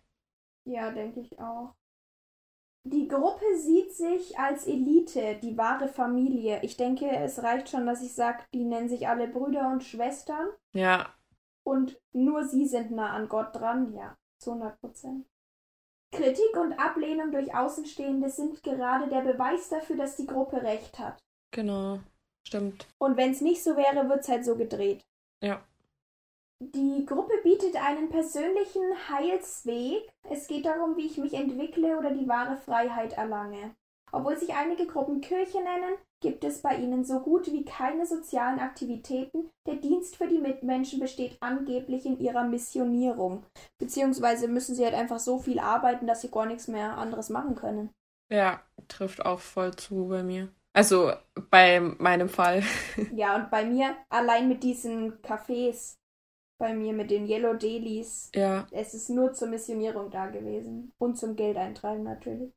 Ja, 0.66 0.92
denke 0.92 1.22
ich 1.22 1.40
auch. 1.40 1.74
Die 2.84 3.08
Gruppe 3.08 3.46
sieht 3.58 3.94
sich 3.94 4.40
als 4.40 4.66
Elite, 4.66 5.38
die 5.42 5.56
wahre 5.56 5.88
Familie. 5.88 6.60
Ich 6.64 6.78
denke, 6.78 7.08
es 7.08 7.44
reicht 7.44 7.70
schon, 7.70 7.86
dass 7.86 8.02
ich 8.02 8.14
sage, 8.14 8.44
die 8.54 8.66
nennen 8.66 8.90
sich 8.90 9.08
alle 9.08 9.28
Brüder 9.28 9.70
und 9.72 9.84
Schwestern. 9.84 10.50
Ja. 10.74 11.14
Und 11.64 12.02
nur 12.12 12.44
sie 12.46 12.66
sind 12.66 12.90
nah 12.90 13.12
an 13.12 13.30
Gott 13.30 13.56
dran, 13.56 13.94
ja, 13.94 14.18
zu 14.42 14.52
100 14.52 14.80
Prozent. 14.80 15.26
Kritik 16.14 16.58
und 16.58 16.74
Ablehnung 16.74 17.32
durch 17.32 17.56
Außenstehende 17.56 18.30
sind 18.30 18.64
gerade 18.64 19.08
der 19.08 19.22
Beweis 19.22 19.70
dafür, 19.70 19.96
dass 19.96 20.18
die 20.18 20.28
Gruppe 20.28 20.62
recht 20.62 21.00
hat. 21.00 21.24
Genau, 21.52 22.00
stimmt. 22.46 22.88
Und 22.98 23.16
wenn 23.16 23.32
es 23.32 23.42
nicht 23.42 23.64
so 23.64 23.78
wäre, 23.78 24.10
wird 24.10 24.22
es 24.22 24.28
halt 24.28 24.44
so 24.44 24.58
gedreht. 24.58 25.06
Ja. 25.42 25.64
Die 26.60 27.06
Gruppe 27.06 27.34
bietet 27.44 27.76
einen 27.76 28.10
persönlichen 28.10 28.84
Heilsweg. 29.10 30.12
Es 30.30 30.48
geht 30.48 30.66
darum, 30.66 30.96
wie 30.98 31.08
ich 31.08 31.18
mich 31.18 31.34
entwickle 31.34 31.98
oder 31.98 32.12
die 32.12 32.28
wahre 32.28 32.58
Freiheit 32.58 33.14
erlange. 33.14 33.74
Obwohl 34.12 34.38
sich 34.38 34.54
einige 34.54 34.86
Gruppen 34.86 35.22
Kirche 35.22 35.64
nennen, 35.64 35.98
gibt 36.22 36.44
es 36.44 36.62
bei 36.62 36.76
ihnen 36.76 37.04
so 37.04 37.20
gut 37.20 37.48
wie 37.52 37.66
keine 37.66 38.06
sozialen 38.06 38.60
Aktivitäten. 38.60 39.50
Der 39.68 39.76
Dienst 39.76 40.16
für 40.16 40.28
die 40.28 40.38
Mitmenschen 40.38 41.00
besteht 41.00 41.38
angeblich 41.42 42.06
in 42.06 42.20
ihrer 42.20 42.44
Missionierung. 42.44 43.44
Beziehungsweise 43.80 44.48
müssen 44.48 44.76
sie 44.76 44.86
halt 44.86 44.94
einfach 44.94 45.20
so 45.20 45.40
viel 45.40 45.60
arbeiten, 45.60 46.08
dass 46.08 46.22
sie 46.22 46.32
gar 46.32 46.46
nichts 46.46 46.68
mehr 46.68 46.98
anderes 46.98 47.30
machen 47.30 47.56
können. 47.56 47.90
Ja, 48.32 48.62
trifft 48.88 49.26
auch 49.26 49.40
voll 49.40 49.76
zu 49.76 50.08
bei 50.08 50.24
mir. 50.24 50.50
Also 50.74 51.12
bei 51.50 51.82
meinem 51.82 52.30
Fall. 52.30 52.64
ja, 53.14 53.36
und 53.36 53.52
bei 53.52 53.66
mir 53.66 53.96
allein 54.10 54.48
mit 54.48 54.64
diesen 54.64 55.22
Cafés, 55.22 55.98
bei 56.58 56.74
mir 56.74 56.94
mit 56.94 57.12
den 57.12 57.28
Yellow 57.28 57.56
Dailies. 57.56 58.32
Ja. 58.34 58.68
Es 58.72 58.94
ist 58.94 59.10
nur 59.10 59.34
zur 59.34 59.50
Missionierung 59.50 60.12
da 60.12 60.28
gewesen. 60.28 60.94
Und 60.98 61.18
zum 61.18 61.36
Geldeintreiben 61.36 62.04
natürlich. 62.04 62.54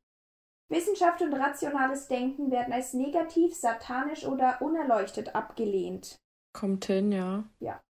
Wissenschaft 0.69 1.21
und 1.21 1.33
rationales 1.33 2.07
Denken 2.07 2.51
werden 2.51 2.73
als 2.73 2.93
negativ, 2.93 3.53
satanisch 3.55 4.25
oder 4.25 4.61
unerleuchtet 4.61 5.35
abgelehnt. 5.35 6.19
Kommt 6.53 6.85
hin, 6.85 7.11
ja. 7.11 7.43
Ja. 7.59 7.81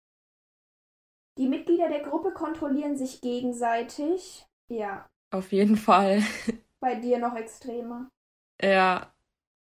Die 1.38 1.48
Mitglieder 1.48 1.90
der 1.90 2.02
Gruppe 2.02 2.32
kontrollieren 2.32 2.98
sich 2.98 3.22
gegenseitig. 3.22 4.46
Ja. 4.70 5.08
Auf 5.32 5.52
jeden 5.52 5.78
Fall. 5.78 6.22
Bei 6.80 6.96
dir 6.96 7.20
noch 7.20 7.36
extremer. 7.36 8.10
Ja. 8.62 9.12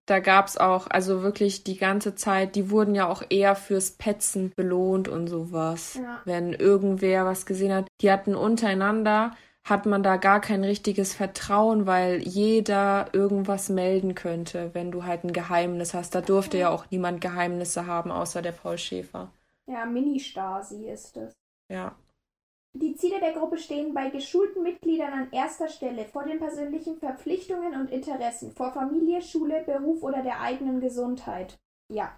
Da 0.07 0.19
gab's 0.19 0.57
auch, 0.57 0.87
also 0.87 1.21
wirklich 1.21 1.65
die 1.65 1.75
ganze 1.75 2.15
Zeit, 2.15 2.55
die 2.55 2.71
wurden 2.71 2.95
ja 2.95 3.09
auch 3.09 3.23
eher 3.29 3.55
fürs 3.55 3.91
Petzen 3.91 4.53
belohnt 4.55 5.09
und 5.09 5.27
sowas. 5.27 5.95
Ja. 5.95 6.21
Wenn 6.23 6.53
irgendwer 6.53 7.25
was 7.25 7.45
gesehen 7.45 7.73
hat. 7.73 7.87
Die 8.01 8.09
hatten 8.09 8.33
untereinander 8.33 9.35
hat 9.69 9.85
man 9.85 10.01
da 10.01 10.15
gar 10.17 10.39
kein 10.39 10.63
richtiges 10.63 11.13
Vertrauen, 11.13 11.85
weil 11.85 12.21
jeder 12.21 13.07
irgendwas 13.13 13.69
melden 13.69 14.15
könnte, 14.15 14.73
wenn 14.73 14.91
du 14.91 15.03
halt 15.03 15.23
ein 15.23 15.33
Geheimnis 15.33 15.93
hast. 15.93 16.15
Da 16.15 16.21
durfte 16.21 16.57
ja 16.57 16.69
auch 16.69 16.85
niemand 16.89 17.19
Geheimnisse 17.19 17.85
haben, 17.85 18.11
außer 18.11 18.41
der 18.41 18.53
Paul 18.53 18.77
Schäfer. 18.77 19.29
Ja, 19.69 19.85
Mini-Stasi 19.85 20.89
ist 20.89 21.17
es. 21.17 21.33
Ja. 21.69 21.95
Die 22.73 22.95
Ziele 22.95 23.19
der 23.19 23.33
Gruppe 23.33 23.57
stehen 23.57 23.93
bei 23.93 24.09
geschulten 24.09 24.63
Mitgliedern 24.63 25.11
an 25.11 25.31
erster 25.31 25.67
Stelle 25.67 26.05
vor 26.05 26.23
den 26.23 26.39
persönlichen 26.39 26.97
Verpflichtungen 26.97 27.73
und 27.73 27.91
Interessen, 27.91 28.51
vor 28.51 28.71
Familie, 28.71 29.21
Schule, 29.21 29.63
Beruf 29.65 30.03
oder 30.03 30.21
der 30.21 30.41
eigenen 30.41 30.79
Gesundheit. 30.79 31.57
Ja. 31.91 32.17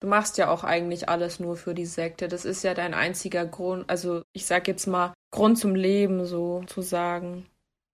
Du 0.00 0.08
machst 0.08 0.38
ja 0.38 0.50
auch 0.50 0.64
eigentlich 0.64 1.08
alles 1.08 1.40
nur 1.40 1.56
für 1.56 1.74
die 1.74 1.86
Sekte. 1.86 2.26
Das 2.26 2.46
ist 2.46 2.64
ja 2.64 2.72
dein 2.72 2.94
einziger 2.94 3.46
Grund, 3.46 3.88
also 3.88 4.22
ich 4.32 4.46
sag 4.46 4.66
jetzt 4.66 4.86
mal, 4.86 5.12
Grund 5.30 5.58
zum 5.58 5.74
Leben 5.74 6.24
sozusagen. 6.24 7.46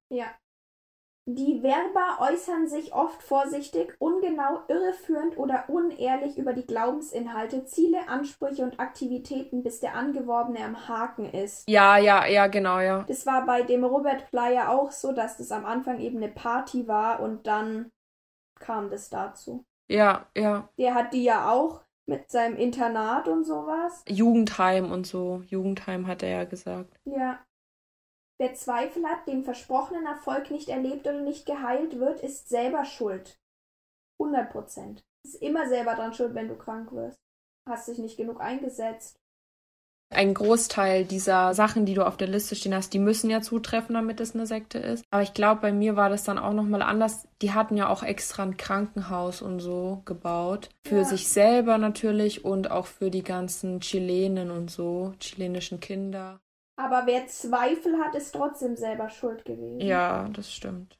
Ja. 0.08 0.26
Die 1.28 1.60
Werber 1.64 2.18
äußern 2.20 2.68
sich 2.68 2.94
oft 2.94 3.20
vorsichtig, 3.20 3.96
ungenau, 3.98 4.60
irreführend 4.68 5.36
oder 5.36 5.64
unehrlich 5.68 6.38
über 6.38 6.52
die 6.52 6.64
Glaubensinhalte, 6.64 7.64
Ziele, 7.64 8.08
Ansprüche 8.08 8.62
und 8.62 8.78
Aktivitäten, 8.78 9.64
bis 9.64 9.80
der 9.80 9.96
Angeworbene 9.96 10.60
am 10.60 10.86
Haken 10.86 11.28
ist. 11.28 11.68
Ja, 11.68 11.98
ja, 11.98 12.26
ja, 12.26 12.46
genau, 12.46 12.78
ja. 12.78 13.04
Das 13.08 13.26
war 13.26 13.44
bei 13.44 13.62
dem 13.62 13.82
Robert 13.82 14.30
Plyer 14.30 14.70
auch 14.70 14.92
so, 14.92 15.10
dass 15.10 15.36
das 15.36 15.50
am 15.50 15.66
Anfang 15.66 15.98
eben 15.98 16.18
eine 16.18 16.28
Party 16.30 16.86
war 16.86 17.18
und 17.18 17.48
dann 17.48 17.90
kam 18.60 18.88
das 18.88 19.10
dazu. 19.10 19.64
Ja, 19.88 20.26
ja. 20.36 20.68
Der 20.78 20.94
hat 20.94 21.12
die 21.12 21.24
ja 21.24 21.50
auch 21.50 21.82
mit 22.06 22.30
seinem 22.30 22.56
Internat 22.56 23.28
und 23.28 23.44
sowas. 23.44 24.04
Jugendheim 24.08 24.90
und 24.92 25.06
so. 25.06 25.42
Jugendheim 25.48 26.06
hat 26.06 26.22
er 26.22 26.30
ja 26.30 26.44
gesagt. 26.44 26.98
Ja. 27.04 27.44
Wer 28.38 28.54
Zweifel 28.54 29.04
hat, 29.06 29.26
dem 29.26 29.44
versprochenen 29.44 30.06
Erfolg 30.06 30.50
nicht 30.50 30.68
erlebt 30.68 31.06
oder 31.06 31.20
nicht 31.20 31.46
geheilt 31.46 31.98
wird, 31.98 32.20
ist 32.20 32.48
selber 32.48 32.84
schuld. 32.84 33.40
100 34.20 34.50
Prozent. 34.50 35.04
Ist 35.24 35.42
immer 35.42 35.68
selber 35.68 35.94
dran 35.94 36.12
schuld, 36.12 36.34
wenn 36.34 36.48
du 36.48 36.56
krank 36.56 36.92
wirst. 36.92 37.18
Hast 37.68 37.88
dich 37.88 37.98
nicht 37.98 38.16
genug 38.16 38.40
eingesetzt. 38.40 39.18
Ein 40.08 40.34
Großteil 40.34 41.04
dieser 41.04 41.52
Sachen, 41.52 41.84
die 41.84 41.94
du 41.94 42.06
auf 42.06 42.16
der 42.16 42.28
Liste 42.28 42.54
stehen 42.54 42.74
hast, 42.74 42.94
die 42.94 43.00
müssen 43.00 43.28
ja 43.28 43.40
zutreffen, 43.40 43.94
damit 43.94 44.20
es 44.20 44.34
eine 44.34 44.46
Sekte 44.46 44.78
ist. 44.78 45.04
Aber 45.10 45.22
ich 45.22 45.34
glaube, 45.34 45.60
bei 45.60 45.72
mir 45.72 45.96
war 45.96 46.08
das 46.08 46.22
dann 46.24 46.38
auch 46.38 46.52
nochmal 46.52 46.82
anders. 46.82 47.26
Die 47.42 47.52
hatten 47.52 47.76
ja 47.76 47.88
auch 47.88 48.02
extra 48.04 48.44
ein 48.44 48.56
Krankenhaus 48.56 49.42
und 49.42 49.58
so 49.60 50.02
gebaut. 50.04 50.68
Für 50.86 50.98
Ja. 50.98 51.04
sich 51.04 51.28
selber 51.28 51.76
natürlich 51.78 52.44
und 52.44 52.70
auch 52.70 52.86
für 52.86 53.10
die 53.10 53.24
ganzen 53.24 53.80
Chilenen 53.80 54.50
und 54.50 54.70
so, 54.70 55.12
chilenischen 55.18 55.80
Kinder. 55.80 56.40
Aber 56.76 57.06
wer 57.06 57.26
Zweifel 57.26 57.98
hat, 57.98 58.14
ist 58.14 58.32
trotzdem 58.32 58.76
selber 58.76 59.08
schuld 59.08 59.44
gewesen. 59.44 59.80
Ja, 59.80 60.28
das 60.28 60.52
stimmt. 60.52 60.98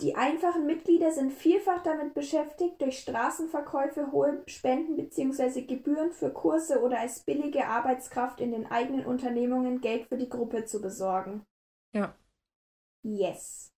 Die 0.00 0.14
einfachen 0.14 0.64
Mitglieder 0.64 1.10
sind 1.10 1.32
vielfach 1.32 1.82
damit 1.82 2.14
beschäftigt, 2.14 2.80
durch 2.80 3.00
Straßenverkäufe 3.00 4.12
hohe 4.12 4.44
Spenden 4.46 4.94
bzw. 4.94 5.62
Gebühren 5.62 6.12
für 6.12 6.32
Kurse 6.32 6.82
oder 6.82 7.00
als 7.00 7.20
billige 7.24 7.66
Arbeitskraft 7.66 8.40
in 8.40 8.52
den 8.52 8.66
eigenen 8.66 9.04
Unternehmungen 9.04 9.80
Geld 9.80 10.06
für 10.06 10.16
die 10.16 10.28
Gruppe 10.28 10.66
zu 10.66 10.80
besorgen. 10.80 11.44
Ja. 11.92 12.14
Yes. 13.02 13.72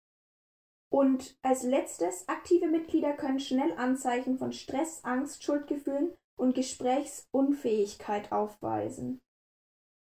Und 0.91 1.39
als 1.43 1.63
letztes, 1.63 2.29
aktive 2.29 2.67
Mitglieder 2.67 3.13
können 3.13 3.39
schnell 3.39 3.73
Anzeichen 3.75 4.39
von 4.39 4.53
Stress, 4.53 5.05
Angst, 5.05 5.45
Schuldgefühlen 5.45 6.17
und 6.37 6.55
Gesprächsunfähigkeit 6.55 8.33
aufweisen. 8.33 9.21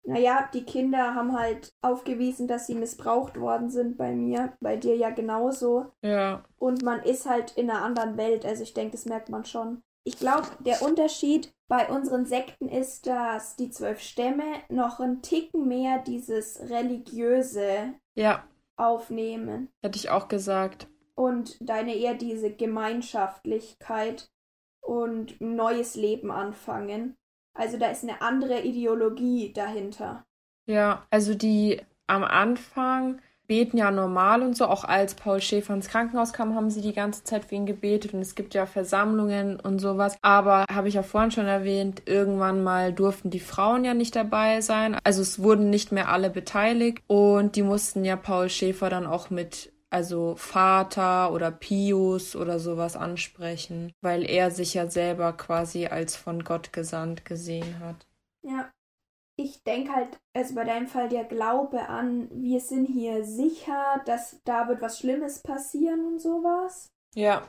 Naja, 0.05 0.49
die 0.53 0.65
Kinder 0.65 1.15
haben 1.15 1.39
halt 1.39 1.73
aufgewiesen, 1.81 2.49
dass 2.49 2.67
sie 2.67 2.75
missbraucht 2.75 3.39
worden 3.39 3.71
sind 3.71 3.97
bei 3.97 4.13
mir, 4.15 4.53
bei 4.61 4.77
dir 4.77 4.97
ja 4.97 5.11
genauso. 5.11 5.87
Ja. 6.03 6.45
Und 6.59 6.83
man 6.83 7.03
ist 7.03 7.27
halt 7.29 7.53
in 7.57 7.71
einer 7.71 7.83
anderen 7.83 8.17
Welt, 8.17 8.45
also 8.45 8.63
ich 8.63 8.75
denke, 8.75 8.93
das 8.93 9.07
merkt 9.07 9.29
man 9.29 9.45
schon. 9.45 9.83
Ich 10.05 10.19
glaube, 10.19 10.49
der 10.61 10.83
Unterschied 10.83 11.55
bei 11.69 11.89
unseren 11.89 12.27
Sekten 12.27 12.69
ist, 12.69 13.07
dass 13.07 13.55
die 13.55 13.71
zwölf 13.71 14.01
Stämme 14.01 14.43
noch 14.69 14.99
einen 14.99 15.23
Ticken 15.23 15.69
mehr 15.69 15.99
dieses 15.99 16.69
religiöse 16.69 17.95
Ja. 18.15 18.45
aufnehmen. 18.77 19.69
Hätte 19.83 19.99
ich 19.99 20.11
auch 20.11 20.27
gesagt. 20.27 20.89
Und 21.15 21.57
deine 21.61 21.95
eher 21.95 22.15
diese 22.15 22.51
Gemeinschaftlichkeit 22.51 24.31
und 24.81 25.41
ein 25.41 25.55
neues 25.55 25.95
Leben 25.95 26.31
anfangen. 26.31 27.17
Also 27.55 27.79
da 27.79 27.91
ist 27.91 28.03
eine 28.03 28.21
andere 28.23 28.63
Ideologie 28.63 29.53
dahinter. 29.53 30.25
Ja, 30.67 31.07
also 31.11 31.35
die 31.35 31.81
am 32.07 32.25
Anfang 32.25 33.21
beten 33.47 33.77
ja 33.77 33.91
normal 33.91 34.43
und 34.43 34.57
so. 34.57 34.67
Auch 34.67 34.85
als 34.85 35.15
Paul 35.15 35.41
Schäfer 35.41 35.75
ins 35.75 35.89
Krankenhaus 35.89 36.33
kam, 36.33 36.55
haben 36.55 36.71
sie 36.71 36.81
die 36.81 36.95
ganze 36.95 37.25
Zeit 37.25 37.45
für 37.45 37.55
ihn 37.55 37.67
gebetet 37.67 38.15
und 38.15 38.21
es 38.21 38.35
gibt 38.35 38.55
ja 38.55 38.67
Versammlungen 38.67 39.61
und 39.61 39.79
sowas. 39.81 40.17
Aber 40.23 40.65
habe 40.73 40.89
ich 40.89 40.95
ja 40.95 41.03
vorhin 41.03 41.31
schon 41.31 41.47
erwähnt, 41.47 42.03
irgendwann 42.07 42.63
mal 42.63 42.93
durften 42.93 43.31
die 43.31 43.41
Frauen 43.41 43.85
ja 43.85 43.95
nicht 43.95 44.17
dabei 44.17 44.61
sein. 44.61 44.97
Also 45.05 45.21
es 45.23 45.43
wurden 45.43 45.69
nicht 45.71 45.93
mehr 45.93 46.09
alle 46.09 46.31
beteiligt 46.31 47.03
und 47.09 47.57
die 47.57 47.63
mussten 47.63 48.05
ja 48.05 48.17
Paul 48.17 48.49
Schäfer 48.49 48.89
dann 48.89 49.07
auch 49.07 49.31
mit 49.31 49.72
also 49.93 50.35
Vater 50.37 51.33
oder 51.33 51.51
Pius 51.51 52.35
oder 52.35 52.59
sowas 52.59 52.97
ansprechen, 52.97 53.93
weil 54.01 54.29
er 54.29 54.51
sich 54.51 54.75
ja 54.75 54.89
selber 54.89 55.33
quasi 55.35 55.87
als 55.87 56.17
von 56.17 56.45
Gott 56.45 56.73
gesandt 56.73 57.25
gesehen 57.25 57.79
hat. 57.81 58.07
Ja, 58.43 58.71
ich 59.39 59.63
denke 59.63 59.93
halt, 59.95 60.19
also 60.35 60.55
bei 60.55 60.65
deinem 60.65 60.87
Fall 60.87 61.09
der 61.09 61.25
Glaube 61.25 61.89
an, 61.89 62.29
wir 62.33 62.61
sind 62.61 62.87
hier 62.87 63.25
sicher, 63.25 64.03
dass 64.07 64.41
da 64.45 64.69
wird 64.69 64.81
was 64.81 64.99
Schlimmes 64.99 65.43
passieren 65.43 66.07
und 66.07 66.21
sowas. 66.21 66.89
Ja. 67.15 67.47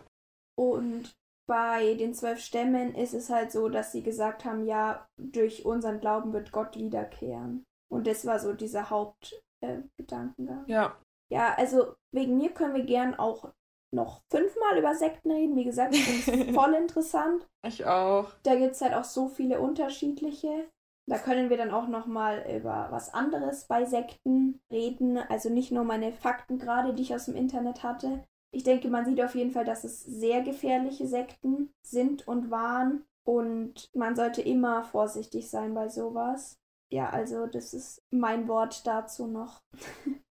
Und 0.58 1.16
bei 1.48 1.96
den 1.96 2.14
zwölf 2.14 2.40
Stämmen 2.40 2.96
ist 2.96 3.14
es 3.14 3.30
halt 3.30 3.52
so, 3.52 3.70
dass 3.70 3.92
sie 3.92 4.02
gesagt 4.04 4.46
haben, 4.46 4.66
ja, 4.66 5.08
durch 5.18 5.66
unseren 5.66 6.00
Glauben 6.00 6.34
wird 6.34 6.52
Gott 6.52 6.78
wiederkehren. 6.78 7.64
Und 7.92 8.08
das 8.08 8.26
war 8.26 8.40
so 8.40 8.54
dieser 8.54 8.90
Hauptgedankengang. 8.90 10.66
Äh, 10.68 10.72
ja. 10.72 10.98
Ja, 11.34 11.56
also 11.58 11.96
wegen 12.12 12.38
mir 12.38 12.52
können 12.52 12.76
wir 12.76 12.84
gern 12.84 13.16
auch 13.16 13.52
noch 13.92 14.22
fünfmal 14.30 14.78
über 14.78 14.94
Sekten 14.94 15.32
reden. 15.32 15.56
Wie 15.56 15.64
gesagt, 15.64 15.96
ich 15.96 16.04
finde 16.04 16.46
es 16.46 16.56
voll 16.56 16.76
interessant. 16.76 17.48
Ich 17.66 17.88
auch. 17.88 18.32
Da 18.44 18.54
gibt 18.54 18.74
es 18.74 18.82
halt 18.82 18.94
auch 18.94 19.04
so 19.04 19.30
viele 19.30 19.60
unterschiedliche. 19.60 20.70
Da 21.10 21.18
können 21.18 21.50
wir 21.50 21.58
dann 21.58 21.72
auch 21.72 21.88
noch 21.88 22.06
mal 22.06 22.46
über 22.56 22.88
was 22.92 23.12
anderes 23.16 23.66
bei 23.66 23.84
Sekten 23.84 24.62
reden. 24.72 25.18
Also 25.18 25.50
nicht 25.50 25.72
nur 25.72 25.84
meine 25.84 26.12
Fakten 26.12 26.60
gerade, 26.60 26.94
die 26.94 27.02
ich 27.02 27.16
aus 27.16 27.26
dem 27.26 27.36
Internet 27.36 27.82
hatte. 27.82 28.24
Ich 28.52 28.64
denke, 28.64 28.90
man 28.90 29.06
sieht 29.06 29.20
auf 29.20 29.34
jeden 29.34 29.52
Fall, 29.52 29.66
dass 29.66 29.84
es 29.84 30.04
sehr 30.04 30.44
gefährliche 30.44 31.08
Sekten 31.08 31.74
sind 31.82 32.28
und 32.28 32.52
waren. 32.52 33.06
Und 33.26 33.90
man 33.96 34.16
sollte 34.16 34.44
immer 34.44 34.84
vorsichtig 34.84 35.50
sein 35.50 35.74
bei 35.74 35.90
sowas. 35.90 36.60
Ja, 36.92 37.10
also 37.10 37.48
das 37.48 37.74
ist 37.74 38.04
mein 38.12 38.48
Wort 38.48 38.86
dazu 38.86 39.26
noch. 39.26 39.64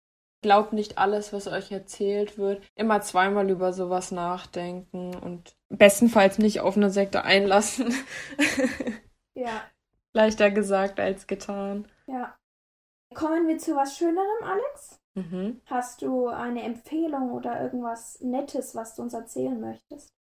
Glaubt 0.45 0.73
nicht 0.73 0.99
alles, 0.99 1.33
was 1.33 1.47
euch 1.47 1.71
erzählt 1.71 2.37
wird. 2.37 2.63
Immer 2.75 3.01
zweimal 3.01 3.49
über 3.49 3.73
sowas 3.73 4.11
nachdenken 4.11 5.15
und 5.15 5.57
bestenfalls 5.69 6.37
nicht 6.37 6.59
auf 6.59 6.77
eine 6.77 6.91
Sekte 6.91 7.23
einlassen. 7.23 7.91
ja. 9.33 9.63
Leichter 10.13 10.51
gesagt 10.51 10.99
als 10.99 11.25
getan. 11.25 11.87
Ja. 12.05 12.37
Kommen 13.15 13.47
wir 13.47 13.57
zu 13.57 13.75
was 13.75 13.97
Schönerem, 13.97 14.43
Alex? 14.43 15.01
Mhm. 15.15 15.61
Hast 15.65 16.03
du 16.03 16.27
eine 16.27 16.61
Empfehlung 16.61 17.31
oder 17.31 17.59
irgendwas 17.59 18.21
Nettes, 18.21 18.75
was 18.75 18.93
du 18.93 19.01
uns 19.01 19.15
erzählen 19.15 19.59
möchtest? 19.59 20.13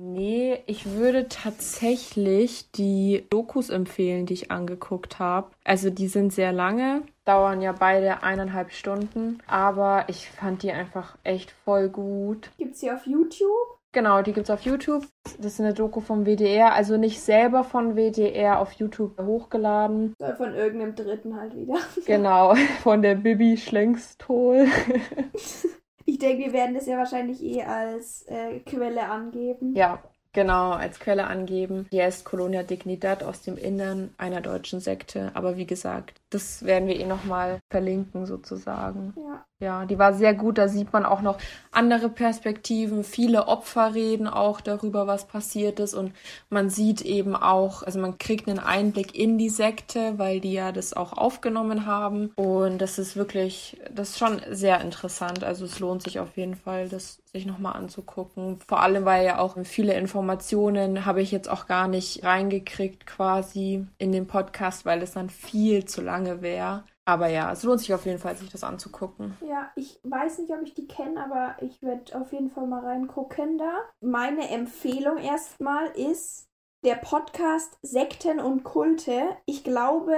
Nee, 0.00 0.62
ich 0.66 0.92
würde 0.92 1.26
tatsächlich 1.28 2.70
die 2.70 3.26
Dokus 3.30 3.68
empfehlen, 3.68 4.26
die 4.26 4.34
ich 4.34 4.50
angeguckt 4.52 5.18
habe. 5.18 5.50
Also 5.64 5.90
die 5.90 6.06
sind 6.06 6.32
sehr 6.32 6.52
lange, 6.52 7.02
dauern 7.24 7.60
ja 7.60 7.72
beide 7.72 8.22
eineinhalb 8.22 8.70
Stunden, 8.70 9.42
aber 9.48 10.04
ich 10.06 10.30
fand 10.30 10.62
die 10.62 10.70
einfach 10.70 11.18
echt 11.24 11.50
voll 11.50 11.88
gut. 11.88 12.48
Gibt's 12.58 12.78
die 12.78 12.92
auf 12.92 13.06
YouTube? 13.06 13.78
Genau, 13.90 14.22
die 14.22 14.32
gibt's 14.32 14.50
auf 14.50 14.60
YouTube. 14.60 15.04
Das 15.38 15.54
ist 15.54 15.60
eine 15.60 15.74
Doku 15.74 16.00
vom 16.00 16.24
WDR, 16.26 16.74
also 16.74 16.96
nicht 16.96 17.20
selber 17.20 17.64
von 17.64 17.96
WDR 17.96 18.60
auf 18.60 18.70
YouTube 18.74 19.20
hochgeladen. 19.20 20.14
Soll 20.20 20.36
von 20.36 20.54
irgendeinem 20.54 20.94
Dritten 20.94 21.34
halt 21.34 21.56
wieder. 21.56 21.78
Genau, 22.06 22.54
von 22.84 23.02
der 23.02 23.16
Bibi 23.16 23.56
Schlenkstol. 23.56 24.68
ich 26.08 26.18
denke, 26.18 26.44
wir 26.44 26.52
werden 26.54 26.74
das 26.74 26.86
ja 26.86 26.96
wahrscheinlich 26.96 27.42
eh 27.42 27.62
als 27.62 28.22
äh, 28.28 28.60
Quelle 28.60 29.10
angeben. 29.10 29.74
Ja, 29.76 30.02
genau, 30.38 30.70
als 30.70 31.00
Quelle 31.00 31.26
angeben. 31.26 31.88
Die 31.90 32.00
heißt 32.00 32.24
Colonia 32.24 32.62
Dignidad 32.62 33.24
aus 33.24 33.42
dem 33.42 33.56
Innern 33.56 34.10
einer 34.18 34.40
deutschen 34.40 34.78
Sekte. 34.78 35.32
Aber 35.34 35.56
wie 35.56 35.66
gesagt, 35.66 36.20
das 36.30 36.64
werden 36.64 36.86
wir 36.86 36.94
eh 37.00 37.06
nochmal 37.06 37.58
verlinken 37.70 38.24
sozusagen. 38.24 39.14
Ja. 39.16 39.44
Ja, 39.60 39.86
die 39.86 39.98
war 39.98 40.14
sehr 40.14 40.34
gut. 40.34 40.56
Da 40.56 40.68
sieht 40.68 40.92
man 40.92 41.04
auch 41.04 41.20
noch 41.20 41.38
andere 41.72 42.08
Perspektiven. 42.08 43.02
Viele 43.02 43.48
Opfer 43.48 43.92
reden 43.92 44.28
auch 44.28 44.60
darüber, 44.60 45.08
was 45.08 45.26
passiert 45.26 45.80
ist. 45.80 45.94
Und 45.94 46.12
man 46.48 46.70
sieht 46.70 47.00
eben 47.00 47.34
auch, 47.34 47.82
also 47.82 47.98
man 47.98 48.18
kriegt 48.18 48.48
einen 48.48 48.60
Einblick 48.60 49.18
in 49.18 49.36
die 49.36 49.48
Sekte, 49.48 50.16
weil 50.16 50.38
die 50.38 50.52
ja 50.52 50.70
das 50.70 50.92
auch 50.92 51.12
aufgenommen 51.12 51.86
haben. 51.86 52.30
Und 52.36 52.78
das 52.78 53.00
ist 53.00 53.16
wirklich, 53.16 53.80
das 53.92 54.10
ist 54.10 54.18
schon 54.18 54.40
sehr 54.48 54.80
interessant. 54.80 55.42
Also 55.42 55.64
es 55.64 55.80
lohnt 55.80 56.04
sich 56.04 56.20
auf 56.20 56.36
jeden 56.36 56.54
Fall, 56.54 56.88
das 56.88 57.18
sich 57.32 57.46
nochmal 57.46 57.76
anzugucken. 57.76 58.58
Vor 58.66 58.80
allem, 58.80 59.04
weil 59.04 59.24
ja 59.24 59.38
auch 59.38 59.56
viele 59.64 59.94
Informationen 59.94 61.04
habe 61.04 61.22
ich 61.22 61.30
jetzt 61.30 61.48
auch 61.48 61.66
gar 61.66 61.88
nicht 61.88 62.24
reingekriegt 62.24 63.06
quasi 63.06 63.86
in 63.98 64.12
den 64.12 64.26
Podcast, 64.26 64.84
weil 64.84 65.02
es 65.02 65.12
dann 65.12 65.30
viel 65.30 65.84
zu 65.84 66.00
lange 66.00 66.42
wäre. 66.42 66.84
Aber 67.08 67.28
ja, 67.28 67.50
es 67.50 67.62
lohnt 67.62 67.80
sich 67.80 67.94
auf 67.94 68.04
jeden 68.04 68.18
Fall, 68.18 68.36
sich 68.36 68.50
das 68.50 68.64
anzugucken. 68.64 69.34
Ja, 69.40 69.70
ich 69.76 69.98
weiß 70.02 70.40
nicht, 70.40 70.52
ob 70.52 70.60
ich 70.62 70.74
die 70.74 70.86
kenne, 70.86 71.24
aber 71.24 71.56
ich 71.62 71.80
werde 71.80 72.20
auf 72.20 72.32
jeden 72.34 72.50
Fall 72.50 72.66
mal 72.66 72.84
reingucken 72.84 73.56
da. 73.56 73.78
Meine 74.02 74.50
Empfehlung 74.50 75.16
erstmal 75.16 75.86
ist 75.92 76.48
der 76.84 76.96
Podcast 76.96 77.78
Sekten 77.80 78.40
und 78.40 78.62
Kulte. 78.62 79.36
Ich 79.46 79.64
glaube, 79.64 80.14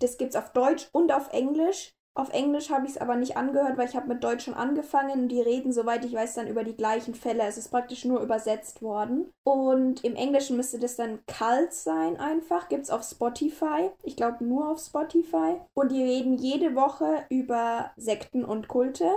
das 0.00 0.18
gibt's 0.18 0.36
auf 0.36 0.52
Deutsch 0.52 0.88
und 0.92 1.12
auf 1.12 1.32
Englisch. 1.32 1.93
Auf 2.16 2.30
Englisch 2.30 2.70
habe 2.70 2.86
ich 2.86 2.92
es 2.92 2.98
aber 2.98 3.16
nicht 3.16 3.36
angehört, 3.36 3.76
weil 3.76 3.88
ich 3.88 3.96
habe 3.96 4.06
mit 4.06 4.22
Deutsch 4.22 4.44
schon 4.44 4.54
angefangen 4.54 5.22
und 5.22 5.28
die 5.28 5.40
reden, 5.40 5.72
soweit 5.72 6.04
ich 6.04 6.14
weiß, 6.14 6.34
dann 6.34 6.46
über 6.46 6.62
die 6.62 6.76
gleichen 6.76 7.14
Fälle. 7.14 7.42
Es 7.42 7.58
ist 7.58 7.70
praktisch 7.72 8.04
nur 8.04 8.20
übersetzt 8.20 8.82
worden. 8.82 9.32
Und 9.44 10.04
im 10.04 10.14
Englischen 10.14 10.56
müsste 10.56 10.78
das 10.78 10.94
dann 10.94 11.18
Cult 11.26 11.72
sein 11.72 12.16
einfach. 12.18 12.68
Gibt 12.68 12.84
es 12.84 12.90
auf 12.90 13.02
Spotify. 13.02 13.90
Ich 14.04 14.14
glaube 14.14 14.44
nur 14.44 14.68
auf 14.68 14.78
Spotify. 14.78 15.60
Und 15.74 15.90
die 15.90 16.02
reden 16.02 16.38
jede 16.38 16.76
Woche 16.76 17.24
über 17.30 17.90
Sekten 17.96 18.44
und 18.44 18.68
Kulte 18.68 19.10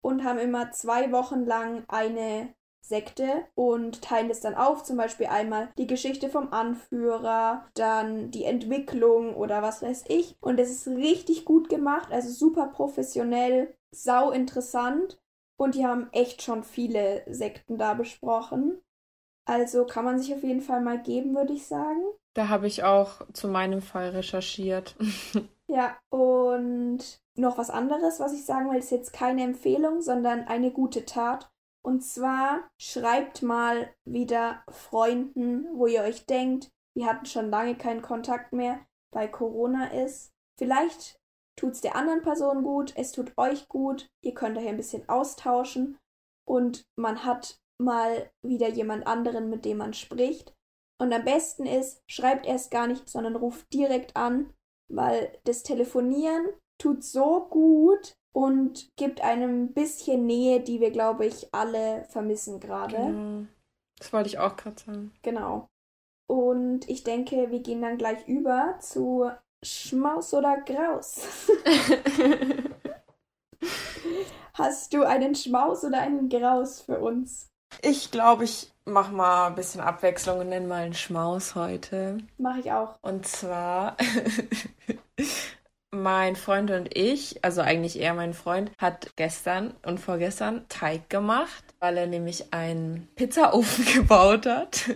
und 0.00 0.22
haben 0.22 0.38
immer 0.38 0.70
zwei 0.70 1.10
Wochen 1.10 1.46
lang 1.46 1.82
eine 1.88 2.54
Sekte 2.86 3.46
und 3.54 4.02
teilen 4.02 4.30
es 4.30 4.40
dann 4.40 4.54
auf, 4.54 4.82
zum 4.82 4.98
Beispiel 4.98 5.26
einmal 5.26 5.70
die 5.78 5.86
Geschichte 5.86 6.28
vom 6.28 6.52
Anführer, 6.52 7.66
dann 7.74 8.30
die 8.30 8.44
Entwicklung 8.44 9.34
oder 9.34 9.62
was 9.62 9.82
weiß 9.82 10.04
ich. 10.08 10.36
Und 10.40 10.60
es 10.60 10.70
ist 10.70 10.86
richtig 10.88 11.46
gut 11.46 11.68
gemacht, 11.70 12.12
also 12.12 12.28
super 12.28 12.66
professionell, 12.66 13.74
sau 13.90 14.30
interessant. 14.30 15.18
Und 15.56 15.76
die 15.76 15.86
haben 15.86 16.08
echt 16.12 16.42
schon 16.42 16.62
viele 16.62 17.22
Sekten 17.26 17.78
da 17.78 17.94
besprochen. 17.94 18.80
Also 19.46 19.86
kann 19.86 20.04
man 20.04 20.18
sich 20.18 20.34
auf 20.34 20.42
jeden 20.42 20.60
Fall 20.60 20.80
mal 20.80 21.00
geben, 21.00 21.34
würde 21.34 21.52
ich 21.52 21.66
sagen. 21.66 22.02
Da 22.34 22.48
habe 22.48 22.66
ich 22.66 22.82
auch 22.82 23.22
zu 23.32 23.48
meinem 23.48 23.80
Fall 23.80 24.10
recherchiert. 24.10 24.96
ja, 25.68 25.96
und 26.10 26.98
noch 27.36 27.56
was 27.56 27.70
anderes, 27.70 28.20
was 28.20 28.32
ich 28.32 28.44
sagen 28.44 28.70
will, 28.70 28.78
ist 28.78 28.90
jetzt 28.90 29.12
keine 29.12 29.42
Empfehlung, 29.42 30.02
sondern 30.02 30.44
eine 30.48 30.70
gute 30.70 31.04
Tat. 31.04 31.50
Und 31.84 32.00
zwar 32.02 32.70
schreibt 32.80 33.42
mal 33.42 33.94
wieder 34.04 34.64
Freunden, 34.70 35.66
wo 35.76 35.86
ihr 35.86 36.02
euch 36.02 36.24
denkt, 36.26 36.70
wir 36.96 37.06
hatten 37.06 37.26
schon 37.26 37.50
lange 37.50 37.76
keinen 37.76 38.00
Kontakt 38.00 38.52
mehr, 38.52 38.80
weil 39.12 39.30
Corona 39.30 39.88
ist. 39.88 40.32
Vielleicht 40.58 41.20
tut 41.56 41.72
es 41.72 41.80
der 41.82 41.96
anderen 41.96 42.22
Person 42.22 42.62
gut, 42.62 42.94
es 42.96 43.12
tut 43.12 43.32
euch 43.36 43.68
gut, 43.68 44.08
ihr 44.22 44.34
könnt 44.34 44.56
euch 44.56 44.66
ein 44.66 44.76
bisschen 44.76 45.08
austauschen 45.08 45.98
und 46.46 46.86
man 46.96 47.24
hat 47.24 47.60
mal 47.78 48.30
wieder 48.42 48.68
jemand 48.68 49.06
anderen, 49.06 49.50
mit 49.50 49.64
dem 49.64 49.78
man 49.78 49.92
spricht. 49.92 50.54
Und 50.98 51.12
am 51.12 51.24
besten 51.24 51.66
ist, 51.66 52.02
schreibt 52.08 52.46
erst 52.46 52.70
gar 52.70 52.86
nicht, 52.86 53.10
sondern 53.10 53.36
ruft 53.36 53.72
direkt 53.72 54.16
an, 54.16 54.54
weil 54.88 55.38
das 55.44 55.64
Telefonieren 55.64 56.46
tut 56.78 57.02
so 57.02 57.46
gut 57.50 58.16
und 58.34 58.90
gibt 58.96 59.22
einem 59.22 59.64
ein 59.64 59.72
bisschen 59.72 60.26
Nähe, 60.26 60.60
die 60.60 60.80
wir, 60.80 60.90
glaube 60.90 61.24
ich, 61.24 61.54
alle 61.54 62.04
vermissen 62.10 62.58
gerade. 62.58 62.96
Genau. 62.96 63.46
Das 63.98 64.12
wollte 64.12 64.28
ich 64.28 64.38
auch 64.38 64.56
gerade 64.56 64.78
sagen. 64.78 65.12
Genau. 65.22 65.68
Und 66.26 66.88
ich 66.88 67.04
denke, 67.04 67.50
wir 67.50 67.60
gehen 67.60 67.80
dann 67.80 67.96
gleich 67.96 68.26
über 68.26 68.74
zu 68.80 69.30
Schmaus 69.62 70.34
oder 70.34 70.60
Graus. 70.62 71.22
Hast 74.54 74.92
du 74.92 75.04
einen 75.04 75.36
Schmaus 75.36 75.84
oder 75.84 76.00
einen 76.00 76.28
Graus 76.28 76.80
für 76.80 76.98
uns? 76.98 77.50
Ich 77.82 78.10
glaube, 78.10 78.44
ich 78.44 78.72
mache 78.84 79.12
mal 79.12 79.46
ein 79.46 79.54
bisschen 79.54 79.80
Abwechslung 79.80 80.40
und 80.40 80.48
nenne 80.48 80.66
mal 80.66 80.82
einen 80.82 80.94
Schmaus 80.94 81.54
heute. 81.54 82.18
Mache 82.36 82.60
ich 82.60 82.72
auch. 82.72 82.98
Und 83.00 83.26
zwar 83.26 83.96
mein 85.94 86.36
Freund 86.36 86.70
und 86.70 86.96
ich, 86.96 87.44
also 87.44 87.60
eigentlich 87.60 87.98
eher 87.98 88.14
mein 88.14 88.34
Freund, 88.34 88.70
hat 88.78 89.10
gestern 89.16 89.74
und 89.84 89.98
vorgestern 90.00 90.66
Teig 90.68 91.08
gemacht, 91.08 91.64
weil 91.80 91.96
er 91.96 92.06
nämlich 92.06 92.52
einen 92.52 93.08
Pizzaofen 93.16 93.84
gebaut 93.94 94.46
hat. 94.46 94.90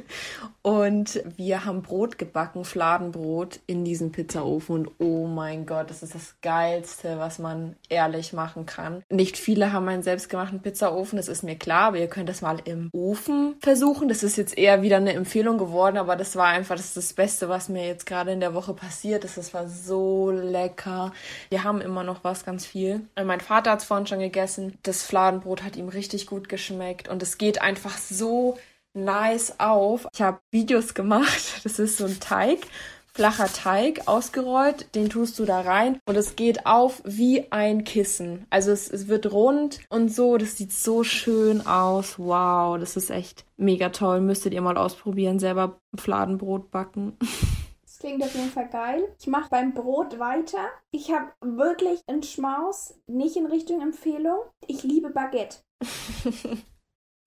Und 0.68 1.22
wir 1.38 1.64
haben 1.64 1.80
Brot 1.80 2.18
gebacken, 2.18 2.62
Fladenbrot 2.62 3.60
in 3.66 3.86
diesem 3.86 4.12
Pizzaofen. 4.12 4.76
Und 4.76 4.90
oh 4.98 5.26
mein 5.26 5.64
Gott, 5.64 5.88
das 5.88 6.02
ist 6.02 6.14
das 6.14 6.34
Geilste, 6.42 7.18
was 7.18 7.38
man 7.38 7.74
ehrlich 7.88 8.34
machen 8.34 8.66
kann. 8.66 9.02
Nicht 9.08 9.38
viele 9.38 9.72
haben 9.72 9.88
einen 9.88 10.02
selbstgemachten 10.02 10.60
Pizzaofen, 10.60 11.16
das 11.16 11.28
ist 11.28 11.42
mir 11.42 11.56
klar, 11.56 11.84
aber 11.84 11.96
ihr 11.96 12.08
könnt 12.08 12.28
das 12.28 12.42
mal 12.42 12.58
im 12.66 12.90
Ofen 12.92 13.54
versuchen. 13.60 14.10
Das 14.10 14.22
ist 14.22 14.36
jetzt 14.36 14.58
eher 14.58 14.82
wieder 14.82 14.98
eine 14.98 15.14
Empfehlung 15.14 15.56
geworden, 15.56 15.96
aber 15.96 16.16
das 16.16 16.36
war 16.36 16.48
einfach 16.48 16.76
das, 16.76 16.92
das 16.92 17.14
Beste, 17.14 17.48
was 17.48 17.70
mir 17.70 17.86
jetzt 17.86 18.04
gerade 18.04 18.32
in 18.32 18.40
der 18.40 18.52
Woche 18.52 18.74
passiert 18.74 19.24
ist. 19.24 19.38
Das 19.38 19.54
war 19.54 19.68
so 19.68 20.30
lecker. 20.30 21.14
Wir 21.48 21.64
haben 21.64 21.80
immer 21.80 22.04
noch 22.04 22.24
was 22.24 22.44
ganz 22.44 22.66
viel. 22.66 23.00
Mein 23.16 23.40
Vater 23.40 23.70
hat 23.70 23.78
es 23.78 23.86
vorhin 23.86 24.06
schon 24.06 24.18
gegessen. 24.18 24.76
Das 24.82 25.02
Fladenbrot 25.02 25.62
hat 25.62 25.76
ihm 25.76 25.88
richtig 25.88 26.26
gut 26.26 26.50
geschmeckt 26.50 27.08
und 27.08 27.22
es 27.22 27.38
geht 27.38 27.62
einfach 27.62 27.96
so 27.96 28.58
nice 28.94 29.58
auf. 29.58 30.06
Ich 30.12 30.22
habe 30.22 30.40
Videos 30.50 30.94
gemacht. 30.94 31.44
Das 31.64 31.78
ist 31.78 31.98
so 31.98 32.06
ein 32.06 32.18
Teig, 32.20 32.66
flacher 33.12 33.46
Teig, 33.46 34.06
ausgerollt. 34.06 34.94
Den 34.94 35.10
tust 35.10 35.38
du 35.38 35.44
da 35.44 35.60
rein 35.60 36.00
und 36.06 36.16
es 36.16 36.36
geht 36.36 36.66
auf 36.66 37.02
wie 37.04 37.50
ein 37.52 37.84
Kissen. 37.84 38.46
Also 38.48 38.70
es, 38.70 38.90
es 38.90 39.08
wird 39.08 39.30
rund 39.32 39.80
und 39.90 40.08
so. 40.08 40.38
Das 40.38 40.56
sieht 40.56 40.72
so 40.72 41.04
schön 41.04 41.66
aus. 41.66 42.18
Wow, 42.18 42.78
das 42.78 42.96
ist 42.96 43.10
echt 43.10 43.44
mega 43.56 43.90
toll. 43.90 44.20
Müsstet 44.20 44.54
ihr 44.54 44.62
mal 44.62 44.78
ausprobieren, 44.78 45.38
selber 45.38 45.80
Fladenbrot 45.96 46.70
backen. 46.70 47.16
Das 47.98 48.06
klingt 48.06 48.22
auf 48.22 48.32
jeden 48.32 48.50
Fall 48.50 48.68
geil. 48.68 49.08
Ich 49.18 49.26
mache 49.26 49.48
beim 49.50 49.74
Brot 49.74 50.20
weiter. 50.20 50.68
Ich 50.92 51.10
habe 51.10 51.32
wirklich 51.40 51.98
einen 52.06 52.22
Schmaus, 52.22 52.94
nicht 53.08 53.34
in 53.34 53.46
Richtung 53.46 53.80
Empfehlung. 53.80 54.38
Ich 54.68 54.84
liebe 54.84 55.10
Baguette. 55.10 55.58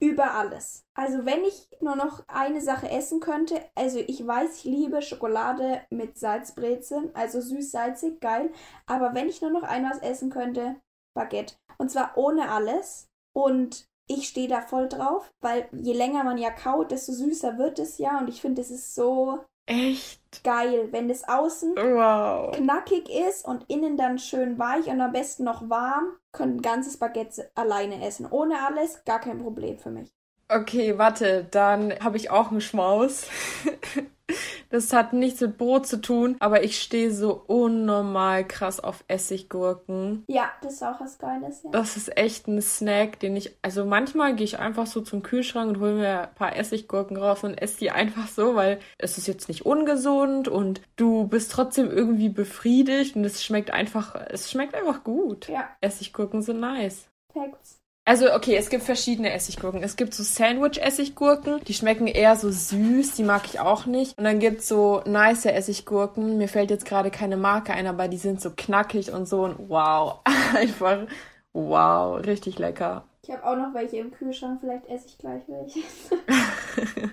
über 0.02 0.34
alles. 0.34 0.84
Also 0.96 1.26
wenn 1.26 1.44
ich 1.44 1.70
nur 1.80 1.96
noch 1.96 2.28
eine 2.28 2.60
Sache 2.60 2.90
essen 2.90 3.20
könnte, 3.20 3.64
also 3.76 4.00
ich 4.00 4.26
weiß, 4.26 4.58
ich 4.58 4.64
liebe 4.64 5.02
Schokolade 5.02 5.82
mit 5.92 6.18
Salzbrezeln, 6.18 7.12
also 7.14 7.40
süß-salzig, 7.40 8.20
geil. 8.20 8.52
Aber 8.88 9.14
wenn 9.14 9.30
ich 9.30 9.42
nur 9.42 9.52
noch 9.52 9.64
ein 9.64 9.88
was 9.88 10.00
essen 10.00 10.32
könnte, 10.32 10.76
Baguette. 11.14 11.56
Und 11.78 11.92
zwar 11.92 12.18
ohne 12.18 12.50
alles. 12.50 13.10
Und 13.34 13.88
ich 14.08 14.28
stehe 14.28 14.48
da 14.48 14.62
voll 14.62 14.90
drauf, 14.90 15.32
weil 15.40 15.70
je 15.72 15.94
länger 15.94 16.24
man 16.24 16.38
ja 16.38 16.50
kaut, 16.50 16.92
desto 16.92 17.14
süßer 17.14 17.58
wird 17.58 17.78
es 17.80 18.00
ja. 18.00 18.18
Und 18.18 18.28
ich 18.28 18.42
finde, 18.42 18.62
es 18.62 18.72
ist 18.72 18.96
so 18.96 19.40
Echt? 19.66 20.44
Geil, 20.44 20.90
wenn 20.92 21.08
das 21.08 21.28
außen 21.28 21.76
wow. 21.76 22.52
knackig 22.56 23.10
ist 23.10 23.46
und 23.46 23.70
innen 23.70 23.98
dann 23.98 24.18
schön 24.18 24.58
weich 24.58 24.88
und 24.88 25.02
am 25.02 25.12
besten 25.12 25.44
noch 25.44 25.70
warm, 25.70 26.18
können 26.32 26.58
ein 26.58 26.62
ganzes 26.62 26.98
Baguette 26.98 27.52
alleine 27.56 28.06
essen. 28.06 28.28
Ohne 28.30 28.66
alles 28.66 29.04
gar 29.06 29.20
kein 29.20 29.40
Problem 29.40 29.78
für 29.78 29.92
mich. 29.92 30.12
Okay, 30.50 30.98
warte, 30.98 31.48
dann 31.50 31.94
habe 32.00 32.18
ich 32.18 32.30
auch 32.30 32.52
einen 32.52 32.62
Schmaus. 32.62 33.28
Das 34.70 34.94
hat 34.94 35.14
nichts 35.14 35.42
mit 35.42 35.58
Brot 35.58 35.86
zu 35.86 36.02
tun, 36.02 36.38
aber 36.40 36.64
ich 36.64 36.82
stehe 36.82 37.12
so 37.12 37.44
unnormal 37.48 38.48
krass 38.48 38.80
auf 38.80 39.04
Essiggurken. 39.08 40.24
Ja, 40.28 40.50
das 40.62 40.74
ist 40.74 40.84
auch 40.84 41.00
was 41.00 41.18
Geiles, 41.18 41.64
ja. 41.64 41.72
Das 41.72 41.98
ist 41.98 42.18
echt 42.18 42.48
ein 42.48 42.62
Snack, 42.62 43.20
den 43.20 43.36
ich, 43.36 43.58
also 43.62 43.86
manchmal 43.86 44.36
gehe 44.36 44.46
ich 44.46 44.60
einfach 44.60 44.88
so 44.88 45.02
zum 45.02 45.24
Kühlschrank 45.24 45.70
und 45.70 45.80
hole 45.80 45.94
mir 45.94 46.22
ein 46.22 46.36
paar 46.36 46.56
Essiggurken 46.56 47.18
raus 47.18 47.44
und 47.44 47.62
esse 47.62 47.80
die 47.80 47.92
einfach 47.92 48.28
so, 48.28 48.56
weil 48.56 48.80
es 48.98 49.18
ist 49.18 49.28
jetzt 49.28 49.48
nicht 49.48 49.66
ungesund 49.66 50.48
und 50.48 50.82
du 50.96 51.28
bist 51.28 51.52
trotzdem 51.52 51.90
irgendwie 51.92 52.30
befriedigt 52.30 53.16
und 53.16 53.26
es 53.26 53.44
schmeckt 53.44 53.72
einfach, 53.72 54.16
es 54.30 54.50
schmeckt 54.50 54.76
einfach 54.76 55.04
gut. 55.04 55.48
Ja. 55.48 55.70
Essiggurken 55.82 56.42
sind 56.42 56.60
nice. 56.60 57.08
Perfekt. 57.34 57.81
Also, 58.12 58.34
okay, 58.34 58.58
es 58.58 58.70
gibt 58.70 58.84
verschiedene 58.84 59.32
Essiggurken. 59.32 59.84
Es 59.84 59.96
gibt 59.96 60.14
so 60.14 60.22
Sandwich-Essiggurken, 60.22 61.64
die 61.64 61.74
schmecken 61.74 62.08
eher 62.08 62.36
so 62.36 62.52
süß, 62.52 63.16
die 63.16 63.24
mag 63.24 63.44
ich 63.46 63.62
auch 63.62 63.86
nicht. 63.86 64.18
Und 64.18 64.26
dann 64.26 64.40
gibt 64.40 64.60
es 64.60 64.68
so 64.68 65.02
nice 65.06 65.46
Essiggurken. 65.46 66.38
Mir 66.38 66.50
fällt 66.50 66.72
jetzt 66.72 66.84
gerade 66.84 67.10
keine 67.10 67.38
Marke 67.38 67.72
ein, 67.72 67.88
aber 67.88 68.10
die 68.10 68.18
sind 68.18 68.42
so 68.42 68.52
knackig 68.54 69.14
und 69.14 69.30
so. 69.30 69.46
Und 69.46 69.70
wow, 69.70 70.20
einfach 70.54 71.08
wow, 71.54 72.22
richtig 72.26 72.60
lecker. 72.60 73.06
Ich 73.24 73.32
habe 73.32 73.46
auch 73.46 73.56
noch 73.56 73.74
welche 73.74 74.00
im 74.00 74.12
Kühlschrank, 74.12 74.60
vielleicht 74.60 74.88
esse 74.88 75.08
ich 75.08 75.18
gleich 75.18 75.44
welche. 75.48 75.80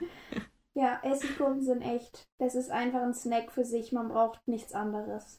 ja, 0.75 0.99
Essiggurken 1.05 1.62
sind 1.62 1.83
echt, 1.83 2.27
das 2.41 2.57
ist 2.57 2.73
einfach 2.73 3.03
ein 3.03 3.15
Snack 3.15 3.53
für 3.53 3.65
sich, 3.65 3.93
man 3.93 4.09
braucht 4.09 4.49
nichts 4.49 4.73
anderes. 4.73 5.39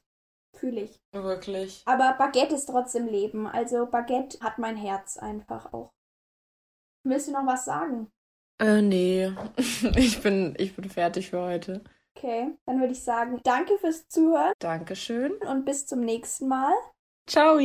Fühle 0.56 0.82
ich. 0.82 1.00
Wirklich. 1.12 1.84
Aber 1.86 2.16
Baguette 2.18 2.56
ist 2.56 2.66
trotzdem 2.66 3.08
Leben. 3.08 3.48
Also 3.48 3.86
Baguette 3.86 4.40
hat 4.42 4.58
mein 4.58 4.76
Herz 4.76 5.18
einfach 5.18 5.74
auch. 5.74 5.94
Willst 7.04 7.28
du 7.28 7.32
noch 7.32 7.46
was 7.46 7.66
sagen? 7.66 8.12
Äh, 8.60 8.82
nee. 8.82 9.32
ich 9.96 10.22
bin, 10.22 10.56
ich 10.58 10.76
bin 10.76 10.90
fertig 10.90 11.30
für 11.30 11.42
heute. 11.42 11.84
Okay, 12.16 12.58
dann 12.66 12.80
würde 12.80 12.92
ich 12.92 13.04
sagen, 13.04 13.40
danke 13.44 13.78
fürs 13.78 14.08
Zuhören. 14.10 14.54
Dankeschön. 14.60 15.34
Und 15.48 15.64
bis 15.66 15.86
zum 15.86 16.02
nächsten 16.02 16.48
Mal. 16.48 16.74
Ciao. 17.28 17.60